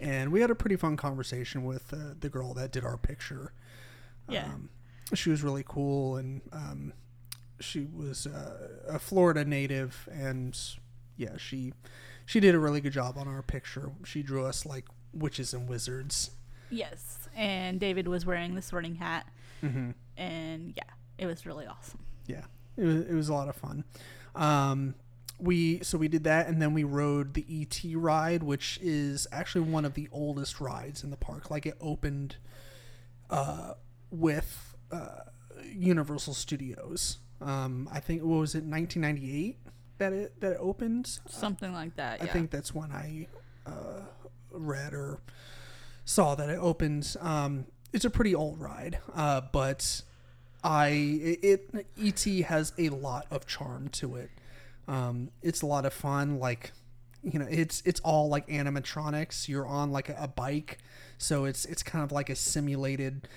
and 0.00 0.32
we 0.32 0.40
had 0.40 0.50
a 0.50 0.54
pretty 0.54 0.76
fun 0.76 0.96
conversation 0.96 1.64
with 1.64 1.92
uh, 1.92 2.14
the 2.18 2.28
girl 2.28 2.54
that 2.54 2.72
did 2.72 2.84
our 2.84 2.96
picture. 2.96 3.52
Yeah. 4.28 4.46
Um, 4.46 4.70
she 5.12 5.30
was 5.30 5.42
really 5.42 5.64
cool, 5.66 6.16
and 6.16 6.40
um, 6.52 6.92
she 7.60 7.86
was 7.94 8.26
uh, 8.26 8.68
a 8.88 8.98
Florida 8.98 9.44
native, 9.44 10.08
and 10.10 10.58
yeah, 11.16 11.36
she 11.36 11.72
she 12.26 12.40
did 12.40 12.54
a 12.54 12.58
really 12.58 12.80
good 12.80 12.92
job 12.92 13.16
on 13.18 13.28
our 13.28 13.42
picture. 13.42 13.92
She 14.04 14.22
drew 14.22 14.44
us 14.46 14.66
like 14.66 14.86
witches 15.12 15.54
and 15.54 15.68
wizards. 15.68 16.30
Yes. 16.70 17.28
And 17.36 17.78
David 17.78 18.08
was 18.08 18.26
wearing 18.26 18.54
the 18.54 18.62
sorting 18.62 18.96
hat. 18.96 19.26
Mm-hmm. 19.62 19.90
And 20.16 20.74
yeah, 20.76 20.84
it 21.18 21.26
was 21.26 21.46
really 21.46 21.66
awesome. 21.66 22.00
Yeah, 22.26 22.44
it 22.76 22.84
was, 22.84 22.96
it 23.06 23.12
was 23.14 23.28
a 23.28 23.34
lot 23.34 23.48
of 23.48 23.56
fun. 23.56 23.84
Um, 24.34 24.94
we 25.38 25.82
so 25.82 25.98
we 25.98 26.08
did 26.08 26.24
that, 26.24 26.46
and 26.46 26.60
then 26.62 26.74
we 26.74 26.84
rode 26.84 27.34
the 27.34 27.44
ET 27.48 27.80
ride, 27.96 28.42
which 28.42 28.78
is 28.82 29.26
actually 29.32 29.62
one 29.62 29.84
of 29.84 29.94
the 29.94 30.08
oldest 30.12 30.60
rides 30.60 31.02
in 31.02 31.10
the 31.10 31.16
park. 31.16 31.50
Like 31.50 31.66
it 31.66 31.76
opened 31.80 32.36
uh, 33.30 33.74
with 34.10 34.76
uh, 34.90 35.20
Universal 35.64 36.34
Studios. 36.34 37.18
Um, 37.40 37.88
I 37.92 38.00
think 38.00 38.22
what 38.22 38.38
was 38.38 38.54
it, 38.54 38.64
1998 38.64 39.58
that 39.98 40.12
it 40.12 40.40
that 40.40 40.52
it 40.52 40.58
opened. 40.60 41.18
Something 41.28 41.72
like 41.72 41.96
that. 41.96 42.22
I 42.22 42.26
think 42.26 42.50
that's 42.50 42.74
when 42.74 42.92
I 42.92 43.26
uh, 43.66 44.02
read 44.50 44.94
or 44.94 45.20
saw 46.04 46.34
that 46.34 46.48
it 46.48 46.58
opens. 46.58 47.16
Um, 47.20 47.66
it's 47.92 48.04
a 48.04 48.10
pretty 48.10 48.34
old 48.34 48.60
ride, 48.60 48.98
uh, 49.14 49.42
but 49.52 50.02
I 50.64 50.88
it, 51.42 51.86
ET 52.02 52.24
has 52.46 52.72
a 52.78 52.88
lot 52.88 53.26
of 53.30 53.46
charm 53.46 53.88
to 53.90 54.16
it. 54.16 54.30
Um, 54.88 55.30
it's 55.42 55.62
a 55.62 55.66
lot 55.66 55.84
of 55.86 55.92
fun. 55.92 56.38
Like 56.40 56.72
you 57.22 57.38
know, 57.38 57.46
it's 57.48 57.82
it's 57.84 58.00
all 58.00 58.28
like 58.28 58.48
animatronics. 58.48 59.46
You're 59.48 59.66
on 59.66 59.92
like 59.92 60.08
a, 60.08 60.16
a 60.18 60.28
bike, 60.28 60.78
so 61.18 61.44
it's 61.44 61.64
it's 61.66 61.82
kind 61.82 62.02
of 62.02 62.10
like 62.12 62.30
a 62.30 62.34
simulated. 62.36 63.28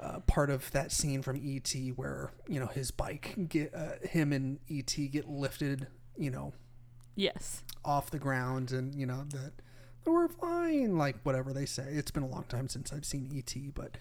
Uh, 0.00 0.20
part 0.28 0.48
of 0.48 0.70
that 0.70 0.92
scene 0.92 1.22
from 1.22 1.34
ET 1.44 1.74
where 1.96 2.30
you 2.46 2.60
know 2.60 2.68
his 2.68 2.92
bike 2.92 3.34
get 3.48 3.74
uh, 3.74 3.94
him 4.08 4.32
and 4.32 4.60
ET 4.70 4.94
get 5.10 5.28
lifted 5.28 5.88
you 6.16 6.30
know 6.30 6.52
Yes. 7.16 7.64
off 7.84 8.08
the 8.08 8.18
ground 8.20 8.70
and 8.70 8.94
you 8.94 9.06
know 9.06 9.24
that 9.32 9.54
we're 10.06 10.28
fine 10.28 10.96
like 10.96 11.16
whatever 11.24 11.52
they 11.52 11.66
say 11.66 11.82
it's 11.88 12.12
been 12.12 12.22
a 12.22 12.28
long 12.28 12.44
time 12.44 12.68
since 12.68 12.92
i've 12.92 13.04
seen 13.04 13.28
et 13.36 13.52
but 13.74 13.98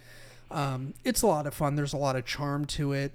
um, 0.51 0.93
it's 1.03 1.21
a 1.21 1.27
lot 1.27 1.45
of 1.47 1.53
fun. 1.53 1.75
There's 1.75 1.93
a 1.93 1.97
lot 1.97 2.15
of 2.15 2.25
charm 2.25 2.65
to 2.65 2.93
it. 2.93 3.13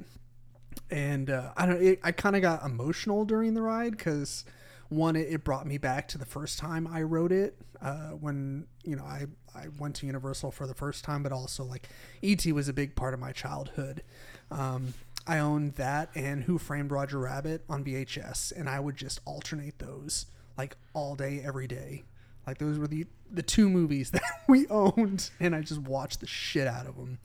And 0.91 1.29
uh, 1.31 1.53
i 1.57 1.67
don't 1.67 1.83
it, 1.83 2.01
i 2.03 2.13
kind 2.13 2.35
of 2.35 2.43
got 2.43 2.65
emotional 2.65 3.25
during 3.25 3.55
the 3.55 3.63
ride 3.63 3.93
because 3.97 4.45
one 4.89 5.17
it, 5.17 5.29
it 5.29 5.45
brought 5.45 5.67
me 5.67 5.77
back 5.79 6.09
to 6.09 6.19
the 6.19 6.25
first 6.25 6.59
time 6.59 6.87
i 6.87 7.03
rode 7.03 7.33
it 7.33 7.57
uh, 7.81 8.11
when 8.11 8.67
you 8.83 8.97
know 8.97 9.05
i 9.05 9.27
i 9.55 9.67
went 9.79 9.97
to 9.97 10.07
universal 10.07 10.51
for 10.51 10.67
the 10.67 10.75
first 10.75 11.05
time 11.05 11.23
but 11.23 11.33
also 11.33 11.63
like 11.63 11.89
et 12.23 12.45
was 12.47 12.69
a 12.69 12.73
big 12.73 12.95
part 12.95 13.15
of 13.15 13.21
my 13.21 13.33
childhood. 13.33 14.03
Um, 14.51 14.95
I 15.27 15.39
owned 15.39 15.75
that 15.75 16.11
and 16.15 16.45
Who 16.45 16.59
Framed 16.59 16.91
Roger 16.91 17.19
Rabbit 17.19 17.65
on 17.69 17.85
VHS, 17.85 18.53
and 18.57 18.69
I 18.69 18.81
would 18.81 18.97
just 18.97 19.21
alternate 19.25 19.79
those 19.79 20.27
like 20.59 20.77
all 20.95 21.15
day, 21.15 21.41
every 21.45 21.67
day. 21.67 22.05
Like 22.47 22.59
those 22.59 22.79
were 22.79 22.89
the 22.89 23.07
the 23.33 23.43
two 23.43 23.69
movies 23.69 24.11
that 24.13 24.23
we 24.49 24.67
owned, 24.69 25.31
and 25.41 25.55
I 25.55 25.61
just 25.61 25.81
watched 25.81 26.21
the 26.21 26.27
shit 26.27 26.67
out 26.67 26.87
of 26.87 26.97
them. 26.97 27.19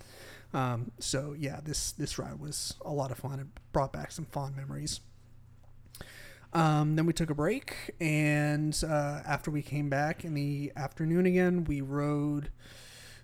Um, 0.54 0.92
so 1.00 1.36
yeah, 1.38 1.60
this 1.64 1.92
this 1.92 2.18
ride 2.18 2.40
was 2.40 2.76
a 2.86 2.92
lot 2.92 3.12
of 3.12 3.18
fun. 3.18 3.40
It 3.40 3.48
brought 3.74 3.94
back 3.94 4.12
some 4.12 4.26
fond 4.26 4.56
memories. 4.56 5.02
Um, 6.54 6.96
then 6.96 7.06
we 7.06 7.14
took 7.14 7.30
a 7.30 7.36
break, 7.36 7.94
and 8.00 8.82
uh, 8.88 9.22
after 9.26 9.52
we 9.52 9.62
came 9.62 9.90
back 9.90 10.24
in 10.24 10.34
the 10.34 10.72
afternoon 10.76 11.26
again, 11.26 11.66
we 11.66 11.82
rode 11.82 12.50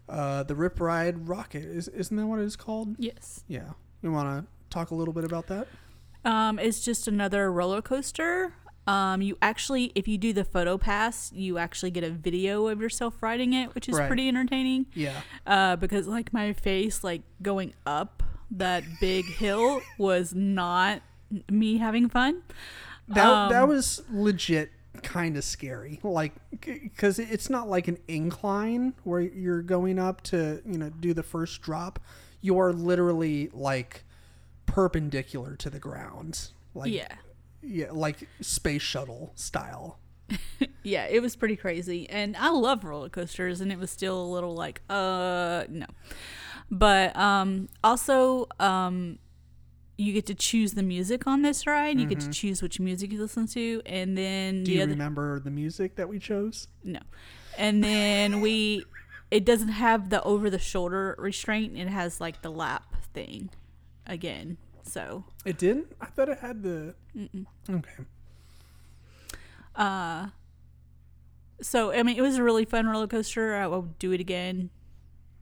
uh, 0.09 0.43
the 0.43 0.55
Rip 0.55 0.79
Ride 0.79 1.25
Rockit. 1.25 1.65
Is 1.65 1.87
isn't 1.87 2.15
that 2.15 2.27
what 2.27 2.39
it 2.39 2.45
is 2.45 2.55
called? 2.55 2.95
Yes. 2.99 3.43
Yeah. 3.47 3.71
You 4.01 4.11
want 4.11 4.45
to 4.45 4.51
talk 4.69 4.91
a 4.91 4.95
little 4.95 5.13
bit 5.13 5.23
about 5.23 5.47
that? 5.47 5.67
Um, 6.25 6.59
it's 6.59 6.81
just 6.81 7.07
another 7.07 7.51
roller 7.51 7.81
coaster. 7.81 8.53
Um, 8.85 9.21
you 9.21 9.37
actually, 9.41 9.91
if 9.95 10.07
you 10.07 10.17
do 10.17 10.33
the 10.33 10.43
photo 10.43 10.77
pass, 10.77 11.31
you 11.33 11.57
actually 11.57 11.91
get 11.91 12.03
a 12.03 12.09
video 12.09 12.67
of 12.67 12.81
yourself 12.81 13.23
riding 13.23 13.53
it, 13.53 13.73
which 13.75 13.87
is 13.87 13.97
Right. 13.97 14.07
pretty 14.07 14.27
entertaining. 14.27 14.87
Yeah. 14.93 15.21
Uh, 15.47 15.75
because 15.77 16.07
like 16.07 16.33
my 16.33 16.51
face, 16.53 17.03
like 17.03 17.21
going 17.41 17.73
up 17.85 18.23
that 18.51 18.83
big 18.99 19.25
hill, 19.25 19.81
was 19.97 20.33
not 20.35 21.01
me 21.49 21.77
having 21.77 22.09
fun. 22.09 22.41
That 23.07 23.49
that 23.49 23.63
Um, 23.63 23.69
was 23.69 24.03
legit 24.11 24.71
kind 25.01 25.35
of 25.37 25.43
scary. 25.43 25.99
Like 26.03 26.33
cuz 26.97 27.19
it's 27.19 27.49
not 27.49 27.67
like 27.69 27.87
an 27.87 27.97
incline 28.07 28.93
where 29.03 29.21
you're 29.21 29.61
going 29.63 29.97
up 29.97 30.21
to, 30.23 30.61
you 30.65 30.77
know, 30.77 30.89
do 30.89 31.13
the 31.13 31.23
first 31.23 31.61
drop. 31.61 31.99
You 32.41 32.59
are 32.59 32.71
literally 32.73 33.49
like 33.53 34.03
perpendicular 34.65 35.55
to 35.57 35.69
the 35.69 35.79
ground. 35.79 36.49
Like 36.73 36.91
yeah. 36.91 37.15
Yeah, 37.63 37.87
like 37.91 38.27
space 38.41 38.81
shuttle 38.81 39.31
style. 39.35 39.99
Yeah, 40.85 41.05
it 41.05 41.21
was 41.21 41.37
pretty 41.37 41.55
crazy. 41.55 42.09
And 42.09 42.35
I 42.35 42.49
love 42.49 42.83
roller 42.83 43.07
coasters 43.07 43.61
and 43.61 43.71
it 43.71 43.79
was 43.79 43.89
still 43.89 44.21
a 44.21 44.27
little 44.27 44.53
like, 44.53 44.81
uh 44.89 45.63
no. 45.69 45.85
But 46.69 47.15
um 47.15 47.69
also 47.81 48.47
um 48.59 49.17
you 49.97 50.11
get 50.11 50.25
to 50.25 50.35
choose 50.35 50.73
the 50.73 50.83
music 50.83 51.25
on 51.25 51.41
this 51.41 51.65
ride. 51.65 51.99
You 52.01 52.05
get 52.05 52.19
to 52.19 52.29
choose 52.29 52.61
which 52.61 52.81
music 52.81 53.13
you 53.13 53.21
listen 53.21 53.47
to 53.47 53.81
and 53.85 54.17
then 54.17 54.55
Mm-hmm. 54.55 54.63
Do 54.65 54.71
the 54.71 54.77
you 54.77 54.83
other 54.83 54.91
remember 54.91 55.39
the 55.39 55.51
music 55.51 55.95
that 55.95 56.09
we 56.09 56.19
chose? 56.19 56.67
no. 56.83 56.99
And 57.57 57.81
then 57.81 58.41
we 58.41 58.83
it 59.31 59.45
doesn't 59.45 59.69
have 59.69 60.09
the 60.09 60.21
over 60.23 60.49
the 60.49 60.59
shoulder 60.59 61.15
restraint. 61.17 61.77
It 61.77 61.87
has 61.87 62.19
like 62.19 62.41
the 62.41 62.51
lap 62.51 62.93
thing 63.13 63.51
again. 64.05 64.57
So, 64.83 65.23
It 65.45 65.57
didn't? 65.57 65.87
I 66.01 66.05
thought 66.07 66.29
it 66.29 66.39
had 66.39 66.61
the 66.63 66.93
Okay. 67.69 68.03
uh 69.75 70.27
so 71.61 71.91
I 71.91 72.03
mean, 72.03 72.17
it 72.17 72.21
was 72.21 72.37
a 72.37 72.43
really 72.43 72.65
fun 72.65 72.87
roller 72.87 73.07
coaster. 73.07 73.55
I 73.55 73.67
would 73.67 73.97
do 73.97 74.11
it 74.11 74.19
again 74.19 74.69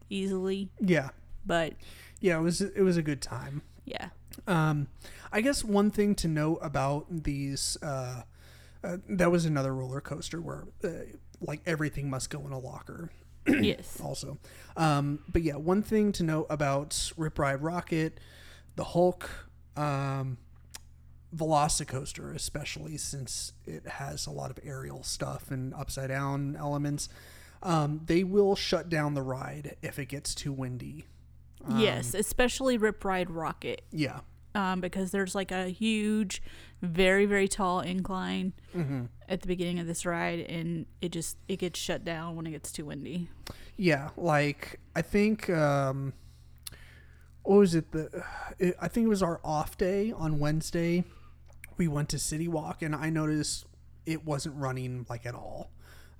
easily, 0.09 0.69
Yeah. 0.79 1.09
but 1.45 1.73
Yeah, 2.19 2.37
it 2.37 2.41
was 2.41 2.61
it 2.61 2.81
was 2.81 2.97
a 2.97 3.01
good 3.01 3.21
time. 3.21 3.61
yeah. 3.85 4.09
Um, 4.47 4.87
I 5.31 5.41
guess 5.41 5.63
one 5.63 5.89
thing 5.91 6.15
to 6.15 6.27
note 6.27 6.59
about 6.61 7.23
these, 7.23 7.77
uh, 7.81 8.21
uh, 8.83 8.97
that 9.09 9.29
was 9.31 9.45
another 9.45 9.73
roller 9.75 9.99
coaster 9.99 10.39
where, 10.41 10.63
uh, 10.83 10.89
like, 11.41 11.61
everything 11.65 12.09
must 12.09 12.29
go 12.29 12.39
in 12.45 12.51
a 12.53 12.59
locker. 12.59 13.09
yes. 13.45 13.97
Also, 14.03 14.37
um, 14.77 15.19
but 15.31 15.41
yeah, 15.43 15.55
one 15.57 15.81
thing 15.83 16.11
to 16.13 16.23
note 16.23 16.47
about 16.49 17.11
Rip 17.17 17.37
Ride 17.39 17.59
Rockit, 17.61 18.13
the 18.75 18.83
Hulk, 18.85 19.29
um, 19.75 20.37
Velocicoaster, 21.35 22.35
especially 22.35 22.97
since 22.97 23.53
it 23.65 23.87
has 23.87 24.27
a 24.27 24.31
lot 24.31 24.51
of 24.51 24.59
aerial 24.63 25.01
stuff 25.03 25.49
and 25.49 25.73
upside 25.73 26.09
down 26.09 26.55
elements, 26.59 27.07
um, 27.63 28.01
they 28.05 28.23
will 28.23 28.55
shut 28.55 28.89
down 28.89 29.13
the 29.13 29.21
ride 29.21 29.77
if 29.81 29.97
it 29.97 30.07
gets 30.07 30.35
too 30.35 30.51
windy. 30.51 31.05
yes, 31.77 32.13
especially 32.13 32.77
Rip 32.77 33.03
Ride 33.05 33.29
Rockit. 33.29 33.79
Yeah. 33.91 34.21
um, 34.55 34.81
because 34.81 35.11
there's 35.11 35.33
like 35.35 35.51
a 35.51 35.69
huge, 35.69 36.41
very 36.81 37.25
very 37.25 37.47
tall 37.47 37.79
incline 37.79 38.51
Mm-hmm. 38.75 39.03
at 39.29 39.41
the 39.41 39.47
beginning 39.47 39.79
of 39.79 39.87
this 39.87 40.05
ride, 40.05 40.39
and 40.41 40.85
it 41.01 41.11
just 41.13 41.37
it 41.47 41.57
gets 41.59 41.79
shut 41.79 42.03
down 42.03 42.35
when 42.35 42.45
it 42.47 42.51
gets 42.51 42.71
too 42.73 42.85
windy. 42.85 43.29
Yeah, 43.77 44.09
like 44.17 44.79
I 44.95 45.01
think 45.01 45.49
um 45.49 46.11
what 47.43 47.57
was 47.57 47.75
it 47.75 47.91
the 47.91 48.23
it, 48.59 48.75
I 48.81 48.87
think 48.87 49.05
it 49.05 49.09
was 49.09 49.23
our 49.23 49.39
off 49.43 49.77
day 49.77 50.11
on 50.11 50.39
Wednesday. 50.39 51.03
We 51.77 51.87
went 51.87 52.09
to 52.09 52.19
City 52.19 52.47
Walk 52.47 52.81
and 52.81 52.95
I 52.95 53.09
noticed 53.09 53.65
it 54.05 54.25
wasn't 54.25 54.55
running 54.55 55.05
like 55.09 55.25
at 55.25 55.35
all. 55.35 55.71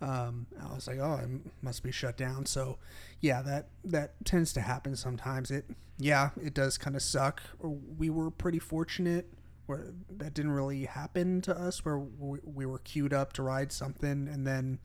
Um 0.02 0.48
I 0.60 0.74
was 0.74 0.88
like, 0.88 1.00
"Oh, 1.00 1.20
it 1.24 1.52
must 1.62 1.84
be 1.84 1.92
shut 1.92 2.18
down." 2.18 2.46
So, 2.46 2.80
yeah, 3.20 3.42
that 3.44 3.68
that 3.84 4.14
tends 4.26 4.54
to 4.54 4.62
happen 4.62 4.96
sometimes. 4.96 5.52
It 5.52 5.66
yeah, 6.00 6.32
it 6.42 6.56
does 6.56 6.78
kind 6.80 6.96
of 6.96 7.04
suck. 7.04 7.44
We 7.62 8.10
were 8.10 8.32
pretty 8.32 8.60
fortunate 8.60 9.28
where 9.68 9.94
that 10.10 10.34
didn't 10.34 10.52
really 10.52 10.86
happen 10.86 11.42
to 11.42 11.58
us 11.58 11.86
where 11.86 12.00
we, 12.00 12.40
we 12.44 12.66
were 12.66 12.80
queued 12.80 13.14
up 13.14 13.32
to 13.34 13.44
ride 13.44 13.72
something 13.72 14.28
and 14.28 14.46
then 14.46 14.80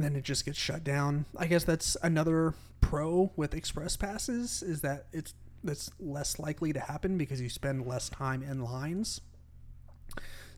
and 0.00 0.14
then 0.14 0.16
it 0.16 0.24
just 0.24 0.46
gets 0.46 0.56
shut 0.56 0.82
down. 0.82 1.26
I 1.36 1.46
guess 1.46 1.64
that's 1.64 1.94
another 2.02 2.54
pro 2.80 3.32
with 3.36 3.52
express 3.52 3.98
passes 3.98 4.62
is 4.62 4.80
that 4.80 5.08
it's 5.12 5.34
that's 5.62 5.90
less 6.00 6.38
likely 6.38 6.72
to 6.72 6.80
happen 6.80 7.18
because 7.18 7.38
you 7.38 7.50
spend 7.50 7.86
less 7.86 8.08
time 8.08 8.42
in 8.42 8.64
lines. 8.64 9.20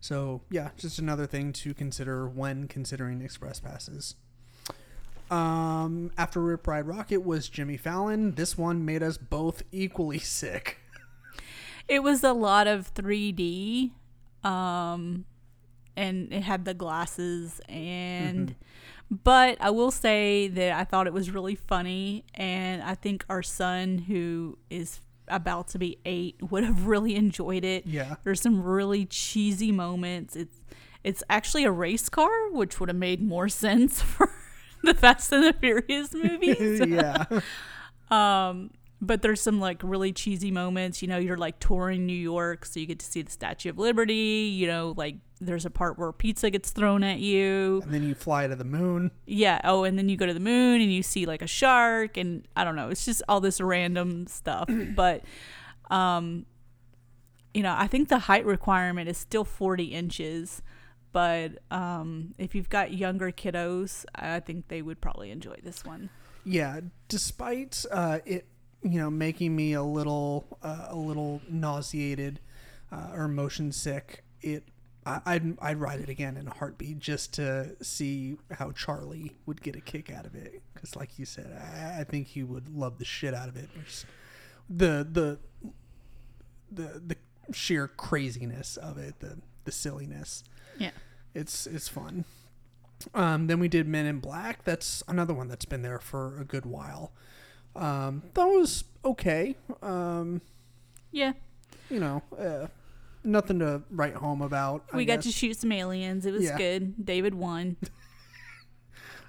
So 0.00 0.42
yeah, 0.48 0.70
just 0.76 1.00
another 1.00 1.26
thing 1.26 1.52
to 1.54 1.74
consider 1.74 2.28
when 2.28 2.68
considering 2.68 3.20
express 3.20 3.58
passes. 3.58 4.14
Um, 5.28 6.12
after 6.16 6.40
Rip 6.40 6.64
Ride 6.64 6.86
Rockit 6.86 7.24
was 7.24 7.48
Jimmy 7.48 7.76
Fallon. 7.76 8.36
This 8.36 8.56
one 8.56 8.84
made 8.84 9.02
us 9.02 9.18
both 9.18 9.64
equally 9.72 10.18
sick. 10.20 10.78
It 11.88 12.04
was 12.04 12.22
a 12.22 12.32
lot 12.32 12.68
of 12.68 12.94
3D, 12.94 13.90
um, 14.44 15.24
and 15.96 16.32
it 16.32 16.44
had 16.44 16.64
the 16.64 16.74
glasses 16.74 17.60
and. 17.68 18.54
But 19.12 19.58
I 19.60 19.68
will 19.68 19.90
say 19.90 20.48
that 20.48 20.72
I 20.72 20.84
thought 20.84 21.06
it 21.06 21.12
was 21.12 21.30
really 21.30 21.54
funny, 21.54 22.24
and 22.34 22.82
I 22.82 22.94
think 22.94 23.26
our 23.28 23.42
son, 23.42 23.98
who 23.98 24.56
is 24.70 25.00
about 25.28 25.68
to 25.68 25.78
be 25.78 25.98
eight, 26.06 26.36
would 26.50 26.64
have 26.64 26.86
really 26.86 27.14
enjoyed 27.14 27.62
it. 27.62 27.86
Yeah. 27.86 28.16
There's 28.24 28.40
some 28.40 28.62
really 28.62 29.04
cheesy 29.04 29.70
moments. 29.70 30.34
It's 30.34 30.56
it's 31.04 31.22
actually 31.28 31.64
a 31.64 31.70
race 31.70 32.08
car, 32.08 32.50
which 32.52 32.80
would 32.80 32.88
have 32.88 32.96
made 32.96 33.20
more 33.20 33.48
sense 33.50 34.00
for 34.00 34.30
the 34.82 34.94
Fast 34.94 35.30
and 35.30 35.44
the 35.44 35.52
Furious 35.52 36.14
movies. 36.14 36.80
yeah. 36.88 37.26
Um, 38.10 38.70
but 39.02 39.20
there's 39.20 39.42
some 39.42 39.60
like 39.60 39.82
really 39.82 40.12
cheesy 40.14 40.50
moments. 40.50 41.02
You 41.02 41.08
know, 41.08 41.18
you're 41.18 41.36
like 41.36 41.58
touring 41.58 42.06
New 42.06 42.14
York, 42.14 42.64
so 42.64 42.80
you 42.80 42.86
get 42.86 43.00
to 43.00 43.06
see 43.06 43.20
the 43.20 43.30
Statue 43.30 43.68
of 43.68 43.78
Liberty. 43.78 44.50
You 44.54 44.68
know, 44.68 44.94
like 44.96 45.16
there's 45.46 45.66
a 45.66 45.70
part 45.70 45.98
where 45.98 46.12
pizza 46.12 46.50
gets 46.50 46.70
thrown 46.70 47.02
at 47.02 47.18
you. 47.18 47.80
And 47.84 47.92
then 47.92 48.02
you 48.02 48.14
fly 48.14 48.46
to 48.46 48.56
the 48.56 48.64
moon. 48.64 49.10
Yeah. 49.26 49.60
Oh, 49.64 49.84
and 49.84 49.98
then 49.98 50.08
you 50.08 50.16
go 50.16 50.26
to 50.26 50.34
the 50.34 50.40
moon 50.40 50.80
and 50.80 50.92
you 50.92 51.02
see 51.02 51.26
like 51.26 51.42
a 51.42 51.46
shark, 51.46 52.16
and 52.16 52.46
I 52.56 52.64
don't 52.64 52.76
know. 52.76 52.88
It's 52.88 53.04
just 53.04 53.22
all 53.28 53.40
this 53.40 53.60
random 53.60 54.26
stuff. 54.26 54.68
but, 54.94 55.22
um, 55.90 56.46
you 57.52 57.62
know, 57.62 57.74
I 57.76 57.86
think 57.86 58.08
the 58.08 58.20
height 58.20 58.46
requirement 58.46 59.08
is 59.08 59.18
still 59.18 59.44
40 59.44 59.84
inches. 59.84 60.62
But 61.12 61.58
um, 61.70 62.34
if 62.38 62.54
you've 62.54 62.70
got 62.70 62.94
younger 62.94 63.30
kiddos, 63.30 64.04
I 64.14 64.40
think 64.40 64.68
they 64.68 64.80
would 64.80 65.00
probably 65.00 65.30
enjoy 65.30 65.56
this 65.62 65.84
one. 65.84 66.08
Yeah, 66.44 66.80
despite 67.08 67.84
uh, 67.92 68.20
it, 68.24 68.46
you 68.82 68.98
know, 68.98 69.10
making 69.10 69.54
me 69.54 69.74
a 69.74 69.82
little, 69.82 70.46
uh, 70.62 70.86
a 70.88 70.96
little 70.96 71.42
nauseated 71.48 72.40
uh, 72.90 73.10
or 73.12 73.28
motion 73.28 73.72
sick, 73.72 74.24
it, 74.40 74.64
I'd, 75.04 75.58
I'd 75.60 75.80
ride 75.80 76.00
it 76.00 76.08
again 76.08 76.36
in 76.36 76.46
a 76.46 76.54
heartbeat 76.54 76.98
just 77.00 77.34
to 77.34 77.74
see 77.82 78.36
how 78.52 78.70
Charlie 78.70 79.32
would 79.46 79.60
get 79.62 79.74
a 79.74 79.80
kick 79.80 80.12
out 80.12 80.26
of 80.26 80.34
it. 80.36 80.62
Because, 80.74 80.94
like 80.94 81.18
you 81.18 81.24
said, 81.24 81.60
I, 81.60 82.00
I 82.00 82.04
think 82.04 82.28
he 82.28 82.42
would 82.44 82.68
love 82.68 82.98
the 82.98 83.04
shit 83.04 83.34
out 83.34 83.48
of 83.48 83.56
it. 83.56 83.68
There's 83.74 84.06
the 84.70 85.06
the 85.10 85.38
the 86.70 87.00
the 87.04 87.16
sheer 87.52 87.88
craziness 87.88 88.76
of 88.76 88.96
it, 88.98 89.18
the 89.20 89.38
the 89.64 89.72
silliness. 89.72 90.44
Yeah. 90.78 90.90
It's 91.34 91.66
it's 91.66 91.88
fun. 91.88 92.24
Um, 93.14 93.48
then 93.48 93.58
we 93.58 93.66
did 93.68 93.88
Men 93.88 94.06
in 94.06 94.20
Black. 94.20 94.62
That's 94.64 95.02
another 95.08 95.34
one 95.34 95.48
that's 95.48 95.64
been 95.64 95.82
there 95.82 95.98
for 95.98 96.38
a 96.40 96.44
good 96.44 96.64
while. 96.64 97.12
Um, 97.74 98.22
that 98.34 98.44
was 98.44 98.84
okay. 99.04 99.56
Um, 99.82 100.40
Yeah. 101.10 101.32
you 101.90 101.98
know, 101.98 102.22
uh, 102.38 102.68
nothing 103.24 103.58
to 103.60 103.82
write 103.90 104.14
home 104.14 104.42
about. 104.42 104.84
I 104.92 104.96
We 104.96 105.04
got 105.04 105.16
guess. 105.16 105.24
to 105.24 105.32
shoot 105.32 105.56
some 105.56 105.72
aliens. 105.72 106.26
It 106.26 106.32
was 106.32 106.44
Yeah. 106.44 106.56
good. 106.58 107.04
David 107.04 107.34
won. 107.34 107.76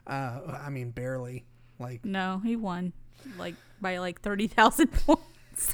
Uh, 0.05 0.59
I 0.61 0.69
mean, 0.69 0.91
barely. 0.91 1.45
Like, 1.79 2.03
No, 2.03 2.41
he 2.43 2.55
won 2.57 2.91
like 3.37 3.55
by 3.79 3.99
like 3.99 4.19
30,000 4.21 4.87
points. 4.91 5.73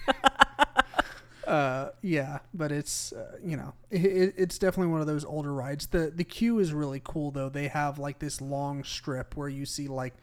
uh, 1.48 1.90
yeah, 2.02 2.40
but 2.54 2.72
it's 2.72 3.12
uh, 3.12 3.38
you 3.44 3.58
know, 3.58 3.74
it, 3.90 4.06
it, 4.06 4.34
it's 4.38 4.60
definitely 4.60 4.92
one 4.92 5.02
of 5.02 5.08
those 5.08 5.26
older 5.26 5.52
rides. 5.54 5.88
the 5.88 6.12
The 6.14 6.24
queue 6.24 6.60
is 6.60 6.74
really 6.74 7.02
cool 7.04 7.32
though. 7.32 7.50
They 7.50 7.68
have 7.70 7.98
like 7.98 8.20
this 8.20 8.40
long 8.40 8.84
strip 8.84 9.36
where 9.36 9.50
you 9.50 9.66
see 9.66 9.88
like 9.88 10.14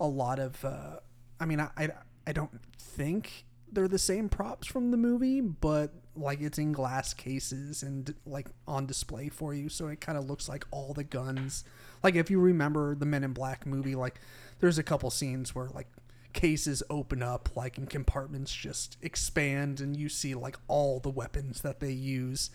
a 0.00 0.06
lot 0.06 0.38
of. 0.38 0.64
Uh, 0.64 1.00
I 1.38 1.44
mean, 1.44 1.60
I, 1.60 1.68
I 1.76 1.88
I 2.26 2.32
don't 2.32 2.50
think 2.78 3.44
they're 3.72 3.88
the 3.88 3.98
same 3.98 4.28
props 4.28 4.66
from 4.66 4.90
the 4.90 4.96
movie, 4.96 5.40
but 5.40 5.92
like 6.16 6.40
it's 6.40 6.58
in 6.58 6.72
glass 6.72 7.14
cases 7.14 7.82
and 7.82 8.14
like 8.26 8.48
on 8.66 8.86
display 8.86 9.28
for 9.28 9.54
you, 9.54 9.68
so 9.68 9.88
it 9.88 10.00
kind 10.00 10.18
of 10.18 10.28
looks 10.28 10.48
like 10.48 10.64
all 10.70 10.92
the 10.92 11.04
guns. 11.04 11.64
Like 12.02 12.14
if 12.14 12.30
you 12.30 12.40
remember 12.40 12.94
the 12.94 13.06
Men 13.06 13.24
in 13.24 13.32
Black 13.32 13.66
movie, 13.66 13.94
like 13.94 14.20
there's 14.60 14.78
a 14.78 14.82
couple 14.82 15.10
scenes 15.10 15.54
where 15.54 15.68
like 15.68 15.88
cases 16.32 16.82
open 16.90 17.22
up 17.22 17.56
like 17.56 17.76
and 17.76 17.90
compartments 17.90 18.52
just 18.52 18.96
expand 19.02 19.80
and 19.80 19.96
you 19.96 20.08
see 20.08 20.34
like 20.34 20.56
all 20.68 21.00
the 21.00 21.10
weapons 21.10 21.60
that 21.62 21.80
they 21.80 21.92
use. 21.92 22.50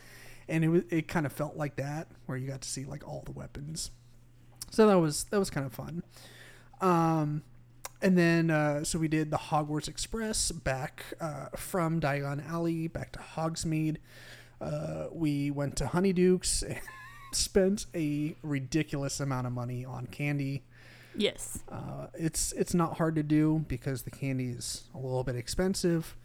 And 0.47 0.63
it 0.63 0.69
was 0.69 0.83
it 0.89 1.07
kind 1.07 1.25
of 1.25 1.33
felt 1.33 1.55
like 1.55 1.75
that 1.77 2.07
where 2.25 2.37
you 2.37 2.47
got 2.47 2.61
to 2.61 2.69
see 2.69 2.85
like 2.85 3.07
all 3.07 3.23
the 3.25 3.31
weapons. 3.31 3.91
So 4.71 4.87
that 4.87 4.99
was 4.99 5.25
that 5.25 5.39
was 5.39 5.49
kind 5.49 5.65
of 5.65 5.73
fun. 5.73 6.03
Um 6.81 7.43
and 8.01 8.17
then 8.17 8.49
uh, 8.49 8.83
so 8.83 8.99
we 8.99 9.07
did 9.07 9.31
the 9.31 9.37
Hogwarts 9.37 9.87
Express 9.87 10.51
back 10.51 11.03
uh, 11.19 11.47
from 11.55 11.99
Diagon 11.99 12.47
Alley 12.49 12.87
back 12.87 13.11
to 13.13 13.19
Hogsmeade. 13.19 13.97
Uh, 14.61 15.07
we 15.11 15.51
went 15.51 15.75
to 15.77 15.85
Honeydukes 15.85 16.63
and 16.67 16.79
spent 17.31 17.85
a 17.93 18.35
ridiculous 18.41 19.19
amount 19.19 19.47
of 19.47 19.53
money 19.53 19.83
on 19.85 20.07
candy. 20.07 20.63
yes. 21.15 21.59
Uh, 21.69 22.07
it's 22.13 22.51
it's 22.53 22.73
not 22.73 22.97
hard 22.97 23.15
to 23.15 23.23
do 23.23 23.65
because 23.67 24.03
the 24.03 24.11
candy 24.11 24.49
is 24.49 24.83
a 24.93 24.97
little 24.97 25.23
bit 25.23 25.35
expensive. 25.35 26.15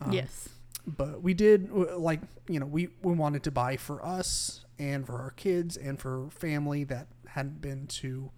Um, 0.00 0.12
yes. 0.12 0.48
but 0.86 1.22
we 1.22 1.32
did 1.32 1.70
like 1.70 2.20
you 2.48 2.58
know 2.58 2.66
we 2.66 2.88
we 3.02 3.12
wanted 3.14 3.42
to 3.44 3.50
buy 3.52 3.76
for 3.76 4.04
us 4.04 4.64
and 4.78 5.06
for 5.06 5.20
our 5.20 5.30
kids 5.30 5.76
and 5.76 6.00
for 6.00 6.28
family 6.30 6.82
that 6.84 7.06
hadn't 7.28 7.60
been 7.60 7.86
to 7.86 8.30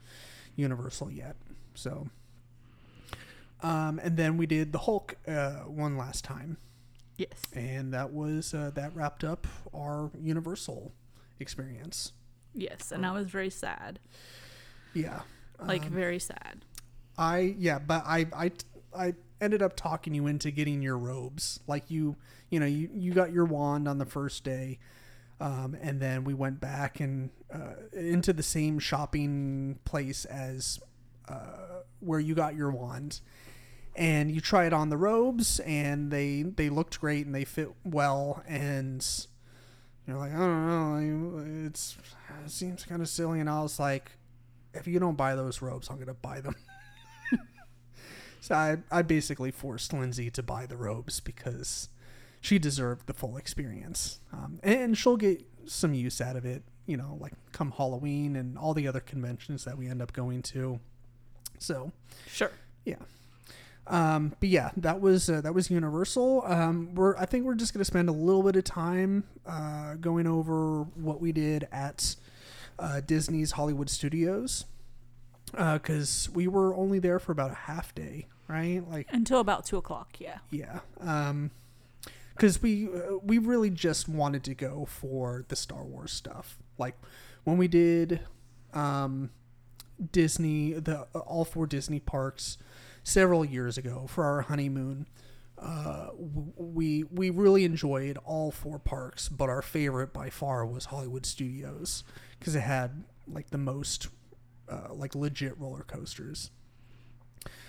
Universal 0.57 1.11
yet. 1.11 1.37
So, 1.75 2.09
um, 3.65 3.99
and 4.03 4.17
then 4.17 4.37
we 4.37 4.47
did 4.47 4.73
the 4.73 4.79
Hulk 4.79 5.17
uh, 5.27 5.61
one 5.67 5.97
last 5.97 6.23
time, 6.25 6.59
Yes. 7.17 7.41
and 7.55 7.93
that 7.95 8.13
was 8.13 8.55
uh, 8.55 8.71
that 8.75 8.95
wrapped 8.95 9.25
up 9.25 9.47
our 9.75 10.11
Universal 10.21 10.93
experience. 11.41 12.13
Yes. 12.55 12.93
And 12.93 13.05
I 13.05 13.11
was 13.13 13.27
very 13.27 13.51
sad. 13.51 13.99
Yeah, 14.93 15.23
Like 15.61 15.85
Um, 15.87 15.91
very 15.91 16.19
sad. 16.21 16.65
I 17.19 17.55
yeah, 17.59 17.79
but 17.79 18.05
I 18.07 18.27
I 18.33 18.53
I 18.97 19.15
ended 19.41 19.63
up 19.63 19.77
talking 19.77 20.15
you 20.15 20.27
into 20.27 20.51
getting 20.51 20.83
your 20.83 20.99
robes. 20.99 21.61
Like 21.67 21.91
you 21.91 22.17
you 22.51 22.61
know 22.61 22.67
you 22.67 22.89
you 22.93 23.13
got 23.13 23.33
your 23.33 23.45
wand 23.45 23.89
on 23.89 23.99
the 23.99 24.05
first 24.07 24.45
day, 24.45 24.79
um, 25.41 25.77
and 25.81 26.01
then 26.01 26.25
we 26.25 26.35
went 26.35 26.61
back 26.61 27.01
and 27.01 27.31
uh, 27.53 27.75
into 27.93 28.33
the 28.33 28.43
same 28.43 28.79
shopping 28.79 29.79
place 29.85 30.25
as 30.27 30.79
uh, 31.29 31.83
where 32.01 32.21
you 32.21 32.35
got 32.35 32.55
your 32.55 32.71
wand. 32.71 33.21
And 33.97 34.31
you 34.31 34.41
tried 34.41 34.73
on 34.73 34.89
the 34.89 34.97
robes, 34.97 35.61
and 35.61 36.11
they 36.11 36.43
they 36.43 36.69
looked 36.69 37.01
great 37.01 37.27
and 37.27 37.35
they 37.35 37.45
fit 37.45 37.71
well. 37.85 38.43
And 38.47 39.07
you're 40.07 40.19
like, 40.19 40.33
I 40.33 40.39
don't 40.39 40.69
know, 40.69 41.67
it's 41.67 41.97
it 42.45 42.51
seems 42.51 42.85
kind 42.85 43.01
of 43.01 43.09
silly. 43.09 43.41
And 43.41 43.49
I 43.49 43.63
was 43.63 43.79
like, 43.79 44.13
if 44.73 44.87
you 44.87 44.99
don't 44.99 45.17
buy 45.17 45.35
those 45.35 45.63
robes, 45.63 45.89
I'm 45.89 45.99
gonna 45.99 46.15
buy 46.15 46.41
them. 46.41 46.57
so 48.41 48.55
I, 48.55 48.79
I 48.91 49.03
basically 49.03 49.51
forced 49.51 49.93
Lindsay 49.93 50.31
to 50.31 50.43
buy 50.43 50.67
the 50.67 50.77
robes 50.77 51.21
because 51.21 51.89
she 52.41 52.59
deserved 52.59 53.07
the 53.07 53.15
full 53.15 53.37
experience, 53.37 54.21
um, 54.33 54.59
and 54.63 54.99
she'll 54.99 55.17
get 55.17 55.47
some 55.67 55.95
use 55.95 56.21
out 56.21 56.37
of 56.37 56.45
it. 56.45 56.65
You 56.87 56.97
know, 56.97 57.17
like 57.21 57.33
come 57.53 57.71
Halloween 57.71 58.37
and 58.37 58.59
all 58.59 58.75
the 58.75 58.87
other 58.89 59.01
conventions 59.01 59.65
that 59.65 59.79
we 59.79 59.89
end 59.89 60.03
up 60.03 60.13
going 60.13 60.43
to. 60.43 60.81
So 61.59 61.93
Sure. 62.27 62.51
Um, 63.87 64.35
but 64.41 64.49
yeah, 64.49 64.71
that 64.79 65.01
was 65.01 65.29
uh, 65.29 65.41
that 65.43 65.55
was 65.55 65.71
Universal. 65.71 66.43
Um, 66.47 66.95
we're 66.95 67.17
I 67.17 67.27
think 67.27 67.45
we're 67.45 67.55
just 67.55 67.75
gonna 67.75 67.85
spend 67.85 68.09
a 68.09 68.13
little 68.13 68.43
bit 68.43 68.57
of 68.57 68.65
time 68.65 69.25
uh, 69.47 69.95
going 69.95 70.27
over 70.27 70.85
what 70.95 71.21
we 71.21 71.33
did 71.33 71.69
at 71.71 72.17
uh, 72.79 73.01
Disney's 73.01 73.53
Hollywood 73.53 73.91
Studios 73.91 74.65
because 75.53 76.29
we 76.33 76.49
were 76.49 76.75
only 76.75 76.99
there 76.99 77.19
for 77.19 77.31
about 77.33 77.51
a 77.51 77.55
half 77.55 77.95
day, 77.95 78.27
right? 78.49 78.83
Like 78.91 79.07
Until 79.13 79.39
about 79.39 79.67
two 79.67 79.77
o'clock. 79.77 80.17
Yeah. 80.19 80.39
yeah, 80.51 80.81
because 82.35 82.63
we 82.63 82.89
uh, 82.89 83.19
we 83.23 83.39
really 83.39 83.71
just 83.71 84.09
wanted 84.09 84.43
to 84.45 84.55
go 84.55 84.87
for 84.87 85.45
the 85.49 85.57
Star 85.57 85.85
Wars 85.85 86.11
stuff. 86.13 86.59
Like 86.79 86.97
when 87.45 87.59
we 87.59 87.69
did 87.69 88.21
um, 88.73 89.31
Disney, 90.11 90.73
the 90.73 91.03
all 91.15 91.45
four 91.45 91.67
Disney 91.67 92.01
parks 92.01 92.59
several 93.05 93.45
years 93.45 93.79
ago 93.79 94.07
for 94.09 94.25
our 94.25 94.43
honeymoon. 94.43 95.07
Uh, 95.57 96.09
we 96.57 97.05
we 97.05 97.31
really 97.31 97.65
enjoyed 97.65 98.19
all 98.25 98.51
four 98.51 98.81
parks, 98.81 99.29
but 99.29 99.49
our 99.49 99.63
favorite 99.63 100.13
by 100.13 100.29
far 100.29 100.67
was 100.67 100.87
Hollywood 100.87 101.25
Studios 101.25 102.03
because 102.39 102.57
it 102.57 102.61
had 102.61 103.05
like 103.29 103.51
the 103.51 103.59
most 103.59 104.09
uh, 104.69 104.93
like 104.93 105.15
legit 105.15 105.59
roller 105.59 105.83
coasters. 105.83 106.51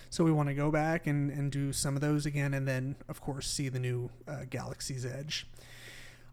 So 0.09 0.23
we 0.23 0.31
want 0.31 0.49
to 0.49 0.55
go 0.55 0.71
back 0.71 1.07
and, 1.07 1.29
and 1.29 1.51
do 1.51 1.73
some 1.73 1.95
of 1.95 2.01
those 2.01 2.25
again, 2.25 2.53
and 2.53 2.67
then 2.67 2.95
of 3.07 3.21
course 3.21 3.47
see 3.49 3.69
the 3.69 3.79
new 3.79 4.09
uh, 4.27 4.45
Galaxy's 4.49 5.05
Edge. 5.05 5.45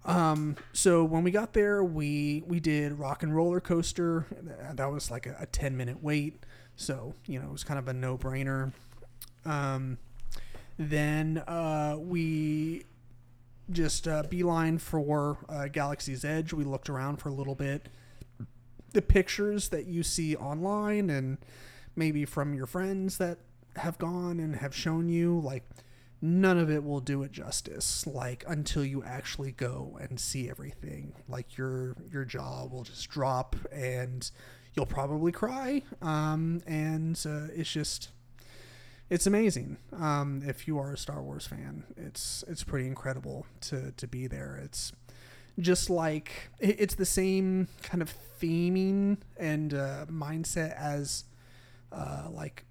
Um, 0.05 0.57
so 0.73 1.05
when 1.05 1.23
we 1.23 1.31
got 1.31 1.53
there, 1.53 1.85
we 1.85 2.43
we 2.47 2.61
did 2.61 2.99
Rock 2.99 3.23
and 3.23 3.35
Roller 3.35 3.61
Coaster. 3.61 4.27
That 4.75 4.91
was 4.91 5.11
like 5.11 5.27
a, 5.27 5.37
a 5.39 5.47
ten 5.47 5.77
minute 5.77 6.03
wait, 6.03 6.45
so 6.77 7.15
you 7.27 7.39
know 7.39 7.49
it 7.49 7.53
was 7.53 7.65
kind 7.65 7.79
of 7.79 7.89
a 7.89 7.93
no 7.93 8.17
brainer. 8.17 8.73
Um, 9.45 9.99
then 10.79 11.39
uh, 11.47 11.97
we 11.99 12.85
just 13.71 14.07
uh, 14.09 14.23
beeline 14.29 14.79
for 14.79 15.39
uh, 15.49 15.69
Galaxy's 15.69 16.25
Edge. 16.25 16.53
We 16.53 16.65
looked 16.65 16.89
around 16.91 17.17
for 17.17 17.29
a 17.29 17.33
little 17.33 17.55
bit. 17.55 17.89
The 18.93 19.03
pictures 19.03 19.69
that 19.71 19.87
you 19.87 20.03
see 20.03 20.37
online 20.37 21.09
and 21.09 21.39
maybe 21.97 22.25
from 22.25 22.55
your 22.55 22.67
friends 22.67 23.19
that 23.19 23.39
have 23.77 23.99
gone 23.99 24.39
and 24.39 24.57
have 24.57 24.75
shown 24.75 25.09
you, 25.09 25.41
like, 25.41 25.65
none 26.21 26.59
of 26.59 26.71
it 26.71 26.85
will 26.85 27.01
do 27.01 27.23
it 27.23 27.33
justice. 27.33 28.07
Like, 28.07 28.45
until 28.47 28.85
you 28.85 29.03
actually 29.03 29.53
go 29.53 29.99
and 30.01 30.21
see 30.21 30.51
everything. 30.51 31.15
Like, 31.29 31.57
your, 31.57 31.97
your 32.11 32.25
jaw 32.25 32.67
will 32.67 32.83
just 32.83 33.09
drop 33.09 33.57
and 33.73 34.31
you'll 34.75 34.87
probably 34.87 35.33
cry. 35.33 35.83
Um, 36.03 36.61
and 36.67 37.19
uh, 37.27 37.47
it's 37.55 37.73
just 37.73 38.11
it's 39.13 39.27
amazing. 39.27 39.77
Um, 39.93 40.43
if 40.47 40.67
you 40.67 40.79
are 40.79 40.95
a 40.95 40.97
Star 40.97 41.23
Wars 41.23 41.47
fan, 41.47 41.85
it's 41.99 42.43
it's 42.49 42.65
pretty 42.65 42.87
incredible 42.87 43.45
to 43.63 43.93
to 43.93 44.09
be 44.09 44.27
there. 44.27 44.59
It's 44.65 44.93
just 45.59 45.91
like 45.91 46.49
it's 46.59 46.95
the 46.95 47.05
same 47.05 47.69
kind 47.83 48.01
of 48.01 48.15
theming 48.41 49.19
and 49.37 49.75
uh, 49.75 50.07
mindset 50.07 50.75
as 50.79 51.25
uh, 51.93 52.29
like 52.31 52.65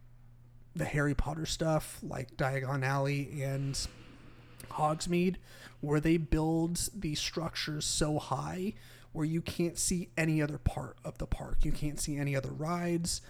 the 0.76 0.86
Harry 0.86 1.14
Potter 1.14 1.46
stuff, 1.46 2.00
like 2.02 2.36
Diagon 2.38 2.84
Alley 2.84 3.44
and 3.44 3.80
Hogsmeade, 4.72 5.36
where 5.80 6.00
they 6.00 6.18
build 6.18 6.90
these 6.96 7.20
structures 7.20 7.86
so 7.86 8.18
high 8.18 8.74
where 9.12 9.26
you 9.26 9.42
can't 9.42 9.78
see 9.78 10.10
any 10.18 10.42
other 10.42 10.58
part 10.58 10.98
of 11.06 11.20
the 11.20 11.28
park. 11.28 11.66
You 11.66 11.72
can't 11.72 12.00
see 12.00 12.18
any 12.18 12.36
other 12.36 12.52
rides. 12.52 13.22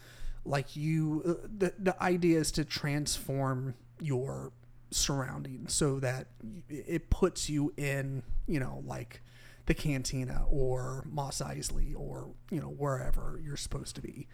Like 0.43 0.76
you, 0.76 1.22
uh, 1.26 1.47
the 1.57 1.73
the 1.77 2.03
idea 2.03 2.39
is 2.39 2.51
to 2.53 2.65
transform 2.65 3.76
your 3.99 4.51
surroundings 4.89 5.73
so 5.73 5.99
that 5.99 6.27
it 6.69 7.09
puts 7.09 7.49
you 7.49 7.73
in, 7.77 8.23
you 8.47 8.59
know, 8.59 8.84
like 8.85 9.22
the 9.68 9.73
cantina 9.73 10.43
or 10.49 11.05
Mos 11.09 11.41
Eisley 11.41 11.95
or 11.95 12.30
you 12.49 12.59
know 12.59 12.68
wherever 12.68 13.39
you're 13.43 13.57
supposed 13.57 13.95
to 13.95 14.01
be. 14.01 14.27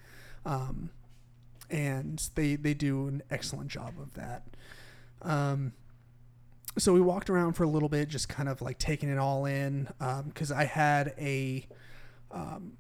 Um, 0.45 0.91
and 1.69 2.29
they 2.35 2.55
they 2.55 2.73
do 2.73 3.07
an 3.07 3.21
excellent 3.29 3.69
job 3.69 3.93
of 3.99 4.13
that. 4.13 4.43
Um, 5.21 5.73
so 6.77 6.93
we 6.93 7.01
walked 7.01 7.29
around 7.29 7.53
for 7.53 7.63
a 7.63 7.69
little 7.69 7.89
bit, 7.89 8.07
just 8.07 8.29
kind 8.29 8.47
of 8.47 8.61
like 8.61 8.77
taking 8.77 9.09
it 9.09 9.17
all 9.17 9.45
in, 9.45 9.89
Um 9.99 10.29
because 10.29 10.51
I 10.51 10.63
had 10.65 11.13
a, 11.17 11.67
um, 12.31 12.73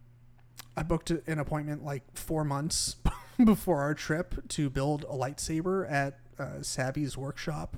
I 0.77 0.83
booked 0.83 1.09
an 1.11 1.39
appointment 1.39 1.83
like 1.83 2.03
four 2.15 2.43
months 2.45 2.95
before 3.43 3.81
our 3.81 3.93
trip 3.95 4.47
to 4.49 4.69
build 4.69 5.03
a 5.03 5.13
lightsaber 5.13 5.91
at 5.91 6.19
uh, 6.39 6.61
Savi's 6.61 7.17
workshop, 7.17 7.75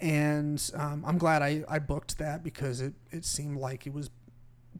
and 0.00 0.62
um, 0.74 1.04
I'm 1.06 1.18
glad 1.18 1.42
I, 1.42 1.62
I 1.68 1.78
booked 1.78 2.18
that 2.18 2.42
because 2.42 2.80
it 2.80 2.94
it 3.10 3.24
seemed 3.24 3.58
like 3.58 3.86
it 3.86 3.92
was 3.92 4.10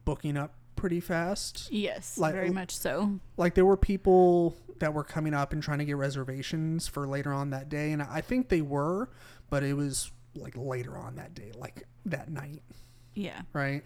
booking 0.05 0.37
up 0.37 0.55
pretty 0.77 1.01
fast. 1.01 1.69
Yes. 1.71 2.19
Like- 2.19 2.35
very 2.35 2.51
much 2.51 2.77
so. 2.77 3.19
Like 3.37 3.55
there 3.55 3.65
were 3.65 3.77
people 3.77 4.57
that 4.79 4.93
were 4.93 5.05
coming 5.05 5.33
up 5.35 5.53
and 5.55 5.63
trying 5.63 5.79
to 5.79 5.85
get 5.87 5.97
reservations 5.97 6.87
for 6.87 7.07
later 7.07 7.33
on 7.33 7.51
that 7.51 7.69
day, 7.69 7.93
and 7.93 8.03
I 8.03 8.21
think 8.21 8.49
they 8.49 8.61
were, 8.61 9.09
but 9.49 9.63
it 9.63 9.75
was 9.75 10.11
like 10.35 10.55
later 10.57 10.99
on 10.99 11.17
that 11.17 11.35
day, 11.35 11.51
like 11.57 11.85
that 12.05 12.31
night, 12.31 12.63
Yeah. 13.15 13.41
right? 13.55 13.83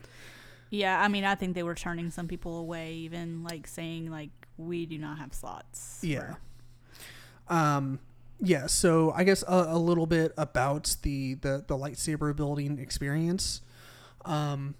Yeah. 0.70 1.00
I 1.00 1.08
mean, 1.08 1.24
I 1.24 1.34
think 1.34 1.54
they 1.54 1.62
were 1.62 1.74
turning 1.74 2.10
some 2.10 2.28
people 2.28 2.58
away, 2.58 2.94
even 2.94 3.42
like 3.42 3.66
saying 3.66 4.10
like 4.10 4.30
we 4.56 4.86
do 4.86 4.98
not 4.98 5.18
have 5.18 5.34
slots. 5.34 5.98
Yeah. 6.02 6.34
Um, 7.48 7.98
yeah. 8.40 8.66
So 8.66 9.12
I 9.12 9.24
guess 9.24 9.42
a, 9.46 9.66
a 9.70 9.78
little 9.78 10.06
bit 10.06 10.32
about 10.36 10.96
the 11.02 11.34
the 11.34 11.64
the 11.66 11.76
lightsaber 11.76 12.34
building 12.34 12.78
experience. 12.78 13.60
Um, 14.24 14.74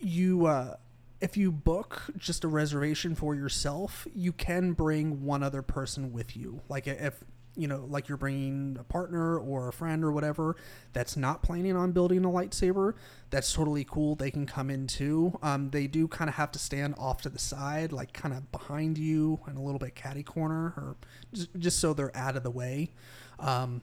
you 0.00 0.46
uh, 0.46 0.76
if 1.20 1.36
you 1.36 1.50
book 1.50 2.02
just 2.18 2.44
a 2.44 2.48
reservation 2.48 3.14
for 3.14 3.34
yourself, 3.34 4.06
you 4.14 4.32
can 4.32 4.72
bring 4.72 5.24
one 5.24 5.42
other 5.42 5.62
person 5.62 6.12
with 6.12 6.36
you. 6.36 6.60
Like 6.68 6.86
if 6.86 7.24
you 7.56 7.68
know, 7.68 7.84
like 7.88 8.08
you're 8.08 8.18
bringing 8.18 8.76
a 8.80 8.84
partner 8.84 9.38
or 9.38 9.68
a 9.68 9.72
friend 9.72 10.04
or 10.04 10.10
whatever 10.10 10.56
that's 10.92 11.16
not 11.16 11.42
planning 11.42 11.76
on 11.76 11.92
building 11.92 12.24
a 12.24 12.28
lightsaber, 12.28 12.94
that's 13.30 13.52
totally 13.52 13.84
cool. 13.84 14.16
They 14.16 14.30
can 14.30 14.46
come 14.46 14.70
in 14.70 14.86
too. 14.86 15.38
Um, 15.42 15.70
they 15.70 15.86
do 15.86 16.08
kind 16.08 16.28
of 16.28 16.34
have 16.34 16.50
to 16.52 16.58
stand 16.58 16.94
off 16.98 17.22
to 17.22 17.28
the 17.28 17.38
side, 17.38 17.92
like 17.92 18.12
kind 18.12 18.34
of 18.34 18.50
behind 18.50 18.98
you 18.98 19.40
and 19.46 19.56
a 19.56 19.60
little 19.60 19.78
bit 19.78 19.94
catty 19.94 20.22
corner, 20.22 20.74
or 20.76 20.96
just, 21.32 21.78
so 21.78 21.94
they're 21.94 22.16
out 22.16 22.36
of 22.36 22.42
the 22.42 22.50
way. 22.50 22.90
Um, 23.38 23.82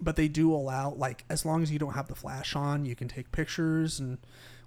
but 0.00 0.16
they 0.16 0.28
do 0.28 0.52
allow, 0.52 0.90
like, 0.90 1.24
as 1.30 1.44
long 1.44 1.62
as 1.62 1.70
you 1.70 1.78
don't 1.78 1.94
have 1.94 2.08
the 2.08 2.16
flash 2.16 2.56
on, 2.56 2.84
you 2.84 2.96
can 2.96 3.06
take 3.06 3.30
pictures 3.30 4.00
and 4.00 4.18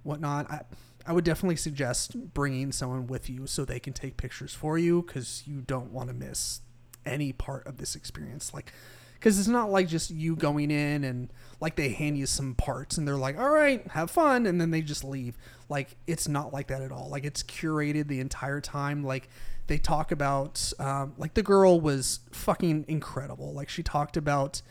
whatnot. 0.02 0.50
I, 0.50 0.62
I 1.06 1.12
would 1.12 1.24
definitely 1.24 1.56
suggest 1.56 2.32
bringing 2.34 2.72
someone 2.72 3.06
with 3.06 3.28
you 3.28 3.46
so 3.46 3.64
they 3.64 3.78
can 3.78 3.92
take 3.92 4.16
pictures 4.16 4.54
for 4.54 4.78
you 4.78 5.02
because 5.02 5.42
you 5.46 5.60
don't 5.60 5.92
want 5.92 6.08
to 6.08 6.14
miss 6.14 6.60
any 7.04 7.32
part 7.32 7.66
of 7.66 7.78
this 7.78 7.94
experience. 7.94 8.52
Like, 8.52 8.72
because 9.14 9.38
it's 9.38 9.48
not 9.48 9.70
like 9.70 9.88
just 9.88 10.10
you 10.10 10.36
going 10.36 10.70
in 10.70 11.02
and 11.02 11.32
like 11.60 11.74
they 11.74 11.88
hand 11.90 12.16
you 12.16 12.26
some 12.26 12.54
parts 12.54 12.98
and 12.98 13.06
they're 13.06 13.16
like, 13.16 13.38
all 13.38 13.50
right, 13.50 13.86
have 13.88 14.10
fun. 14.10 14.46
And 14.46 14.60
then 14.60 14.70
they 14.70 14.82
just 14.82 15.04
leave. 15.04 15.36
Like, 15.68 15.96
it's 16.06 16.28
not 16.28 16.52
like 16.52 16.68
that 16.68 16.82
at 16.82 16.92
all. 16.92 17.08
Like, 17.08 17.24
it's 17.24 17.42
curated 17.42 18.08
the 18.08 18.20
entire 18.20 18.60
time. 18.60 19.04
Like, 19.04 19.28
they 19.66 19.76
talk 19.76 20.12
about, 20.12 20.72
um, 20.78 21.14
like, 21.18 21.34
the 21.34 21.42
girl 21.42 21.80
was 21.80 22.20
fucking 22.32 22.86
incredible. 22.88 23.52
Like, 23.52 23.68
she 23.68 23.82
talked 23.82 24.16
about, 24.16 24.62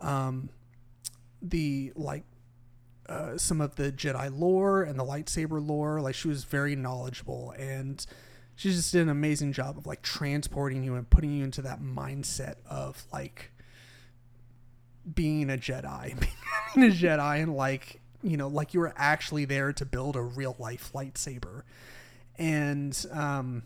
um, 0.00 0.48
the, 1.40 1.92
like, 1.94 2.24
uh, 3.10 3.36
some 3.36 3.60
of 3.60 3.74
the 3.74 3.90
Jedi 3.90 4.30
lore 4.32 4.82
and 4.82 4.98
the 4.98 5.04
lightsaber 5.04 5.66
lore. 5.66 6.00
Like 6.00 6.14
she 6.14 6.28
was 6.28 6.44
very 6.44 6.76
knowledgeable 6.76 7.52
and 7.58 8.06
she 8.60 8.72
just 8.72 8.92
did 8.92 9.00
an 9.00 9.08
amazing 9.08 9.54
job 9.54 9.78
of 9.78 9.86
like 9.86 10.02
transporting 10.02 10.84
you 10.84 10.94
and 10.94 11.08
putting 11.08 11.32
you 11.32 11.42
into 11.44 11.62
that 11.62 11.80
mindset 11.80 12.56
of 12.68 13.02
like 13.10 13.52
being 15.14 15.48
a 15.48 15.56
Jedi, 15.56 16.14
being 16.74 16.90
a 16.90 16.94
Jedi, 16.94 17.42
and 17.42 17.56
like 17.56 18.02
you 18.22 18.36
know, 18.36 18.48
like 18.48 18.74
you 18.74 18.80
were 18.80 18.92
actually 18.98 19.46
there 19.46 19.72
to 19.72 19.86
build 19.86 20.14
a 20.14 20.20
real 20.20 20.56
life 20.58 20.92
lightsaber, 20.94 21.62
and 22.36 23.06
um, 23.10 23.62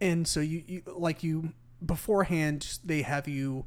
and 0.00 0.26
so 0.26 0.40
you, 0.40 0.62
you 0.66 0.82
like 0.86 1.22
you 1.22 1.52
beforehand 1.84 2.78
they 2.82 3.02
have 3.02 3.28
you 3.28 3.66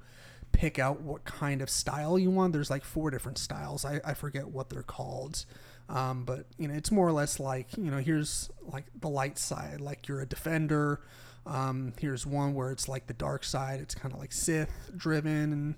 pick 0.51 0.79
out 0.79 1.01
what 1.01 1.25
kind 1.25 1.61
of 1.61 1.69
style 1.69 2.17
you 2.17 2.31
want. 2.31 2.53
There's 2.53 2.71
like 2.71 2.83
four 2.83 3.11
different 3.11 3.37
styles. 3.37 3.85
I, 3.85 4.01
I 4.03 4.15
forget 4.15 4.47
what 4.47 4.69
they're 4.71 4.81
called. 4.81 5.45
Um, 5.89 6.23
but 6.23 6.45
you 6.57 6.67
know, 6.67 6.73
it's 6.73 6.91
more 6.91 7.07
or 7.07 7.11
less 7.11 7.39
like, 7.39 7.67
you 7.77 7.91
know, 7.91 7.97
here's 7.97 8.49
like 8.71 8.85
the 8.99 9.09
light 9.09 9.37
side, 9.37 9.81
like 9.81 10.07
you're 10.07 10.21
a 10.21 10.25
defender. 10.25 11.01
Um, 11.45 11.93
here's 11.99 12.25
one 12.25 12.53
where 12.53 12.71
it's 12.71 12.87
like 12.87 13.07
the 13.07 13.13
dark 13.13 13.43
side. 13.43 13.79
It's 13.81 13.93
kind 13.95 14.13
of 14.13 14.19
like 14.19 14.31
Sith 14.31 14.91
driven 14.95 15.51
and 15.51 15.75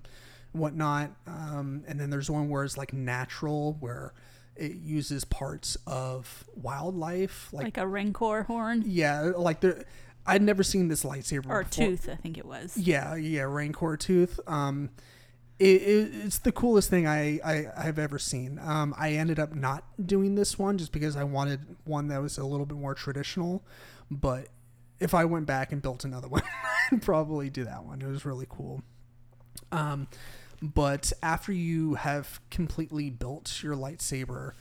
whatnot. 0.51 1.09
Um, 1.27 1.83
and 1.87 1.99
then 1.99 2.09
there's 2.11 2.29
one 2.29 2.49
where 2.49 2.63
it's 2.63 2.77
like 2.77 2.93
natural, 2.93 3.77
where 3.79 4.13
it 4.55 4.75
uses 4.75 5.25
parts 5.25 5.75
of 5.87 6.45
wildlife, 6.55 7.49
like 7.51 7.63
Like 7.65 7.77
a 7.77 7.87
rancor 7.87 8.43
horn. 8.43 8.83
yeah, 8.85 9.31
like 9.35 9.59
the 9.61 9.83
I'd 10.27 10.41
never 10.41 10.63
seen 10.63 10.87
this 10.87 11.03
lightsaber 11.03 11.49
or 11.49 11.63
before. 11.63 11.85
tooth, 11.87 12.09
I 12.09 12.15
think 12.15 12.37
it 12.37 12.45
was. 12.45 12.77
Yeah, 12.77 13.15
yeah, 13.15 13.41
Rancor 13.43 13.97
tooth. 13.97 14.39
Um, 14.47 14.89
it, 15.57 15.65
it, 15.65 16.11
it's 16.25 16.39
the 16.39 16.51
coolest 16.51 16.89
thing 16.89 17.07
I, 17.07 17.39
I 17.43 17.67
I've 17.77 17.99
ever 17.99 18.19
seen. 18.19 18.59
Um, 18.59 18.93
I 18.97 19.13
ended 19.13 19.39
up 19.39 19.55
not 19.55 19.83
doing 20.05 20.35
this 20.35 20.59
one 20.59 20.77
just 20.77 20.91
because 20.91 21.15
I 21.15 21.23
wanted 21.23 21.61
one 21.85 22.09
that 22.09 22.21
was 22.21 22.37
a 22.37 22.45
little 22.45 22.65
bit 22.65 22.77
more 22.77 22.93
traditional. 22.93 23.63
But 24.11 24.49
if 24.99 25.13
I 25.13 25.25
went 25.25 25.45
back 25.45 25.71
and 25.71 25.81
built 25.81 26.03
another 26.03 26.27
one, 26.29 26.43
I'd 26.91 27.01
probably 27.01 27.49
do 27.49 27.63
that 27.63 27.85
one. 27.85 28.01
It 28.01 28.07
was 28.07 28.25
really 28.25 28.47
cool. 28.49 28.83
Um, 29.71 30.07
but 30.61 31.13
after 31.23 31.51
you 31.51 31.95
have 31.95 32.39
completely 32.49 33.09
built 33.09 33.63
your 33.63 33.75
lightsaber, 33.75 34.51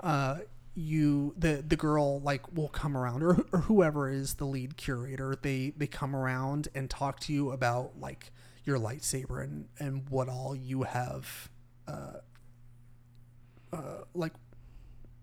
uh, 0.00 0.38
you 0.74 1.32
the 1.38 1.64
the 1.66 1.76
girl 1.76 2.20
like 2.20 2.54
will 2.54 2.68
come 2.68 2.94
around 2.96 3.22
or, 3.22 3.46
or 3.52 3.60
whoever 3.60 4.10
is 4.10 4.34
the 4.34 4.44
lead 4.44 4.76
curator 4.76 5.34
they 5.40 5.72
they 5.74 5.86
come 5.86 6.14
around 6.14 6.68
and 6.74 6.90
talk 6.90 7.18
to 7.18 7.32
you 7.32 7.50
about 7.50 7.92
like 7.98 8.30
your 8.66 8.78
lightsaber 8.78 9.42
and 9.42 9.68
and 9.78 10.08
what 10.10 10.28
all 10.28 10.54
you 10.54 10.82
have 10.82 11.48
uh 11.88 12.18
uh 13.72 14.02
like 14.12 14.32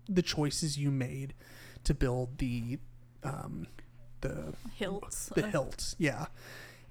the 0.08 0.22
choices 0.22 0.76
you 0.78 0.90
made 0.90 1.34
to 1.84 1.94
build 1.94 2.38
the 2.38 2.78
um 3.22 3.66
the 4.22 4.54
Hilts. 4.80 5.32
the 5.34 5.42
hilts 5.42 5.94
yeah. 5.98 6.26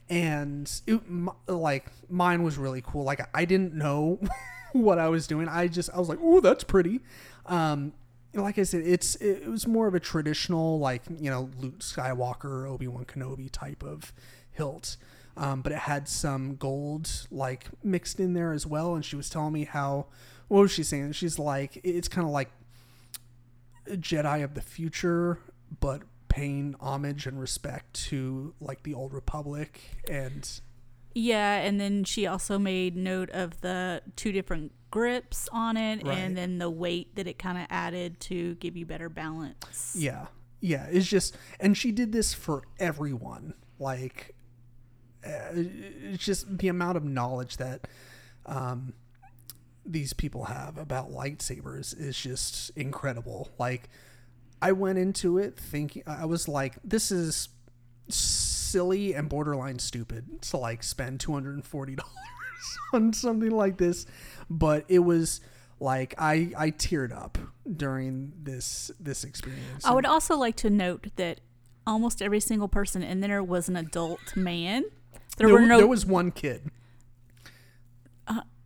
And 0.09 0.69
it, 0.85 1.01
like 1.47 1.85
mine 2.09 2.43
was 2.43 2.57
really 2.57 2.83
cool. 2.85 3.03
Like 3.03 3.27
i 3.33 3.45
didn't 3.45 3.73
know 3.73 4.19
what 4.73 4.99
i 4.99 5.09
was 5.09 5.27
doing. 5.27 5.47
I 5.47 5.67
just 5.67 5.89
i 5.93 5.97
was 5.97 6.07
like 6.09 6.19
oh 6.21 6.39
that's 6.39 6.63
pretty. 6.63 7.01
Um 7.47 7.93
like 8.35 8.57
i 8.57 8.63
said 8.63 8.81
it's 8.81 9.15
it 9.15 9.47
was 9.47 9.67
more 9.67 9.87
of 9.87 9.93
a 9.93 9.99
traditional 9.99 10.79
like 10.79 11.03
you 11.19 11.29
know 11.29 11.51
luke 11.59 11.79
skywalker 11.79 12.67
obi-wan 12.67 13.05
kenobi 13.05 13.47
type 13.51 13.83
of 13.83 14.11
hilt 14.49 14.97
um, 15.37 15.61
but 15.61 15.71
it 15.71 15.79
had 15.79 16.07
some 16.07 16.55
gold 16.55 17.27
like 17.31 17.67
mixed 17.83 18.19
in 18.19 18.33
there 18.33 18.53
as 18.53 18.65
well 18.67 18.93
and 18.95 19.03
she 19.03 19.15
was 19.15 19.29
telling 19.29 19.53
me 19.53 19.65
how 19.65 20.05
what 20.47 20.61
was 20.61 20.71
she 20.71 20.83
saying 20.83 21.11
she's 21.11 21.39
like 21.39 21.79
it's 21.83 22.07
kind 22.07 22.25
of 22.27 22.31
like 22.31 22.51
a 23.91 23.97
jedi 23.97 24.43
of 24.43 24.53
the 24.53 24.61
future 24.61 25.39
but 25.79 26.01
paying 26.29 26.75
homage 26.79 27.27
and 27.27 27.39
respect 27.39 27.93
to 27.93 28.53
like 28.59 28.83
the 28.83 28.93
old 28.93 29.13
republic 29.13 29.81
and 30.09 30.61
Yeah, 31.13 31.57
and 31.57 31.79
then 31.79 32.03
she 32.05 32.25
also 32.25 32.57
made 32.57 32.95
note 32.95 33.29
of 33.31 33.61
the 33.61 34.01
two 34.15 34.31
different 34.31 34.71
grips 34.89 35.47
on 35.51 35.77
it 35.77 36.03
Right. 36.05 36.17
and 36.17 36.35
then 36.37 36.57
the 36.59 36.69
weight 36.71 37.15
that 37.15 37.27
it 37.27 37.37
kind 37.37 37.57
of 37.57 37.65
added 37.69 38.19
to 38.21 38.55
give 38.55 38.75
you 38.77 38.85
better 38.85 39.09
balance. 39.09 39.95
yeah 39.97 40.27
yeah 40.59 40.87
it's 40.89 41.07
just 41.07 41.35
and 41.59 41.75
she 41.77 41.91
did 41.91 42.11
this 42.13 42.33
for 42.33 42.63
everyone 42.79 43.53
like 43.79 44.32
it's 45.23 46.23
just 46.23 46.57
the 46.57 46.67
amount 46.67 46.97
of 46.97 47.03
knowledge 47.03 47.57
that 47.57 47.87
um 48.45 48.93
these 49.85 50.13
people 50.13 50.45
have 50.45 50.77
about 50.77 51.11
lightsabers 51.11 51.97
is 51.99 52.17
just 52.17 52.71
incredible 52.75 53.49
like 53.59 53.89
i 54.61 54.71
went 54.71 54.97
into 54.97 55.37
it 55.37 55.57
thinking 55.57 56.03
i 56.07 56.25
was 56.25 56.47
like 56.47 56.75
this 56.83 57.11
is 57.11 57.49
silly 58.09 59.13
and 59.13 59.29
borderline 59.29 59.79
stupid 59.79 60.41
to 60.41 60.57
like 60.57 60.83
spend 60.83 61.19
$240 61.19 61.99
on 62.93 63.13
something 63.13 63.51
like 63.51 63.77
this 63.77 64.05
but 64.49 64.85
it 64.87 64.99
was 64.99 65.41
like 65.79 66.13
i 66.17 66.51
i 66.57 66.71
teared 66.71 67.15
up 67.15 67.37
during 67.77 68.33
this 68.41 68.91
this 68.99 69.23
experience 69.23 69.85
I 69.85 69.93
would 69.93 70.05
also 70.05 70.37
like 70.37 70.55
to 70.57 70.69
note 70.69 71.07
that 71.15 71.39
almost 71.85 72.21
every 72.21 72.39
single 72.39 72.67
person 72.67 73.03
in 73.03 73.21
there 73.21 73.43
was 73.43 73.69
an 73.69 73.75
adult 73.75 74.35
man. 74.35 74.83
There 75.37 75.49
were 75.49 75.61
no 75.61 75.77
there 75.77 75.87
was 75.87 76.05
one 76.05 76.31
kid 76.31 76.69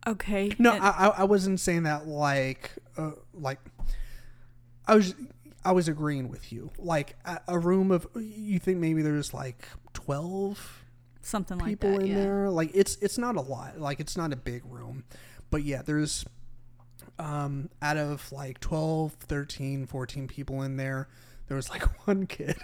okay. 0.08 0.52
no 0.58 0.72
and- 0.72 0.82
I, 0.82 1.12
I 1.18 1.24
wasn't 1.24 1.60
saying 1.60 1.84
that 1.84 2.06
like 2.06 2.72
uh, 2.96 3.12
like 3.34 3.60
i 4.86 4.94
was 4.94 5.14
i 5.64 5.72
was 5.72 5.88
agreeing 5.88 6.28
with 6.28 6.52
you 6.52 6.70
like 6.78 7.16
a, 7.24 7.40
a 7.48 7.58
room 7.58 7.90
of 7.90 8.06
you 8.16 8.58
think 8.58 8.78
maybe 8.78 9.02
there's 9.02 9.34
like 9.34 9.68
12 9.92 10.84
something 11.20 11.58
like 11.58 11.68
people 11.68 11.92
that. 11.92 12.02
in 12.02 12.06
yeah. 12.06 12.14
there 12.14 12.50
like 12.50 12.70
it's 12.74 12.96
it's 12.96 13.18
not 13.18 13.36
a 13.36 13.40
lot 13.40 13.78
like 13.78 14.00
it's 14.00 14.16
not 14.16 14.32
a 14.32 14.36
big 14.36 14.62
room 14.64 15.04
but 15.50 15.62
yeah 15.62 15.82
there's 15.82 16.24
um 17.18 17.68
out 17.82 17.96
of 17.96 18.30
like 18.32 18.60
12 18.60 19.12
13 19.12 19.86
14 19.86 20.28
people 20.28 20.62
in 20.62 20.76
there 20.76 21.08
there 21.48 21.56
was 21.56 21.68
like 21.68 21.82
one 22.06 22.26
kid 22.26 22.56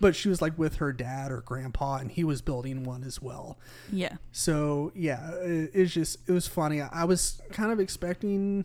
but 0.00 0.14
she 0.16 0.28
was 0.28 0.40
like 0.42 0.58
with 0.58 0.76
her 0.76 0.92
dad 0.92 1.30
or 1.32 1.40
grandpa 1.40 1.96
and 1.96 2.10
he 2.10 2.24
was 2.24 2.40
building 2.42 2.84
one 2.84 3.02
as 3.04 3.20
well 3.22 3.58
Yeah. 3.92 4.16
so 4.32 4.92
yeah 4.94 5.30
it, 5.36 5.70
it's 5.74 5.92
just 5.92 6.18
it 6.28 6.32
was 6.32 6.46
funny 6.46 6.80
I, 6.80 6.88
I 6.92 7.04
was 7.04 7.40
kind 7.52 7.70
of 7.72 7.80
expecting 7.80 8.64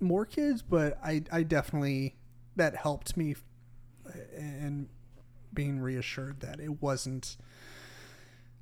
more 0.00 0.26
kids 0.26 0.62
but 0.62 0.98
i 1.04 1.22
i 1.32 1.42
definitely 1.42 2.16
that 2.56 2.76
helped 2.76 3.16
me 3.16 3.34
and 4.36 4.88
being 5.52 5.80
reassured 5.80 6.40
that 6.40 6.60
it 6.60 6.82
wasn't 6.82 7.36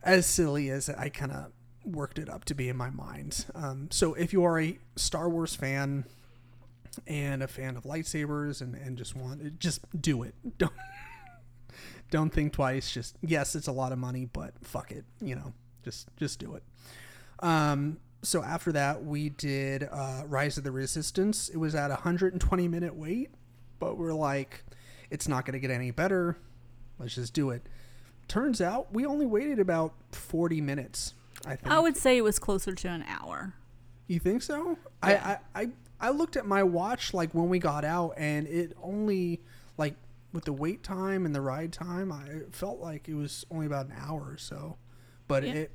as 0.02 0.26
silly 0.26 0.68
as 0.70 0.88
I 0.88 1.08
kind 1.08 1.32
of 1.32 1.52
worked 1.84 2.18
it 2.18 2.28
up 2.28 2.44
to 2.46 2.54
be 2.54 2.68
in 2.68 2.76
my 2.76 2.90
mind. 2.90 3.46
Um, 3.54 3.88
so 3.90 4.14
if 4.14 4.32
you 4.32 4.44
are 4.44 4.60
a 4.60 4.78
Star 4.96 5.28
Wars 5.28 5.54
fan 5.54 6.04
and 7.06 7.42
a 7.42 7.48
fan 7.48 7.76
of 7.76 7.84
lightsabers 7.84 8.60
and, 8.60 8.74
and 8.74 8.98
just 8.98 9.16
want 9.16 9.40
it 9.42 9.58
just 9.58 9.80
do 10.00 10.22
it. 10.22 10.34
Don't 10.58 10.72
don't 12.12 12.30
think 12.30 12.52
twice. 12.52 12.92
Just 12.92 13.16
yes, 13.22 13.56
it's 13.56 13.66
a 13.66 13.72
lot 13.72 13.90
of 13.90 13.98
money, 13.98 14.28
but 14.32 14.52
fuck 14.62 14.92
it. 14.92 15.04
You 15.20 15.34
know, 15.34 15.52
just 15.82 16.06
just 16.16 16.38
do 16.38 16.54
it. 16.54 16.62
Um, 17.40 17.98
so 18.22 18.42
after 18.44 18.70
that, 18.72 19.04
we 19.04 19.30
did 19.30 19.88
uh, 19.90 20.22
Rise 20.26 20.56
of 20.58 20.62
the 20.62 20.70
Resistance. 20.70 21.48
It 21.48 21.56
was 21.56 21.74
at 21.74 21.90
a 21.90 21.94
120 21.94 22.68
minute 22.68 22.94
wait, 22.94 23.30
but 23.80 23.98
we're 23.98 24.12
like, 24.12 24.62
it's 25.10 25.26
not 25.26 25.44
going 25.44 25.54
to 25.54 25.58
get 25.58 25.72
any 25.72 25.90
better. 25.90 26.36
Let's 27.00 27.16
just 27.16 27.34
do 27.34 27.50
it. 27.50 27.66
Turns 28.28 28.60
out 28.60 28.94
we 28.94 29.04
only 29.04 29.26
waited 29.26 29.58
about 29.58 29.94
40 30.12 30.60
minutes. 30.60 31.14
I 31.44 31.56
think. 31.56 31.72
I 31.72 31.80
would 31.80 31.96
say 31.96 32.16
it 32.16 32.22
was 32.22 32.38
closer 32.38 32.72
to 32.72 32.88
an 32.88 33.04
hour. 33.08 33.54
You 34.06 34.20
think 34.20 34.42
so? 34.42 34.76
Yeah. 35.04 35.38
I, 35.54 35.62
I 35.62 35.68
I 36.00 36.10
looked 36.10 36.36
at 36.36 36.46
my 36.46 36.62
watch 36.62 37.14
like 37.14 37.32
when 37.32 37.48
we 37.48 37.58
got 37.58 37.84
out, 37.84 38.14
and 38.16 38.46
it 38.46 38.76
only 38.82 39.40
like 39.78 39.94
with 40.32 40.44
the 40.44 40.52
wait 40.52 40.82
time 40.82 41.26
and 41.26 41.34
the 41.34 41.40
ride 41.40 41.72
time, 41.72 42.10
I 42.10 42.24
it 42.26 42.54
felt 42.54 42.80
like 42.80 43.08
it 43.08 43.14
was 43.14 43.44
only 43.50 43.66
about 43.66 43.86
an 43.86 43.94
hour 43.98 44.22
or 44.30 44.38
so. 44.38 44.76
But 45.28 45.44
Yeah. 45.44 45.52
it, 45.54 45.72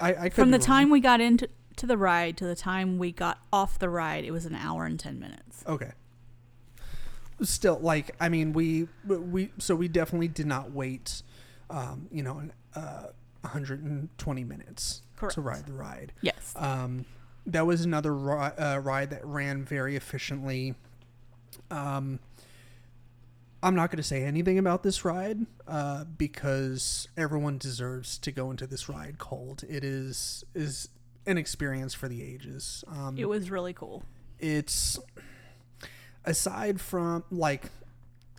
I, 0.00 0.14
I 0.14 0.22
could 0.28 0.34
From 0.34 0.50
the 0.50 0.58
time 0.58 0.90
we 0.90 1.00
got 1.00 1.20
into 1.20 1.48
to 1.76 1.86
the 1.86 1.98
ride 1.98 2.36
to 2.38 2.46
the 2.46 2.56
time 2.56 2.98
we 2.98 3.12
got 3.12 3.38
off 3.52 3.78
the 3.78 3.88
ride, 3.88 4.24
it 4.24 4.30
was 4.30 4.46
an 4.46 4.54
hour 4.54 4.84
and 4.84 4.98
10 4.98 5.18
minutes. 5.18 5.62
Okay. 5.66 5.92
Still, 7.42 7.78
like 7.80 8.14
I 8.18 8.30
mean, 8.30 8.52
we 8.54 8.88
we 9.06 9.50
so 9.58 9.74
we 9.76 9.88
definitely 9.88 10.28
did 10.28 10.46
not 10.46 10.72
wait, 10.72 11.22
um, 11.68 12.08
you 12.10 12.22
know, 12.22 12.42
uh, 12.74 13.08
120 13.42 14.44
minutes 14.44 15.02
Correct. 15.16 15.34
to 15.34 15.42
ride 15.42 15.66
the 15.66 15.74
ride. 15.74 16.12
Yes. 16.22 16.54
Um, 16.56 17.04
that 17.44 17.66
was 17.66 17.84
another 17.84 18.14
ri- 18.14 18.32
uh, 18.56 18.78
ride 18.78 19.10
that 19.10 19.24
ran 19.24 19.64
very 19.64 19.96
efficiently. 19.96 20.74
Um, 21.70 22.20
I'm 23.66 23.74
not 23.74 23.90
going 23.90 23.96
to 23.96 24.04
say 24.04 24.22
anything 24.22 24.58
about 24.58 24.84
this 24.84 25.04
ride 25.04 25.44
uh, 25.66 26.04
because 26.04 27.08
everyone 27.16 27.58
deserves 27.58 28.16
to 28.18 28.30
go 28.30 28.52
into 28.52 28.64
this 28.64 28.88
ride 28.88 29.18
cold. 29.18 29.64
It 29.68 29.82
is 29.82 30.44
is 30.54 30.88
an 31.26 31.36
experience 31.36 31.92
for 31.92 32.06
the 32.06 32.22
ages. 32.22 32.84
Um, 32.86 33.16
it 33.18 33.28
was 33.28 33.50
really 33.50 33.72
cool. 33.72 34.04
it's 34.38 35.00
aside 36.24 36.80
from 36.80 37.24
like 37.32 37.70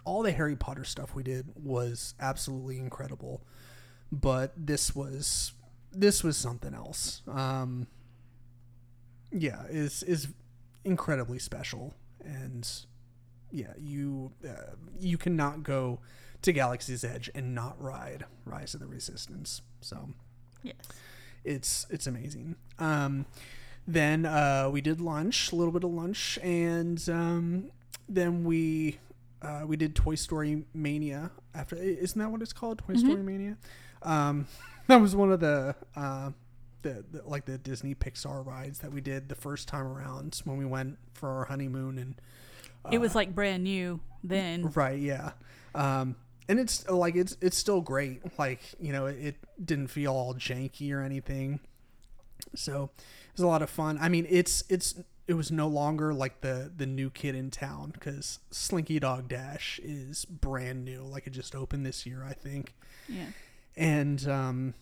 all 0.05 0.23
the 0.23 0.31
Harry 0.31 0.55
Potter 0.55 0.85
stuff 0.85 1.13
we 1.13 1.23
did 1.23 1.47
was 1.61 2.13
absolutely 2.21 2.79
incredible, 2.79 3.41
but 4.09 4.53
this 4.55 4.95
was 4.95 5.51
this 5.91 6.23
was 6.23 6.37
something 6.37 6.73
else. 6.73 7.21
Um, 7.27 7.87
yeah, 9.29 9.63
is 9.69 10.03
is 10.03 10.29
incredibly 10.85 11.37
special, 11.37 11.93
and 12.23 12.65
yeah, 13.51 13.73
you 13.77 14.31
uh, 14.47 14.75
you 14.99 15.17
cannot 15.17 15.63
go 15.63 15.99
to 16.41 16.51
Galaxy's 16.53 17.03
Edge 17.03 17.29
and 17.33 17.53
not 17.55 17.81
ride 17.81 18.25
Rise 18.45 18.73
of 18.73 18.79
the 18.79 18.87
Resistance. 18.87 19.61
So 19.81 20.09
Yes. 20.63 20.75
it's 21.43 21.85
it's 21.89 22.07
amazing. 22.07 22.55
Um, 22.79 23.25
then 23.87 24.25
uh, 24.25 24.69
we 24.71 24.81
did 24.81 24.99
lunch, 24.99 25.51
a 25.51 25.55
little 25.55 25.71
bit 25.71 25.83
of 25.83 25.91
lunch, 25.91 26.37
and 26.43 27.01
um, 27.09 27.71
then 28.09 28.43
we 28.43 28.99
uh, 29.41 29.61
we 29.65 29.77
did 29.77 29.95
Toy 29.95 30.15
Story 30.15 30.65
Mania. 30.73 31.31
After 31.55 31.75
isn't 31.75 32.19
that 32.19 32.29
what 32.29 32.41
it's 32.41 32.53
called? 32.53 32.79
Toy 32.79 32.95
Story 32.95 33.23
Mania. 33.23 33.57
Um, 34.03 34.47
that 34.87 34.97
was 34.97 35.15
one 35.15 35.31
of 35.31 35.39
the, 35.39 35.75
uh, 35.95 36.31
the 36.81 37.03
the 37.11 37.21
like 37.25 37.45
the 37.45 37.57
Disney 37.57 37.95
Pixar 37.95 38.45
rides 38.45 38.79
that 38.79 38.91
we 38.91 38.99
did 39.01 39.29
the 39.29 39.35
first 39.35 39.67
time 39.67 39.85
around 39.87 40.41
when 40.43 40.57
we 40.57 40.65
went 40.65 40.97
for 41.13 41.29
our 41.29 41.45
honeymoon 41.45 41.97
and 41.97 42.15
it 42.91 42.99
was 42.99 43.15
like 43.15 43.33
brand 43.33 43.63
new 43.63 43.99
then. 44.23 44.71
Right, 44.75 44.99
yeah. 44.99 45.31
Um, 45.75 46.15
and 46.49 46.59
it's 46.59 46.87
like 46.89 47.15
it's 47.15 47.37
it's 47.41 47.57
still 47.57 47.81
great. 47.81 48.37
Like 48.39 48.61
you 48.79 48.91
know, 48.91 49.05
it, 49.05 49.17
it 49.19 49.35
didn't 49.63 49.87
feel 49.87 50.13
all 50.13 50.33
janky 50.33 50.93
or 50.93 51.01
anything. 51.01 51.59
So 52.55 52.91
it 52.95 53.33
was 53.33 53.41
a 53.41 53.47
lot 53.47 53.61
of 53.61 53.69
fun. 53.69 53.97
I 54.01 54.09
mean, 54.09 54.25
it's 54.29 54.63
it's 54.69 54.95
it 55.27 55.33
was 55.33 55.51
no 55.51 55.67
longer 55.67 56.13
like 56.13 56.41
the 56.41 56.71
the 56.75 56.85
new 56.85 57.09
kid 57.09 57.35
in 57.35 57.51
town 57.51 57.91
because 57.91 58.39
Slinky 58.49 58.99
Dog 58.99 59.27
Dash 59.27 59.79
is 59.83 60.25
brand 60.25 60.85
new. 60.85 61.03
Like 61.03 61.27
it 61.27 61.31
just 61.31 61.55
opened 61.55 61.85
this 61.85 62.05
year, 62.05 62.25
I 62.27 62.33
think. 62.33 62.73
Yeah. 63.09 63.25
And 63.75 64.27
um, 64.27 64.73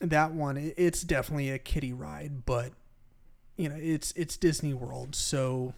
that 0.00 0.32
one, 0.32 0.56
it, 0.56 0.74
it's 0.76 1.02
definitely 1.02 1.50
a 1.50 1.58
kiddie 1.58 1.92
ride, 1.92 2.44
but 2.44 2.72
you 3.56 3.68
know, 3.68 3.76
it's 3.78 4.12
it's 4.16 4.36
Disney 4.36 4.74
World, 4.74 5.14
so 5.14 5.74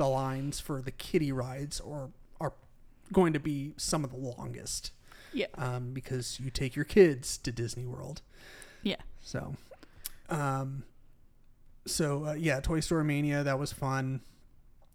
the 0.00 0.08
lines 0.08 0.58
for 0.58 0.80
the 0.80 0.90
kiddie 0.90 1.30
rides 1.30 1.78
are 1.78 2.08
are 2.40 2.54
going 3.12 3.34
to 3.34 3.38
be 3.38 3.74
some 3.76 4.02
of 4.02 4.10
the 4.10 4.16
longest. 4.16 4.92
Yeah. 5.34 5.46
Um, 5.56 5.92
because 5.92 6.40
you 6.40 6.50
take 6.50 6.74
your 6.74 6.86
kids 6.86 7.36
to 7.38 7.52
Disney 7.52 7.84
World. 7.84 8.22
Yeah. 8.82 8.96
So, 9.20 9.54
um, 10.30 10.84
so 11.86 12.28
uh, 12.28 12.32
yeah, 12.32 12.60
Toy 12.60 12.80
Story 12.80 13.04
Mania 13.04 13.42
that 13.44 13.58
was 13.58 13.72
fun. 13.74 14.22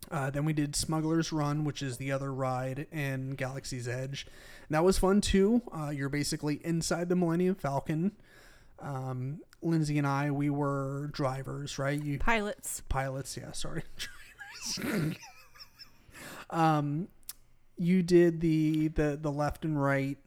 Uh, 0.10 0.32
then 0.32 0.44
we 0.44 0.54
did 0.54 0.76
Smuggler's 0.76 1.32
Run, 1.32 1.64
which 1.66 1.84
is 1.84 1.98
the 1.98 2.12
other 2.12 2.34
ride 2.34 2.88
in 2.92 3.36
Galaxy's 3.36 3.88
Edge. 3.88 4.26
And 4.68 4.76
that 4.76 4.84
was 4.84 4.98
fun 4.98 5.22
too. 5.22 5.62
Uh, 5.72 5.90
you're 5.90 6.10
basically 6.10 6.60
inside 6.66 7.10
the 7.10 7.16
Millennium 7.16 7.56
Falcon. 7.56 8.12
Um, 8.80 9.40
Lindsay 9.62 9.98
and 10.00 10.08
I, 10.08 10.32
we 10.32 10.50
were 10.50 11.10
drivers, 11.14 11.78
right? 11.80 12.02
You 12.02 12.18
Pilots. 12.20 12.82
pilots, 12.90 13.38
yeah. 13.38 13.52
Sorry, 13.52 13.84
um, 16.50 17.08
you 17.78 18.04
did 18.04 18.42
the 18.42 18.88
the 18.90 19.18
the 19.22 19.32
left 19.32 19.66
and 19.66 19.82
right 19.82 20.18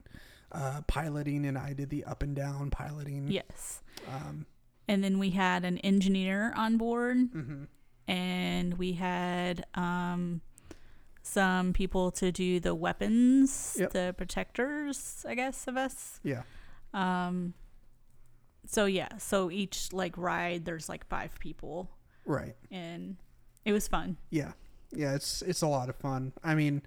uh, 0.52 0.82
piloting, 0.86 1.44
and 1.46 1.56
I 1.58 1.72
did 1.72 1.90
the 1.90 2.04
up 2.04 2.22
and 2.22 2.34
down 2.34 2.70
piloting. 2.70 3.28
Yes. 3.28 3.82
Um, 4.08 4.46
And 4.88 5.04
then 5.04 5.18
we 5.18 5.30
had 5.30 5.64
an 5.64 5.78
engineer 5.78 6.52
on 6.56 6.76
board, 6.78 7.16
mhm. 7.32 7.66
and 8.06 8.74
we 8.78 8.92
had 8.94 9.66
um, 9.74 10.40
some 11.22 11.72
people 11.74 12.10
to 12.12 12.32
do 12.32 12.58
the 12.60 12.74
weapons, 12.74 13.76
Yep. 13.78 13.90
the 13.92 14.14
protectors, 14.16 15.26
I 15.28 15.34
guess, 15.34 15.66
of 15.68 15.76
us. 15.76 16.20
Yeah. 16.22 16.42
Um, 16.94 17.52
so 18.66 18.86
yeah, 18.86 19.18
so 19.18 19.50
each 19.50 19.92
like 19.92 20.16
ride, 20.16 20.64
there's 20.64 20.88
like 20.88 21.06
five 21.06 21.38
people, 21.38 21.90
Right. 22.24 22.56
and 22.70 23.16
it 23.68 23.72
was 23.72 23.86
fun. 23.86 24.16
Yeah, 24.30 24.52
yeah, 24.92 25.14
it's 25.14 25.42
it's 25.42 25.62
a 25.62 25.66
lot 25.68 25.88
of 25.88 25.96
fun. 25.96 26.32
I 26.42 26.54
mean, 26.54 26.82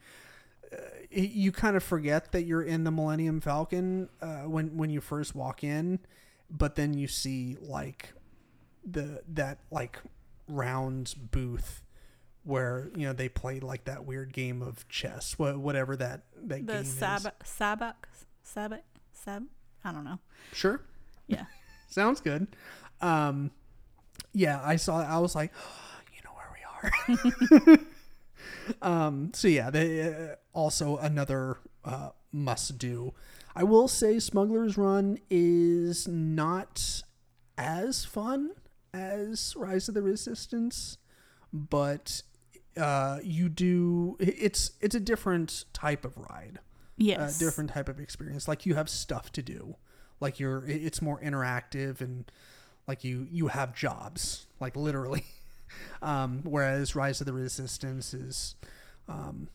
uh, 0.73 0.77
you 1.11 1.51
kind 1.51 1.75
of 1.75 1.83
forget 1.83 2.31
that 2.31 2.43
you're 2.43 2.63
in 2.63 2.83
the 2.83 2.91
Millennium 2.91 3.39
Falcon 3.41 4.09
uh, 4.21 4.43
when 4.43 4.75
when 4.77 4.89
you 4.89 4.99
first 5.01 5.35
walk 5.35 5.63
in, 5.63 5.99
but 6.49 6.75
then 6.75 6.93
you 6.93 7.07
see 7.07 7.57
like 7.61 8.13
the 8.83 9.21
that 9.27 9.59
like 9.69 9.99
round 10.47 11.13
booth 11.31 11.83
where 12.43 12.89
you 12.95 13.05
know 13.05 13.13
they 13.13 13.29
play 13.29 13.59
like 13.59 13.83
that 13.85 14.05
weird 14.05 14.33
game 14.33 14.61
of 14.63 14.87
chess, 14.89 15.37
wha- 15.37 15.53
whatever 15.57 15.95
that 15.95 16.23
that 16.43 16.65
The 16.65 16.73
game 16.73 16.81
is. 16.81 16.95
sabacc, 16.95 17.33
sabacc, 17.43 17.93
sabacc, 18.45 18.81
sab. 19.13 19.43
I 19.83 19.91
don't 19.91 20.03
know. 20.03 20.19
Sure. 20.53 20.81
Yeah. 21.27 21.45
Sounds 21.87 22.21
good. 22.21 22.47
Um, 23.01 23.51
yeah, 24.33 24.61
I 24.63 24.75
saw. 24.77 25.03
I 25.03 25.17
was 25.19 25.35
like, 25.35 25.51
you 26.15 26.21
know 26.23 26.31
where 26.35 26.47
we 26.53 26.59
are. 26.83 27.77
um, 28.81 29.31
so 29.33 29.47
yeah, 29.47 29.69
they, 29.69 30.01
uh, 30.13 30.35
also 30.53 30.97
another 30.97 31.57
uh, 31.85 32.09
must 32.31 32.77
do. 32.77 33.13
I 33.55 33.63
will 33.63 33.87
say, 33.87 34.19
Smuggler's 34.19 34.77
Run 34.77 35.17
is 35.29 36.07
not 36.07 37.03
as 37.57 38.05
fun 38.05 38.51
as 38.93 39.53
Rise 39.57 39.87
of 39.89 39.93
the 39.93 40.01
Resistance, 40.01 40.97
but 41.51 42.21
uh, 42.77 43.19
you 43.23 43.49
do. 43.49 44.15
It's 44.19 44.71
it's 44.79 44.95
a 44.95 44.99
different 44.99 45.65
type 45.73 46.05
of 46.05 46.17
ride 46.17 46.59
Yes. 46.97 47.35
a 47.41 47.45
different 47.45 47.71
type 47.71 47.89
of 47.89 47.99
experience. 47.99 48.47
Like 48.47 48.65
you 48.65 48.75
have 48.75 48.87
stuff 48.89 49.31
to 49.33 49.41
do. 49.41 49.75
Like 50.19 50.39
you're, 50.39 50.63
it's 50.67 51.01
more 51.01 51.19
interactive 51.19 51.99
and 51.99 52.31
like 52.87 53.03
you 53.03 53.27
you 53.31 53.47
have 53.47 53.73
jobs, 53.75 54.45
like 54.59 54.75
literally. 54.75 55.25
Um, 56.01 56.41
whereas 56.43 56.95
Rise 56.95 57.21
of 57.21 57.27
the 57.27 57.33
Resistance 57.33 58.13
is, 58.13 58.55
um, 59.07 59.49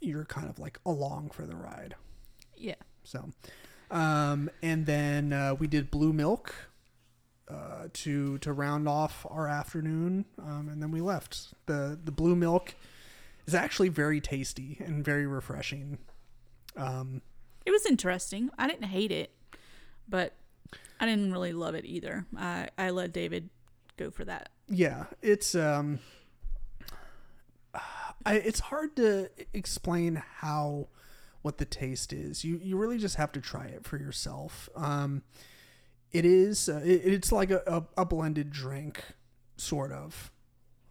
you're 0.00 0.24
kind 0.24 0.48
of 0.48 0.58
like 0.58 0.78
along 0.86 1.30
for 1.30 1.46
the 1.46 1.56
ride. 1.56 1.94
Yeah. 2.56 2.74
So, 3.04 3.30
um, 3.90 4.50
and 4.62 4.86
then 4.86 5.32
uh, 5.32 5.54
we 5.58 5.66
did 5.66 5.90
Blue 5.90 6.12
Milk 6.12 6.54
uh, 7.48 7.88
to 7.92 8.38
to 8.38 8.52
round 8.52 8.88
off 8.88 9.26
our 9.28 9.48
afternoon, 9.48 10.24
um, 10.38 10.68
and 10.70 10.82
then 10.82 10.90
we 10.90 11.00
left. 11.00 11.54
the 11.66 11.98
The 12.02 12.12
Blue 12.12 12.36
Milk 12.36 12.74
is 13.46 13.54
actually 13.54 13.88
very 13.88 14.20
tasty 14.20 14.76
and 14.84 15.04
very 15.04 15.26
refreshing. 15.26 15.98
Um, 16.76 17.22
It 17.66 17.72
was 17.72 17.84
interesting. 17.86 18.50
I 18.58 18.68
didn't 18.68 18.84
hate 18.84 19.10
it, 19.10 19.32
but 20.08 20.34
I 21.00 21.06
didn't 21.06 21.32
really 21.32 21.52
love 21.52 21.74
it 21.74 21.84
either. 21.84 22.26
I 22.36 22.68
I 22.78 22.90
let 22.90 23.12
David 23.12 23.50
go 23.96 24.10
for 24.10 24.24
that. 24.26 24.50
Yeah, 24.70 25.04
it's 25.20 25.54
um, 25.54 25.98
I, 28.24 28.34
it's 28.34 28.60
hard 28.60 28.96
to 28.96 29.28
explain 29.52 30.22
how 30.38 30.88
what 31.42 31.58
the 31.58 31.64
taste 31.64 32.12
is. 32.12 32.44
You 32.44 32.60
you 32.62 32.76
really 32.76 32.98
just 32.98 33.16
have 33.16 33.32
to 33.32 33.40
try 33.40 33.66
it 33.66 33.84
for 33.84 33.96
yourself. 33.98 34.68
Um, 34.76 35.22
it 36.12 36.24
is 36.24 36.68
uh, 36.68 36.80
it, 36.84 37.02
it's 37.04 37.32
like 37.32 37.50
a, 37.50 37.62
a, 37.66 38.02
a 38.02 38.04
blended 38.04 38.50
drink, 38.50 39.02
sort 39.56 39.92
of. 39.92 40.30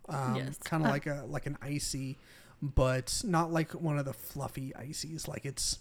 Um, 0.07 0.35
Yes. 0.37 0.57
kind 0.63 0.83
of 0.83 0.87
Uh. 0.89 0.91
like 0.91 1.05
a 1.07 1.25
like 1.27 1.45
an 1.45 1.57
icy, 1.61 2.17
but 2.61 3.21
not 3.23 3.51
like 3.51 3.71
one 3.73 3.97
of 3.99 4.05
the 4.05 4.13
fluffy 4.13 4.75
ices. 4.75 5.27
Like 5.27 5.45
it's 5.45 5.79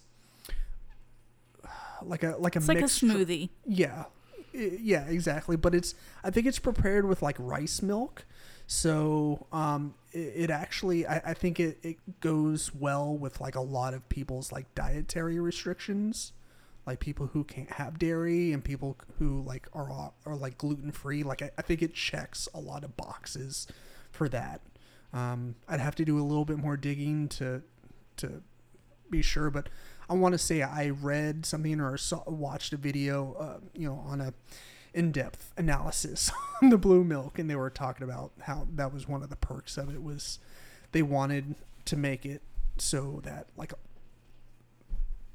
like 2.02 2.22
a 2.22 2.36
like 2.38 2.56
a 2.56 2.58
It's 2.58 2.68
like 2.68 2.80
a 2.80 2.84
smoothie. 2.84 3.48
Yeah. 3.64 4.04
Yeah, 4.52 5.06
exactly. 5.06 5.56
But 5.56 5.74
it's 5.74 5.94
I 6.24 6.30
think 6.30 6.46
it's 6.46 6.58
prepared 6.58 7.06
with 7.06 7.22
like 7.22 7.36
rice 7.38 7.82
milk. 7.82 8.24
So 8.66 9.46
um 9.52 9.94
it, 10.12 10.32
it 10.36 10.50
actually 10.50 11.06
I, 11.06 11.16
I 11.26 11.34
think 11.34 11.60
it, 11.60 11.78
it 11.82 12.20
goes 12.20 12.74
well 12.74 13.16
with 13.16 13.40
like 13.40 13.54
a 13.54 13.60
lot 13.60 13.94
of 13.94 14.08
people's 14.08 14.52
like 14.52 14.74
dietary 14.74 15.38
restrictions. 15.40 16.32
Like 16.86 17.00
people 17.00 17.26
who 17.28 17.44
can't 17.44 17.72
have 17.72 17.98
dairy 17.98 18.52
and 18.52 18.64
people 18.64 18.96
who 19.18 19.42
like 19.42 19.68
are 19.74 20.12
are 20.24 20.36
like 20.36 20.58
gluten 20.58 20.90
free. 20.92 21.22
Like 21.22 21.42
I, 21.42 21.50
I 21.58 21.62
think 21.62 21.82
it 21.82 21.94
checks 21.94 22.48
a 22.54 22.60
lot 22.60 22.84
of 22.84 22.96
boxes 22.96 23.66
for 24.10 24.28
that. 24.30 24.60
Um 25.12 25.54
I'd 25.68 25.80
have 25.80 25.94
to 25.96 26.04
do 26.04 26.18
a 26.18 26.24
little 26.24 26.44
bit 26.44 26.58
more 26.58 26.76
digging 26.76 27.28
to 27.30 27.62
to 28.18 28.42
be 29.10 29.22
sure, 29.22 29.50
but 29.50 29.68
I 30.08 30.14
want 30.14 30.32
to 30.32 30.38
say 30.38 30.62
I 30.62 30.88
read 30.90 31.44
something 31.46 31.80
or 31.80 31.96
saw, 31.98 32.22
watched 32.26 32.72
a 32.72 32.76
video, 32.76 33.34
uh, 33.38 33.58
you 33.74 33.88
know, 33.88 34.02
on 34.06 34.20
a 34.20 34.32
in-depth 34.94 35.52
analysis 35.56 36.30
on 36.62 36.70
the 36.70 36.78
blue 36.78 37.04
milk, 37.04 37.38
and 37.38 37.48
they 37.48 37.54
were 37.56 37.70
talking 37.70 38.04
about 38.04 38.32
how 38.42 38.66
that 38.74 38.92
was 38.92 39.06
one 39.06 39.22
of 39.22 39.28
the 39.30 39.36
perks 39.36 39.76
of 39.76 39.92
it 39.94 40.02
was 40.02 40.38
they 40.92 41.02
wanted 41.02 41.54
to 41.84 41.96
make 41.96 42.24
it 42.24 42.42
so 42.78 43.20
that 43.24 43.46
like 43.56 43.72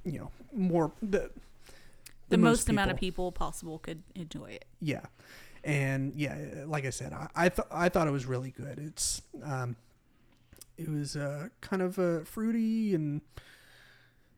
you 0.04 0.20
know 0.20 0.32
more 0.54 0.91
the 1.02 1.30
The, 2.30 2.38
most, 2.38 2.68
amount 2.70 2.91
of 2.91 2.98
people 2.98 3.32
possible 3.32 3.80
could 3.80 4.02
enjoy 4.16 4.45
it. 4.52 4.66
yeah 4.82 5.02
and 5.64 6.14
yeah 6.16 6.36
like 6.66 6.86
i 6.86 6.90
said 6.90 7.14
i 7.14 7.28
I, 7.36 7.50
th- 7.50 7.68
I 7.72 7.90
thought 7.90 8.08
it 8.08 8.12
was 8.12 8.26
really 8.26 8.52
good 8.52 8.80
it's 8.80 9.22
um 9.44 9.76
it 10.78 10.90
was 10.90 11.16
uh 11.16 11.50
kind 11.62 11.82
of 11.82 11.98
uh 12.00 12.20
fruity 12.26 12.94
and 12.95 13.22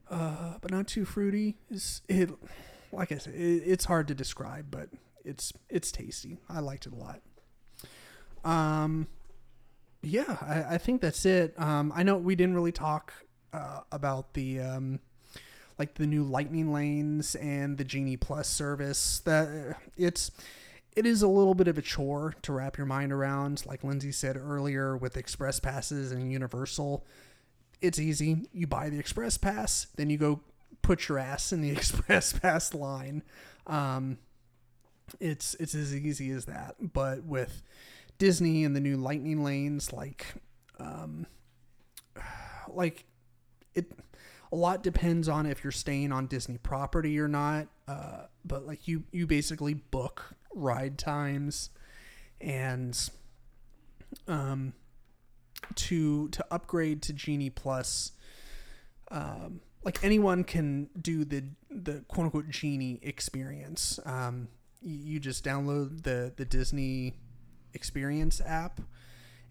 uh 0.10 0.56
but 0.62 0.72
not 0.72 0.88
too 0.88 1.06
fruity. 1.06 1.58
It's 1.70 2.02
it 2.08 2.30
like 2.92 3.12
i 3.12 3.18
said 3.18 3.34
it, 3.36 3.64
it's 3.66 3.86
hard 3.86 4.08
to 4.08 4.16
describe 4.16 4.68
but 4.70 4.90
it's 5.24 5.52
it's 5.70 5.92
tasty. 5.92 6.40
I 6.50 6.60
liked 6.60 6.86
it 6.86 6.94
a 6.94 6.96
lot. 6.96 7.22
Um 8.44 9.08
yeah 10.02 10.38
i, 10.42 10.76
I 10.76 10.78
think 10.78 11.02
that's 11.02 11.26
it. 11.26 11.60
Um 11.60 11.92
i 11.96 12.04
know 12.04 12.18
we 12.18 12.36
didn't 12.36 12.56
really 12.56 12.72
talk 12.72 13.14
uh, 13.54 13.82
about 13.92 14.34
the 14.34 14.60
um 14.60 15.00
like 15.78 15.96
the 15.96 16.08
new 16.08 16.24
lightning 16.24 16.72
lanes 16.72 17.36
and 17.36 17.78
the 17.78 17.84
genie 17.84 18.18
plus 18.18 18.48
service. 18.48 19.20
That 19.26 19.78
it's 19.98 20.32
it 20.96 21.06
is 21.06 21.22
a 21.22 21.28
little 21.28 21.54
bit 21.56 21.68
of 21.68 21.78
a 21.78 21.82
chore 21.82 22.34
to 22.42 22.54
wrap 22.54 22.78
your 22.78 22.88
mind 22.88 23.12
around 23.12 23.66
like 23.66 23.84
lindsay 23.84 24.12
said 24.12 24.38
earlier 24.38 24.96
with 24.96 25.18
express 25.18 25.60
passes 25.60 26.12
and 26.12 26.32
universal 26.32 27.06
it's 27.82 28.00
easy. 28.00 28.48
You 28.54 28.68
buy 28.68 28.90
the 28.90 29.00
express 29.00 29.38
pass 29.38 29.88
then 29.96 30.10
you 30.10 30.18
go 30.18 30.42
put 30.82 31.08
your 31.08 31.18
ass 31.18 31.52
in 31.52 31.62
the 31.62 31.70
express 31.72 32.34
pass 32.34 32.74
line. 32.74 33.24
Um, 33.68 34.18
it's 35.20 35.56
it's 35.56 35.76
as 35.76 35.96
easy 35.96 36.32
as 36.32 36.46
that. 36.46 36.76
But 36.94 37.24
with 37.24 37.62
disney 38.18 38.64
and 38.64 38.76
the 38.76 38.80
new 38.80 38.96
lightning 38.96 39.44
lanes 39.44 39.92
like 39.92 40.36
um, 40.80 41.28
like 42.70 43.06
it 43.74 43.92
a 44.52 44.56
lot 44.56 44.84
depends 44.84 45.28
on 45.28 45.46
if 45.46 45.64
you're 45.64 45.72
staying 45.72 46.12
on 46.12 46.28
Disney 46.28 46.58
property 46.58 47.20
or 47.20 47.28
not. 47.28 47.68
Uh, 47.88 48.24
but 48.46 48.66
like 48.66 48.88
you, 48.88 49.04
you 49.12 49.28
basically 49.28 49.74
book 49.74 50.34
ride 50.54 50.98
times, 50.98 51.72
and 52.40 52.98
um, 54.28 54.74
to 55.76 56.30
to 56.30 56.46
upgrade 56.52 57.02
to 57.04 57.14
Genie 57.14 57.50
Plus, 57.50 58.12
um, 59.12 59.62
like 59.84 60.04
anyone 60.04 60.44
can 60.44 60.90
do 61.00 61.26
the 61.26 61.44
the 61.70 62.04
quote 62.08 62.26
unquote 62.26 62.50
Genie 62.50 63.00
experience. 63.02 64.00
Um, 64.06 64.48
you, 64.82 64.98
you 65.14 65.20
just 65.20 65.44
download 65.44 66.04
the 66.04 66.34
the 66.36 66.46
Disney 66.46 67.14
Experience 67.74 68.42
app, 68.46 68.82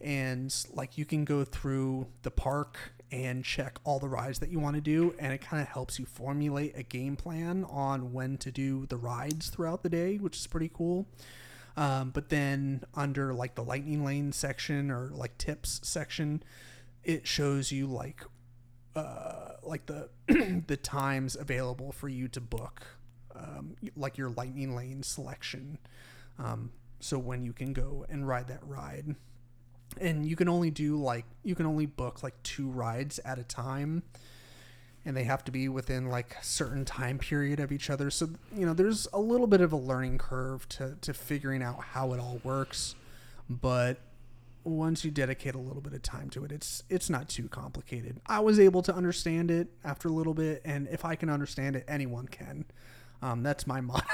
and 0.01 0.55
like 0.73 0.99
you 0.99 1.05
can 1.05 1.25
go 1.25 1.45
through 1.45 2.07
the 2.23 2.31
park 2.31 2.79
and 3.11 3.45
check 3.45 3.79
all 3.85 3.99
the 3.99 4.09
rides 4.09 4.41
that 4.41 4.51
you 4.51 4.59
want 4.59 4.75
to 4.75 4.81
do 4.81 5.15
and 5.19 5.33
it 5.33 5.41
kind 5.41 5.63
of 5.63 5.69
helps 5.69 5.99
you 5.99 6.05
formulate 6.05 6.77
a 6.77 6.83
game 6.83 7.15
plan 7.15 7.65
on 7.71 8.13
when 8.13 8.37
to 8.37 8.51
do 8.51 8.87
the 8.87 8.97
rides 8.97 9.51
throughout 9.51 9.83
the 9.83 9.89
day 9.89 10.17
which 10.17 10.37
is 10.37 10.47
pretty 10.47 10.71
cool 10.73 11.07
um, 11.77 12.11
but 12.11 12.29
then 12.29 12.83
under 12.95 13.35
like 13.35 13.55
the 13.55 13.65
lightning 13.65 14.05
lane 14.05 14.33
section 14.33 14.91
or 14.91 15.11
like 15.13 15.37
tips 15.39 15.81
section 15.83 16.43
it 17.05 17.27
shows 17.27 17.71
you 17.71 17.87
like 17.87 18.23
uh, 18.97 19.53
like 19.63 19.87
the 19.87 20.09
the 20.67 20.77
times 20.77 21.37
available 21.37 21.93
for 21.93 22.09
you 22.09 22.29
to 22.29 22.41
book 22.41 22.87
um, 23.35 23.77
like 23.97 24.17
your 24.17 24.31
lightning 24.31 24.75
lane 24.75 25.03
selection. 25.03 25.79
Um, 26.39 26.71
so 27.01 27.19
when 27.19 27.43
you 27.43 27.53
can 27.53 27.73
go 27.73 28.07
and 28.09 28.27
ride 28.27 28.49
that 28.49 28.65
ride. 28.67 29.17
And 30.01 30.27
you 30.27 30.35
can 30.35 30.49
only 30.49 30.71
do 30.71 31.01
like 31.01 31.25
you 31.43 31.55
can 31.55 31.67
only 31.67 31.87
book 31.87 32.23
like 32.23 32.41
two 32.43 32.69
rides 32.69 33.21
at 33.25 33.39
a 33.39 33.45
time 33.45 34.03
and 35.07 35.17
they 35.17 35.25
have 35.25 35.45
to 35.45 35.53
be 35.53 35.69
within 35.69 36.07
like 36.09 36.35
a 36.41 36.45
certain 36.45 36.85
time 36.85 37.19
period 37.19 37.61
of 37.61 37.71
each 37.73 37.91
other. 37.91 38.11
So 38.11 38.31
you 38.57 38.67
know 38.67 38.75
there's 38.75 39.07
a 39.13 39.21
little 39.21 39.47
bit 39.47 39.61
of 39.61 39.73
a 39.73 39.77
learning 39.77 40.19
curve 40.19 40.69
to 40.71 40.97
to 41.01 41.15
figuring 41.15 41.63
out 41.63 41.81
how 41.81 42.13
it 42.13 42.21
all 42.21 42.41
works. 42.45 42.95
But 43.49 43.99
once 44.65 45.05
you 45.05 45.11
dedicate 45.11 45.55
a 45.55 45.59
little 45.59 45.83
bit 45.83 45.93
of 45.93 46.01
time 46.01 46.31
to 46.31 46.43
it 46.43 46.51
it's 46.51 46.83
it's 46.89 47.11
not 47.11 47.29
too 47.29 47.49
complicated. 47.49 48.21
I 48.27 48.41
was 48.41 48.59
able 48.59 48.81
to 48.83 48.95
understand 48.95 49.51
it 49.51 49.69
after 49.85 50.09
a 50.09 50.13
little 50.13 50.33
bit 50.33 50.63
and 50.65 50.89
if 50.89 51.05
i 51.05 51.15
can 51.17 51.29
understand 51.29 51.77
it 51.77 51.85
anyone 51.87 52.27
can. 52.29 52.65
Um, 53.21 53.43
that's 53.43 53.67
my 53.67 53.81
motto. 53.83 54.07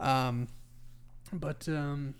Um, 0.00 0.48
but 1.32 1.66
um, 1.68 2.14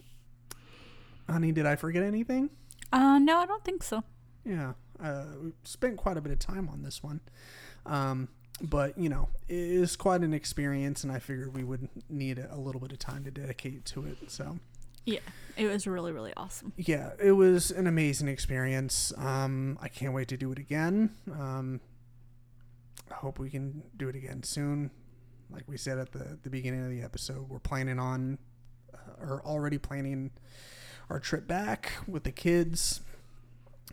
honey 1.28 1.52
did 1.52 1.66
i 1.66 1.76
forget 1.76 2.02
anything? 2.02 2.50
Uh, 2.92 3.18
no, 3.18 3.38
I 3.38 3.46
don't 3.46 3.64
think 3.64 3.82
so. 3.82 4.02
yeah, 4.44 4.72
uh, 5.02 5.24
we 5.42 5.52
spent 5.64 5.96
quite 5.96 6.16
a 6.16 6.20
bit 6.20 6.32
of 6.32 6.38
time 6.38 6.68
on 6.68 6.82
this 6.82 7.02
one, 7.02 7.20
um, 7.86 8.28
but 8.62 8.96
you 8.98 9.08
know, 9.08 9.28
it 9.48 9.56
is 9.56 9.96
quite 9.96 10.20
an 10.22 10.32
experience, 10.34 11.02
and 11.04 11.12
I 11.12 11.18
figured 11.18 11.54
we 11.56 11.64
would 11.64 11.88
need 12.08 12.38
a 12.38 12.56
little 12.56 12.80
bit 12.80 12.92
of 12.92 12.98
time 12.98 13.24
to 13.24 13.30
dedicate 13.30 13.84
to 13.86 14.06
it. 14.06 14.30
So 14.30 14.58
Yeah, 15.04 15.18
it 15.56 15.66
was 15.66 15.86
really, 15.86 16.12
really 16.12 16.32
awesome. 16.36 16.72
yeah, 16.76 17.10
it 17.22 17.32
was 17.32 17.70
an 17.70 17.86
amazing 17.86 18.28
experience. 18.28 19.12
Um, 19.18 19.78
I 19.82 19.88
can't 19.88 20.14
wait 20.14 20.28
to 20.28 20.36
do 20.36 20.52
it 20.52 20.58
again. 20.58 21.10
Um, 21.32 21.80
I 23.10 23.14
hope 23.14 23.38
we 23.38 23.50
can 23.50 23.82
do 23.96 24.08
it 24.08 24.16
again 24.16 24.42
soon. 24.42 24.90
Like 25.50 25.64
we 25.68 25.76
said 25.76 25.98
at 25.98 26.12
the 26.12 26.38
the 26.42 26.50
beginning 26.50 26.84
of 26.84 26.90
the 26.90 27.02
episode, 27.02 27.48
we're 27.48 27.58
planning 27.58 27.98
on, 27.98 28.38
uh, 28.94 28.98
or 29.20 29.42
already 29.44 29.78
planning, 29.78 30.30
our 31.10 31.20
trip 31.20 31.46
back 31.46 31.92
with 32.08 32.24
the 32.24 32.32
kids 32.32 33.00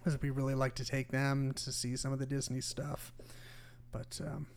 because 0.03 0.19
we 0.21 0.29
really 0.29 0.55
like 0.55 0.75
to 0.75 0.85
take 0.85 1.09
them 1.11 1.53
to 1.53 1.71
see 1.71 1.95
some 1.95 2.11
of 2.11 2.19
the 2.19 2.25
Disney 2.25 2.61
stuff. 2.61 3.13
But 3.91 4.19
um, 4.25 4.47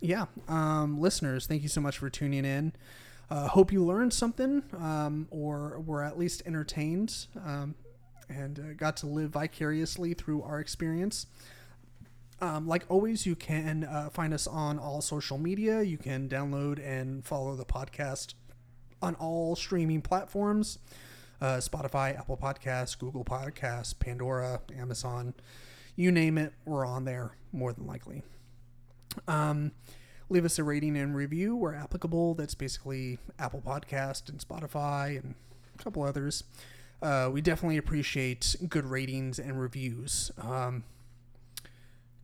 yeah, 0.00 0.26
um, 0.48 1.00
listeners, 1.00 1.46
thank 1.46 1.62
you 1.62 1.68
so 1.68 1.80
much 1.80 1.98
for 1.98 2.10
tuning 2.10 2.44
in. 2.44 2.72
Uh, 3.30 3.48
hope 3.48 3.72
you 3.72 3.84
learned 3.84 4.12
something 4.12 4.62
um, 4.78 5.28
or 5.30 5.80
were 5.80 6.02
at 6.02 6.18
least 6.18 6.42
entertained 6.44 7.26
um, 7.44 7.74
and 8.28 8.58
uh, 8.58 8.72
got 8.76 8.96
to 8.98 9.06
live 9.06 9.30
vicariously 9.30 10.14
through 10.14 10.42
our 10.42 10.60
experience. 10.60 11.26
Um, 12.40 12.66
like 12.66 12.84
always, 12.88 13.24
you 13.24 13.36
can 13.36 13.84
uh, 13.84 14.10
find 14.10 14.34
us 14.34 14.48
on 14.48 14.78
all 14.78 15.00
social 15.00 15.38
media. 15.38 15.82
You 15.82 15.96
can 15.96 16.28
download 16.28 16.84
and 16.84 17.24
follow 17.24 17.54
the 17.54 17.64
podcast 17.64 18.34
on 19.00 19.14
all 19.14 19.54
streaming 19.54 20.02
platforms 20.02 20.78
uh, 21.42 21.56
Spotify, 21.56 22.16
Apple 22.16 22.36
Podcasts, 22.36 22.96
Google 22.96 23.24
Podcasts, 23.24 23.98
Pandora, 23.98 24.60
Amazon, 24.78 25.34
you 25.96 26.12
name 26.12 26.38
it, 26.38 26.52
we're 26.64 26.86
on 26.86 27.04
there 27.04 27.32
more 27.52 27.72
than 27.72 27.84
likely. 27.84 28.22
Um, 29.26 29.72
leave 30.28 30.44
us 30.44 30.58
a 30.60 30.64
rating 30.64 30.96
and 30.96 31.16
review 31.16 31.56
where 31.56 31.74
applicable. 31.74 32.34
That's 32.34 32.54
basically 32.54 33.18
Apple 33.40 33.60
Podcast 33.60 34.28
and 34.28 34.38
Spotify 34.38 35.18
and 35.18 35.34
a 35.78 35.82
couple 35.82 36.04
others. 36.04 36.44
Uh, 37.02 37.28
we 37.32 37.40
definitely 37.40 37.76
appreciate 37.76 38.54
good 38.68 38.86
ratings 38.86 39.40
and 39.40 39.60
reviews 39.60 40.30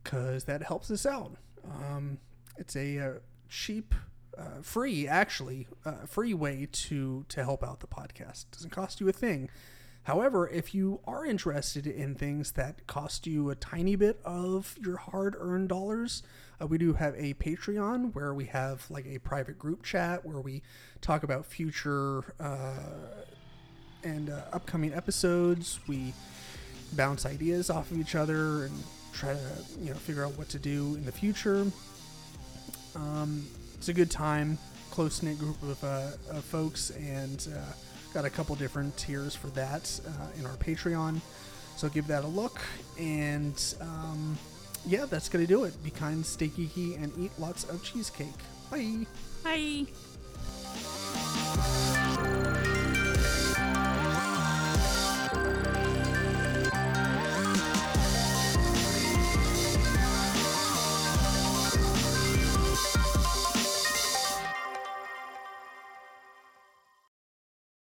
because 0.01 0.45
that 0.45 0.63
helps 0.63 0.89
us 0.89 1.05
out. 1.05 1.35
Um, 1.69 2.19
it's 2.57 2.77
a 2.77 2.97
uh, 2.99 3.11
cheap, 3.49 3.93
uh, 4.39 4.61
free 4.61 5.07
actually, 5.07 5.67
uh, 5.85 6.05
free 6.05 6.33
way 6.33 6.67
to 6.71 7.25
to 7.29 7.43
help 7.43 7.63
out 7.63 7.81
the 7.81 7.87
podcast. 7.87 8.45
Doesn't 8.51 8.69
cost 8.71 9.01
you 9.01 9.09
a 9.09 9.13
thing. 9.13 9.49
However, 10.03 10.47
if 10.47 10.73
you 10.73 11.01
are 11.05 11.25
interested 11.25 11.85
in 11.85 12.15
things 12.15 12.53
that 12.53 12.87
cost 12.87 13.27
you 13.27 13.49
a 13.49 13.55
tiny 13.55 13.95
bit 13.95 14.19
of 14.23 14.75
your 14.81 14.97
hard-earned 14.97 15.69
dollars, 15.69 16.23
uh, 16.59 16.65
we 16.65 16.77
do 16.77 16.93
have 16.93 17.13
a 17.15 17.33
Patreon 17.35 18.15
where 18.15 18.33
we 18.33 18.45
have 18.45 18.89
like 18.89 19.05
a 19.05 19.19
private 19.19 19.59
group 19.59 19.83
chat 19.83 20.25
where 20.25 20.39
we 20.39 20.63
talk 21.01 21.23
about 21.23 21.45
future 21.45 22.23
uh, 22.39 22.79
and 24.03 24.29
uh, 24.29 24.41
upcoming 24.53 24.93
episodes. 24.93 25.79
We 25.87 26.13
bounce 26.93 27.25
ideas 27.25 27.69
off 27.69 27.91
of 27.91 27.99
each 27.99 28.15
other 28.15 28.65
and 28.65 28.83
try 29.13 29.33
to 29.33 29.39
you 29.79 29.89
know 29.89 29.97
figure 29.97 30.25
out 30.25 30.37
what 30.37 30.49
to 30.49 30.59
do 30.59 30.95
in 30.95 31.05
the 31.05 31.11
future. 31.11 31.67
Um, 32.95 33.45
it's 33.79 33.87
a 33.87 33.93
good 33.93 34.11
time, 34.11 34.57
close 34.91 35.23
knit 35.23 35.39
group 35.39 35.55
of, 35.63 35.81
uh, 35.85 36.11
of, 36.31 36.43
folks, 36.43 36.89
and 36.89 37.47
uh, 37.55 37.61
got 38.13 38.25
a 38.25 38.29
couple 38.29 38.53
different 38.57 38.95
tiers 38.97 39.33
for 39.33 39.47
that 39.51 39.97
uh, 40.05 40.27
in 40.37 40.45
our 40.45 40.57
Patreon. 40.57 41.21
So 41.77 41.87
give 41.87 42.05
that 42.07 42.25
a 42.25 42.27
look, 42.27 42.59
and 42.99 43.55
um, 43.79 44.37
yeah, 44.85 45.05
that's 45.05 45.29
gonna 45.29 45.47
do 45.47 45.63
it. 45.63 45.81
Be 45.81 45.91
kind, 45.91 46.25
stay 46.25 46.49
geeky, 46.49 47.01
and 47.01 47.13
eat 47.17 47.31
lots 47.39 47.63
of 47.69 47.81
cheesecake. 47.81 48.27
Bye. 48.69 49.05
Bye. 49.45 49.85